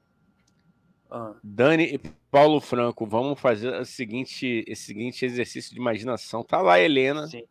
Ah, 1.11 1.35
Dani 1.43 1.85
e 1.95 2.01
Paulo 2.33 2.63
Franco, 2.63 3.05
vamos 3.05 3.39
fazer 3.39 3.79
o 3.79 3.85
seguinte, 3.85 4.65
esse 4.67 4.85
seguinte 4.85 5.23
exercício 5.23 5.75
de 5.75 5.79
imaginação. 5.79 6.43
Tá 6.43 6.63
lá 6.63 6.81
Helena, 6.81 7.27
sim. 7.27 7.45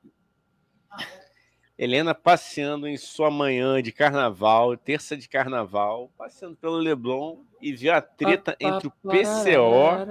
Helena 1.77 2.15
passeando 2.15 2.87
em 2.87 2.97
sua 2.97 3.29
manhã 3.29 3.79
de 3.79 3.91
carnaval, 3.91 4.75
terça 4.75 5.15
de 5.15 5.29
carnaval, 5.29 6.11
passeando 6.17 6.55
pelo 6.55 6.77
Leblon 6.77 7.43
e 7.61 7.73
viu 7.73 7.93
a 7.93 8.01
treta 8.01 8.57
entre 8.59 8.87
o 8.87 8.91
PCO 8.91 10.01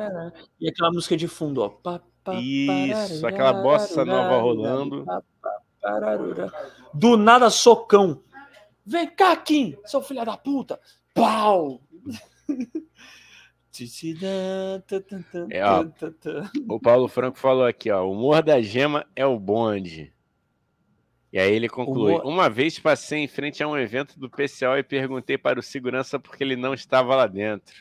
E 0.61 0.69
aquela 0.69 0.93
música 0.93 1.17
de 1.17 1.27
fundo, 1.27 1.63
ó. 1.85 2.33
Isso, 2.35 3.27
aquela 3.27 3.53
bossa 3.53 4.05
nova 4.05 4.41
rolando. 4.41 5.05
Do 6.95 7.17
nada, 7.17 7.51
socão. 7.51 8.23
Vem 8.87 9.09
cá, 9.09 9.35
Kim, 9.37 9.77
seu 9.85 10.01
filho 10.01 10.25
da 10.25 10.37
puta. 10.37 10.79
Pau! 11.13 11.81
É, 15.51 15.65
ó. 15.65 15.85
O 16.69 16.81
Paulo 16.81 17.09
Franco 17.09 17.39
falou 17.39 17.65
aqui, 17.67 17.91
ó, 17.91 18.03
o 18.05 18.13
humor 18.13 18.43
da 18.43 18.61
gema 18.61 19.07
é 19.15 19.25
o 19.27 19.39
bonde. 19.39 20.13
E 21.33 21.39
aí 21.39 21.53
ele 21.53 21.69
conclui, 21.69 22.15
Humor- 22.15 22.27
uma 22.27 22.51
vez 22.51 22.79
passei 22.79 23.21
em 23.21 23.29
frente 23.29 23.63
a 23.63 23.69
um 23.69 23.79
evento 23.79 24.19
do 24.19 24.29
PCO 24.29 24.77
e 24.77 24.83
perguntei 24.83 25.39
para 25.39 25.61
o 25.61 25.63
segurança 25.63 26.19
porque 26.19 26.43
ele 26.43 26.57
não 26.57 26.75
estava 26.75 27.15
lá 27.15 27.27
dentro. 27.27 27.75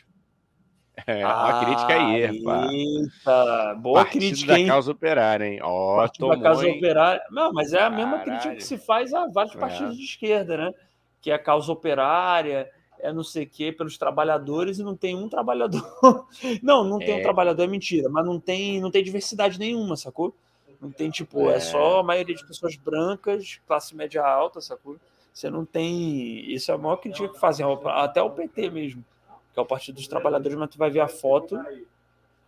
É, 1.06 1.24
uma 1.24 1.64
crítica 1.64 1.94
aí. 1.94 2.24
Ah, 2.46 2.68
Eita, 2.70 3.74
boa 3.76 4.04
Partido 4.04 4.20
crítica, 4.20 4.52
da 4.52 4.58
hein? 4.60 4.66
causa 4.66 4.92
operária, 4.92 5.44
hein? 5.46 5.58
Ó, 5.62 5.96
Partido 5.96 6.28
da 6.28 6.34
tomou, 6.34 6.42
Casa 6.44 6.68
hein? 6.68 6.76
Operária. 6.76 7.22
Não, 7.30 7.52
mas 7.54 7.72
é 7.72 7.80
a 7.80 7.88
mesma 7.88 8.18
Caralho. 8.18 8.24
crítica 8.32 8.54
que 8.56 8.64
se 8.64 8.76
faz 8.76 9.14
a 9.14 9.26
vários 9.28 9.56
É. 9.56 9.58
partidos 9.58 9.96
de 9.96 10.04
esquerda, 10.04 10.58
né? 10.58 10.74
Que 11.22 11.30
é 11.30 11.34
a 11.34 11.38
causa 11.38 11.72
operária, 11.72 12.68
é 13.02 13.12
não 13.12 13.22
sei 13.24 13.44
o 13.44 13.48
quê, 13.48 13.72
pelos 13.72 13.96
trabalhadores, 13.98 14.78
e 14.78 14.82
não 14.82 14.96
tem 14.96 15.16
um 15.16 15.28
trabalhador. 15.28 15.80
Não, 16.62 16.84
não 16.84 16.98
tem 16.98 17.12
É. 17.12 17.18
um 17.18 17.22
trabalhador, 17.22 17.62
é 17.64 17.66
mentira, 17.66 18.08
mas 18.08 18.24
não 18.24 18.38
tem, 18.40 18.80
não 18.80 18.90
tem 18.90 19.02
diversidade 19.02 19.58
nenhuma, 19.58 19.96
sacou? 19.96 20.34
Não 20.80 20.90
tem, 20.90 21.10
tipo, 21.10 21.50
é, 21.50 21.56
É. 21.56 21.60
só 21.60 22.00
a 22.00 22.02
maioria 22.02 22.34
de 22.34 22.46
pessoas 22.46 22.74
brancas, 22.76 23.60
classe 23.66 23.94
média 23.94 24.22
alta, 24.24 24.60
sacou? 24.60 24.96
Você 25.32 25.48
não 25.50 25.64
tem. 25.64 26.50
Isso 26.52 26.70
é 26.70 26.74
a 26.74 26.78
maior 26.78 26.96
crítica 26.96 27.28
que 27.28 27.38
fazem, 27.38 27.64
até 27.86 28.20
o 28.22 28.30
PT 28.30 28.70
mesmo, 28.70 29.04
que 29.52 29.58
é 29.60 29.62
o 29.62 29.66
Partido 29.66 29.96
dos 29.96 30.08
Trabalhadores, 30.08 30.56
mas 30.58 30.70
tu 30.70 30.78
vai 30.78 30.90
ver 30.90 31.00
a 31.00 31.08
foto. 31.08 31.58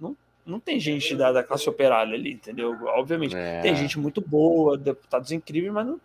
Não, 0.01 0.17
não 0.45 0.59
tem 0.59 0.81
gente 0.81 1.15
da, 1.15 1.31
da 1.31 1.43
classe 1.45 1.69
operária 1.69 2.15
ali, 2.15 2.33
entendeu? 2.33 2.77
Obviamente. 2.87 3.37
É. 3.37 3.61
Tem 3.61 3.77
gente 3.77 3.99
muito 3.99 4.21
boa, 4.21 4.77
deputados 4.77 5.31
incríveis, 5.31 5.73
mas 5.73 5.87
não, 5.87 6.01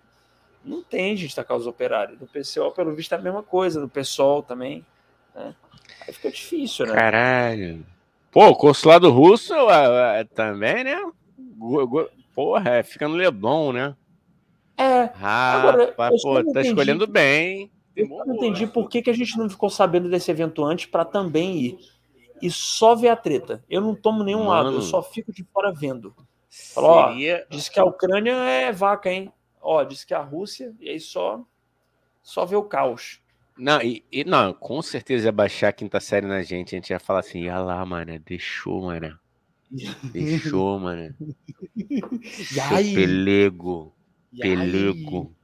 não 0.68 0.84
tem 0.84 1.16
gente 1.16 1.36
da 1.36 1.44
causa 1.44 1.70
operária. 1.70 2.16
Do 2.16 2.28
PCO, 2.28 2.72
pelo 2.72 2.94
visto, 2.94 3.14
é 3.14 3.18
a 3.18 3.22
mesma 3.22 3.42
coisa, 3.42 3.80
do 3.80 3.88
PSOL 3.88 4.44
também. 4.44 4.86
Né? 5.34 5.56
Aí 6.06 6.14
fica 6.14 6.30
difícil, 6.30 6.86
né? 6.86 6.94
Caralho. 6.94 7.86
Pô, 8.32 8.48
o 8.50 8.56
consulado 8.56 9.10
russo 9.10 9.54
ah, 9.54 10.20
ah, 10.20 10.26
também, 10.26 10.84
né? 10.84 10.98
Porra, 12.36 12.70
é, 12.70 12.84
fica 12.84 13.08
no 13.08 13.16
Leblon, 13.16 13.72
né? 13.72 13.96
É, 14.78 15.06
Rapaz, 15.16 16.22
pô, 16.22 16.44
tá 16.54 16.62
escolhendo 16.62 17.08
bem. 17.08 17.72
eu 17.96 18.08
não 18.08 18.36
entendi 18.36 18.68
por 18.68 18.88
que, 18.88 19.02
que 19.02 19.10
a 19.10 19.14
gente 19.14 19.36
não 19.36 19.50
ficou 19.50 19.72
sabendo 19.72 20.08
desse 20.08 20.30
evento 20.30 20.64
antes 20.64 20.86
para 20.86 21.04
também 21.04 21.58
ir. 21.58 21.80
E 22.40 22.52
só 22.52 22.94
ver 22.94 23.10
a 23.10 23.16
treta. 23.16 23.64
Eu 23.68 23.82
não 23.82 23.96
tomo 23.96 24.24
nenhum 24.24 24.48
lado, 24.48 24.66
Mano. 24.66 24.78
eu 24.78 24.82
só 24.82 25.02
fico 25.02 25.34
de 25.34 25.44
fora 25.46 25.74
vendo. 25.74 26.14
Falou, 26.74 26.92
ó, 26.92 27.08
Seria... 27.10 27.48
Diz 27.50 27.70
que 27.70 27.80
a 27.80 27.86
Ucrânia 27.86 28.34
é 28.34 28.72
vaca, 28.72 29.12
hein? 29.12 29.32
Ó, 29.70 29.84
diz 29.84 30.06
que 30.06 30.14
a 30.14 30.22
Rússia, 30.22 30.74
e 30.80 30.88
aí 30.88 30.98
só, 30.98 31.46
só 32.24 32.46
vê 32.46 32.56
o 32.56 32.64
caos. 32.64 33.22
Não, 33.58 33.82
e, 33.82 34.02
e- 34.10 34.24
não, 34.24 34.54
com 34.54 34.82
certeza 34.82 35.26
ia 35.28 35.32
baixar 35.32 35.68
a 35.68 35.74
quinta 35.74 36.00
série 36.00 36.26
na 36.26 36.42
gente. 36.42 36.74
A 36.74 36.78
gente 36.78 36.92
ia 36.92 37.00
falar 37.02 37.20
assim, 37.20 37.42
ia 37.44 37.60
lá, 37.60 37.86
mano, 37.86 38.18
deixou, 38.20 38.84
mano. 38.84 39.20
Deixou, 40.14 40.80
mano. 40.80 41.14
E 41.76 42.60
aí? 42.62 42.94
Pelego, 42.94 43.94
pelego. 44.40 45.36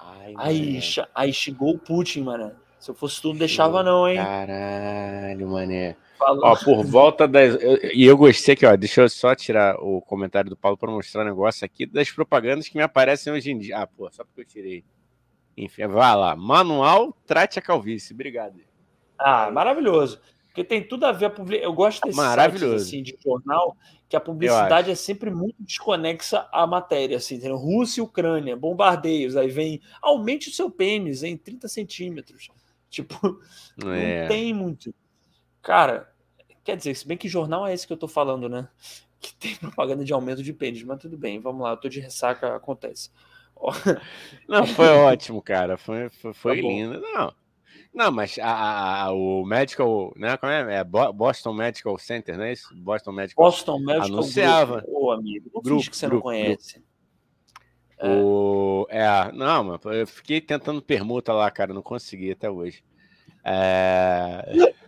Ai, 0.00 0.34
Aí, 0.36 0.80
aí 1.14 1.32
xingou 1.32 1.76
o 1.76 1.78
Putin, 1.78 2.22
mano. 2.22 2.56
Se 2.80 2.90
eu 2.90 2.94
fosse 2.96 3.22
tu, 3.22 3.28
não 3.28 3.38
deixava, 3.38 3.84
não, 3.84 4.08
hein? 4.08 4.16
Caralho, 4.16 5.48
mané. 5.48 5.96
Ó, 6.26 6.56
por 6.56 6.84
volta 6.84 7.26
das. 7.28 7.56
E 7.92 8.04
eu 8.04 8.16
gostei 8.16 8.54
aqui, 8.54 8.66
ó. 8.66 8.76
Deixa 8.76 9.02
eu 9.02 9.08
só 9.08 9.34
tirar 9.34 9.76
o 9.80 10.00
comentário 10.00 10.50
do 10.50 10.56
Paulo 10.56 10.76
para 10.76 10.90
mostrar 10.90 11.22
um 11.22 11.26
negócio 11.26 11.64
aqui 11.64 11.86
das 11.86 12.10
propagandas 12.10 12.68
que 12.68 12.76
me 12.76 12.82
aparecem 12.82 13.32
hoje 13.32 13.50
em 13.50 13.58
dia. 13.58 13.78
Ah, 13.78 13.86
pô, 13.86 14.10
só 14.10 14.24
porque 14.24 14.40
eu 14.40 14.44
tirei. 14.44 14.84
Enfim, 15.56 15.86
vai 15.86 16.16
lá. 16.16 16.34
Manual 16.34 17.16
Trate 17.26 17.58
a 17.58 17.62
Calvície. 17.62 18.12
Obrigado. 18.14 18.58
Ah, 19.18 19.50
maravilhoso. 19.50 20.20
Porque 20.48 20.64
tem 20.64 20.82
tudo 20.86 21.04
a 21.06 21.12
ver. 21.12 21.26
a 21.26 21.30
publi- 21.30 21.60
Eu 21.62 21.72
gosto 21.72 22.00
desses 22.02 22.16
Maravilhoso. 22.16 22.78
sites 22.84 22.86
assim, 22.88 23.02
de 23.02 23.16
jornal 23.24 23.76
que 24.08 24.14
a 24.16 24.20
publicidade 24.20 24.90
é 24.90 24.94
sempre 24.94 25.28
muito 25.30 25.56
desconexa 25.60 26.48
à 26.52 26.64
matéria. 26.66 27.16
Assim, 27.16 27.36
entendeu? 27.36 27.56
Rússia 27.56 28.00
e 28.00 28.04
Ucrânia, 28.04 28.56
bombardeios. 28.56 29.36
Aí 29.36 29.48
vem, 29.48 29.80
aumente 30.00 30.48
o 30.48 30.52
seu 30.52 30.70
pênis 30.70 31.22
em 31.24 31.36
30 31.36 31.66
centímetros. 31.68 32.48
Tipo, 32.88 33.40
É. 33.84 34.20
não 34.22 34.28
tem 34.28 34.54
muito. 34.54 34.94
Cara, 35.60 36.08
quer 36.64 36.76
dizer, 36.76 36.94
se 36.94 37.06
bem 37.06 37.16
que 37.16 37.28
jornal 37.28 37.66
é 37.66 37.74
esse 37.74 37.86
que 37.86 37.92
eu 37.92 37.96
tô 37.96 38.08
falando, 38.08 38.48
né? 38.48 38.68
Que 39.20 39.34
tem 39.36 39.56
propaganda 39.56 40.04
de 40.04 40.12
aumento 40.12 40.42
de 40.42 40.52
pênis, 40.52 40.82
mas 40.82 41.00
tudo 41.00 41.16
bem, 41.16 41.40
vamos 41.40 41.62
lá, 41.62 41.70
eu 41.70 41.76
tô 41.78 41.88
de 41.88 41.98
ressaca, 41.98 42.54
acontece. 42.54 43.10
Não, 44.46 44.66
foi 44.66 44.88
ótimo, 44.88 45.40
cara. 45.40 45.78
Foi, 45.78 46.10
foi, 46.10 46.34
foi 46.34 46.56
Tá 46.56 46.60
lindo. 46.60 47.00
Não. 47.00 47.32
Não, 47.94 48.10
mas 48.10 48.38
a, 48.38 49.04
a- 49.04 49.12
o 49.12 49.44
Medical, 49.46 50.12
né? 50.16 50.36
Como 50.36 50.52
é? 50.52 50.74
é? 50.80 50.84
Bo- 50.84 51.12
Boston 51.12 51.54
Medical 51.54 51.96
Center, 51.98 52.36
não 52.36 52.44
é 52.44 52.52
isso? 52.52 52.74
Boston 52.76 53.12
Medical 53.12 53.44
Boston 53.44 53.78
Medical 53.78 54.04
Anunciava. 54.04 54.80
Group. 54.82 54.94
Ô, 54.94 55.10
amigo, 55.12 55.50
não 55.54 55.62
Grupo, 55.62 55.90
que 55.90 55.96
você 55.96 56.06
grupo, 56.06 56.16
não 56.16 56.22
conhece. 56.22 56.84
O... 58.02 58.86
É, 58.90 59.32
não, 59.32 59.64
mano, 59.64 59.80
eu 59.84 60.06
fiquei 60.06 60.40
tentando 60.40 60.82
permuta 60.82 61.32
lá, 61.32 61.50
cara, 61.50 61.72
não 61.72 61.82
consegui 61.82 62.32
até 62.32 62.50
hoje. 62.50 62.84
É... 63.44 64.44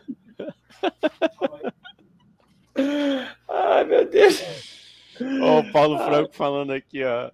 Ai, 3.48 3.84
meu 3.84 4.08
Deus. 4.08 4.42
Ó, 5.42 5.60
o 5.60 5.72
Paulo 5.72 5.98
Franco 5.98 6.34
falando 6.34 6.72
aqui, 6.72 7.02
ó. 7.04 7.30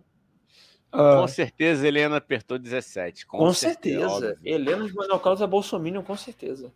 Com 0.90 1.26
certeza 1.26 1.88
Helena 1.88 2.18
apertou 2.18 2.58
17. 2.58 3.26
Com, 3.26 3.38
Ah. 3.38 3.40
Com 3.46 3.52
certeza. 3.54 4.08
óbvio. 4.08 4.38
Helena 4.44 4.86
de 4.86 4.94
Manuel 4.94 5.18
Carlos 5.20 5.40
é 5.40 5.46
bolsominion, 5.46 6.02
com 6.02 6.16
certeza. 6.16 6.70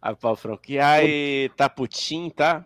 Aí 0.00 0.12
o 0.12 0.16
Paulo 0.16 0.36
Franco, 0.36 0.62
e 0.68 0.78
aí, 0.78 1.48
tá 1.56 1.68
putinho, 1.68 2.30
tá? 2.30 2.64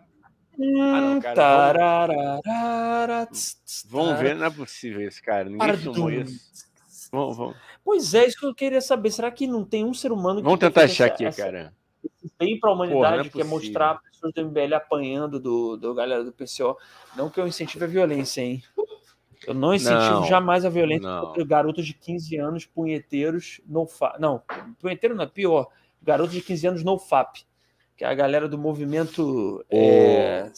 não, 0.55 1.19
cara, 1.19 3.25
tss, 3.31 3.55
tss, 3.65 3.87
Vamos 3.89 4.19
ver, 4.19 4.35
não 4.35 4.45
é 4.45 4.49
possível 4.51 5.01
isso, 5.07 5.19
cara. 5.23 5.45
Ninguém 5.49 5.77
filmou 5.77 6.11
isso. 6.11 6.39
Vamos, 7.11 7.35
vamos. 7.37 7.55
Pois 7.83 8.13
é, 8.13 8.27
isso 8.27 8.37
que 8.39 8.45
eu 8.45 8.53
queria 8.53 8.81
saber. 8.81 9.09
Será 9.11 9.31
que 9.31 9.47
não 9.47 9.65
tem 9.65 9.83
um 9.83 9.95
ser 9.95 10.11
humano 10.11 10.41
que 10.41 10.43
Vamos 10.43 10.59
tentar 10.59 10.83
achar 10.83 11.05
essa- 11.05 11.13
aqui, 11.15 11.25
essa- 11.25 11.43
cara. 11.43 11.73
Bem 12.37 12.59
para 12.59 12.69
a 12.69 12.73
humanidade, 12.73 13.27
é 13.27 13.31
que 13.31 13.41
é 13.41 13.43
mostrar 13.43 13.99
pessoas 14.01 14.33
do 14.33 14.45
MBL 14.45 14.75
apanhando 14.75 15.39
do, 15.39 15.77
do 15.77 15.93
galera 15.93 16.23
do 16.23 16.31
PCO. 16.31 16.77
Não 17.15 17.29
que 17.29 17.39
eu 17.39 17.47
incentive 17.47 17.85
a 17.85 17.87
violência, 17.87 18.41
hein? 18.41 18.61
Eu 19.45 19.53
não 19.53 19.73
incentivo 19.73 20.21
Não, 20.21 20.25
jamais 20.25 20.63
a 20.65 20.69
violência 20.69 21.09
não. 21.09 21.27
contra 21.27 21.43
garotos 21.45 21.85
de 21.85 21.93
15 21.93 22.37
anos, 22.37 22.65
punheteiros, 22.65 23.59
no 23.67 23.85
fa... 23.85 24.15
Não, 24.19 24.41
punheteiro 24.79 25.15
não 25.15 25.23
é 25.23 25.27
pior. 25.27 25.67
Garotos 26.01 26.33
de 26.33 26.41
15 26.41 26.67
anos 26.67 26.83
no 26.83 26.97
FAP. 26.97 27.39
que 27.95 28.03
é 28.03 28.07
a 28.07 28.13
galera 28.13 28.47
do 28.47 28.57
movimento. 28.57 29.63
é, 29.69 30.51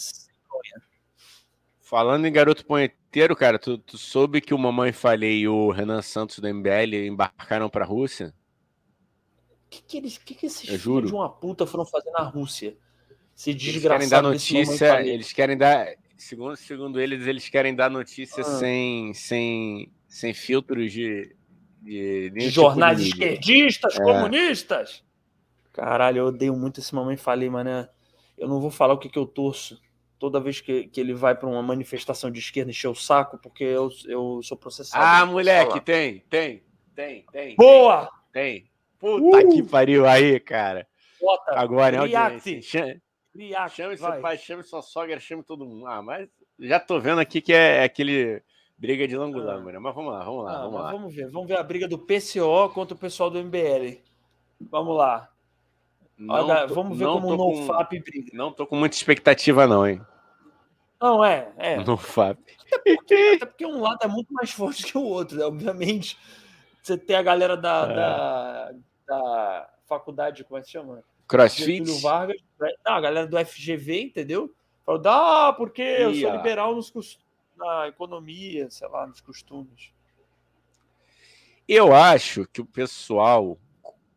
Falando 1.80 2.26
em 2.26 2.32
garoto 2.32 2.66
ponteiro, 2.66 3.36
cara, 3.36 3.60
tu, 3.60 3.78
tu 3.78 3.98
soube 3.98 4.42
que 4.42 4.54
o 4.54 4.58
Mamãe 4.58 4.92
Falei 4.92 5.42
e 5.42 5.48
o 5.48 5.70
Renan 5.70 6.02
Santos 6.02 6.40
do 6.40 6.52
MBL 6.52 7.06
embarcaram 7.08 7.70
pra 7.70 7.86
Rússia? 7.86 8.34
O 9.76 9.78
que, 9.78 9.84
que, 9.88 9.98
eles, 9.98 10.18
que, 10.18 10.34
que 10.36 10.46
esses 10.46 10.62
filhos 10.82 11.08
de 11.08 11.14
uma 11.14 11.30
puta 11.30 11.66
foram 11.66 11.86
fazer 11.86 12.10
na 12.12 12.24
Rússia? 12.24 12.78
Se 13.34 13.50
Eles 13.52 13.82
querem 13.82 14.08
dar 14.08 14.22
notícia, 14.22 15.02
eles 15.06 15.34
querem 15.34 15.58
dar, 15.58 15.88
segundo, 16.18 16.56
segundo 16.56 17.02
eles, 17.02 17.28
eles 17.28 17.50
querem 17.50 17.76
dar 17.76 17.90
notícia 17.92 18.42
Ah. 18.42 18.60
sem, 18.60 19.14
sem, 19.14 19.92
sem 20.08 20.34
filtros 20.34 20.94
de, 20.94 21.36
de, 21.82 22.32
nenhum 22.34 22.48
de 22.48 22.54
jornais 22.54 22.98
tipo 23.04 23.18
de 23.18 23.24
esquerdistas, 23.24 23.96
É. 24.00 24.04
comunistas. 24.04 25.04
Caralho, 25.74 26.20
eu 26.20 26.26
odeio 26.28 26.56
muito 26.56 26.80
esse 26.80 26.96
mamãe 26.96 27.18
falei, 27.18 27.50
mané. 27.50 27.90
Eu 28.38 28.48
não 28.48 28.62
vou 28.62 28.72
falar 28.72 28.94
o 28.94 28.98
que, 28.98 29.10
que 29.10 29.20
eu 29.20 29.26
torço 29.26 29.82
toda 30.18 30.40
vez 30.40 30.62
que, 30.62 30.88
que 30.88 31.02
ele 31.02 31.14
vai 31.14 31.36
pra 31.36 31.50
uma 31.50 31.62
manifestação 31.62 32.32
de 32.32 32.40
esquerda 32.40 32.72
encher 32.72 32.88
o 32.88 32.96
saco, 32.96 33.38
porque 33.38 33.66
eu, 33.66 33.90
eu 34.08 34.40
sou 34.42 34.56
processado. 34.56 35.04
Ah, 35.04 35.26
moleque, 35.26 35.82
tem, 35.82 36.24
tem, 36.30 36.64
tem, 36.96 37.26
tem. 37.34 37.56
Boa! 37.58 38.10
Tem. 38.32 38.70
Puta 39.20 39.46
Uh! 39.46 39.50
que 39.50 39.64
pariu 39.64 40.08
aí, 40.08 40.40
cara. 40.40 40.88
Bota! 41.22 41.52
Agora 41.60 41.96
é 41.96 42.00
audiência. 42.00 42.62
Chame, 42.62 43.02
React, 43.36 43.76
chame 43.76 43.98
seu 43.98 44.22
pai, 44.22 44.38
chame 44.38 44.64
sua 44.64 44.82
sogra, 44.82 45.20
chame 45.20 45.44
todo 45.44 45.66
mundo. 45.66 45.86
Ah, 45.88 46.02
mas 46.02 46.28
já 46.60 46.80
tô 46.80 47.00
vendo 47.00 47.20
aqui 47.20 47.42
que 47.42 47.54
é 47.54 47.84
aquele 47.84 48.42
briga 48.78 49.08
de 49.08 49.16
lango-lango, 49.18 49.70
né? 49.72 49.80
Mas 49.80 49.94
vamos 49.94 50.12
lá, 50.14 50.24
vamos 50.24 50.44
lá, 50.46 50.52
Ah, 50.56 50.62
vamos 50.64 50.80
lá. 50.82 50.92
vamos 50.92 51.14
ver. 51.16 51.30
Vamos 51.30 51.48
ver 51.48 51.58
a 51.58 51.64
briga 51.64 51.88
do 51.88 51.98
PCO 52.00 52.70
contra 52.74 52.96
o 52.96 53.00
pessoal 53.00 53.30
do 53.30 53.38
MBL. 53.40 54.02
Vamos 54.72 54.96
lá. 54.98 55.30
Não 56.18 56.34
Olha, 56.34 56.68
tô- 56.68 56.76
vamos 56.76 56.98
ver 56.98 57.04
não 57.04 57.20
como 57.22 57.28
o 57.34 57.38
tô 57.38 57.44
com- 57.52 57.60
NoFap 57.68 58.00
briga. 58.00 58.32
Não 58.34 58.52
tô 58.54 58.66
com 58.66 58.76
muita 58.78 58.96
expectativa, 58.96 59.68
não, 59.68 59.86
hein? 59.86 60.02
Não, 61.02 61.24
é, 61.24 61.52
é. 61.58 61.76
No 61.86 61.98
FAP. 61.98 62.40
Até 62.88 63.46
porque 63.46 63.66
um 63.66 63.82
lado 63.82 64.00
é 64.02 64.08
muito 64.08 64.34
mais 64.34 64.50
forte 64.52 64.86
que 64.86 64.98
o 64.98 65.04
outro, 65.04 65.38
né? 65.38 65.44
Obviamente. 65.46 66.18
Você 66.82 66.98
tem 66.98 67.16
a 67.18 67.22
galera 67.22 67.58
da, 67.58 67.84
É. 67.92 67.96
da, 67.96 68.72
da 69.08 69.70
faculdade, 69.88 70.44
como 70.44 70.58
é 70.58 70.62
que 70.62 70.68
se 70.68 70.74
chama? 70.74 71.04
Crossfit? 71.28 71.78
Getúlio 71.86 72.00
Vargas. 72.02 72.38
né? 72.60 72.70
Não, 72.86 72.94
a 72.94 73.02
galera 73.02 73.28
do 73.28 73.38
FGV, 73.46 74.02
entendeu? 74.04 74.54
Falou, 74.86 75.02
dá, 75.02 75.54
porque 75.54 75.82
eu 75.82 76.14
sou 76.14 76.32
liberal 76.32 76.76
nos 76.76 76.90
cos- 76.92 77.20
na 77.58 77.88
economia, 77.88 78.70
sei 78.70 78.88
lá, 78.88 79.08
nos 79.08 79.22
costumes. 79.22 79.92
Eu 81.68 81.96
acho 81.96 82.46
que 82.54 82.62
o 82.62 82.66
pessoal 82.66 83.58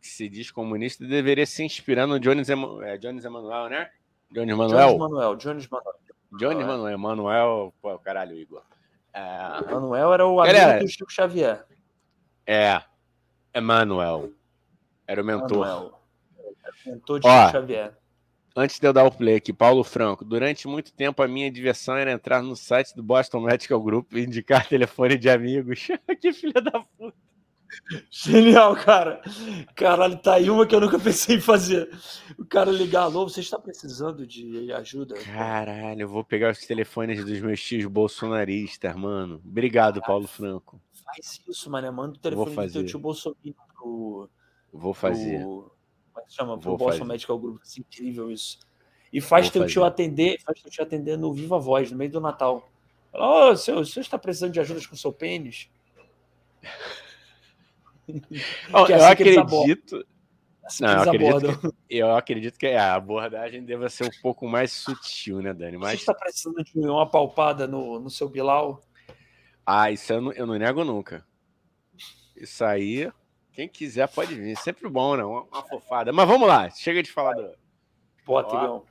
que 0.00 0.06
se 0.06 0.28
diz 0.28 0.50
comunista 0.50 1.06
deveria 1.06 1.46
se 1.46 1.62
inspirar 1.64 2.06
no 2.06 2.20
Jones, 2.20 2.48
é, 2.50 2.98
Jones 2.98 3.24
Emanuel, 3.24 3.68
né? 3.70 3.90
Jones 4.30 4.54
Jones 4.54 4.72
Manuel? 4.72 4.98
Manuel, 4.98 5.36
Jones 5.36 5.66
Manuel. 5.68 5.94
Jones 6.38 6.66
Manuel. 6.66 6.94
Emanuel, 6.94 7.74
pô, 7.80 7.98
caralho, 7.98 8.36
Igor. 8.36 8.62
É, 9.14 9.22
Manuel 9.72 10.12
era 10.12 10.26
o 10.26 10.38
amigo 10.40 10.54
Galera. 10.58 10.80
do 10.84 10.88
Chico 10.88 11.10
Xavier. 11.10 11.64
é 12.46 12.82
Emanuel. 13.54 14.30
Era 15.08 15.22
o 15.22 15.24
mentor. 15.24 15.66
Manuel. 15.66 16.00
Mentor 16.86 17.20
de 17.20 17.26
Ó. 17.26 17.50
Xavier. 17.50 17.96
Antes 18.54 18.78
de 18.78 18.86
eu 18.86 18.92
dar 18.92 19.04
o 19.04 19.10
play 19.10 19.36
aqui, 19.36 19.52
Paulo 19.52 19.82
Franco. 19.82 20.24
Durante 20.24 20.68
muito 20.68 20.92
tempo 20.92 21.22
a 21.22 21.28
minha 21.28 21.50
diversão 21.50 21.96
era 21.96 22.12
entrar 22.12 22.42
no 22.42 22.54
site 22.54 22.94
do 22.94 23.02
Boston 23.02 23.40
Medical 23.40 23.80
Group 23.80 24.12
e 24.12 24.24
indicar 24.24 24.66
telefone 24.68 25.16
de 25.16 25.30
amigos. 25.30 25.88
que 26.20 26.32
filha 26.32 26.60
da 26.60 26.80
puta. 26.80 27.16
Genial, 28.10 28.74
cara. 28.76 29.22
Caralho, 29.74 30.18
tá 30.18 30.34
aí 30.34 30.50
uma 30.50 30.66
que 30.66 30.74
eu 30.74 30.80
nunca 30.80 30.98
pensei 30.98 31.36
em 31.36 31.40
fazer. 31.40 31.88
O 32.38 32.44
cara 32.44 32.70
ligar, 32.70 33.02
alô, 33.02 33.28
você 33.28 33.40
está 33.40 33.58
precisando 33.58 34.26
de 34.26 34.72
ajuda? 34.72 35.14
Caralho, 35.16 36.02
eu 36.02 36.08
vou 36.08 36.24
pegar 36.24 36.50
os 36.50 36.58
telefones 36.58 37.24
dos 37.24 37.40
meus 37.40 37.62
tios 37.62 37.84
bolsonaristas, 37.86 38.94
mano. 38.96 39.40
Obrigado, 39.44 40.00
Paulo 40.02 40.26
Franco. 40.26 40.80
Faz 41.04 41.40
isso, 41.48 41.70
mané. 41.70 41.90
Manda 41.90 42.16
o 42.16 42.18
telefone 42.18 42.66
do 42.66 42.72
teu 42.72 42.86
tio 42.86 42.98
Bolsonaro 42.98 43.38
pro, 43.74 44.28
Vou 44.72 44.92
fazer. 44.94 45.40
pro- 45.40 45.72
Como 46.12 46.20
é 46.24 46.28
que 46.28 46.32
chama? 46.34 46.58
Pro 46.58 46.76
Boston 46.76 46.98
fazer. 46.98 47.04
Medical 47.04 47.38
Group. 47.38 47.62
Isso 47.64 47.78
é 47.78 47.80
incrível 47.80 48.30
isso. 48.30 48.58
E 49.12 49.20
faz 49.20 49.46
Vou 49.46 49.52
teu 49.52 49.66
tio 49.66 49.82
fazer. 49.82 49.92
atender, 49.92 50.40
faz 50.42 50.60
teu 50.60 50.70
tio 50.70 50.82
atender 50.82 51.16
no 51.16 51.32
Viva 51.32 51.58
Voz, 51.58 51.90
no 51.90 51.96
meio 51.96 52.10
do 52.10 52.20
Natal. 52.20 52.68
Fala, 53.10 53.50
ô, 53.52 53.56
seu, 53.56 53.76
você 53.84 54.00
está 54.00 54.18
precisando 54.18 54.52
de 54.52 54.60
ajuda 54.60 54.80
com 54.88 54.94
seu 54.96 55.12
pênis? 55.12 55.70
Que 58.06 58.92
é 58.92 58.96
eu 58.96 59.04
assim 59.04 59.16
que 59.16 59.22
eles 59.22 59.36
abordam. 59.38 59.60
acredito. 59.72 60.06
Assim 60.64 60.82
Não, 60.84 60.88
que 60.90 60.94
eu 60.96 61.10
acredito 61.10 61.50
abordam. 61.50 61.72
Eu 61.90 62.16
acredito 62.16 62.58
que 62.58 62.66
a 62.68 62.94
abordagem 62.94 63.62
deva 63.64 63.88
ser 63.90 64.04
um 64.04 64.10
pouco 64.22 64.46
mais 64.48 64.72
sutil, 64.72 65.40
né, 65.42 65.52
Dani? 65.52 65.72
Você 65.76 65.78
Mas. 65.78 66.00
está 66.00 66.14
precisando 66.14 66.62
de 66.64 66.78
uma 66.80 67.08
palpada 67.08 67.66
no, 67.66 68.00
no 68.00 68.08
seu 68.10 68.28
Bilal? 68.28 68.80
Ah, 69.66 69.90
isso 69.90 70.10
eu 70.12 70.20
não, 70.22 70.32
eu 70.32 70.46
não 70.46 70.54
nego 70.54 70.84
nunca. 70.84 71.26
Isso 72.36 72.64
aí, 72.64 73.10
quem 73.58 73.68
quiser 73.68 74.06
pode 74.06 74.36
vir. 74.36 74.56
Sempre 74.56 74.88
bom, 74.88 75.16
né? 75.16 75.24
Uma, 75.24 75.42
uma 75.42 75.64
fofada. 75.64 76.12
Mas 76.12 76.28
vamos 76.28 76.46
lá, 76.46 76.70
chega 76.70 77.02
de 77.02 77.10
falar 77.10 77.34
do. 77.34 77.42
Igão. 77.42 78.84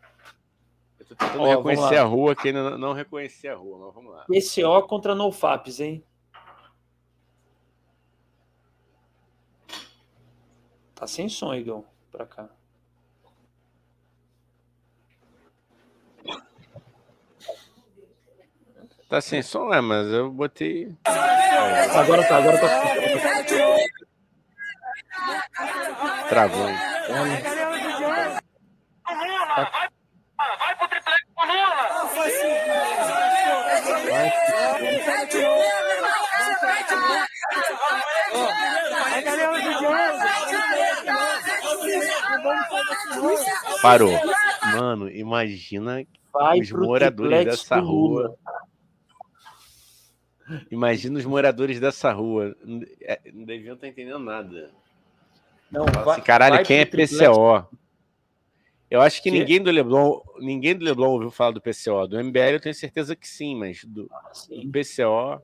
Eu 0.99 1.06
tô 1.06 1.15
tentando 1.15 1.41
Ó, 1.41 1.49
reconhecer 1.56 1.95
a 1.95 2.03
rua, 2.03 2.35
que 2.35 2.49
ainda 2.49 2.72
não, 2.72 2.77
não 2.77 2.91
reconheci 2.91 3.48
a 3.48 3.56
rua, 3.56 3.85
mas 3.85 3.95
vamos 3.95 4.11
lá. 4.11 4.26
PCO 4.26 4.85
contra 4.85 5.15
NoFaps, 5.15 5.80
hein? 5.80 6.03
Tá 10.95 11.07
sem 11.07 11.30
som, 11.30 11.53
Igão, 11.53 11.85
pra 12.11 12.26
cá. 12.26 12.49
Tá 19.07 19.22
sem 19.22 19.41
som, 19.41 19.73
é, 19.73 19.80
mas 19.80 20.07
eu 20.07 20.30
botei. 20.30 20.94
Agora 21.06 22.27
tá, 22.27 22.38
agora 22.38 22.60
tá. 22.60 24.06
Travou. 26.30 26.68
hein? 26.69 26.77
Parou. 43.81 44.11
Mano, 44.73 45.10
imagina 45.10 46.06
Vai 46.34 46.60
os 46.60 46.69
pro 46.69 46.85
moradores 46.85 47.31
triplex 47.31 47.60
dessa 47.61 47.76
Lula. 47.77 48.27
rua. 48.27 48.38
Imagina 50.72 51.19
os 51.19 51.26
moradores 51.26 51.80
dessa 51.80 52.11
rua. 52.11 52.56
Não 52.64 52.81
é, 53.02 53.19
não 53.34 53.44
deviam 53.45 53.76
estar 53.76 53.88
entendendo 53.88 54.19
nada. 54.19 54.72
Não, 55.72 55.85
vai, 55.85 56.15
assim, 56.15 56.22
caralho, 56.22 56.56
vai 56.56 56.65
quem 56.65 56.80
é. 56.80 56.85
PCO? 56.85 57.65
Eu 58.89 59.02
acho 59.02 59.22
que 59.22 59.30
Quê? 59.30 59.38
ninguém 59.39 59.61
do 59.61 59.69
Leblon, 59.69 60.22
ninguém 60.39 60.73
do 60.76 60.85
Leblon 60.85 61.10
ouviu 61.11 61.30
falar 61.30 61.52
do 61.52 61.61
PCO. 61.61 62.07
Do 62.07 62.18
MBL 62.23 62.53
eu 62.53 62.60
tenho 62.61 62.73
certeza 62.73 63.15
que 63.15 63.27
sim, 63.27 63.53
mas 63.56 63.84
do, 63.84 64.10
Sim. 64.31 64.61
do 64.65 64.72
PCO. 64.72 65.41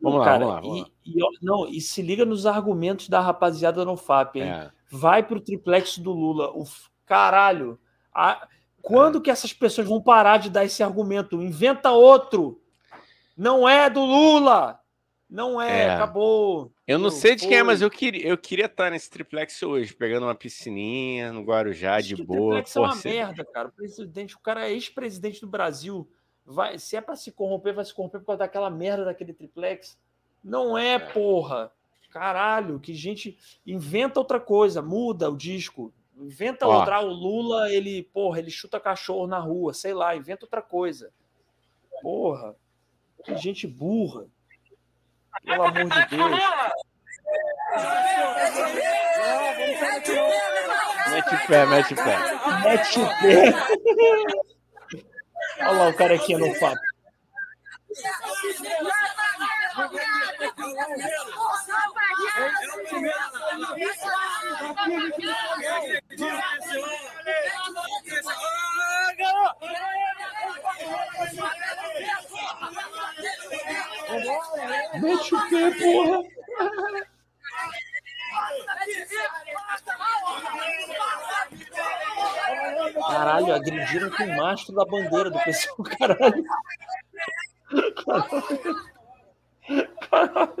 Vamos 0.00 0.18
Não, 0.18 0.18
lá, 0.18 0.24
cara, 0.24 0.38
vamos 0.38 0.54
lá, 0.54 0.60
vamos 0.60 0.80
lá. 0.80 0.86
E, 1.04 1.18
e, 1.18 1.22
ó, 1.22 1.28
não, 1.42 1.68
e 1.68 1.80
se 1.80 2.00
liga 2.00 2.24
nos 2.24 2.46
argumentos 2.46 3.08
da 3.08 3.20
rapaziada 3.20 3.84
no 3.84 3.96
FAP, 3.96 4.36
hein? 4.36 4.42
É. 4.48 4.70
Vai 4.90 5.22
pro 5.22 5.38
triplex 5.40 5.98
do 5.98 6.12
Lula. 6.12 6.50
O 6.50 6.64
caralho. 7.06 7.78
A- 8.12 8.48
Quando 8.80 9.20
que 9.20 9.30
essas 9.30 9.52
pessoas 9.52 9.86
vão 9.86 10.00
parar 10.02 10.38
de 10.38 10.50
dar 10.50 10.64
esse 10.64 10.82
argumento? 10.82 11.40
Inventa 11.42 11.90
outro. 11.92 12.60
Não 13.36 13.68
é 13.68 13.88
do 13.88 14.00
Lula. 14.04 14.80
Não 15.32 15.58
é, 15.58 15.84
É. 15.84 15.90
acabou. 15.94 16.70
Eu 16.86 16.98
não 16.98 17.10
sei 17.10 17.34
de 17.34 17.46
quem 17.46 17.54
é, 17.56 17.60
foi. 17.60 17.66
mas 17.66 17.80
eu 17.80 17.88
queria, 17.90 18.26
eu 18.28 18.36
queria 18.36 18.66
estar 18.66 18.90
nesse 18.90 19.08
triplex 19.08 19.62
hoje, 19.62 19.94
pegando 19.94 20.26
uma 20.26 20.34
piscininha 20.34 21.32
no 21.32 21.42
Guarujá, 21.42 21.96
Acho 21.96 22.08
de 22.08 22.16
que 22.16 22.22
o 22.22 22.26
boa. 22.26 22.38
triplex 22.56 22.76
é 22.76 22.80
uma 22.80 22.94
você- 22.94 23.08
merda, 23.08 23.42
cara. 23.46 23.68
O 23.68 23.72
presidente, 23.72 24.36
o 24.36 24.40
cara 24.40 24.68
é 24.68 24.72
ex-presidente 24.72 25.40
do 25.40 25.46
Brasil. 25.46 26.06
Vai, 26.44 26.78
se 26.78 26.96
é 26.96 27.00
pra 27.00 27.16
se 27.16 27.32
corromper, 27.32 27.72
vai 27.72 27.82
se 27.84 27.94
corromper 27.94 28.20
por 28.20 28.26
causa 28.26 28.40
daquela 28.40 28.68
merda 28.68 29.06
daquele 29.06 29.32
triplex. 29.32 29.98
Não 30.44 30.76
é, 30.76 30.94
É. 30.94 30.98
porra. 30.98 31.72
Caralho, 32.10 32.78
que 32.78 32.92
gente 32.92 33.38
inventa 33.66 34.20
outra 34.20 34.38
coisa, 34.38 34.82
muda 34.82 35.30
o 35.30 35.36
disco. 35.36 35.94
Inventa 36.14 36.68
Ó. 36.68 36.78
outra. 36.80 36.96
Ah, 36.96 37.00
o 37.00 37.08
Lula, 37.08 37.72
ele, 37.72 38.02
porra, 38.12 38.38
ele 38.38 38.50
chuta 38.50 38.78
cachorro 38.78 39.26
na 39.26 39.38
rua, 39.38 39.72
sei 39.72 39.94
lá, 39.94 40.14
inventa 40.14 40.44
outra 40.44 40.60
coisa. 40.60 41.10
Porra, 42.02 42.54
que 43.24 43.34
gente 43.36 43.66
burra. 43.66 44.26
Pelo 45.44 45.62
amor 45.64 45.84
de 45.84 46.06
Deus. 46.06 46.40
Mete 51.10 51.34
o 51.34 51.46
pé, 51.46 51.66
mete 51.66 51.94
o 51.94 51.96
pé. 51.96 52.16
Mete 52.62 53.00
o 53.00 53.06
pé. 53.20 53.54
Olha 55.60 55.72
lá 55.72 55.88
o 55.88 55.94
cara 55.94 56.14
aqui 56.14 56.36
no 56.36 56.52
papo. 56.58 56.80
Mete 75.00 75.34
o 75.34 75.48
pé, 75.48 75.70
porra. 75.78 76.22
Caralho, 83.08 83.54
agrediram 83.54 84.10
com 84.10 84.24
o 84.24 84.36
mastro 84.36 84.74
da 84.74 84.84
bandeira 84.84 85.30
do 85.30 85.38
pessoal, 85.40 85.76
caralho. 85.98 86.44
Caralho. 90.10 90.52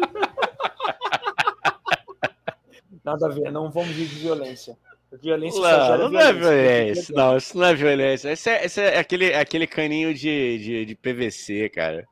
Nada 3.04 3.26
a 3.26 3.28
ver, 3.30 3.50
não 3.50 3.70
vamos 3.70 3.90
ir 3.90 4.06
de 4.06 4.14
violência. 4.20 4.76
Violência 5.20 5.60
Não, 5.60 6.08
não 6.10 6.20
é 6.20 6.32
violência. 6.32 6.32
violência. 6.32 7.14
Não, 7.14 7.36
isso 7.36 7.58
não 7.58 7.66
é 7.66 7.74
violência. 7.74 8.30
Esse 8.30 8.48
é, 8.48 8.64
esse 8.64 8.80
é 8.80 8.98
aquele, 8.98 9.34
aquele 9.34 9.66
caninho 9.66 10.14
de, 10.14 10.58
de, 10.58 10.86
de 10.86 10.94
PVC, 10.94 11.68
cara. 11.68 12.08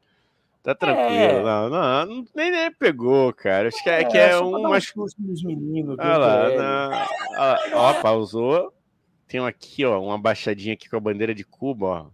Tá 0.63 0.75
tranquilo. 0.75 1.09
É. 1.11 1.43
Não, 1.43 1.71
não, 1.71 2.25
nem, 2.35 2.51
nem 2.51 2.71
pegou, 2.73 3.33
cara. 3.33 3.69
Acho 3.69 3.83
que 3.83 3.89
é, 3.89 4.05
que 4.05 4.19
É, 4.19 4.31
é 4.33 4.41
um. 4.41 4.71
um 4.71 4.81
susto 4.81 5.21
nos 5.23 5.43
meninos. 5.43 5.97
Olha 5.99 6.17
lá, 6.19 6.51
na- 6.51 7.09
ó, 7.75 7.95
pausou. 8.03 8.73
Tem 9.27 9.41
aqui, 9.47 9.85
ó, 9.85 9.99
uma 10.03 10.19
baixadinha 10.19 10.75
aqui 10.75 10.89
com 10.89 10.97
a 10.97 11.01
bandeira 11.01 11.35
de 11.35 11.45
Cuba, 11.45 11.87
ó. 11.87 12.07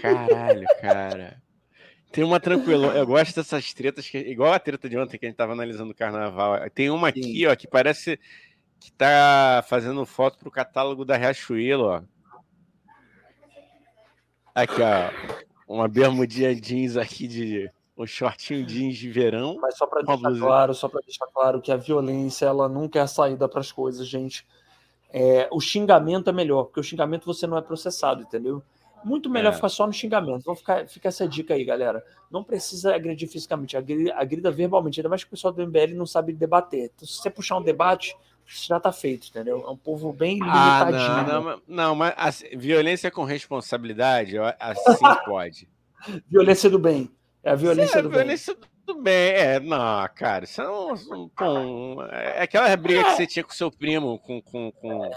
Caralho, 0.00 0.66
cara. 0.80 1.42
Tem 2.10 2.24
uma 2.24 2.38
tranquila. 2.38 2.88
Eu 2.88 3.06
gosto 3.06 3.34
dessas 3.34 3.72
tretas, 3.72 4.08
que, 4.08 4.18
igual 4.18 4.52
a 4.52 4.58
treta 4.58 4.88
de 4.88 4.98
ontem 4.98 5.18
que 5.18 5.26
a 5.26 5.28
gente 5.28 5.36
tava 5.36 5.52
analisando 5.52 5.92
o 5.92 5.94
carnaval. 5.94 6.58
Tem 6.70 6.90
uma 6.90 7.08
aqui, 7.08 7.46
ó, 7.46 7.54
que 7.56 7.66
parece 7.66 8.18
que 8.78 8.92
tá 8.92 9.64
fazendo 9.68 10.04
foto 10.04 10.38
pro 10.38 10.50
catálogo 10.50 11.04
da 11.04 11.16
Riachuelo, 11.16 11.84
ó. 11.84 12.02
Aqui, 14.54 14.80
ó. 14.82 15.42
Uma 15.66 15.88
bermudinha 15.88 16.54
jeans 16.54 16.96
aqui 16.96 17.26
de. 17.26 17.70
Um 17.96 18.06
shortinho 18.06 18.64
jeans 18.64 18.96
de 18.96 19.10
verão. 19.10 19.58
Mas 19.60 19.76
só 19.76 19.86
para 19.86 20.02
deixar 20.02 20.16
blusa. 20.22 20.40
claro, 20.40 20.74
só 20.74 20.88
para 20.88 21.00
deixar 21.02 21.26
claro 21.26 21.60
que 21.60 21.70
a 21.70 21.76
violência 21.76 22.46
ela 22.46 22.66
nunca 22.68 22.98
é 22.98 23.02
a 23.02 23.06
saída 23.06 23.46
para 23.46 23.60
as 23.60 23.70
coisas, 23.70 24.08
gente. 24.08 24.46
É, 25.12 25.46
o 25.52 25.60
xingamento 25.60 26.30
é 26.30 26.32
melhor, 26.32 26.64
porque 26.64 26.80
o 26.80 26.82
xingamento 26.82 27.26
você 27.26 27.46
não 27.46 27.56
é 27.56 27.60
processado, 27.60 28.22
entendeu? 28.22 28.62
Muito 29.04 29.28
melhor 29.28 29.50
É. 29.50 29.52
ficar 29.54 29.68
só 29.68 29.86
no 29.86 29.92
xingamento. 29.92 30.42
Vou 30.44 30.54
ficar, 30.56 30.88
fica 30.88 31.08
essa 31.08 31.28
dica 31.28 31.52
aí, 31.52 31.64
galera. 31.64 32.02
Não 32.30 32.42
precisa 32.42 32.94
agredir 32.94 33.28
fisicamente, 33.28 33.76
agri- 33.76 34.10
agrida 34.10 34.50
verbalmente. 34.50 34.98
Ainda 35.00 35.10
mais 35.10 35.22
que 35.22 35.28
o 35.28 35.30
pessoal 35.30 35.52
do 35.52 35.60
MBL 35.62 35.94
não 35.94 36.06
sabe 36.06 36.32
debater. 36.32 36.90
Então, 36.94 37.06
se 37.06 37.18
você 37.18 37.28
puxar 37.28 37.58
um 37.58 37.62
debate, 37.62 38.16
isso 38.52 38.66
já 38.68 38.78
tá 38.80 38.92
feito, 38.92 39.28
entendeu? 39.28 39.64
É 39.66 39.70
um 39.70 39.76
povo 39.76 40.12
bem 40.12 40.38
Ah, 40.42 40.84
limitadinho. 40.90 41.16
não, 41.16 41.24
não, 41.26 41.42
mas- 41.44 41.60
não, 41.68 41.94
mas 41.94 42.14
assim, 42.16 42.46
violência 42.56 43.10
com 43.10 43.24
responsabilidade, 43.24 44.36
assim 44.58 45.04
pode. 45.26 45.68
Violência 46.30 46.68
do 46.70 46.78
bem. 46.78 47.10
É 47.44 47.50
a 47.50 47.54
violência 47.54 47.98
é, 47.98 48.02
do 48.02 48.08
bem. 48.08 48.18
violência 48.18 48.56
do 48.86 48.94
bem. 49.02 49.30
É, 49.32 49.60
não, 49.60 50.08
cara, 50.14 50.44
isso 50.44 50.60
é, 50.62 50.70
um, 50.70 50.92
um- 50.92 51.28
pô, 51.28 52.02
é 52.10 52.42
aquela 52.42 52.76
briga 52.76 53.04
que 53.04 53.10
você 53.16 53.26
tinha 53.26 53.44
com 53.44 53.52
seu 53.52 53.70
primo 53.70 54.18
com, 54.18 54.40
com, 54.42 54.70
com, 54.72 55.10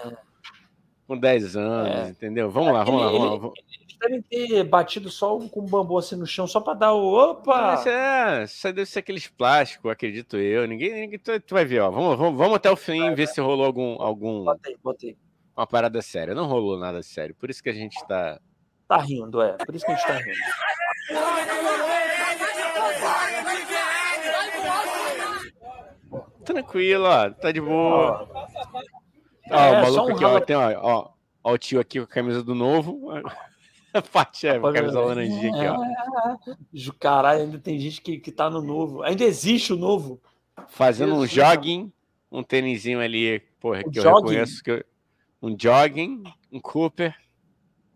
com 1.07 1.17
10 1.17 1.55
anos, 1.55 2.07
É. 2.07 2.09
entendeu? 2.09 2.49
Vamos 2.49 2.73
lá, 2.73 2.83
vamos 2.83 3.01
lá, 3.01 3.07
Ele- 3.09 3.17
vamos 3.17 3.27
lá. 3.29 3.33
ele- 3.35 3.41
vamos- 3.41 3.59
Eles 3.59 3.97
devem 3.99 4.21
ter 4.21 4.63
batido 4.65 5.09
só 5.09 5.37
com 5.39 5.61
um 5.61 5.65
bambu 5.65 5.97
assim 5.97 6.15
no 6.15 6.27
chão, 6.27 6.45
só 6.45 6.59
para 6.59 6.73
dar 6.73 6.93
o. 6.93 7.13
Opa! 7.31 7.61
Mas 7.61 7.87
é, 7.87 8.43
isso 8.43 8.67
deve 8.73 8.85
ser 8.85 8.99
aqueles 8.99 9.27
plásticos, 9.27 9.89
acredito 9.91 10.37
eu. 10.37 10.67
Ninguém, 10.67 10.93
ninguém 10.93 11.17
tu, 11.19 11.39
tu 11.39 11.53
vai 11.55 11.63
ver, 11.65 11.79
ó. 11.81 11.89
Vamos, 11.89 12.17
vamos, 12.17 12.37
vamos 12.37 12.55
até 12.55 12.69
o 12.69 12.75
fim 12.75 13.13
ver 13.15 13.27
se 13.27 13.39
rolou 13.41 13.65
algum, 13.65 14.01
algum 14.01 14.43
Botei, 14.43 14.77
botei. 14.83 15.17
uma 15.55 15.65
parada 15.65 16.01
séria. 16.01 16.35
Não 16.35 16.45
rolou 16.45 16.77
nada 16.77 17.01
sério. 17.01 17.33
Por 17.35 17.49
isso 17.49 17.63
que 17.63 17.69
a 17.69 17.73
gente 17.73 17.95
tá. 18.07 18.39
Tá 18.87 18.97
rindo, 18.97 19.41
é. 19.41 19.53
Por 19.65 19.73
isso 19.73 19.85
que 19.85 19.91
a 19.91 19.95
gente 19.95 20.05
tá 20.05 20.13
rindo. 20.13 20.35
Tranquilo, 26.43 27.05
ó. 27.05 27.29
Tá 27.31 27.51
de 27.51 27.59
boa. 27.61 28.27
Ó, 28.31 28.45
Ó, 29.51 29.55
É, 29.55 29.81
o 29.81 29.85
só 29.85 29.91
maluco 29.91 30.11
um 30.11 30.15
aqui, 30.15 30.25
ó, 30.25 30.39
tem, 30.39 30.55
ó, 30.55 30.71
ó, 30.81 31.09
ó, 31.43 31.53
o 31.53 31.57
tio 31.57 31.79
aqui 31.79 31.99
com 31.99 32.05
a 32.05 32.07
camisa 32.07 32.43
do 32.43 32.55
novo. 32.55 33.09
A 33.93 34.01
parte 34.01 34.45
é, 34.45 34.57
a 34.57 34.59
camisa 34.73 34.99
laranjinha 34.99 35.49
aqui, 35.55 35.67
ó. 35.67 36.57
Ju- 36.73 36.91
Caralho, 36.99 37.43
ainda 37.43 37.57
tem 37.57 37.79
gente 37.79 38.01
que, 38.01 38.17
que 38.19 38.29
tá 38.29 38.49
no 38.49 38.61
novo. 38.61 39.01
Ainda 39.03 39.23
existe 39.23 39.71
o 39.71 39.77
novo. 39.77 40.21
Fazendo 40.67 41.13
um 41.15 41.25
Jesus. 41.25 41.31
jogging, 41.31 41.93
um 42.29 42.43
tênisinho 42.43 42.99
ali, 42.99 43.39
porra, 43.57 43.83
Um 43.87 43.89
que 43.91 43.99
eu 43.99 44.03
jogging? 44.03 44.15
reconheço 44.27 44.61
que 44.61 44.69
eu- 44.71 44.83
um 45.41 45.55
jogging, 45.57 46.23
um 46.51 46.59
Cooper, 46.59 47.15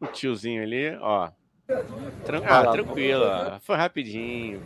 um 0.01 0.05
tiozinho 0.07 0.63
ali, 0.63 0.95
ó. 1.01 1.31
Tran- 2.23 2.43
ah, 2.45 2.71
tranquilo, 2.71 3.25
ó. 3.25 3.59
Foi 3.59 3.75
rapidinho. 3.75 4.61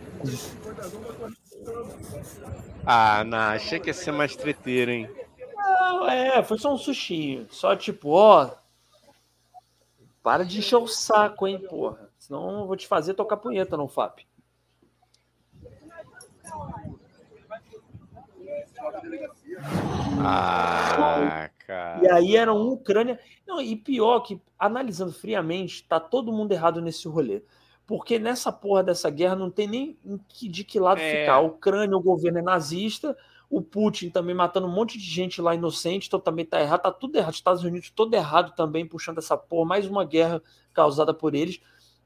Ah, 2.85 3.23
não, 3.23 3.37
achei 3.37 3.79
que 3.79 3.89
ia 3.89 3.93
ser 3.95 4.11
mais 4.11 4.35
treteiro, 4.35 4.91
hein? 4.91 5.09
Não, 5.91 6.07
é, 6.09 6.41
foi 6.43 6.57
só 6.57 6.73
um 6.73 6.77
sushinho. 6.77 7.47
Só 7.51 7.75
tipo, 7.75 8.09
ó. 8.09 8.51
Para 10.21 10.45
de 10.45 10.59
encher 10.59 10.77
o 10.77 10.87
saco, 10.87 11.45
hein, 11.45 11.59
porra. 11.59 12.09
Senão 12.17 12.61
eu 12.61 12.67
vou 12.67 12.77
te 12.77 12.87
fazer 12.87 13.13
tocar 13.13 13.37
punheta 13.37 13.75
no 13.75 13.87
FAP. 13.89 14.21
Ah, 20.19 21.49
E 21.61 21.65
cara. 21.65 22.15
aí 22.15 22.35
era 22.35 22.53
um 22.53 22.71
Ucrânia. 22.71 23.19
Não, 23.47 23.61
e 23.61 23.75
pior 23.75 24.21
que, 24.21 24.41
analisando 24.57 25.11
friamente, 25.11 25.83
tá 25.83 25.99
todo 25.99 26.31
mundo 26.31 26.51
errado 26.51 26.81
nesse 26.81 27.07
rolê. 27.07 27.41
Porque 27.85 28.17
nessa 28.17 28.51
porra 28.51 28.81
dessa 28.83 29.09
guerra 29.09 29.35
não 29.35 29.49
tem 29.51 29.67
nem 29.67 29.97
de 30.41 30.63
que 30.63 30.79
lado 30.79 30.99
É. 31.01 31.21
ficar. 31.21 31.33
A 31.35 31.39
Ucrânia, 31.39 31.97
o 31.97 32.01
governo 32.01 32.39
é 32.39 32.41
nazista, 32.41 33.17
o 33.55 33.61
Putin 33.61 34.09
também 34.09 34.33
matando 34.33 34.65
um 34.65 34.71
monte 34.71 34.97
de 34.97 35.03
gente 35.05 35.39
lá 35.39 35.53
inocente, 35.53 36.07
então 36.07 36.19
também 36.19 36.43
tá 36.43 36.59
errado, 36.59 36.81
tá 36.81 36.91
tudo 36.91 37.15
errado. 37.17 37.35
Estados 37.35 37.63
Unidos 37.63 37.91
todo 37.91 38.11
errado 38.15 38.55
também, 38.55 38.83
puxando 38.83 39.19
essa 39.19 39.37
porra, 39.37 39.67
mais 39.67 39.85
uma 39.85 40.03
guerra 40.03 40.41
causada 40.73 41.13
por 41.13 41.35
eles. 41.35 41.59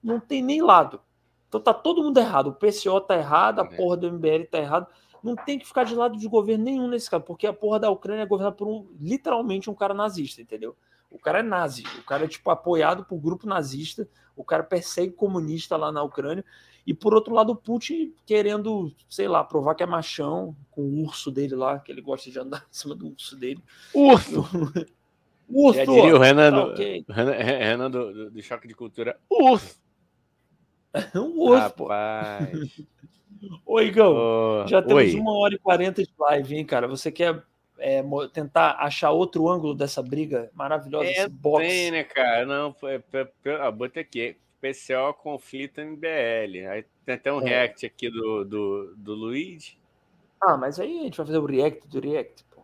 Não 0.04 0.20
tem 0.20 0.42
nem 0.42 0.62
lado. 0.62 1.00
Então 1.48 1.62
tá 1.62 1.74
todo 1.74 2.04
mundo 2.04 2.18
errado. 2.18 2.48
O 2.48 2.54
PCO 2.54 3.00
tá 3.00 3.16
errado, 3.16 3.62
a 3.62 3.64
É. 3.64 3.78
porra 3.78 3.96
do 3.96 4.08
MBL 4.08 4.44
tá 4.52 4.58
errado. 4.58 4.88
Não 5.24 5.38
tem 5.38 5.58
que 5.58 5.66
ficar 5.66 5.86
de 5.86 5.96
lado 5.96 6.18
de 6.18 6.28
governo 6.28 6.66
nenhum 6.66 6.90
nesse 6.90 7.10
caso, 7.10 7.24
porque 7.24 7.48
a 7.48 7.54
porra 7.54 7.80
da 7.80 7.90
Ucrânia 7.90 8.24
é 8.24 8.26
governada 8.26 8.56
por 8.56 8.68
um, 8.68 8.86
literalmente 9.00 9.70
um 9.70 9.74
cara 9.74 9.94
nazista, 9.94 10.42
entendeu? 10.42 10.76
O 11.10 11.18
cara 11.18 11.40
é 11.40 11.44
nazi, 11.44 11.84
o 11.98 12.04
cara 12.04 12.26
é 12.26 12.28
tipo 12.28 12.50
apoiado 12.50 13.06
por 13.06 13.18
grupo 13.18 13.48
nazista, 13.48 14.06
o 14.36 14.44
cara 14.44 14.64
persegue 14.64 15.14
comunista 15.14 15.78
lá 15.78 15.94
na 15.94 16.04
Ucrânia, 16.04 16.44
e 16.88 16.94
por 16.94 17.14
outro 17.14 17.34
lado 17.36 17.52
o 17.52 17.56
Putin 17.56 18.14
querendo, 18.26 18.92
sei 19.10 19.28
lá, 19.28 19.44
provar 19.44 19.76
que 19.76 19.84
é 19.84 19.86
machão, 19.86 20.56
com 20.72 20.82
o 20.82 21.04
urso 21.04 21.30
dele 21.30 21.54
lá, 21.54 21.78
que 21.80 21.92
ele 21.92 22.02
gosta 22.02 22.32
de 22.32 22.40
andar 22.40 22.66
em 22.72 22.74
cima 22.74 22.96
do 22.96 23.10
urso 23.10 23.36
dele. 23.36 23.62
Urso! 23.94 24.44
Urso! 25.50 25.78
Já 25.80 25.86
diria 25.86 26.16
o 26.16 26.20
Renan, 26.20 26.52
Tá 26.52 26.60
do, 26.60 26.72
ok. 26.72 27.06
Renan, 27.10 27.32
Renan 27.32 27.92
do, 27.92 28.14
do- 28.14 28.32
do 28.32 28.42
Choque 28.42 28.68
de 28.68 28.74
Cultura. 28.74 29.20
Urso! 29.30 29.78
Um 31.14 31.40
urso, 31.42 31.74
pô. 31.76 31.84
Rapaz. 31.88 32.82
Ô, 33.66 33.80
Igão, 33.82 34.16
Ô, 34.16 34.68
já 34.68 34.82
temos 34.82 35.14
oi. 35.14 35.20
uma 35.20 35.38
hora 35.38 35.54
e 35.54 35.60
quarenta 35.60 36.02
de 36.02 36.10
live, 36.18 36.56
hein, 36.56 36.66
cara? 36.66 36.88
Você 36.88 37.12
quer 37.12 37.44
é, 37.78 38.04
tentar 38.34 38.78
achar 38.80 39.12
outro 39.12 39.48
ângulo 39.48 39.76
dessa 39.76 40.02
briga 40.02 40.50
maravilhosa, 40.56 41.06
É, 41.06 41.12
esse 41.12 41.30
box? 41.30 41.68
Tem, 41.68 41.92
né, 41.92 42.04
cara? 42.04 42.46
Não, 42.48 42.74
foi, 42.74 43.00
foi, 43.12 43.28
foi, 43.44 43.56
ah, 43.62 43.70
botei 43.70 44.02
aqui. 44.02 44.36
PCO 44.74 45.14
conflito 45.14 45.80
MBL. 45.82 46.68
Aí 46.70 46.86
tem 47.06 47.16
até 47.16 47.32
um 47.32 47.42
É. 47.42 47.46
react 47.50 47.86
aqui 47.86 48.10
do, 48.10 48.44
do, 48.44 48.94
do 48.96 49.14
Luigi. 49.14 49.78
Ah, 50.42 50.58
mas 50.58 50.80
aí 50.80 51.00
a 51.00 51.04
gente 51.04 51.18
vai 51.18 51.26
fazer 51.26 51.38
o 51.40 51.46
react 51.46 51.88
do 51.88 52.00
react, 52.00 52.44
pô. 52.52 52.62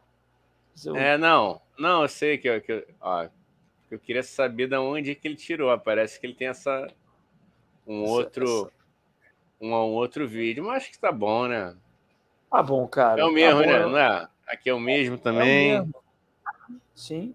O- 0.91 0.97
É, 0.97 1.17
não. 1.17 1.61
Não, 1.77 2.03
eu 2.03 2.07
sei 2.09 2.37
que, 2.37 2.47
eu- 2.47 2.61
que 2.61 2.71
eu- 2.71 2.87
ó, 3.01 3.27
eu 3.89 3.99
queria 3.99 4.23
saber 4.23 4.67
de 4.67 4.75
onde 4.77 5.15
que 5.15 5.27
ele 5.27 5.35
tirou. 5.35 5.77
Parece 5.79 6.19
que 6.19 6.25
ele 6.25 6.35
tem 6.35 6.47
essa 6.47 6.87
um 7.87 8.03
Essa- 8.03 8.11
outro 8.13 8.43
essa- 8.45 8.71
um, 9.61 9.69
um 9.73 9.93
outro 9.93 10.27
vídeo, 10.27 10.63
mas 10.63 10.83
acho 10.83 10.91
que 10.91 10.99
tá 10.99 11.11
bom, 11.11 11.47
né? 11.47 11.75
Tá 12.51 12.61
bom, 12.61 12.87
cara. 12.87 13.21
É 13.21 13.23
o 13.23 13.27
tá 13.29 13.33
mesmo, 13.33 13.61
bom, 13.61 13.65
né? 13.67 13.81
eu- 13.81 13.89
Não 13.89 13.97
é? 13.97 14.27
Aqui 14.47 14.69
é 14.69 14.73
o 14.73 14.79
mesmo 14.79 15.15
é 15.15 15.17
o 15.17 15.21
também. 15.21 15.71
mesmo. 15.73 15.95
Sim. 16.93 17.33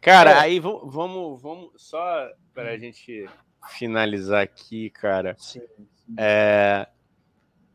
Cara, 0.00 0.30
É. 0.32 0.38
aí 0.40 0.60
vamos, 0.60 0.92
vamos, 0.92 1.40
vamos 1.42 1.70
só 1.76 2.30
para 2.52 2.70
a 2.70 2.78
gente 2.78 3.28
finalizar 3.68 4.42
aqui, 4.42 4.90
cara. 4.90 5.34
Sim. 5.38 5.60
É... 6.16 6.86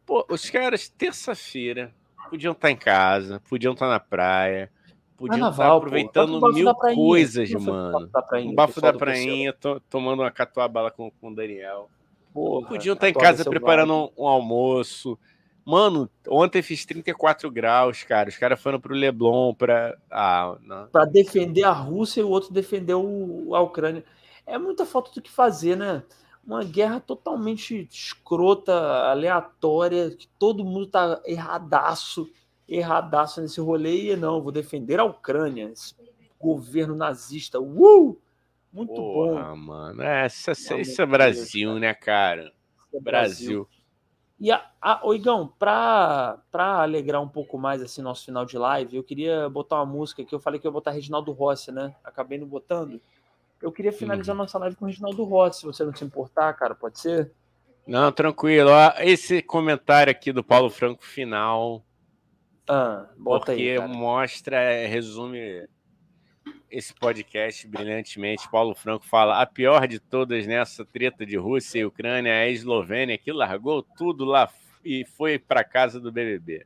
Pô, 0.05 0.25
os 0.29 0.49
caras, 0.49 0.89
terça-feira, 0.89 1.93
podiam 2.29 2.53
estar 2.53 2.71
em 2.71 2.75
casa, 2.75 3.41
podiam 3.47 3.73
estar 3.73 3.87
na 3.87 3.99
praia, 3.99 4.71
podiam 5.15 5.35
estar 5.35 5.49
Carnaval, 5.49 5.71
pô. 5.71 5.77
aproveitando 5.77 6.53
mil 6.53 6.75
prainha. 6.75 6.95
coisas, 6.95 7.51
mano. 7.51 7.91
bafo 7.91 8.11
da 8.11 8.21
prainha, 8.21 8.51
O 8.51 8.55
bafo 8.55 8.81
da 8.81 8.93
prainha, 8.93 9.53
to- 9.53 9.79
tomando 9.89 10.21
uma 10.23 10.31
catuaba 10.31 10.89
com, 10.89 11.11
com 11.11 11.29
o 11.29 11.35
Daniel. 11.35 11.89
Porra, 12.33 12.67
Podiam 12.69 12.93
estar 12.93 13.09
em 13.09 13.13
casa 13.13 13.43
preparando 13.47 13.93
um, 13.93 14.23
um 14.23 14.27
almoço. 14.27 15.17
Mano, 15.65 16.09
ontem 16.27 16.61
fiz 16.63 16.85
34 16.85 17.51
graus, 17.51 18.01
cara. 18.03 18.29
Os 18.29 18.37
caras 18.37 18.59
foram 18.59 18.79
pro 18.79 18.95
Leblon 18.95 19.53
pra. 19.53 19.95
Ah, 20.09 20.57
não. 20.63 20.87
Pra 20.87 21.05
defender 21.05 21.63
a 21.63 21.71
Rússia 21.71 22.21
e 22.21 22.23
o 22.23 22.29
outro 22.29 22.51
defender 22.51 22.95
o, 22.95 23.53
a 23.53 23.61
Ucrânia. 23.61 24.03
É 24.49 24.57
muita 24.57 24.85
falta 24.85 25.11
do 25.11 25.21
que 25.21 25.31
fazer, 25.31 25.75
né? 25.75 26.03
uma 26.49 26.63
guerra 26.63 26.99
totalmente 26.99 27.87
escrota, 27.91 28.73
aleatória, 28.73 30.09
que 30.09 30.27
todo 30.39 30.65
mundo 30.65 30.87
tá 30.87 31.21
erradaço, 31.23 32.27
erradaço 32.67 33.39
nesse 33.39 33.61
rolê. 33.61 34.11
E 34.11 34.15
não, 34.15 34.41
vou 34.41 34.51
defender 34.51 34.99
a 34.99 35.03
Ucrânia, 35.03 35.69
esse 35.71 35.93
governo 36.39 36.95
nazista. 36.95 37.59
Uh! 37.59 38.19
Muito 38.73 38.93
Porra, 38.93 39.49
bom. 39.49 39.55
mano. 39.57 40.01
Essa, 40.01 40.51
isso 40.51 40.73
é 40.73 41.05
de 41.05 41.11
Brasil, 41.11 41.69
Deus, 41.69 41.81
né, 41.81 41.93
cara? 41.93 42.51
É 42.93 42.99
Brasil. 42.99 43.67
E 44.39 44.51
a, 44.51 44.63
a 44.81 45.05
Oigão, 45.05 45.53
pra, 45.59 46.39
pra 46.49 46.81
alegrar 46.81 47.21
um 47.21 47.27
pouco 47.27 47.57
mais 47.57 47.81
assim 47.81 48.01
nosso 48.01 48.25
final 48.25 48.45
de 48.45 48.57
live, 48.57 48.95
eu 48.95 49.03
queria 49.03 49.49
botar 49.49 49.77
uma 49.77 49.85
música 49.85 50.23
que 50.23 50.33
eu 50.33 50.39
falei 50.39 50.59
que 50.59 50.65
eu 50.65 50.69
ia 50.69 50.73
botar 50.73 50.91
Reginaldo 50.91 51.31
Rossi, 51.31 51.71
né? 51.71 51.93
Acabei 52.03 52.37
não 52.37 52.47
botando. 52.47 53.01
Eu 53.61 53.71
queria 53.71 53.91
finalizar 53.91 54.35
nossa 54.35 54.57
live 54.57 54.75
com 54.75 54.85
Reginaldo 54.85 55.23
Rossi, 55.23 55.61
se 55.61 55.65
você 55.65 55.83
não 55.83 55.93
se 55.93 56.03
importar, 56.03 56.53
cara, 56.53 56.73
pode 56.73 56.99
ser? 56.99 57.31
Não, 57.85 58.11
tranquilo. 58.11 58.69
Ó, 58.71 58.93
Esse 58.99 59.41
comentário 59.41 60.11
aqui 60.11 60.31
do 60.31 60.43
Paulo 60.43 60.69
Franco 60.69 61.03
final, 61.05 61.83
Ah, 62.67 63.07
bota 63.17 63.47
porque 63.47 63.77
aí, 63.81 63.87
mostra, 63.87 64.57
é, 64.57 64.85
resume 64.85 65.67
esse 66.69 66.93
podcast 66.93 67.67
brilhantemente. 67.67 68.49
Paulo 68.49 68.75
Franco 68.75 69.05
fala: 69.05 69.41
a 69.41 69.45
pior 69.45 69.87
de 69.87 69.99
todas 69.99 70.45
nessa 70.45 70.85
treta 70.85 71.25
de 71.25 71.35
Rússia 71.35 71.79
e 71.79 71.85
Ucrânia 71.85 72.29
é 72.31 72.43
a 72.43 72.49
Eslovênia, 72.49 73.17
que 73.17 73.31
largou 73.31 73.83
tudo 73.97 74.23
lá 74.23 74.47
e 74.85 75.03
foi 75.03 75.37
para 75.37 75.63
casa 75.63 75.99
do 75.99 76.11
BBB. 76.11 76.65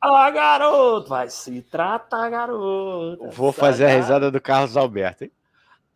Ah, 0.00 0.30
garoto! 0.30 1.08
Vai 1.08 1.28
se 1.28 1.60
tratar, 1.62 2.30
garoto. 2.30 3.30
Vou 3.30 3.52
fazer 3.52 3.86
a 3.86 3.88
risada 3.96 4.30
do 4.30 4.40
Carlos 4.40 4.76
Alberto. 4.76 5.24
Hein? 5.24 5.32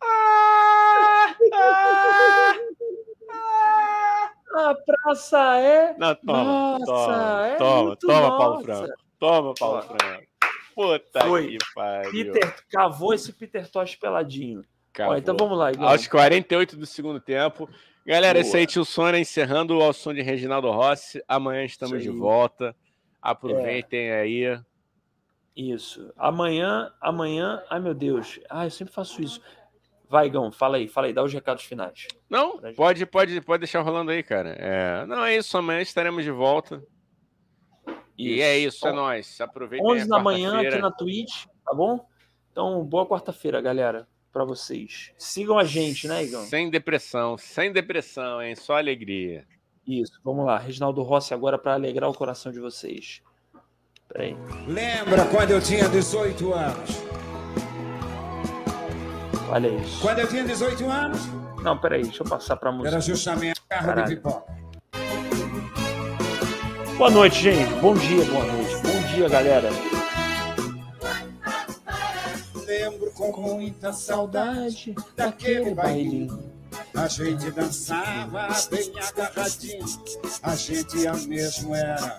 Ah, 0.03 1.35
ah, 1.53 2.55
ah. 3.31 3.63
A 4.53 4.75
praça 4.75 5.57
é. 5.57 5.95
Não, 5.97 6.15
toma, 6.15 6.43
Nossa, 6.43 6.85
toma, 6.85 7.47
é 7.47 7.55
toma, 7.55 7.83
muito 7.83 8.07
toma, 8.07 8.37
Paulo 8.37 8.55
nossa. 8.55 8.63
Franco. 8.63 9.03
Toma, 9.19 9.53
Paulo. 9.55 9.81
Franco. 9.81 10.23
Puta 10.75 11.21
Foi. 11.21 11.47
que 11.47 11.57
pariu. 11.73 12.11
Peter 12.11 12.55
cavou 12.69 13.13
esse 13.13 13.31
Peter 13.33 13.69
Tosh 13.69 13.95
peladinho. 13.95 14.63
Ó, 14.99 15.15
então 15.15 15.35
vamos 15.37 15.57
lá, 15.57 15.71
Igor. 15.71 15.87
Aos 15.87 16.07
48 16.07 16.77
do 16.77 16.85
segundo 16.85 17.19
tempo. 17.19 17.67
Galera, 18.05 18.39
Boa. 18.39 18.41
esse 18.41 18.57
aí, 18.57 18.67
Tio 18.67 18.85
Sônia, 18.85 19.19
encerrando 19.19 19.81
ao 19.81 19.93
som 19.93 20.13
de 20.13 20.21
Reginaldo 20.21 20.69
Rossi. 20.69 21.23
Amanhã 21.27 21.63
estamos 21.63 22.03
de 22.03 22.09
volta. 22.09 22.75
Aproveitem 23.21 24.11
aí. 24.11 24.59
Isso. 25.55 26.11
Amanhã, 26.17 26.91
amanhã. 26.99 27.63
Ai, 27.69 27.79
meu 27.79 27.93
Deus. 27.93 28.39
Ah, 28.49 28.65
eu 28.65 28.71
sempre 28.71 28.93
faço 28.93 29.21
isso. 29.21 29.41
Vai, 30.13 30.29
Gão, 30.29 30.51
fala 30.51 30.77
aí, 30.77 30.87
fala 30.87 31.07
aí, 31.07 31.13
dá 31.13 31.23
os 31.23 31.33
recados 31.33 31.63
finais. 31.63 32.07
Não, 32.29 32.59
pode, 32.75 33.03
pode, 33.03 33.41
pode 33.41 33.61
deixar 33.61 33.81
rolando 33.81 34.11
aí, 34.11 34.21
cara. 34.21 34.55
É, 34.59 35.07
não, 35.07 35.25
é 35.25 35.35
isso. 35.35 35.57
Amanhã 35.57 35.81
estaremos 35.81 36.23
de 36.23 36.29
volta. 36.29 36.83
E 38.15 38.39
é 38.39 38.55
isso, 38.59 38.85
é 38.85 38.91
Ó, 38.91 38.93
nóis. 38.93 39.41
Aproveitem 39.41 39.89
11 39.89 40.03
a 40.03 40.05
da 40.05 40.19
manhã 40.19 40.61
aqui 40.61 40.77
na 40.77 40.91
Twitch, 40.91 41.45
tá 41.65 41.73
bom? 41.73 42.07
Então, 42.51 42.85
boa 42.85 43.07
quarta-feira, 43.07 43.59
galera, 43.59 44.07
pra 44.31 44.45
vocês. 44.45 45.11
Sigam 45.17 45.57
a 45.57 45.63
gente, 45.63 46.07
né, 46.07 46.23
Igão? 46.23 46.43
Sem 46.43 46.69
depressão, 46.69 47.35
sem 47.35 47.73
depressão, 47.73 48.39
hein? 48.39 48.55
Só 48.55 48.77
alegria. 48.77 49.47
Isso, 49.87 50.21
vamos 50.23 50.45
lá. 50.45 50.59
Reginaldo 50.59 51.01
Rossi 51.01 51.33
agora 51.33 51.57
pra 51.57 51.73
alegrar 51.73 52.07
o 52.07 52.13
coração 52.13 52.51
de 52.51 52.59
vocês. 52.59 53.23
Peraí. 54.07 54.37
Lembra 54.67 55.25
quando 55.31 55.49
eu 55.49 55.59
tinha 55.59 55.89
18 55.89 56.53
anos? 56.53 57.02
Olha 59.53 59.67
isso. 59.67 60.01
Quando 60.01 60.17
eu 60.19 60.27
tinha 60.27 60.43
18 60.43 60.89
anos, 60.89 61.19
Não, 61.61 61.77
peraí, 61.77 62.01
deixa 62.01 62.23
eu 62.23 62.27
passar 62.27 62.57
pra 62.57 62.71
música. 62.71 62.89
era 62.89 62.99
justamente 62.99 63.61
carro 63.69 63.85
Caralho. 63.85 64.07
de 64.07 64.15
pipoca. 64.15 64.51
Boa 66.97 67.11
noite, 67.11 67.39
gente. 67.39 67.71
Bom 67.75 67.93
dia, 67.93 68.25
boa 68.25 68.45
noite. 68.45 68.75
Bom 68.77 69.13
dia, 69.13 69.29
galera. 69.29 69.69
Lembro 72.65 73.11
com 73.11 73.31
muita 73.41 73.93
saudade 73.93 74.95
daquele 75.15 75.75
bailinho. 75.75 76.51
A 76.95 77.07
gente 77.07 77.51
dançava 77.51 78.47
bem 78.71 78.91
agarradinho. 79.07 79.85
A 80.41 80.55
gente 80.55 81.07
a 81.07 81.13
mesmo 81.13 81.75
era. 81.75 82.17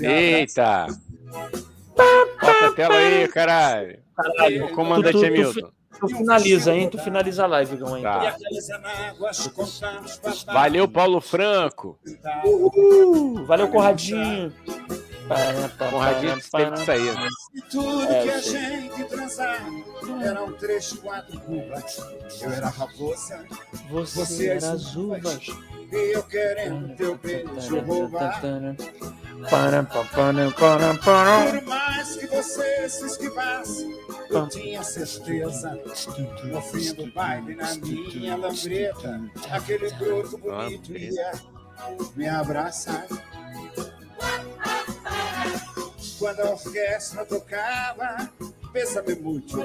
Eita! 0.00 0.86
Bota 1.26 2.66
a 2.66 2.72
tela 2.72 2.94
aí, 2.94 3.28
caralho. 3.28 3.98
Caralho, 4.16 4.64
O 4.66 4.72
comandante 4.72 5.24
Hamilton. 5.24 5.70
Tu 5.98 6.08
finaliza, 6.08 6.74
hein? 6.74 6.88
Tu 6.88 6.98
finaliza 6.98 7.44
a 7.44 7.46
live, 7.46 7.74
Igão, 7.74 7.96
hein? 7.96 8.02
Tá. 8.02 8.36
Valeu, 10.52 10.88
Paulo 10.88 11.20
Franco. 11.20 11.98
Uh, 12.44 13.44
valeu, 13.46 13.68
Corradinho. 13.68 14.52
Conradinho 15.90 16.38
teve 16.50 16.70
que 16.72 16.84
sair. 16.84 17.14
E 17.54 17.60
tudo 17.62 18.02
É, 18.12 18.22
que 18.22 18.30
a 18.30 18.40
gente 18.40 19.04
transava 19.04 19.70
eram 20.22 20.52
três, 20.54 20.92
quatro 20.94 21.38
cubas. 21.40 21.98
Eu 22.42 22.50
era 22.52 22.68
raposa 22.68 23.44
Você, 23.90 24.20
Você 24.20 24.46
era 24.48 24.56
as 24.56 24.64
as 24.86 24.96
uvas. 24.96 25.46
e 25.92 26.12
eu 26.16 26.22
querendo 26.24 26.96
teu 26.96 27.16
beijo 27.18 27.80
roubar. 27.80 28.40
Para, 29.48 29.82
pa, 29.84 30.04
para, 30.04 30.50
para, 30.50 30.94
para. 30.98 31.60
Por 31.60 31.62
mais 31.66 32.16
que 32.16 32.26
você 32.26 32.88
se 32.90 33.06
esquivasse, 33.06 33.88
eu 34.28 34.46
tinha 34.48 34.82
certeza. 34.82 35.78
No 36.44 36.60
fim 36.60 36.92
do 36.94 37.10
baile, 37.12 37.54
na 37.54 37.74
minha 37.76 38.36
lambreta, 38.36 39.20
aquele 39.50 39.90
broto 39.92 40.36
bonito 40.36 40.94
ia 40.94 41.32
me 42.14 42.28
abraçar. 42.28 43.06
Quando 46.20 46.40
a 46.40 46.50
orquestra 46.50 47.24
tocava, 47.24 48.30
pensa-me 48.74 49.14
muito. 49.14 49.58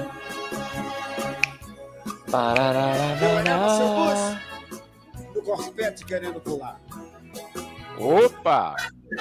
Eu 3.20 3.36
olhava 3.36 3.76
seu 3.76 3.88
Pararararará. 3.88 4.40
No 5.34 5.42
corpete 5.42 6.06
querendo 6.06 6.40
pular. 6.40 6.80
Opa! 7.98 8.74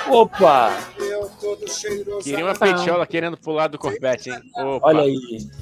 Opa! 0.10 0.72
Eu 1.00 1.30
todo 1.40 1.70
cheiroso. 1.70 2.24
Queria 2.24 2.46
uma 2.46 2.56
petiola 2.56 3.06
querendo 3.06 3.38
pular 3.38 3.68
do 3.68 3.78
corpete, 3.78 4.30
hein? 4.30 4.40
Opa! 4.56 4.88
Olha 4.88 5.02
aí, 5.02 5.18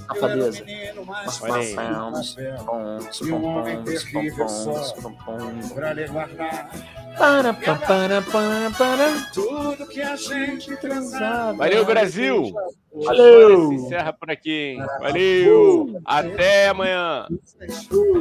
safadeza. 0.07 0.63
Olha 1.41 1.55
aí. 1.57 1.75
E 3.21 3.31
um 3.31 3.45
homem 3.45 3.83
terrível 3.83 4.49
só. 4.49 4.73
Pra 5.73 5.93
lhe 5.93 6.07
guardar 6.07 6.69
Para, 7.17 7.53
pa, 7.53 7.75
para, 7.75 8.21
para, 8.21 8.71
para. 8.77 9.31
tudo 9.33 9.87
que 9.87 10.01
a 10.01 10.15
gente 10.15 10.75
transava. 10.77 11.53
Valeu, 11.57 11.85
Brasil! 11.85 12.53
Valeu! 12.93 13.69
Se 13.69 13.75
encerra 13.75 14.13
por 14.13 14.29
aqui, 14.29 14.75
hein? 14.77 14.85
Valeu! 14.99 16.01
Até 16.05 16.69
amanhã! 16.69 17.27